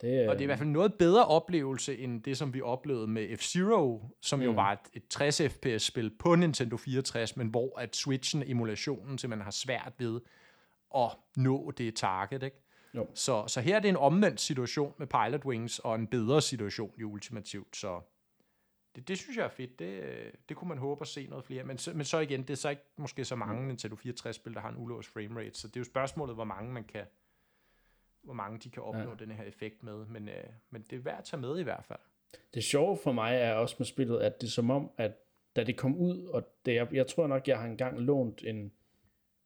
det, 0.00 0.28
og 0.28 0.34
det 0.34 0.40
er 0.40 0.42
i 0.42 0.46
hvert 0.46 0.58
fald 0.58 0.68
noget 0.68 0.94
bedre 0.94 1.26
oplevelse, 1.26 1.98
end 1.98 2.22
det, 2.22 2.36
som 2.38 2.54
vi 2.54 2.60
oplevede 2.60 3.06
med 3.06 3.28
F-Zero, 3.28 4.16
som 4.22 4.38
mm. 4.38 4.44
jo 4.44 4.50
var 4.50 4.72
et, 4.72 4.78
et 4.92 5.02
60 5.10 5.40
fps-spil 5.40 6.10
på 6.18 6.34
Nintendo 6.34 6.76
64, 6.76 7.36
men 7.36 7.46
hvor 7.46 7.78
at 7.78 7.96
Switchen, 7.96 8.42
emulationen, 8.46 9.18
simpelthen 9.18 9.44
har 9.44 9.50
svært 9.50 9.92
ved 9.98 10.20
at 10.96 11.10
nå 11.36 11.70
det 11.70 11.96
target, 11.96 12.42
ikke? 12.42 12.56
Jo. 12.94 13.06
Så, 13.14 13.44
så 13.46 13.60
her 13.60 13.76
er 13.76 13.80
det 13.80 13.88
en 13.88 13.96
omvendt 13.96 14.40
situation 14.40 14.94
med 14.98 15.06
Pilot 15.06 15.44
Wings, 15.44 15.78
og 15.78 15.94
en 15.94 16.06
bedre 16.06 16.42
situation 16.42 16.92
i 16.98 17.02
ultimativt, 17.02 17.76
så 17.76 18.00
det, 18.96 19.08
det 19.08 19.18
synes 19.18 19.36
jeg 19.36 19.44
er 19.44 19.48
fedt. 19.48 19.78
Det, 19.78 20.02
det 20.48 20.56
kunne 20.56 20.68
man 20.68 20.78
håbe 20.78 21.02
at 21.02 21.08
se 21.08 21.26
noget 21.26 21.44
flere. 21.44 21.64
Men, 21.64 21.78
men 21.94 22.04
så 22.04 22.18
igen, 22.18 22.42
det 22.42 22.50
er 22.50 22.54
så 22.54 22.68
ikke 22.68 22.82
måske 22.96 23.24
så 23.24 23.36
mange 23.36 23.60
mm. 23.60 23.66
Nintendo 23.66 23.96
64-spil, 23.96 24.54
der 24.54 24.60
har 24.60 24.68
en 24.68 24.76
ulåst 24.76 25.08
framerate, 25.08 25.58
så 25.58 25.68
det 25.68 25.76
er 25.76 25.80
jo 25.80 25.84
spørgsmålet, 25.84 26.34
hvor 26.34 26.44
mange 26.44 26.72
man 26.72 26.84
kan, 26.84 27.04
hvor 28.22 28.34
mange 28.34 28.58
de 28.58 28.70
kan 28.70 28.82
opnå 28.82 29.10
ja. 29.10 29.14
den 29.14 29.30
her 29.30 29.44
effekt 29.44 29.82
med. 29.82 30.06
Men, 30.06 30.28
øh, 30.28 30.44
men 30.70 30.82
det 30.82 30.96
er 30.96 31.00
værd 31.00 31.18
at 31.18 31.24
tage 31.24 31.40
med 31.40 31.58
i 31.58 31.62
hvert 31.62 31.84
fald. 31.84 31.98
Det 32.54 32.64
sjove 32.64 32.98
for 33.04 33.12
mig 33.12 33.36
er 33.36 33.54
også 33.54 33.76
med 33.78 33.86
spillet, 33.86 34.20
at 34.20 34.40
det 34.40 34.46
er 34.46 34.50
som 34.50 34.70
om, 34.70 34.90
at 34.96 35.12
da 35.56 35.64
det 35.64 35.76
kom 35.76 35.96
ud, 35.96 36.24
og 36.24 36.48
det, 36.66 36.74
jeg, 36.74 36.88
jeg 36.92 37.06
tror 37.06 37.26
nok, 37.26 37.48
jeg 37.48 37.58
har 37.58 37.66
engang 37.66 38.00
lånt 38.00 38.44
en 38.44 38.72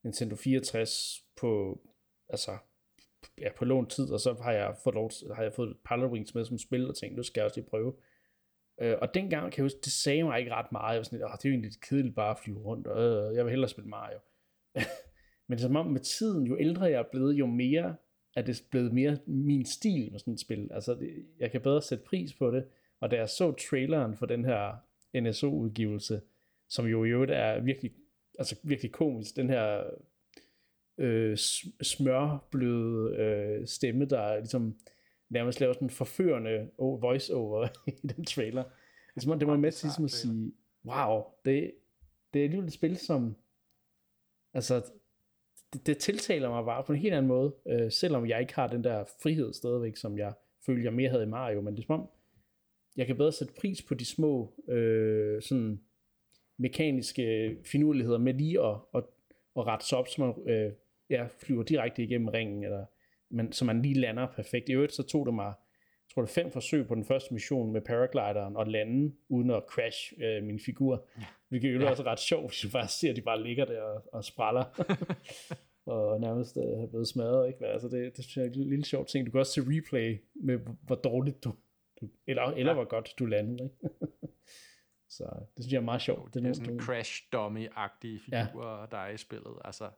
Nintendo 0.03 0.37
64 0.37 1.25
på, 1.37 1.81
altså, 2.29 2.59
ja, 3.41 3.49
på 3.57 3.65
lånt 3.65 3.91
tid, 3.91 4.11
og 4.11 4.21
så 4.21 4.37
har 4.43 4.53
jeg 4.53 4.77
fået, 4.85 4.95
lov, 4.95 5.11
har 5.35 5.43
jeg 5.43 5.53
fået 5.53 5.77
Pilot 5.89 6.11
Wings 6.11 6.35
med 6.35 6.45
som 6.45 6.59
spil, 6.59 6.89
og 6.89 6.97
tænkte, 6.97 7.17
nu 7.17 7.23
skal 7.23 7.41
jeg 7.41 7.45
også 7.45 7.61
lige 7.61 7.71
prøve. 7.71 7.95
Øh, 8.81 8.97
og 9.03 9.15
dengang 9.15 9.53
kan 9.53 9.59
jeg 9.59 9.65
huske, 9.65 9.81
det 9.85 9.93
sagde 9.93 10.23
mig 10.23 10.39
ikke 10.39 10.55
ret 10.55 10.73
meget. 10.73 10.93
Jeg 10.93 10.99
var 10.99 11.03
sådan 11.03 11.19
lidt, 11.19 11.29
det 11.33 11.45
er 11.45 11.49
jo 11.49 11.53
egentlig 11.53 11.71
lidt 11.71 11.81
kedeligt 11.81 12.15
bare 12.15 12.31
at 12.31 12.39
flyve 12.45 12.59
rundt, 12.59 12.87
og 12.87 13.03
øh, 13.03 13.37
jeg 13.37 13.45
vil 13.45 13.51
hellere 13.51 13.69
spille 13.69 13.91
Mario. 13.91 14.19
Men 15.49 15.59
som 15.59 15.77
om 15.77 15.87
med 15.87 16.01
tiden, 16.01 16.47
jo 16.47 16.59
ældre 16.59 16.85
jeg 16.85 16.99
er 16.99 17.11
blevet, 17.13 17.35
jo 17.35 17.47
mere 17.47 17.97
er 18.37 18.43
det 18.43 18.65
blevet 18.71 18.93
mere 18.93 19.19
min 19.27 19.67
stil 19.67 20.09
med 20.13 20.19
sådan 20.19 20.35
et 20.35 20.41
spil. 20.41 20.69
Altså, 20.73 20.95
det, 20.95 21.27
jeg 21.39 21.51
kan 21.51 21.61
bedre 21.61 21.83
sætte 21.83 22.05
pris 22.05 22.35
på 22.35 22.51
det. 22.51 22.65
Og 23.01 23.11
da 23.11 23.17
jeg 23.17 23.29
så 23.29 23.53
traileren 23.53 24.17
for 24.17 24.27
den 24.27 24.45
her 24.45 24.75
NSO-udgivelse, 25.21 26.21
som 26.69 26.87
jo 26.87 27.05
i 27.05 27.09
øvrigt 27.09 27.33
er 27.33 27.61
virkelig, 27.61 27.93
altså 28.39 28.57
virkelig 28.63 28.93
komisk, 28.93 29.37
den 29.37 29.51
her 29.51 29.85
øh, 30.99 31.37
smørbløde 31.83 33.17
øh, 33.17 33.67
stemme, 33.67 34.05
der 34.05 34.37
ligesom 34.37 34.79
nærmest 35.31 35.61
laver 35.61 35.73
sådan 35.73 35.87
en 35.87 35.91
forførende 35.91 36.71
voice-over 36.79 37.69
i 38.05 38.07
den 38.07 38.25
trailer. 38.25 38.63
Det 38.63 39.17
er 39.17 39.21
som 39.21 39.33
om, 39.33 39.39
det 39.39 39.49
var 39.49 39.57
med 39.57 39.73
til 39.73 39.87
ligesom 39.87 40.05
at 40.05 40.11
sige, 40.11 40.53
wow, 40.85 41.23
det, 41.45 41.73
det 42.33 42.41
er 42.41 42.45
alligevel 42.45 42.67
et 42.67 42.73
spil, 42.73 42.97
som 42.97 43.37
altså, 44.55 44.83
det, 45.73 45.87
det 45.87 45.99
tiltaler 45.99 46.49
mig 46.49 46.65
bare 46.65 46.85
på 46.85 46.93
en 46.93 46.99
helt 46.99 47.15
anden 47.15 47.29
måde, 47.29 47.55
øh, 47.69 47.93
selvom 47.93 48.29
jeg 48.29 48.41
ikke 48.41 48.55
har 48.55 48.67
den 48.67 48.85
der 48.85 49.05
frihed 49.23 49.53
stadigvæk, 49.53 49.97
som 49.97 50.19
jeg 50.19 50.33
følte, 50.67 50.85
jeg 50.85 50.93
mere 50.93 51.11
havde 51.11 51.23
i 51.23 51.29
Mario, 51.29 51.61
men 51.61 51.77
det 51.77 51.83
er 51.83 51.87
som 51.87 52.01
om, 52.01 52.09
jeg 52.97 53.07
kan 53.07 53.17
bedre 53.17 53.33
sætte 53.33 53.55
pris 53.61 53.83
på 53.83 53.95
de 53.95 54.05
små 54.05 54.55
øh, 54.69 55.43
sådan 55.43 55.81
mekaniske 56.59 57.57
finurligheder 57.65 58.19
med 58.19 58.35
lige 58.35 58.61
at, 58.61 58.77
at, 58.95 59.05
at 59.57 59.67
rette 59.67 59.87
sig 59.87 59.99
op, 59.99 60.09
så 60.09 60.21
man 60.21 60.51
øh, 60.51 60.73
ja, 61.11 61.27
flyver 61.39 61.63
direkte 61.63 62.03
igennem 62.03 62.29
ringen, 62.29 62.65
eller 62.65 62.85
men, 63.31 63.53
så 63.53 63.65
man 63.65 63.83
lige 63.83 63.95
lander 63.95 64.27
perfekt. 64.27 64.69
I 64.69 64.73
øvrigt 64.73 64.93
så 64.93 65.03
tog 65.03 65.27
det 65.27 65.35
mig, 65.35 65.45
jeg 65.45 66.15
tror 66.15 66.23
det 66.23 66.31
fem 66.31 66.51
forsøg 66.51 66.87
på 66.87 66.95
den 66.95 67.05
første 67.05 67.35
mission 67.35 67.73
med 67.73 67.81
paraglideren 67.81 68.57
og 68.57 68.67
lande 68.67 69.15
uden 69.29 69.51
at 69.51 69.63
crash 69.69 70.13
øh, 70.19 70.45
min 70.45 70.61
figur. 70.61 71.07
Ja. 71.19 71.25
Hvilket 71.49 71.75
jo 71.75 71.81
ja. 71.81 71.91
også 71.91 72.03
ret 72.03 72.19
sjovt, 72.19 72.51
hvis 72.51 72.61
du 72.61 72.69
bare 72.73 72.89
ser, 72.89 73.11
at 73.11 73.17
de 73.17 73.21
bare 73.21 73.43
ligger 73.43 73.65
der 73.65 73.83
og, 73.83 74.03
og 74.13 74.25
spræller. 74.25 74.65
og 75.87 76.21
nærmest 76.21 76.57
øh, 76.57 76.79
har 76.81 76.87
blevet 76.87 77.09
smadret. 77.09 77.49
Ikke? 77.49 77.67
Altså 77.67 77.89
det, 77.89 78.17
det 78.17 78.25
synes 78.25 78.37
jeg 78.37 78.45
er 78.45 78.63
en 78.63 78.69
lille 78.69 78.85
sjov 78.85 79.07
ting. 79.07 79.27
Du 79.27 79.31
kan 79.31 79.41
også 79.41 79.53
se 79.53 79.61
replay 79.61 80.19
med, 80.35 80.59
hvor 80.83 80.97
dårligt 80.97 81.45
du, 81.45 81.55
du 82.01 82.09
eller, 82.27 82.43
eller 82.43 82.73
ja. 82.73 82.75
hvor 82.75 82.89
godt 82.89 83.15
du 83.19 83.27
landede. 83.27 83.65
Ikke? 83.65 83.95
så 85.17 85.25
det 85.57 85.65
synes 85.65 85.73
jeg 85.73 85.79
er 85.79 85.85
meget 85.85 86.03
sjovt. 86.03 86.35
Det 86.35 86.41
er, 86.41 86.43
det 86.43 86.51
er 86.51 86.55
sådan 86.55 86.73
en 86.73 86.81
crash 86.81 87.23
dummy-agtige 87.33 88.19
figurer, 88.25 88.81
ja. 88.81 88.87
der 88.91 88.99
er 88.99 89.11
i 89.11 89.17
spillet. 89.17 89.55
Altså, 89.65 89.91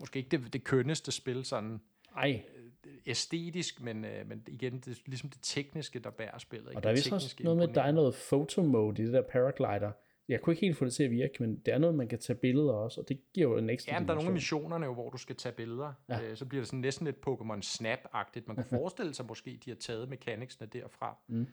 måske 0.00 0.18
ikke 0.18 0.28
det, 0.28 0.52
det 0.52 0.64
kønneste 0.64 1.12
spil 1.12 1.44
sådan 1.44 1.80
Ej. 2.16 2.42
Øh, 2.56 2.92
æstetisk, 3.06 3.82
men, 3.82 4.04
øh, 4.04 4.28
men 4.28 4.42
igen, 4.48 4.78
det 4.78 4.88
er 4.88 5.00
ligesom 5.06 5.30
det 5.30 5.38
tekniske, 5.42 5.98
der 5.98 6.10
bærer 6.10 6.38
spillet. 6.38 6.70
Ikke? 6.70 6.78
Og 6.78 6.82
der 6.82 6.88
er 6.88 6.94
vist 6.94 7.12
også 7.12 7.36
noget 7.40 7.56
med, 7.56 7.68
at 7.68 7.74
der 7.74 7.82
er 7.82 7.92
noget 7.92 8.14
photo 8.28 8.62
mode 8.62 9.02
i 9.02 9.06
det 9.06 9.12
der 9.12 9.22
paraglider, 9.22 9.92
jeg 10.28 10.40
kunne 10.40 10.52
ikke 10.52 10.66
helt 10.66 10.76
få 10.76 10.84
det 10.84 10.94
til 10.94 11.02
at 11.02 11.10
virke, 11.10 11.34
men 11.40 11.56
det 11.66 11.74
er 11.74 11.78
noget, 11.78 11.96
man 11.96 12.08
kan 12.08 12.18
tage 12.18 12.36
billeder 12.36 12.72
også, 12.72 13.00
og 13.00 13.08
det 13.08 13.20
giver 13.34 13.50
jo 13.50 13.56
en 13.56 13.70
ekstra 13.70 13.92
Ja, 13.92 13.98
men 13.98 14.08
der 14.08 14.14
er 14.14 14.16
nogle 14.16 14.28
af 14.28 14.34
missionerne, 14.34 14.86
jo, 14.86 14.94
hvor 14.94 15.10
du 15.10 15.18
skal 15.18 15.36
tage 15.36 15.52
billeder. 15.52 15.92
Ja. 16.08 16.22
Øh, 16.22 16.36
så 16.36 16.44
bliver 16.46 16.62
det 16.62 16.68
sådan 16.68 16.80
næsten 16.80 17.04
lidt 17.04 17.16
Pokémon 17.26 17.62
Snap-agtigt. 17.62 18.46
Man 18.46 18.56
kan 18.56 18.64
forestille 18.78 19.14
sig 19.14 19.26
måske, 19.26 19.60
de 19.64 19.70
har 19.70 19.76
taget 19.76 20.08
mechanicsene 20.08 20.66
derfra. 20.66 21.18
Mm 21.28 21.46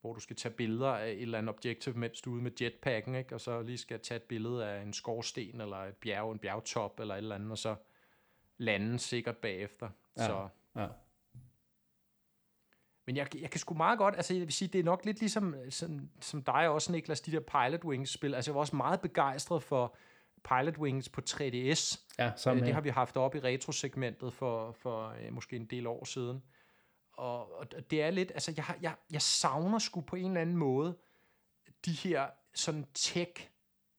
hvor 0.00 0.14
du 0.14 0.20
skal 0.20 0.36
tage 0.36 0.54
billeder 0.54 0.88
af 0.88 1.10
et 1.10 1.22
eller 1.22 1.38
andet 1.38 1.54
objektiv, 1.54 1.96
mens 1.96 2.20
du 2.20 2.30
er 2.30 2.34
ude 2.34 2.42
med 2.42 2.60
jetpacken, 2.60 3.14
ikke? 3.14 3.34
og 3.34 3.40
så 3.40 3.62
lige 3.62 3.78
skal 3.78 4.00
tage 4.00 4.16
et 4.16 4.22
billede 4.22 4.66
af 4.66 4.82
en 4.82 4.92
skorsten, 4.92 5.60
eller 5.60 5.76
et 5.76 5.96
bjerg, 5.96 6.32
en 6.32 6.38
bjergtop, 6.38 7.00
eller 7.00 7.14
et 7.14 7.18
eller 7.18 7.34
andet, 7.34 7.50
og 7.50 7.58
så 7.58 7.76
lande 8.58 8.98
sikkert 8.98 9.36
bagefter. 9.36 9.88
Ja. 10.16 10.26
Så. 10.26 10.48
Ja. 10.76 10.86
Men 13.06 13.16
jeg, 13.16 13.36
jeg 13.40 13.50
kan 13.50 13.60
sgu 13.60 13.74
meget 13.74 13.98
godt, 13.98 14.16
altså 14.16 14.34
jeg 14.34 14.40
vil 14.40 14.52
sige, 14.52 14.68
det 14.68 14.78
er 14.78 14.84
nok 14.84 15.04
lidt 15.04 15.20
ligesom 15.20 15.54
som, 15.70 16.10
som 16.20 16.42
dig 16.42 16.68
også, 16.68 16.92
Niklas, 16.92 17.20
de 17.20 17.32
der 17.32 17.40
Pilot 17.40 17.84
Wings-spil. 17.84 18.34
Altså 18.34 18.50
jeg 18.50 18.54
var 18.54 18.60
også 18.60 18.76
meget 18.76 19.00
begejstret 19.00 19.62
for 19.62 19.96
Pilot 20.44 20.78
Wings 20.78 21.08
på 21.08 21.20
3DS. 21.30 22.00
Ja, 22.18 22.32
sammen 22.36 22.62
Øh, 22.62 22.66
det 22.66 22.74
har 22.74 22.80
vi 22.80 22.88
haft 22.88 23.16
op 23.16 23.34
i 23.34 23.40
retrosegmentet 23.40 24.34
for, 24.34 24.72
for 24.72 25.08
øh, 25.08 25.32
måske 25.32 25.56
en 25.56 25.64
del 25.66 25.86
år 25.86 26.04
siden. 26.04 26.42
Og, 27.18 27.58
og 27.58 27.90
det 27.90 28.02
er 28.02 28.10
lidt, 28.10 28.30
altså 28.30 28.54
jeg, 28.56 28.64
jeg, 28.82 28.94
jeg 29.10 29.22
savner 29.22 29.78
sgu 29.78 30.00
på 30.00 30.16
en 30.16 30.26
eller 30.26 30.40
anden 30.40 30.56
måde 30.56 30.96
de 31.84 31.92
her 31.92 32.26
sådan 32.54 32.86
tech 32.94 33.48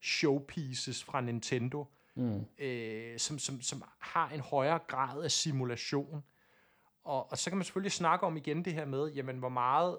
showpieces 0.01 1.03
fra 1.03 1.21
Nintendo, 1.21 1.85
Mm. 2.15 2.45
øh, 2.57 3.19
som, 3.19 3.39
som, 3.39 3.61
som 3.61 3.83
har 3.99 4.29
en 4.29 4.39
højere 4.39 4.79
grad 4.87 5.23
af 5.23 5.31
simulation. 5.31 6.23
Og, 7.03 7.31
og 7.31 7.37
så 7.37 7.49
kan 7.49 7.57
man 7.57 7.63
selvfølgelig 7.63 7.91
snakke 7.91 8.25
om 8.25 8.37
igen 8.37 8.65
det 8.65 8.73
her 8.73 8.85
med, 8.85 9.11
jamen 9.11 9.39
hvor 9.39 9.49
meget, 9.49 9.97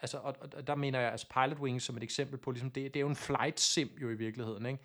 altså, 0.00 0.18
og, 0.18 0.36
og 0.54 0.66
der 0.66 0.74
mener 0.74 1.00
jeg 1.00 1.10
altså 1.12 1.26
Pilot 1.28 1.58
Wings 1.58 1.84
som 1.84 1.96
et 1.96 2.02
eksempel 2.02 2.38
på, 2.38 2.50
ligesom 2.50 2.70
det, 2.70 2.94
det 2.94 3.00
er 3.00 3.00
jo 3.00 3.08
en 3.08 3.16
flight 3.16 3.60
sim 3.60 3.88
jo 4.02 4.10
i 4.10 4.14
virkeligheden, 4.14 4.66
ikke? 4.66 4.78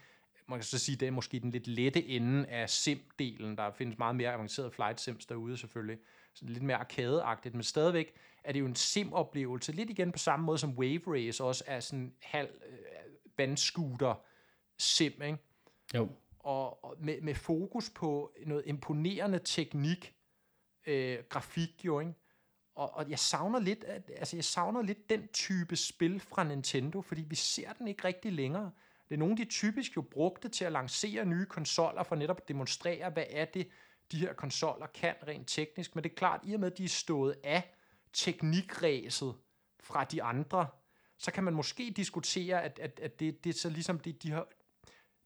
Man 0.47 0.59
kan 0.59 0.63
så 0.63 0.79
sige, 0.79 0.95
det 0.95 1.07
er 1.07 1.11
måske 1.11 1.39
den 1.39 1.51
lidt 1.51 1.67
lette 1.67 2.07
ende 2.07 2.47
af 2.47 2.69
sim-delen. 2.69 3.55
Der 3.55 3.71
findes 3.71 3.97
meget 3.97 4.15
mere 4.15 4.33
avancerede 4.33 4.71
flight 4.71 5.01
sims 5.01 5.25
derude 5.25 5.57
selvfølgelig. 5.57 5.97
Lidt 6.41 6.63
mere 6.63 6.77
arcade 6.77 7.23
men 7.53 7.63
stadigvæk 7.63 8.13
er 8.43 8.51
det 8.51 8.59
jo 8.59 8.65
en 8.65 8.75
sim-oplevelse. 8.75 9.71
Lidt 9.71 9.89
igen 9.89 10.11
på 10.11 10.17
samme 10.17 10.45
måde 10.45 10.57
som 10.57 10.77
Wave 10.77 11.01
Race 11.07 11.43
også 11.43 11.63
er 11.67 11.79
sådan 11.79 11.99
en 11.99 12.13
halv 12.21 12.49
øh, 12.65 12.77
vandscooter 13.37 14.15
sim, 14.77 15.21
ikke? 15.21 15.37
Jo. 15.95 16.09
og, 16.39 16.83
og 16.83 16.95
med, 16.99 17.21
med 17.21 17.35
fokus 17.35 17.89
på 17.89 18.33
noget 18.45 18.63
imponerende 18.65 19.39
teknik, 19.43 20.13
øh, 20.87 21.17
grafik 21.29 21.85
jo, 21.85 21.99
ikke? 21.99 22.13
Og, 22.75 22.93
og 22.93 23.09
jeg 23.09 23.19
savner 23.19 23.59
lidt, 23.59 23.83
at, 23.83 24.11
altså 24.15 24.37
jeg 24.37 24.43
savner 24.43 24.81
lidt 24.81 25.09
den 25.09 25.27
type 25.27 25.75
spil 25.75 26.19
fra 26.19 26.43
Nintendo, 26.43 27.01
fordi 27.01 27.21
vi 27.21 27.35
ser 27.35 27.73
den 27.73 27.87
ikke 27.87 28.03
rigtig 28.03 28.33
længere. 28.33 28.71
Det 29.09 29.15
er 29.15 29.19
nogle, 29.19 29.37
de 29.37 29.45
typisk 29.45 29.97
jo 29.97 30.01
brugte 30.01 30.49
til 30.49 30.65
at 30.65 30.71
lancere 30.71 31.25
nye 31.25 31.45
konsoller, 31.45 32.03
for 32.03 32.15
netop 32.15 32.37
at 32.37 32.47
demonstrere, 32.47 33.09
hvad 33.09 33.25
er 33.29 33.45
det, 33.45 33.67
de 34.11 34.17
her 34.17 34.33
konsoller 34.33 34.87
kan 34.87 35.13
rent 35.27 35.47
teknisk. 35.47 35.95
Men 35.95 36.03
det 36.03 36.11
er 36.11 36.15
klart, 36.15 36.41
i 36.43 36.53
og 36.53 36.59
med, 36.59 36.71
at 36.71 36.77
de 36.77 36.83
er 36.83 36.87
stået 36.87 37.35
af 37.43 37.73
teknikræset 38.13 39.35
fra 39.79 40.03
de 40.03 40.23
andre, 40.23 40.67
så 41.17 41.31
kan 41.31 41.43
man 41.43 41.53
måske 41.53 41.93
diskutere, 41.95 42.63
at, 42.63 42.79
at, 42.79 42.99
at 43.03 43.19
det, 43.19 43.43
det 43.43 43.49
er 43.49 43.53
så 43.53 43.69
ligesom, 43.69 43.99
det, 43.99 44.23
de 44.23 44.31
har, 44.31 44.47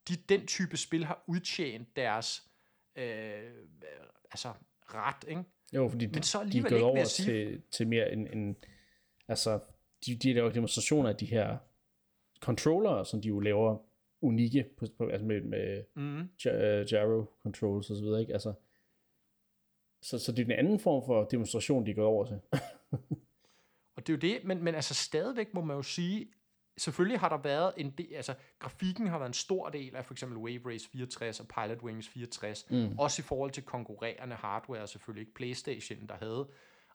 de, 0.08 0.16
den 0.16 0.46
type 0.46 0.76
spil 0.76 1.04
har 1.04 1.24
udtjent 1.26 1.96
deres 1.96 2.46
øh, 2.96 3.52
altså 4.30 4.52
ret, 4.80 5.24
ikke? 5.28 5.44
Jo, 5.72 5.88
fordi 5.88 6.06
Men 6.06 6.22
så 6.22 6.38
de 6.38 6.42
er 6.42 6.44
alligevel 6.46 6.70
gået 6.70 6.82
over 6.82 7.04
sige. 7.04 7.26
til, 7.26 7.62
til 7.70 7.88
mere 7.88 8.12
en, 8.12 8.26
en 8.38 8.56
altså, 9.28 9.60
de, 10.06 10.16
de 10.16 10.32
laver 10.32 10.50
demonstrationer 10.50 11.08
af 11.08 11.16
de 11.16 11.26
her 11.26 11.58
controller, 12.40 13.04
som 13.04 13.22
de 13.22 13.28
jo 13.28 13.40
laver 13.40 13.78
unikke, 14.20 14.64
på, 14.76 14.86
på, 14.98 15.08
altså 15.08 15.26
med, 15.26 15.40
med 15.40 15.84
Mm. 15.94 16.20
gy- 16.20 16.84
gyro 16.90 17.24
controls 17.42 17.90
og 17.90 17.96
så 17.96 18.02
videre, 18.02 18.20
ikke? 18.20 18.32
Altså, 18.32 18.52
så, 20.02 20.18
så 20.18 20.32
det 20.32 20.38
er 20.38 20.44
en 20.44 20.58
anden 20.58 20.80
form 20.80 21.06
for 21.06 21.24
demonstration, 21.24 21.86
de 21.86 21.90
er 21.90 21.94
gået 21.94 22.06
over 22.06 22.26
til. 22.26 22.40
Og 23.96 24.06
det 24.06 24.08
er 24.08 24.16
jo 24.16 24.34
det, 24.34 24.44
men, 24.44 24.64
men 24.64 24.74
altså 24.74 24.94
stadigvæk 24.94 25.54
må 25.54 25.60
man 25.60 25.76
jo 25.76 25.82
sige, 25.82 26.28
selvfølgelig 26.76 27.20
har 27.20 27.28
der 27.28 27.36
været 27.36 27.72
en 27.76 27.90
del, 27.90 28.14
altså 28.14 28.34
grafikken 28.58 29.06
har 29.06 29.18
været 29.18 29.30
en 29.30 29.34
stor 29.34 29.68
del 29.68 29.96
af 29.96 30.04
for 30.04 30.14
eksempel 30.14 30.38
Wave 30.38 30.60
Race 30.66 30.88
64 30.88 31.40
og 31.40 31.46
Pilot 31.48 31.82
Wings 31.82 32.08
64, 32.08 32.66
mm. 32.70 32.98
også 32.98 33.22
i 33.22 33.24
forhold 33.24 33.50
til 33.50 33.62
konkurrerende 33.62 34.36
hardware 34.36 34.86
selvfølgelig, 34.86 35.20
ikke 35.20 35.34
Playstation, 35.34 36.06
der 36.08 36.14
havde 36.14 36.48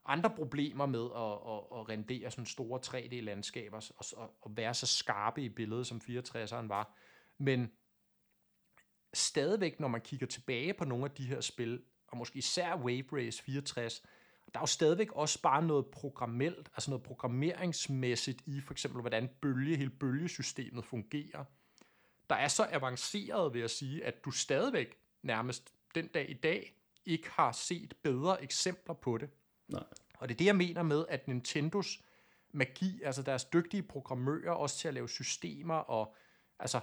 andre 0.06 0.30
problemer 0.30 0.86
med 0.86 1.06
at, 1.16 1.54
at, 1.54 1.80
at 1.80 1.90
rendere 1.90 2.32
sådan 2.32 2.46
store 2.46 2.80
3D-landskaber 2.86 3.78
og, 3.98 4.06
og, 4.18 4.34
og 4.42 4.58
være 4.58 4.74
så 4.74 4.88
skarpe 4.88 5.42
i 5.42 5.50
billedet, 5.50 5.88
som 5.88 6.02
64'eren 6.04 6.68
var. 6.68 6.98
Men 7.38 7.72
stadigvæk, 9.14 9.80
når 9.80 9.88
man 9.88 10.02
kigger 10.02 10.28
tilbage 10.28 10.74
på 10.74 10.86
nogle 10.86 11.06
af 11.06 11.12
de 11.12 11.26
her 11.26 11.42
spil, 11.42 11.82
og 12.08 12.18
måske 12.18 12.38
især 12.38 12.76
Wave 12.76 13.06
Race 13.14 13.44
64, 13.44 14.04
der 14.54 14.60
er 14.60 14.62
jo 14.62 14.68
stadigvæk 14.68 15.12
også 15.12 15.42
bare 15.42 15.62
noget 15.62 15.86
programmelt, 15.86 16.70
altså 16.74 16.92
noget 16.92 17.04
programmeringsmæssigt 17.04 18.42
i 18.46 18.62
for 18.62 18.74
eksempel, 18.74 19.02
hvordan 19.02 19.30
bølge, 19.42 19.78
hele 19.78 19.90
bølgesystemet 19.90 20.86
fungerer. 20.86 21.44
Der 22.30 22.36
er 22.36 22.48
så 22.48 22.68
avanceret, 22.72 23.54
vil 23.54 23.60
jeg 23.60 23.70
sige, 23.70 24.06
at 24.06 24.26
du 24.26 24.32
stadigvæk 24.32 24.98
nærmest 25.22 25.74
den 25.96 26.08
dag 26.08 26.30
i 26.30 26.34
dag 26.34 26.74
ikke 27.06 27.30
har 27.30 27.52
set 27.52 27.94
bedre 28.04 28.44
eksempler 28.44 28.94
på 28.94 29.18
det. 29.18 29.30
Nej. 29.68 29.84
Og 30.20 30.30
det 30.30 30.36
er 30.36 30.38
det, 30.38 30.46
jeg 30.46 30.56
mener 30.56 30.84
med, 30.84 31.06
at 31.10 31.28
Nintendos 31.28 32.02
magi, 32.52 33.02
altså 33.04 33.22
deres 33.22 33.46
dygtige 33.46 33.84
programmører, 33.84 34.52
også 34.52 34.78
til 34.78 34.88
at 34.88 34.94
lave 34.94 35.10
systemer, 35.10 35.76
og 35.76 36.16
altså, 36.60 36.80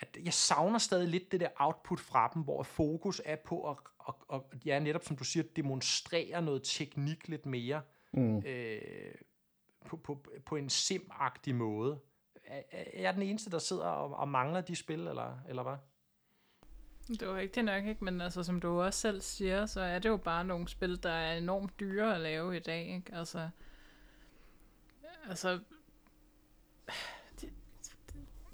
at 0.00 0.16
jeg 0.24 0.32
savner 0.32 0.78
stadig 0.78 1.08
lidt 1.08 1.32
det 1.32 1.40
der 1.40 1.48
output 1.56 2.00
fra 2.00 2.30
dem, 2.34 2.42
hvor 2.42 2.62
fokus 2.62 3.22
er 3.24 3.36
på 3.36 3.70
at, 3.70 3.76
at, 4.08 4.14
at, 4.32 4.40
at 4.52 4.66
ja, 4.66 4.78
netop 4.78 5.04
som 5.04 5.16
du 5.16 5.24
siger, 5.24 5.44
demonstrere 5.56 6.42
noget 6.42 6.62
teknik 6.64 7.28
lidt 7.28 7.46
mere, 7.46 7.82
Mm. 8.16 8.38
øh, 8.46 9.14
på, 9.86 9.96
på, 9.96 10.24
på 10.46 10.56
en 10.56 10.66
sim-agtig 10.70 11.52
måde. 11.54 12.00
Er, 12.44 12.62
er 12.70 13.00
jeg 13.02 13.14
den 13.14 13.22
eneste, 13.22 13.50
der 13.50 13.58
sidder 13.58 13.86
og, 13.86 14.16
og 14.16 14.28
mangler 14.28 14.60
de 14.60 14.76
spil, 14.76 14.98
eller, 15.06 15.38
eller 15.48 15.62
hvad? 15.62 15.76
Det 17.08 17.28
var 17.28 17.36
rigtigt 17.36 17.66
nok, 17.66 17.84
ikke? 17.84 18.04
Men 18.04 18.20
altså, 18.20 18.42
som 18.42 18.60
du 18.60 18.82
også 18.82 19.00
selv 19.00 19.20
siger, 19.20 19.66
så 19.66 19.80
er 19.80 19.98
det 19.98 20.08
jo 20.08 20.16
bare 20.16 20.44
nogle 20.44 20.68
spil, 20.68 21.02
der 21.02 21.10
er 21.10 21.36
enormt 21.38 21.80
dyre 21.80 22.14
at 22.14 22.20
lave 22.20 22.56
i 22.56 22.60
dag, 22.60 22.86
ikke? 22.86 23.14
Altså, 23.14 23.48
altså 25.28 25.60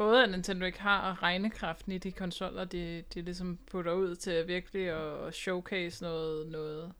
både 0.00 0.22
at 0.22 0.30
Nintendo 0.30 0.66
ikke 0.66 0.80
har 0.80 1.22
regnekraften 1.22 1.92
i 1.92 1.98
de 1.98 2.12
konsoller, 2.12 2.64
de, 2.64 3.04
de 3.14 3.22
ligesom 3.22 3.58
putter 3.70 3.92
ud 3.92 4.16
til 4.16 4.48
virkelig 4.48 4.88
at 4.88 5.34
showcase 5.34 6.02
noget, 6.02 6.48
noget, 6.48 6.92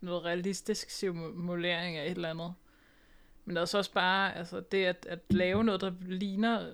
noget 0.00 0.24
realistisk 0.24 0.90
simulering 0.90 1.96
af 1.96 2.04
et 2.04 2.10
eller 2.10 2.30
andet. 2.30 2.54
Men 3.44 3.56
også 3.56 3.78
også 3.78 3.92
bare 3.92 4.36
altså 4.36 4.60
det 4.60 4.84
at, 4.84 5.06
at 5.08 5.18
lave 5.30 5.64
noget, 5.64 5.80
der 5.80 5.92
ligner 6.00 6.70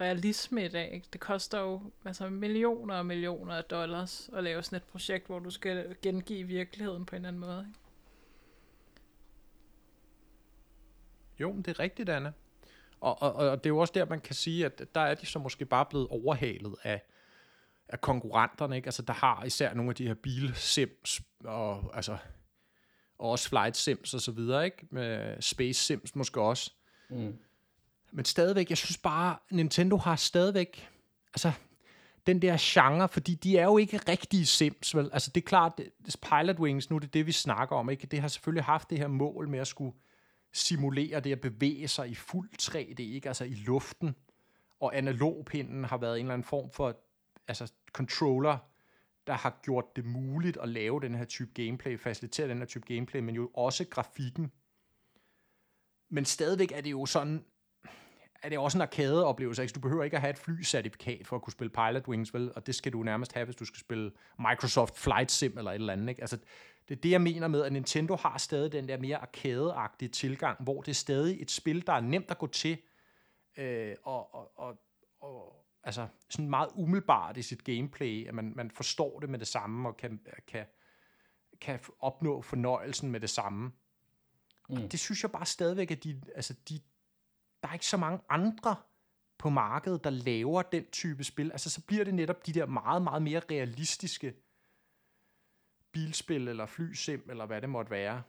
realisme 0.00 0.64
i 0.64 0.68
dag. 0.68 0.92
Ikke? 0.94 1.06
Det 1.12 1.20
koster 1.20 1.60
jo 1.60 1.82
altså 2.04 2.28
millioner 2.28 2.94
og 2.94 3.06
millioner 3.06 3.54
af 3.54 3.64
dollars 3.64 4.30
at 4.32 4.44
lave 4.44 4.62
sådan 4.62 4.76
et 4.76 4.82
projekt, 4.82 5.26
hvor 5.26 5.38
du 5.38 5.50
skal 5.50 5.96
gengive 6.02 6.46
virkeligheden 6.46 7.06
på 7.06 7.16
en 7.16 7.24
eller 7.24 7.28
anden 7.28 7.40
måde. 7.40 7.66
Ikke? 7.68 7.80
Jo, 11.40 11.52
men 11.52 11.62
det 11.62 11.70
er 11.70 11.80
rigtigt, 11.80 12.08
Anna. 12.08 12.32
Og, 13.00 13.22
og, 13.22 13.34
og 13.34 13.64
det 13.64 13.66
er 13.66 13.74
jo 13.74 13.78
også 13.78 13.92
der, 13.94 14.04
man 14.04 14.20
kan 14.20 14.34
sige, 14.34 14.66
at 14.66 14.82
der 14.94 15.00
er 15.00 15.14
de 15.14 15.26
så 15.26 15.38
måske 15.38 15.64
bare 15.64 15.86
blevet 15.86 16.08
overhalet 16.08 16.74
af, 16.82 17.02
af 17.88 18.00
konkurrenterne, 18.00 18.76
ikke? 18.76 18.86
Altså, 18.86 19.02
der 19.02 19.12
har 19.12 19.44
især 19.44 19.74
nogle 19.74 19.90
af 19.90 19.94
de 19.94 20.06
her 20.06 20.14
bilsims, 20.14 21.22
og, 21.44 21.90
altså, 21.94 22.16
og 23.18 23.30
også 23.30 23.48
flight 23.48 23.76
sims 23.76 24.14
og 24.14 24.20
så 24.20 24.32
videre, 24.32 24.64
ikke? 24.64 24.86
Med 24.90 25.42
space 25.42 25.84
sims 25.84 26.14
måske 26.14 26.40
også. 26.40 26.72
Mm. 27.08 27.38
Men 28.12 28.24
stadigvæk, 28.24 28.70
jeg 28.70 28.78
synes 28.78 28.98
bare, 28.98 29.36
Nintendo 29.50 29.96
har 29.96 30.16
stadigvæk, 30.16 30.88
altså, 31.34 31.52
den 32.26 32.42
der 32.42 32.56
genre, 32.60 33.08
fordi 33.08 33.34
de 33.34 33.58
er 33.58 33.64
jo 33.64 33.78
ikke 33.78 34.00
rigtige 34.08 34.46
sims, 34.46 34.96
vel? 34.96 35.10
Altså, 35.12 35.30
det 35.34 35.40
er 35.40 35.46
klart, 35.46 35.80
Pilot 36.22 36.58
Wings, 36.58 36.90
nu 36.90 36.96
er 36.96 37.00
det 37.00 37.14
det, 37.14 37.26
vi 37.26 37.32
snakker 37.32 37.76
om, 37.76 37.90
ikke? 37.90 38.06
Det 38.06 38.20
har 38.20 38.28
selvfølgelig 38.28 38.64
haft 38.64 38.90
det 38.90 38.98
her 38.98 39.06
mål 39.08 39.48
med 39.48 39.58
at 39.58 39.66
skulle 39.66 39.96
simulere 40.56 41.20
det 41.20 41.32
at 41.32 41.40
bevæge 41.40 41.88
sig 41.88 42.08
i 42.08 42.14
fuld 42.14 42.50
3D, 42.62 43.02
ikke? 43.02 43.28
Altså 43.28 43.44
i 43.44 43.54
luften. 43.54 44.16
Og 44.80 44.96
analogpinden 44.96 45.84
har 45.84 45.96
været 45.96 46.20
en 46.20 46.26
eller 46.26 46.34
anden 46.34 46.48
form 46.48 46.70
for 46.70 47.00
altså 47.48 47.72
controller, 47.92 48.58
der 49.26 49.32
har 49.32 49.60
gjort 49.62 49.96
det 49.96 50.04
muligt 50.04 50.56
at 50.56 50.68
lave 50.68 51.00
den 51.00 51.14
her 51.14 51.24
type 51.24 51.50
gameplay, 51.54 51.98
facilitere 51.98 52.48
den 52.48 52.58
her 52.58 52.64
type 52.64 52.94
gameplay, 52.94 53.20
men 53.20 53.34
jo 53.34 53.50
også 53.54 53.84
grafikken. 53.90 54.52
Men 56.08 56.24
stadigvæk 56.24 56.72
er 56.72 56.80
det 56.80 56.90
jo 56.90 57.06
sådan, 57.06 57.44
er 58.42 58.48
det 58.48 58.58
også 58.58 58.78
en 58.78 58.82
arcade-oplevelse. 58.82 59.62
Ikke? 59.62 59.72
Du 59.72 59.80
behøver 59.80 60.04
ikke 60.04 60.16
at 60.16 60.20
have 60.20 60.30
et 60.30 60.38
flycertifikat 60.38 61.26
for 61.26 61.36
at 61.36 61.42
kunne 61.42 61.52
spille 61.52 61.70
Pilot 61.70 62.08
Wings, 62.08 62.34
vel? 62.34 62.52
Og 62.56 62.66
det 62.66 62.74
skal 62.74 62.92
du 62.92 63.02
nærmest 63.02 63.32
have, 63.32 63.44
hvis 63.44 63.56
du 63.56 63.64
skal 63.64 63.80
spille 63.80 64.12
Microsoft 64.38 64.98
Flight 64.98 65.30
Sim 65.30 65.58
eller 65.58 65.70
et 65.70 65.74
eller 65.74 65.92
andet. 65.92 66.08
Ikke? 66.08 66.20
Altså, 66.20 66.38
det 66.88 66.96
er 66.96 67.00
det, 67.00 67.10
jeg 67.10 67.22
mener 67.22 67.48
med, 67.48 67.62
at 67.62 67.72
Nintendo 67.72 68.16
har 68.16 68.38
stadig 68.38 68.72
den 68.72 68.88
der 68.88 68.98
mere 68.98 69.18
arcade-agtige 69.18 70.08
tilgang, 70.08 70.62
hvor 70.62 70.82
det 70.82 70.90
er 70.90 70.94
stadig 70.94 71.42
et 71.42 71.50
spil, 71.50 71.86
der 71.86 71.92
er 71.92 72.00
nemt 72.00 72.30
at 72.30 72.38
gå 72.38 72.46
til, 72.46 72.78
øh, 73.56 73.96
og, 74.02 74.34
og, 74.34 74.58
og, 74.58 74.78
og 75.20 75.66
altså 75.82 76.08
sådan 76.30 76.50
meget 76.50 76.68
umiddelbart 76.74 77.36
i 77.36 77.42
sit 77.42 77.64
gameplay, 77.64 78.28
at 78.28 78.34
man, 78.34 78.52
man 78.56 78.70
forstår 78.70 79.20
det 79.20 79.30
med 79.30 79.38
det 79.38 79.48
samme, 79.48 79.88
og 79.88 79.96
kan, 79.96 80.20
kan, 80.46 80.66
kan 81.60 81.80
opnå 82.00 82.42
fornøjelsen 82.42 83.10
med 83.10 83.20
det 83.20 83.30
samme. 83.30 83.72
Mm. 84.68 84.76
Og 84.76 84.92
det 84.92 85.00
synes 85.00 85.22
jeg 85.22 85.30
bare 85.30 85.46
stadigvæk, 85.46 85.90
at 85.90 86.04
de, 86.04 86.22
altså 86.34 86.54
de, 86.68 86.80
der 87.62 87.68
er 87.68 87.72
ikke 87.72 87.86
så 87.86 87.96
mange 87.96 88.20
andre 88.28 88.76
på 89.38 89.48
markedet, 89.50 90.04
der 90.04 90.10
laver 90.10 90.62
den 90.62 90.84
type 90.92 91.24
spil. 91.24 91.52
Altså 91.52 91.70
så 91.70 91.80
bliver 91.86 92.04
det 92.04 92.14
netop 92.14 92.46
de 92.46 92.52
der 92.52 92.66
meget, 92.66 93.02
meget 93.02 93.22
mere 93.22 93.40
realistiske 93.50 94.34
bilspil, 95.96 96.48
eller 96.48 96.66
flysim, 96.66 97.22
eller 97.30 97.46
hvad 97.46 97.60
det 97.60 97.68
måtte 97.68 97.90
være. 97.90 98.22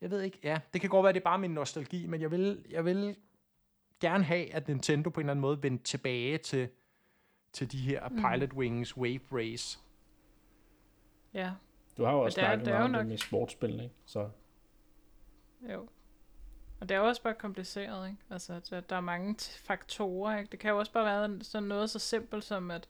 Jeg 0.00 0.10
ved 0.10 0.20
ikke, 0.22 0.38
ja, 0.42 0.60
det 0.72 0.80
kan 0.80 0.90
godt 0.90 1.04
være, 1.04 1.12
det 1.12 1.20
er 1.20 1.24
bare 1.24 1.38
min 1.38 1.50
nostalgi, 1.50 2.06
men 2.06 2.20
jeg 2.20 2.30
vil, 2.30 2.66
jeg 2.70 2.84
vil 2.84 3.16
gerne 4.00 4.24
have, 4.24 4.54
at 4.54 4.68
Nintendo 4.68 5.10
på 5.10 5.20
en 5.20 5.24
eller 5.24 5.30
anden 5.30 5.40
måde 5.40 5.62
vendte 5.62 5.84
tilbage 5.84 6.38
til, 6.38 6.68
til 7.52 7.72
de 7.72 7.78
her 7.78 8.08
Mm. 8.08 8.16
Pilot 8.16 8.52
Wings 8.52 8.96
Wave 8.96 9.20
Race. 9.32 9.78
Ja, 11.34 11.52
Du 11.96 12.04
har 12.04 12.12
jo 12.12 12.20
også 12.20 12.36
det 12.40 12.46
snakket 12.46 12.66
det 12.66 12.72
meget 12.74 12.84
om 12.84 12.92
det 12.92 12.98
nok- 13.00 13.06
med 13.08 13.18
sportsspil, 13.18 13.80
ikke? 13.80 13.94
Så 14.06 14.30
jo. 15.72 15.88
Og 16.80 16.88
det 16.88 16.94
er 16.94 16.98
jo 16.98 17.06
også 17.06 17.22
bare 17.22 17.34
kompliceret, 17.34 18.08
ikke? 18.08 18.18
Altså, 18.30 18.60
der, 18.70 18.80
der 18.80 18.96
er 18.96 19.00
mange 19.00 19.34
faktorer, 19.40 20.38
ikke? 20.38 20.50
Det 20.50 20.58
kan 20.60 20.70
jo 20.70 20.78
også 20.78 20.92
bare 20.92 21.04
være 21.04 21.44
sådan 21.44 21.68
noget 21.68 21.90
så 21.90 21.98
simpelt 21.98 22.44
som, 22.44 22.70
at, 22.70 22.88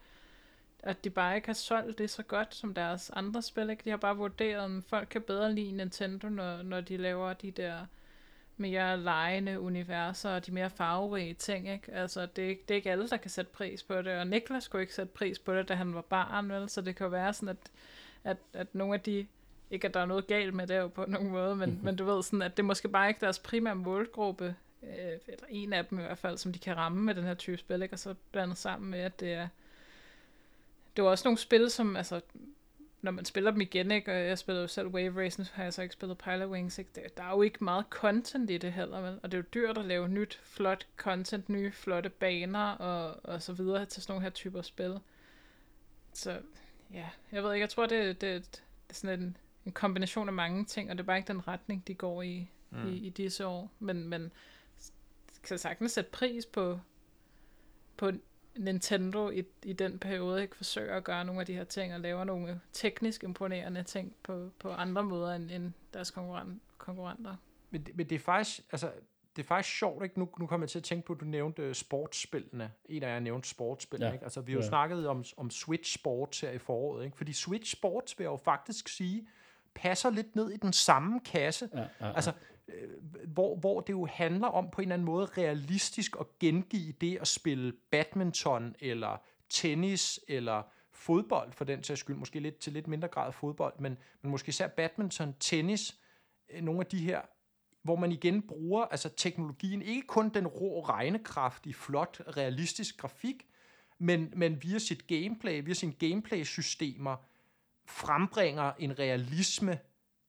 at 0.82 1.05
de 1.05 1.11
bare 1.11 1.36
ikke 1.36 1.48
har 1.48 1.55
solgt 1.55 1.98
det 1.98 2.11
så 2.11 2.23
godt 2.23 2.55
som 2.55 2.74
deres 2.74 3.11
andre 3.11 3.43
spil, 3.43 3.70
ikke? 3.70 3.82
De 3.85 3.90
har 3.90 3.97
bare 3.97 4.16
vurderet, 4.16 4.65
om 4.65 4.82
folk 4.82 5.09
kan 5.11 5.23
bedre 5.23 5.52
lide 5.52 5.73
Nintendo, 5.73 6.28
når, 6.28 6.62
når 6.62 6.81
de 6.81 6.97
laver 6.97 7.32
de 7.32 7.51
der 7.51 7.86
mere 8.57 9.01
legende 9.01 9.61
universer 9.61 10.31
og 10.31 10.47
de 10.47 10.52
mere 10.52 10.70
farverige 10.70 11.35
ting, 11.35 11.69
ikke? 11.69 11.93
Altså, 11.93 12.27
det 12.27 12.44
er, 12.44 12.48
ikke, 12.48 12.62
det 12.69 12.74
er 12.74 12.77
ikke 12.77 12.90
alle, 12.90 13.09
der 13.09 13.16
kan 13.16 13.31
sætte 13.31 13.51
pris 13.52 13.82
på 13.82 14.02
det, 14.02 14.19
og 14.19 14.27
Niklas 14.27 14.69
kunne 14.69 14.82
ikke 14.82 14.94
sætte 14.94 15.12
pris 15.12 15.39
på 15.39 15.55
det, 15.55 15.69
da 15.69 15.74
han 15.74 15.94
var 15.94 16.01
barn, 16.01 16.48
vel? 16.51 16.69
Så 16.69 16.81
det 16.81 16.97
kan 16.97 17.05
jo 17.05 17.11
være 17.11 17.32
sådan, 17.32 17.48
at, 17.48 17.70
at, 18.24 18.36
at 18.52 18.74
nogle 18.74 18.94
af 18.94 19.01
de 19.01 19.27
ikke 19.70 19.89
at 19.89 19.94
der 19.94 20.01
er 20.01 20.07
noget 20.07 20.27
galt 20.27 20.55
med 20.55 20.66
det 20.66 20.93
på 20.93 21.05
nogen 21.09 21.31
måde, 21.31 21.57
men, 21.57 21.81
men 21.85 21.97
du 21.97 22.05
ved 22.05 22.23
sådan, 22.23 22.43
at 22.43 22.57
det 22.57 22.62
er 22.62 22.66
måske 22.66 22.89
bare 22.89 23.09
ikke 23.09 23.20
deres 23.20 23.39
primære 23.39 23.74
målgruppe, 23.74 24.55
øh, 24.82 25.19
eller 25.27 25.47
en 25.48 25.73
af 25.73 25.86
dem 25.86 25.98
i 25.98 26.02
hvert 26.02 26.19
fald, 26.19 26.39
som 26.39 26.52
de 26.52 26.59
kan 26.59 26.77
ramme 26.77 27.02
med 27.02 27.15
den 27.15 27.24
her 27.24 27.35
type 27.35 27.57
spil, 27.57 27.82
ikke? 27.82 27.94
og 27.94 27.98
så 27.98 28.15
blandet 28.32 28.59
sammen 28.59 28.90
med, 28.90 28.98
at 28.98 29.20
det 29.20 29.32
er, 29.32 29.48
det 31.01 31.06
er 31.06 31.10
også 31.10 31.28
nogle 31.28 31.39
spil, 31.39 31.70
som, 31.70 31.97
altså, 31.97 32.20
når 33.02 33.10
man 33.10 33.24
spiller 33.24 33.51
dem 33.51 33.60
igen, 33.60 33.90
ikke? 33.90 34.12
og 34.12 34.18
jeg 34.18 34.39
spiller 34.39 34.60
jo 34.60 34.68
selv 34.68 34.89
Wave 34.89 35.24
Race, 35.24 35.40
nu 35.40 35.47
har 35.52 35.62
jeg 35.62 35.74
så 35.74 35.82
ikke 35.82 35.93
spillet 35.93 36.18
Pilot 36.18 36.48
Wings, 36.48 36.78
ikke? 36.78 36.90
Det, 36.94 37.16
der 37.16 37.22
er 37.22 37.31
jo 37.31 37.43
ikke 37.43 37.64
meget 37.64 37.85
content 37.90 38.51
i 38.51 38.59
det 38.59 38.72
heller, 38.72 39.01
vel? 39.01 39.20
og 39.22 39.32
det 39.32 39.39
er 39.39 39.43
jo 39.43 39.48
dyrt 39.55 39.78
at 39.78 39.85
lave 39.85 40.09
nyt, 40.09 40.40
flot 40.43 40.86
content, 40.97 41.48
nye, 41.48 41.72
flotte 41.72 42.09
baner, 42.09 42.70
og, 42.70 43.20
og 43.24 43.43
så 43.43 43.52
videre 43.52 43.86
til 43.86 44.02
sådan 44.02 44.12
nogle 44.12 44.22
her 44.22 44.31
typer 44.31 44.62
spil. 44.62 44.98
Så 46.12 46.39
ja, 46.93 47.09
jeg 47.32 47.44
ved 47.44 47.52
ikke, 47.52 47.62
jeg 47.62 47.70
tror, 47.70 47.86
det, 47.86 48.20
det, 48.20 48.44
det 48.52 48.62
er 48.89 48.94
sådan 48.94 49.20
en, 49.20 49.36
en 49.66 49.72
kombination 49.72 50.28
af 50.28 50.35
mange 50.35 50.64
ting, 50.64 50.90
og 50.90 50.97
det 50.97 51.02
er 51.02 51.06
bare 51.06 51.16
ikke 51.16 51.32
den 51.32 51.48
retning, 51.48 51.86
de 51.86 51.94
går 51.94 52.22
i, 52.22 52.51
mm. 52.70 52.89
i, 52.89 52.97
i 52.97 53.10
disse 53.10 53.47
år. 53.47 53.70
Men, 53.78 54.09
men 54.09 54.32
kan 55.43 55.59
sagtens 55.59 55.93
sætte 55.93 56.10
pris 56.10 56.47
på, 56.47 56.81
på 57.97 58.12
Nintendo 58.56 59.31
i, 59.31 59.43
i 59.64 59.72
den 59.72 59.98
periode, 59.98 60.43
ikke 60.43 60.56
forsøger 60.56 60.97
at 60.97 61.05
gøre 61.05 61.24
nogle 61.24 61.40
af 61.40 61.47
de 61.47 61.55
her 61.55 61.64
ting, 61.64 61.94
og 61.94 62.01
laver 62.01 62.24
nogle 62.24 62.60
teknisk 62.72 63.22
imponerende 63.24 63.82
ting 63.82 64.14
på, 64.22 64.51
på 64.59 64.70
andre 64.70 65.02
måder 65.02 65.35
end, 65.35 65.51
end 65.51 65.72
deres 65.94 66.10
konkurrent, 66.10 66.62
konkurrenter. 66.78 67.36
Men, 67.70 67.82
det- 67.82 67.97
men 67.97 68.09
det 68.09 68.14
er 68.14 68.18
faktisk, 68.18 68.60
altså, 68.72 68.93
det 69.36 69.43
er 69.43 69.47
faktisk 69.47 69.78
sjovt, 69.78 70.05
ikke? 70.05 70.18
Nu, 70.18 70.28
nu 70.39 70.47
kommer 70.47 70.64
jeg 70.64 70.70
til 70.70 70.78
at 70.78 70.85
tænke 70.85 71.06
på, 71.06 71.12
at 71.12 71.20
du 71.20 71.24
nævnte 71.24 71.62
øh, 71.62 71.74
sportsspillene. 71.74 72.72
En 72.85 73.02
af 73.02 73.09
jer 73.14 73.20
nævnte 73.20 73.48
sportsspillene, 73.48 74.06
Ja. 74.06 74.12
ikke? 74.12 74.24
Altså, 74.24 74.40
vi 74.40 74.52
har 74.52 74.59
jo 74.59 74.62
Ja. 74.62 74.68
snakket 74.68 75.09
om, 75.09 75.24
om 75.36 75.51
Switch 75.51 75.98
Sports 75.98 76.40
her 76.40 76.51
i 76.51 76.59
foråret, 76.59 77.05
ikke? 77.05 77.16
Fordi 77.16 77.32
Switch 77.32 77.72
Sports, 77.77 78.18
vil 78.18 78.24
jeg 78.24 78.31
jo 78.31 78.36
faktisk 78.36 78.89
sige, 78.89 79.28
passer 79.74 80.10
lidt 80.10 80.36
ned 80.36 80.51
i 80.51 80.56
den 80.56 80.72
samme 80.72 81.20
kasse. 81.20 81.68
ja, 81.74 81.81
ja, 81.81 81.86
ja. 82.01 82.12
Altså, 82.14 82.32
Øh, 82.74 82.88
hvor, 83.28 83.56
hvor 83.56 83.80
det 83.80 83.92
jo 83.92 84.06
handler 84.06 84.48
om 84.48 84.70
på 84.70 84.80
en 84.80 84.84
eller 84.84 84.94
anden 84.94 85.06
måde 85.06 85.26
realistisk 85.26 86.16
at 86.20 86.26
gengive 86.38 86.92
det 86.92 87.18
at 87.20 87.28
spille 87.28 87.72
badminton, 87.90 88.74
eller 88.80 89.22
tennis, 89.48 90.20
eller 90.28 90.62
fodbold, 90.92 91.52
for 91.52 91.64
den 91.64 91.84
sags 91.84 92.01
skyld, 92.01 92.16
måske 92.16 92.40
lidt 92.40 92.59
til 92.59 92.72
lidt 92.72 92.88
mindre 92.88 93.09
grad 93.09 93.32
fodbold, 93.32 93.74
men, 93.78 93.98
men 94.22 94.30
måske 94.30 94.48
især 94.48 94.68
badminton, 94.68 95.34
tennis, 95.40 95.97
øh, 96.51 96.62
nogle 96.62 96.80
af 96.80 96.86
de 96.86 96.98
her, 96.98 97.20
hvor 97.82 97.97
man 97.97 98.12
igen 98.12 98.42
bruger 98.42 98.84
altså 98.84 99.09
teknologien, 99.09 99.82
ikke 99.82 100.06
kun 100.06 100.28
den 100.28 100.47
rå 100.47 100.80
regnekraft 100.80 101.66
i 101.66 101.72
flot, 101.72 102.20
realistisk 102.36 102.97
grafik, 102.97 103.47
men, 103.98 104.32
men 104.36 104.62
via 104.62 104.78
sit 104.78 105.06
gameplay, 105.06 105.64
via 105.64 105.74
sine 105.74 105.92
gameplay-systemer, 105.92 107.16
frembringer 107.86 108.72
en 108.78 108.98
realisme, 108.98 109.78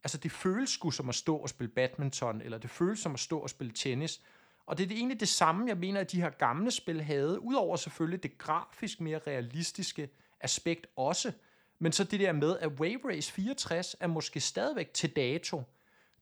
altså 0.04 0.18
det 0.18 0.32
føles 0.32 0.70
sgu 0.70 0.92
som 0.92 1.10
at 1.10 1.16
stå 1.16 1.38
og 1.38 1.50
spille 1.50 1.72
badminton, 1.74 2.42
eller 2.42 2.58
det 2.58 2.70
føles 2.70 3.00
som 3.00 3.14
at 3.14 3.20
stå 3.20 3.40
og 3.40 3.50
spille 3.50 3.74
tennis. 3.74 4.22
Og 4.66 4.78
det 4.78 4.84
er 4.84 4.88
det 4.88 4.98
egentlig 4.98 5.20
det 5.20 5.28
samme, 5.28 5.68
jeg 5.68 5.78
mener, 5.78 6.00
at 6.00 6.12
de 6.12 6.22
her 6.22 6.30
gamle 6.30 6.72
spil 6.72 7.02
havde, 7.02 7.40
udover 7.40 7.76
selvfølgelig 7.76 8.24
det 8.24 8.38
grafisk 8.38 9.02
mere 9.02 9.20
realistiske 9.28 10.10
aspekt 10.40 10.88
også, 10.96 11.32
men 11.80 11.92
så 11.92 12.04
det 12.04 12.20
der 12.20 12.32
med, 12.32 12.58
at 12.58 12.68
Wave 12.68 13.00
Race 13.06 13.32
64 13.32 13.96
er 14.00 14.08
måske 14.08 14.40
stadigvæk 14.40 14.94
til 14.94 15.16
dato 15.16 15.64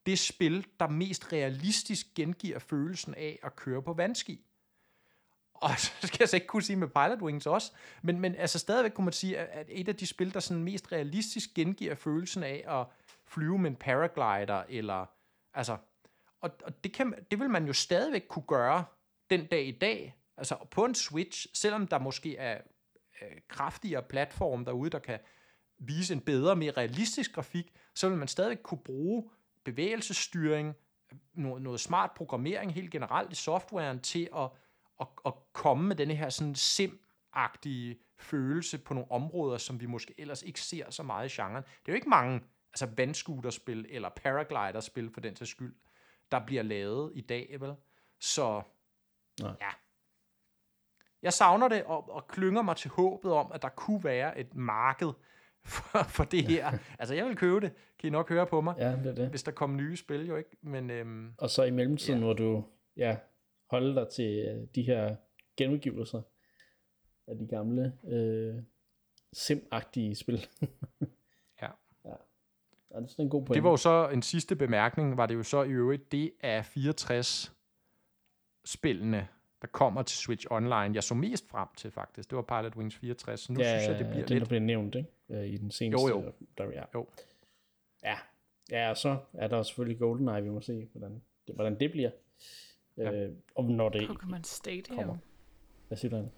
det 0.06 0.20
spil, 0.20 0.68
der 0.80 0.88
mest 0.88 1.34
realistisk 1.34 2.08
gengiver 2.16 2.60
følelsen 2.60 3.16
af 3.16 3.40
at 3.44 3.56
køre 3.56 3.82
på 3.82 3.94
vandski. 3.94 4.40
Og 5.54 5.70
så 5.80 6.08
skal 6.08 6.18
jeg 6.20 6.30
så 6.30 6.36
ikke 6.36 6.48
kunne 6.48 6.64
sige 6.64 6.76
med 6.76 6.88
Pilot 6.88 7.22
Wings 7.22 7.46
også, 7.46 7.72
men, 8.02 8.20
men 8.20 8.36
altså 8.36 8.60
stadigvæk 8.60 8.92
kunne 8.92 9.06
man 9.06 9.14
sige, 9.14 9.38
at 9.38 9.68
et 9.70 9.88
af 9.88 9.96
de 9.96 10.08
spil, 10.08 10.34
der 10.34 10.40
sådan 10.40 10.64
mest 10.64 10.92
realistisk 10.92 11.50
gengiver 11.56 11.96
følelsen 11.96 12.44
af 12.44 12.64
at 12.68 12.86
flyve 13.30 13.58
med 13.58 13.70
en 13.70 13.76
paraglider, 13.76 14.64
eller 14.70 15.06
altså, 15.54 15.78
og, 16.42 16.52
og 16.64 16.84
det, 16.84 16.94
kan, 16.94 17.14
det 17.32 17.40
vil 17.40 17.50
man 17.50 17.66
jo 17.68 17.74
stadigvæk 17.74 18.26
kunne 18.30 18.46
gøre 18.48 18.86
den 19.30 19.46
dag 19.46 19.68
i 19.68 19.72
dag, 19.72 20.16
altså 20.38 20.58
på 20.72 20.86
en 20.86 20.96
Switch, 20.96 21.48
selvom 21.54 21.88
der 21.88 22.00
måske 22.00 22.38
er 22.38 22.62
øh, 23.22 23.38
kraftigere 23.48 24.04
platform 24.04 24.66
derude, 24.66 24.90
der 24.90 25.00
kan 25.00 25.20
vise 25.78 26.14
en 26.14 26.22
bedre, 26.22 26.56
mere 26.56 26.72
realistisk 26.72 27.34
grafik, 27.34 27.74
så 27.96 28.10
vil 28.10 28.18
man 28.18 28.28
stadigvæk 28.28 28.60
kunne 28.64 28.84
bruge 28.86 29.30
bevægelsesstyring, 29.64 30.76
noget, 31.34 31.62
noget 31.62 31.80
smart 31.80 32.12
programmering 32.12 32.74
helt 32.74 32.92
generelt 32.92 33.32
i 33.32 33.36
softwaren 33.36 34.00
til 34.00 34.30
at, 34.36 34.50
at, 35.00 35.08
at 35.26 35.34
komme 35.54 35.88
med 35.88 35.96
denne 35.96 36.16
her 36.16 36.30
sådan 36.30 36.56
sim-agtige 36.56 38.16
følelse 38.20 38.78
på 38.78 38.94
nogle 38.94 39.12
områder, 39.12 39.58
som 39.58 39.82
vi 39.82 39.86
måske 39.86 40.14
ellers 40.18 40.44
ikke 40.44 40.62
ser 40.62 40.90
så 40.90 41.04
meget 41.04 41.32
i 41.32 41.42
genren. 41.42 41.64
Det 41.64 41.88
er 41.88 41.92
jo 41.92 41.96
ikke 41.96 42.10
mange 42.10 42.42
altså 42.74 42.86
vandscooterspil 42.98 43.86
eller 43.90 44.10
paragliderspil 44.10 45.10
for 45.14 45.22
den 45.22 45.36
til 45.36 45.48
skyld, 45.48 45.76
der 46.32 46.46
bliver 46.46 46.64
lavet 46.64 47.12
i 47.16 47.22
dag, 47.22 47.56
vel? 47.60 47.74
Så 48.20 48.62
Nej. 49.42 49.56
ja. 49.62 49.70
Jeg 51.22 51.34
savner 51.34 51.68
det 51.68 51.84
og, 51.84 52.10
og 52.10 52.28
klynger 52.28 52.62
mig 52.62 52.76
til 52.78 52.90
håbet 52.90 53.32
om, 53.32 53.52
at 53.52 53.62
der 53.62 53.70
kunne 53.70 54.04
være 54.04 54.40
et 54.40 54.56
marked 54.56 55.08
for, 55.66 56.04
for 56.04 56.24
det 56.24 56.44
her. 56.48 56.78
altså, 57.00 57.16
jeg 57.16 57.26
vil 57.26 57.36
købe 57.36 57.60
det. 57.60 57.74
Kan 58.00 58.08
I 58.08 58.10
nok 58.12 58.30
høre 58.30 58.48
på 58.48 58.62
mig? 58.62 58.76
ja, 58.78 58.92
det 58.92 59.06
er 59.06 59.16
det. 59.16 59.30
Hvis 59.30 59.44
der 59.44 59.52
kommer 59.52 59.78
nye 59.78 59.98
spil, 59.98 60.28
jo 60.28 60.36
ikke? 60.36 60.58
Men 60.62 60.90
øhm, 60.90 61.34
Og 61.38 61.50
så 61.50 61.64
i 61.64 61.72
mellemtiden 61.72 62.20
Ja. 62.20 62.26
må 62.26 62.34
du 62.34 62.66
ja, 62.98 63.18
holde 63.72 63.96
dig 63.96 64.08
til 64.10 64.46
øh, 64.48 64.68
de 64.76 64.82
her 64.82 65.16
genudgivelser 65.58 66.22
af 67.28 67.38
de 67.38 67.48
gamle 67.48 67.98
øh, 68.08 68.56
sim-agtige 69.36 70.14
spil. 70.16 70.48
Ja. 72.92 72.98
det 72.98 73.04
er 73.04 73.08
sådan 73.08 73.26
en 73.26 73.30
god 73.30 73.46
point. 73.46 73.56
det 73.56 73.64
var 73.64 73.70
jo 73.70 73.78
så 73.78 74.10
en 74.14 74.22
sidste 74.22 74.56
bemærkning, 74.56 75.18
var 75.18 75.26
det 75.26 75.36
jo 75.36 75.44
så 75.44 75.64
i 75.64 75.72
øvrigt 75.72 76.12
det 76.12 76.32
af 76.42 76.66
64 76.66 77.54
spillene, 78.66 79.28
der 79.62 79.68
kommer 79.68 80.02
til 80.02 80.18
Switch 80.18 80.48
Online, 80.50 80.96
jeg 80.96 81.04
så 81.04 81.16
mest 81.16 81.50
frem 81.50 81.68
til 81.78 81.92
faktisk. 81.92 82.30
Det 82.30 82.36
var 82.36 82.42
Pilot 82.42 82.76
Wings 82.76 82.96
64. 82.96 83.40
Så 83.40 83.54
nu 83.54 83.60
ja, 83.60 83.80
synes 83.80 83.90
jeg, 83.90 84.00
det 84.00 84.08
bliver 84.12 84.26
den, 84.26 84.34
lidt... 84.36 84.42
der 84.42 84.48
bliver 84.48 84.62
nævnt 84.62 84.96
ikke? 84.96 85.10
Øh, 85.30 85.46
i 85.46 85.58
den 85.58 85.72
seneste. 85.72 86.08
Jo, 86.08 86.22
jo. 86.22 86.32
Der, 86.58 86.66
ja. 86.66 86.84
Jo. 86.94 87.08
Ja. 88.04 88.16
ja, 88.72 88.90
og 88.90 88.98
så 88.98 89.18
er 89.34 89.48
der 89.48 89.64
selvfølgelig 89.64 90.00
GoldenEye, 90.00 90.44
vi 90.44 90.50
må 90.50 90.62
se, 90.62 90.88
hvordan 90.94 91.22
det, 91.48 91.56
hvordan 91.56 91.80
det 91.80 91.92
bliver. 91.92 92.12
Ja. 92.98 93.12
Øh, 93.12 93.32
og 93.56 93.64
når 93.66 93.90
det 93.90 94.02
Pokémon 94.02 94.44
Stadium. 94.44 94.98
kommer. 94.98 95.18
Hvad 95.88 95.98
siger 95.98 96.10
du, 96.10 96.16
Anne? 96.16 96.32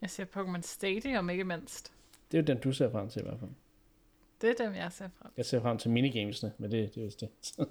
Jeg 0.00 0.10
siger 0.10 0.26
Pokémon 0.26 0.60
Stadium, 0.60 1.30
ikke 1.30 1.44
mindst. 1.44 1.92
Det 2.32 2.38
er 2.38 2.42
jo 2.42 2.46
den, 2.46 2.58
du 2.58 2.72
ser 2.72 2.90
frem 2.90 3.08
til 3.08 3.20
i 3.20 3.22
hvert 3.22 3.40
fald. 3.40 3.50
Det 4.40 4.50
er 4.50 4.64
dem, 4.64 4.74
jeg 4.74 4.92
ser 4.92 5.08
frem 5.18 5.32
Jeg 5.36 5.46
ser 5.46 5.60
frem 5.60 5.78
til 5.78 5.90
minigamesene, 5.90 6.52
men 6.58 6.70
det, 6.70 6.94
det 6.94 7.00
er 7.00 7.04
vist 7.04 7.20
det. 7.20 7.28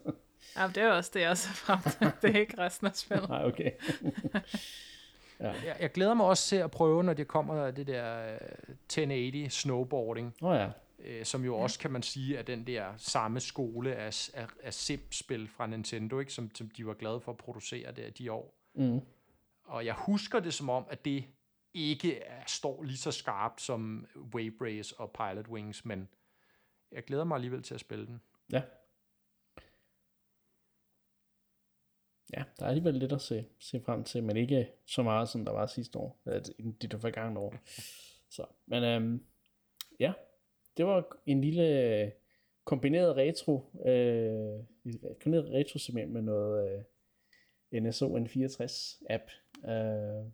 Ja, 0.58 0.68
det 0.68 0.78
er 0.78 0.92
også 0.92 1.12
det, 1.14 1.22
jeg 1.22 1.38
ser 1.38 1.50
frem 1.54 1.80
til. 1.82 2.12
Det 2.22 2.36
er 2.36 2.40
ikke 2.40 2.58
resten 2.58 2.88
af 2.88 2.96
spillet. 2.96 3.30
Nej, 3.30 3.46
okay. 3.46 3.72
Jeg, 5.40 5.78
jeg 5.80 5.92
glæder 5.92 6.14
mig 6.14 6.26
også 6.26 6.48
til 6.48 6.56
at 6.56 6.72
prøve, 6.72 7.04
når 7.04 7.14
det 7.14 7.28
kommer 7.28 7.72
det 7.72 7.88
der 7.88 8.34
øh, 8.34 8.76
1080 8.86 9.54
snowboarding, 9.54 10.36
Nå 10.42 10.54
ja, 10.54 10.70
øh, 11.00 11.26
som 11.26 11.46
jo 11.46 11.56
også, 11.58 11.80
kan 11.80 11.92
man 11.92 12.04
sige, 12.04 12.38
er 12.38 12.42
den 12.42 12.68
der 12.68 12.86
samme 12.98 13.40
skole 13.40 13.96
af, 13.96 14.30
af, 14.34 14.48
af 14.64 14.74
sim-spil 14.74 15.48
fra 15.48 15.68
Nintendo, 15.68 16.20
ikke? 16.20 16.34
Som, 16.34 16.56
som 16.56 16.70
de 16.70 16.86
var 16.86 16.94
glade 16.94 17.20
for 17.20 17.32
at 17.32 17.38
producere 17.38 17.92
der 17.92 18.10
de 18.10 18.32
år. 18.32 18.54
mm. 18.76 19.00
Og 19.64 19.86
jeg 19.86 19.94
husker 19.98 20.40
det 20.40 20.54
som 20.54 20.70
om, 20.70 20.86
at 20.90 21.06
det 21.06 21.24
ikke 21.74 22.20
er, 22.20 22.42
står 22.48 22.84
lige 22.84 22.98
så 22.98 23.12
skarpt 23.12 23.62
som 23.62 24.06
Wave 24.36 24.54
Race 24.62 25.00
og 25.00 25.12
Pilot 25.12 25.48
Wings, 25.48 25.86
men 25.86 26.08
jeg 26.92 27.04
glæder 27.04 27.24
mig 27.24 27.36
alligevel 27.36 27.64
til 27.64 27.74
at 27.74 27.80
spille 27.80 28.06
den. 28.06 28.22
ja. 28.52 28.62
Ja, 32.34 32.44
der 32.60 32.66
er 32.66 32.70
alligevel 32.70 32.94
lidt 32.94 33.12
at 33.12 33.22
se, 33.22 33.46
se 33.60 33.82
frem 33.86 34.04
til, 34.04 34.24
men 34.24 34.38
ikke 34.38 34.72
så 34.86 35.04
meget, 35.04 35.30
som 35.30 35.46
der 35.46 35.52
var 35.52 35.66
sidste 35.66 36.00
år, 36.00 36.22
eller 36.26 36.40
de 36.82 36.88
der 36.88 36.98
forgangne 36.98 37.40
år. 37.40 37.56
Så, 38.36 38.46
men 38.66 38.84
øhm, 38.84 39.26
ja, 40.00 40.14
det 40.78 40.86
var 40.86 41.18
en 41.26 41.42
lille 41.42 42.12
kombineret 42.66 43.16
retro, 43.16 43.72
øh, 43.86 44.60
et 44.86 45.18
kombineret 45.22 45.52
retro 45.54 45.80
segment 45.80 46.12
med 46.12 46.22
noget 46.22 46.86
øh, 47.74 47.84
NSO 47.84 48.18
N64 48.18 49.04
app 49.10 49.24
øh, 49.66 50.32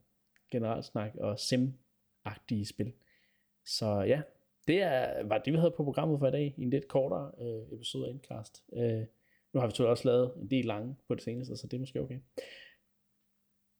generelt 0.52 0.86
snak 0.86 1.16
og 1.16 1.34
sim-agtige 1.34 2.66
spil. 2.66 2.94
Så 3.66 4.02
ja, 4.02 4.22
det 4.68 4.82
er, 4.82 5.24
var 5.24 5.38
det, 5.38 5.54
vi 5.54 5.58
havde 5.58 5.74
på 5.78 5.84
programmet 5.84 6.20
for 6.20 6.28
i 6.28 6.32
dag, 6.32 6.54
i 6.58 6.64
en 6.64 6.70
lidt 6.70 6.88
kortere 6.88 7.32
øh, 7.42 7.74
episode 7.74 8.08
af 8.08 8.12
Endcast. 8.12 8.64
Øh, 8.74 9.06
nu 9.54 9.60
har 9.60 9.68
vi 9.68 9.72
selvfølgelig 9.72 9.92
også 9.92 10.08
lavet 10.08 10.32
en 10.42 10.48
del 10.48 10.66
lange 10.66 10.96
på 11.08 11.16
det 11.16 11.24
seneste, 11.24 11.58
så 11.58 11.68
det 11.68 11.78
er 11.78 11.80
måske 11.80 12.02
okay. 12.02 12.20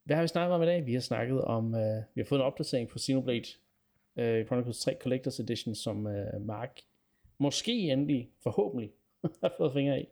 Hvad 0.04 0.16
har 0.16 0.24
vi 0.24 0.28
snakket 0.28 0.56
om 0.56 0.64
i 0.64 0.66
dag? 0.66 0.86
Vi 0.86 0.94
har 0.94 1.02
snakket 1.02 1.42
om, 1.42 1.76
øh, 1.76 2.04
vi 2.14 2.22
har 2.22 2.26
fået 2.26 2.40
en 2.40 2.46
opdatering 2.46 2.90
på 2.90 3.00
Xenoblade 3.00 3.46
øh, 4.16 4.46
Chronicles 4.46 4.80
3 4.80 4.98
Collector's 5.06 5.42
Edition, 5.42 5.76
som 5.76 6.08
øh, 6.08 6.42
Mark 6.42 6.82
måske 7.38 7.72
endelig, 7.72 8.30
forhåbentlig, 8.44 8.92
har 9.44 9.54
fået 9.58 9.74
fingre 9.74 10.02
i. 10.02 10.06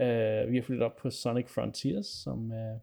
Øh, 0.00 0.50
vi 0.50 0.56
har 0.56 0.62
flyttet 0.62 0.86
op 0.86 0.96
på 0.96 1.10
Sonic 1.10 1.48
Frontiers, 1.48 2.06
som 2.06 2.52
øh, 2.52 2.76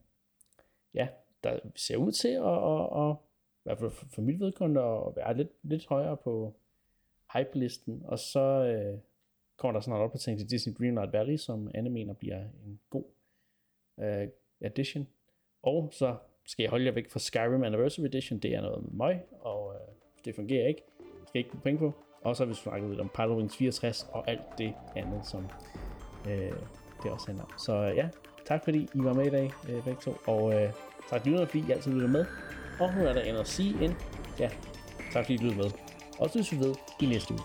ja, 0.94 1.08
der 1.44 1.60
ser 1.76 1.98
ud 1.98 2.12
til 2.12 2.28
at, 2.28 2.44
at, 2.44 3.10
at, 3.10 3.16
i 3.56 3.64
hvert 3.64 3.78
fald 3.80 4.10
for 4.10 4.22
mit 4.22 4.40
vedkommende, 4.40 4.82
at 4.82 5.16
være 5.16 5.38
lidt, 5.38 5.52
lidt 5.64 5.86
højere 5.86 6.18
på 6.18 6.54
hype-listen. 7.34 8.02
Og 8.06 8.20
så 8.20 8.40
øh, 8.40 9.00
kommer 9.58 9.74
der 9.74 9.82
snart 9.82 10.02
opdatering 10.02 10.40
til 10.40 10.50
Disney 10.50 10.74
Dreamlight 10.80 11.14
Valley, 11.14 11.38
som 11.38 11.72
Anne 11.74 11.90
mener 11.90 12.14
bliver 12.14 12.42
en 12.66 12.80
god 12.90 13.06
øh, 14.00 14.28
addition. 14.62 15.08
Og 15.64 15.90
så 15.92 16.16
skal 16.46 16.64
jeg 16.64 16.70
holde 16.70 16.86
jer 16.86 16.92
væk 16.92 17.10
fra 17.10 17.20
Skyrim 17.20 17.64
Anniversary 17.64 18.06
Edition. 18.06 18.40
Det 18.40 18.56
er 18.56 18.62
noget 18.62 18.84
med 18.84 18.92
mig, 18.92 19.24
og 19.40 19.74
øh, 19.74 19.96
det 20.26 20.36
fungerer 20.36 20.68
ikke. 20.68 20.82
Det 21.00 21.28
skal 21.28 21.40
ikke 21.40 21.52
på 21.52 21.58
penge 21.58 21.80
på. 21.80 21.94
Og 22.22 22.36
så 22.36 22.44
har 22.44 22.50
vi 22.50 22.54
snakket 22.54 22.90
lidt 22.90 23.00
om 23.00 23.10
Pilot 23.16 23.38
Wings 23.38 23.58
64 23.58 24.10
og 24.12 24.30
alt 24.30 24.42
det 24.58 24.74
andet, 24.96 25.26
som 25.26 25.50
øh, 26.30 26.54
det 27.04 27.12
også 27.12 27.28
handler 27.28 27.44
om. 27.44 27.52
Så 27.58 27.74
øh, 27.74 27.96
ja, 27.96 28.10
tak 28.46 28.64
fordi 28.64 28.80
I 28.80 29.04
var 29.04 29.14
med 29.14 29.26
i 29.26 29.30
dag, 29.30 29.52
øh, 29.70 29.84
begge 29.84 30.02
to. 30.02 30.14
Og 30.28 30.54
øh, 30.54 30.72
tak 31.10 31.24
til 31.24 31.48
fordi 31.48 31.64
I 31.70 31.72
altid 31.72 31.92
lytter 31.92 32.08
med. 32.08 32.26
Og 32.80 32.94
nu 32.98 33.06
er 33.06 33.14
der 33.14 33.22
end 33.22 33.38
at 33.38 33.48
sige 33.48 33.96
ja, 34.40 34.50
tak 35.12 35.26
fordi 35.26 35.34
I 35.34 35.38
lyttede 35.38 35.58
med. 35.58 35.89
Og 36.20 36.30
så 36.30 36.48
vi 36.52 36.60
ved 36.60 36.76
i 37.02 37.06
næste 37.06 37.34
uge. 37.34 37.44